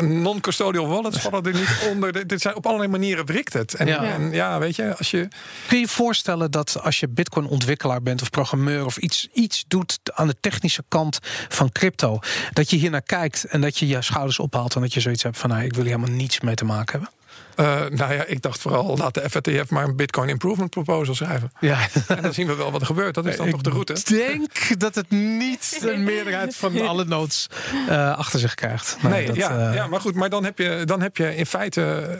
Non-custodial 0.00 0.86
wallets 0.88 1.18
vallen 1.18 1.44
er 1.44 1.54
niet 1.54 1.78
onder. 1.90 2.26
Dit 2.26 2.40
zijn, 2.40 2.56
op 2.56 2.66
allerlei 2.66 2.90
manieren 2.90 3.26
wrikt 3.26 3.52
het. 3.52 3.74
En 3.74 3.86
ja. 3.86 4.04
en 4.04 4.32
ja, 4.32 4.58
weet 4.58 4.76
je, 4.76 4.96
als 4.96 5.10
je. 5.10 5.28
Kun 5.66 5.76
je 5.76 5.82
je 5.82 5.88
voorstellen 5.88 6.50
dat 6.50 6.82
als 6.82 7.00
je 7.00 7.08
Bitcoin-ontwikkelaar 7.08 8.02
bent 8.02 8.22
of 8.22 8.30
programmeur 8.30 8.84
of 8.84 8.96
iets, 8.96 9.28
iets 9.32 9.64
doet 9.68 9.98
aan 10.14 10.26
de 10.26 10.36
technische 10.40 10.84
kant 10.88 11.18
van 11.48 11.72
crypto, 11.72 12.18
dat 12.52 12.70
je 12.70 12.76
hier 12.76 12.90
naar 12.90 13.02
kijkt 13.02 13.44
en 13.44 13.60
dat 13.60 13.78
je 13.78 13.86
je 13.86 14.02
schouders 14.02 14.38
ophaalt 14.38 14.74
en 14.74 14.80
dat 14.80 14.94
je 14.94 15.00
zoiets 15.00 15.22
hebt 15.22 15.38
van, 15.38 15.50
nou, 15.50 15.62
ik 15.62 15.74
wil 15.74 15.84
hier 15.84 15.92
helemaal 15.94 16.16
niets 16.16 16.40
mee 16.40 16.54
te 16.54 16.64
maken 16.64 16.92
hebben? 16.92 17.15
Uh, 17.56 17.84
nou 17.90 18.12
ja, 18.14 18.24
ik 18.24 18.42
dacht 18.42 18.60
vooral, 18.60 18.96
laat 18.96 19.14
de 19.14 19.30
FATF 19.30 19.70
maar 19.70 19.84
een 19.84 19.96
Bitcoin 19.96 20.28
Improvement 20.28 20.70
Proposal 20.70 21.14
schrijven. 21.14 21.52
Ja. 21.60 21.78
En 22.06 22.22
dan 22.22 22.34
zien 22.34 22.46
we 22.46 22.54
wel 22.54 22.70
wat 22.70 22.80
er 22.80 22.86
gebeurt. 22.86 23.14
Dat 23.14 23.26
is 23.26 23.36
dan 23.36 23.50
toch 23.50 23.60
de 23.60 23.70
route? 23.70 23.92
Ik 23.92 24.06
denk 24.06 24.80
dat 24.80 24.94
het 24.94 25.10
niet 25.10 25.78
de 25.80 25.96
meerderheid 25.96 26.56
van 26.56 26.86
alle 26.86 27.04
notes 27.04 27.46
uh, 27.88 28.18
achter 28.18 28.40
zich 28.40 28.54
krijgt. 28.54 28.96
Nee, 29.02 29.12
nee 29.12 29.26
dat, 29.26 29.36
ja, 29.36 29.68
uh... 29.68 29.74
ja, 29.74 29.86
maar 29.86 30.00
goed, 30.00 30.14
maar 30.14 30.30
dan 30.30 30.44
heb 30.44 30.58
je, 30.58 30.82
dan 30.84 31.00
heb 31.02 31.16
je 31.16 31.36
in 31.36 31.46
feite 31.46 32.18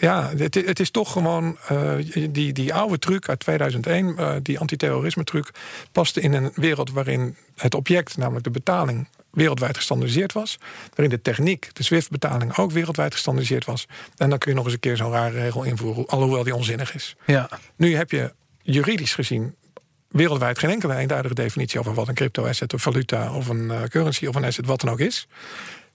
ja, 0.00 0.30
het, 0.36 0.54
het, 0.54 0.80
is 0.80 0.90
toch 0.90 1.12
gewoon 1.12 1.56
uh, 1.72 1.94
die, 2.30 2.52
die 2.52 2.74
oude 2.74 2.98
truc 2.98 3.28
uit 3.28 3.40
2001, 3.40 4.14
uh, 4.18 4.30
die 4.42 4.58
antiterrorisme 4.58 5.24
truc, 5.24 5.50
paste 5.92 6.20
in 6.20 6.32
een 6.32 6.50
wereld 6.54 6.90
waarin 6.90 7.36
het 7.56 7.74
object, 7.74 8.16
namelijk 8.16 8.44
de 8.44 8.50
betaling, 8.50 9.08
wereldwijd 9.30 9.76
gestandardiseerd 9.76 10.32
was. 10.32 10.58
Waarin 10.94 11.16
de 11.16 11.22
techniek, 11.22 11.70
de 11.72 11.82
SWIFT-betaling, 11.82 12.56
ook 12.56 12.70
wereldwijd 12.70 13.12
gestandardiseerd 13.12 13.64
was. 13.64 13.86
En 14.16 14.30
dan 14.30 14.38
kun 14.38 14.50
je 14.50 14.56
nog 14.56 14.64
eens 14.64 14.74
een 14.74 14.80
keer 14.80 14.96
zo'n 14.96 15.10
rare 15.10 15.40
regel 15.40 15.62
invoeren, 15.62 16.06
alhoewel 16.06 16.44
die 16.44 16.54
onzinnig 16.54 16.94
is. 16.94 17.16
Ja. 17.26 17.48
Nu 17.76 17.96
heb 17.96 18.10
je 18.10 18.34
juridisch 18.62 19.14
gezien 19.14 19.54
wereldwijd 20.08 20.58
geen 20.58 20.70
enkele 20.70 20.96
eenduidige 20.96 21.34
definitie 21.34 21.78
over 21.78 21.94
wat 21.94 22.08
een 22.08 22.14
crypto-asset 22.14 22.74
of 22.74 22.82
valuta 22.82 23.34
of 23.34 23.48
een 23.48 23.64
uh, 23.64 23.82
currency 23.82 24.26
of 24.26 24.34
een 24.34 24.44
asset, 24.44 24.66
wat 24.66 24.80
dan 24.80 24.90
ook 24.90 25.00
is. 25.00 25.28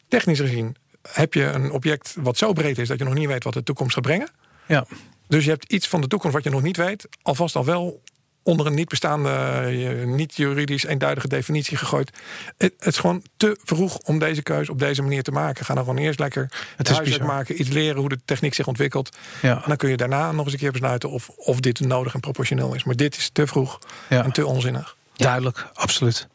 Technisch 0.07 0.39
gezien 0.39 0.75
heb 1.11 1.33
je 1.33 1.43
een 1.43 1.71
object 1.71 2.15
wat 2.19 2.37
zo 2.37 2.53
breed 2.53 2.77
is 2.77 2.87
dat 2.87 2.97
je 2.97 3.03
nog 3.03 3.13
niet 3.13 3.27
weet 3.27 3.43
wat 3.43 3.53
de 3.53 3.63
toekomst 3.63 3.93
gaat 3.93 4.03
brengen. 4.03 4.29
Ja. 4.67 4.85
Dus 5.27 5.43
je 5.43 5.49
hebt 5.49 5.71
iets 5.71 5.87
van 5.87 6.01
de 6.01 6.07
toekomst 6.07 6.35
wat 6.35 6.43
je 6.43 6.49
nog 6.49 6.61
niet 6.61 6.77
weet, 6.77 7.07
alvast 7.21 7.55
al 7.55 7.65
wel 7.65 8.01
onder 8.43 8.65
een 8.65 8.73
niet 8.73 8.89
bestaande, 8.89 9.29
eh, 9.29 10.05
niet 10.05 10.35
juridisch 10.35 10.85
eenduidige 10.85 11.27
definitie 11.27 11.77
gegooid. 11.77 12.11
Het, 12.57 12.73
is 12.79 12.97
gewoon 12.97 13.23
te 13.37 13.59
vroeg 13.63 13.97
om 13.97 14.19
deze 14.19 14.41
keuze 14.41 14.71
op 14.71 14.79
deze 14.79 15.01
manier 15.01 15.23
te 15.23 15.31
maken. 15.31 15.65
Ga 15.65 15.73
dan 15.73 15.83
gewoon 15.83 15.99
eerst 15.99 16.19
lekker 16.19 16.51
het 16.77 16.89
huis 16.89 17.17
maken, 17.17 17.61
iets 17.61 17.69
leren 17.69 17.99
hoe 17.99 18.09
de 18.09 18.19
techniek 18.25 18.53
zich 18.53 18.67
ontwikkelt. 18.67 19.17
Ja. 19.41 19.55
En 19.55 19.63
dan 19.67 19.77
kun 19.77 19.89
je 19.89 19.97
daarna 19.97 20.31
nog 20.31 20.43
eens 20.43 20.53
een 20.53 20.59
keer 20.59 20.71
besluiten 20.71 21.09
of, 21.09 21.29
of 21.29 21.59
dit 21.59 21.79
nodig 21.79 22.13
en 22.13 22.19
proportioneel 22.19 22.73
is. 22.73 22.83
Maar 22.83 22.95
dit 22.95 23.17
is 23.17 23.29
te 23.29 23.47
vroeg 23.47 23.79
en 24.09 24.31
te 24.31 24.45
onzinnig. 24.45 24.95
Duidelijk, 25.15 25.67
absoluut. 25.73 26.27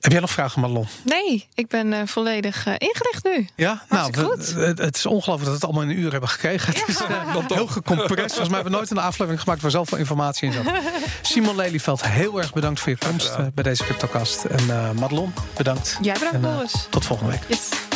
Heb 0.00 0.12
jij 0.12 0.20
nog 0.20 0.30
vragen, 0.30 0.60
Marlon? 0.60 0.86
Nee, 1.02 1.48
ik 1.54 1.68
ben 1.68 1.92
uh, 1.92 1.98
volledig 2.04 2.66
uh, 2.66 2.74
ingelicht 2.78 3.24
nu. 3.24 3.48
Ja, 3.56 3.82
nou, 3.88 4.14
goed. 4.14 4.54
Het, 4.54 4.78
het, 4.78 4.96
is 4.96 5.06
ongelooflijk 5.06 5.38
dat 5.38 5.48
we 5.48 5.54
het 5.54 5.64
allemaal 5.64 5.82
in 5.82 5.88
een 5.88 5.98
uur 5.98 6.10
hebben 6.10 6.28
gekregen. 6.28 6.72
Ja. 6.72 6.80
Het 6.80 6.88
is 6.88 7.00
uh, 7.00 7.46
heel 7.48 7.66
gecompressed. 7.66 8.16
Volgens 8.16 8.48
mij 8.48 8.54
hebben 8.54 8.72
we 8.72 8.78
nooit 8.78 8.90
een 8.90 8.98
aflevering 8.98 9.42
gemaakt 9.42 9.62
waar 9.62 9.70
zoveel 9.70 9.98
informatie 9.98 10.48
in 10.48 10.54
zat. 10.54 10.64
Simon 11.22 11.56
Lelyveld, 11.56 12.06
heel 12.06 12.38
erg 12.38 12.52
bedankt 12.52 12.80
voor 12.80 12.90
je 12.90 12.98
komst 12.98 13.54
bij 13.54 13.64
deze 13.64 13.84
CryptoCast. 13.84 14.44
En 14.44 14.66
Madelon, 14.94 15.32
bedankt. 15.56 15.98
Jij 16.02 16.14
bedankt, 16.14 16.40
Boris. 16.40 16.86
tot 16.90 17.04
volgende 17.04 17.32
week. 17.32 17.42
Yes. 17.46 17.87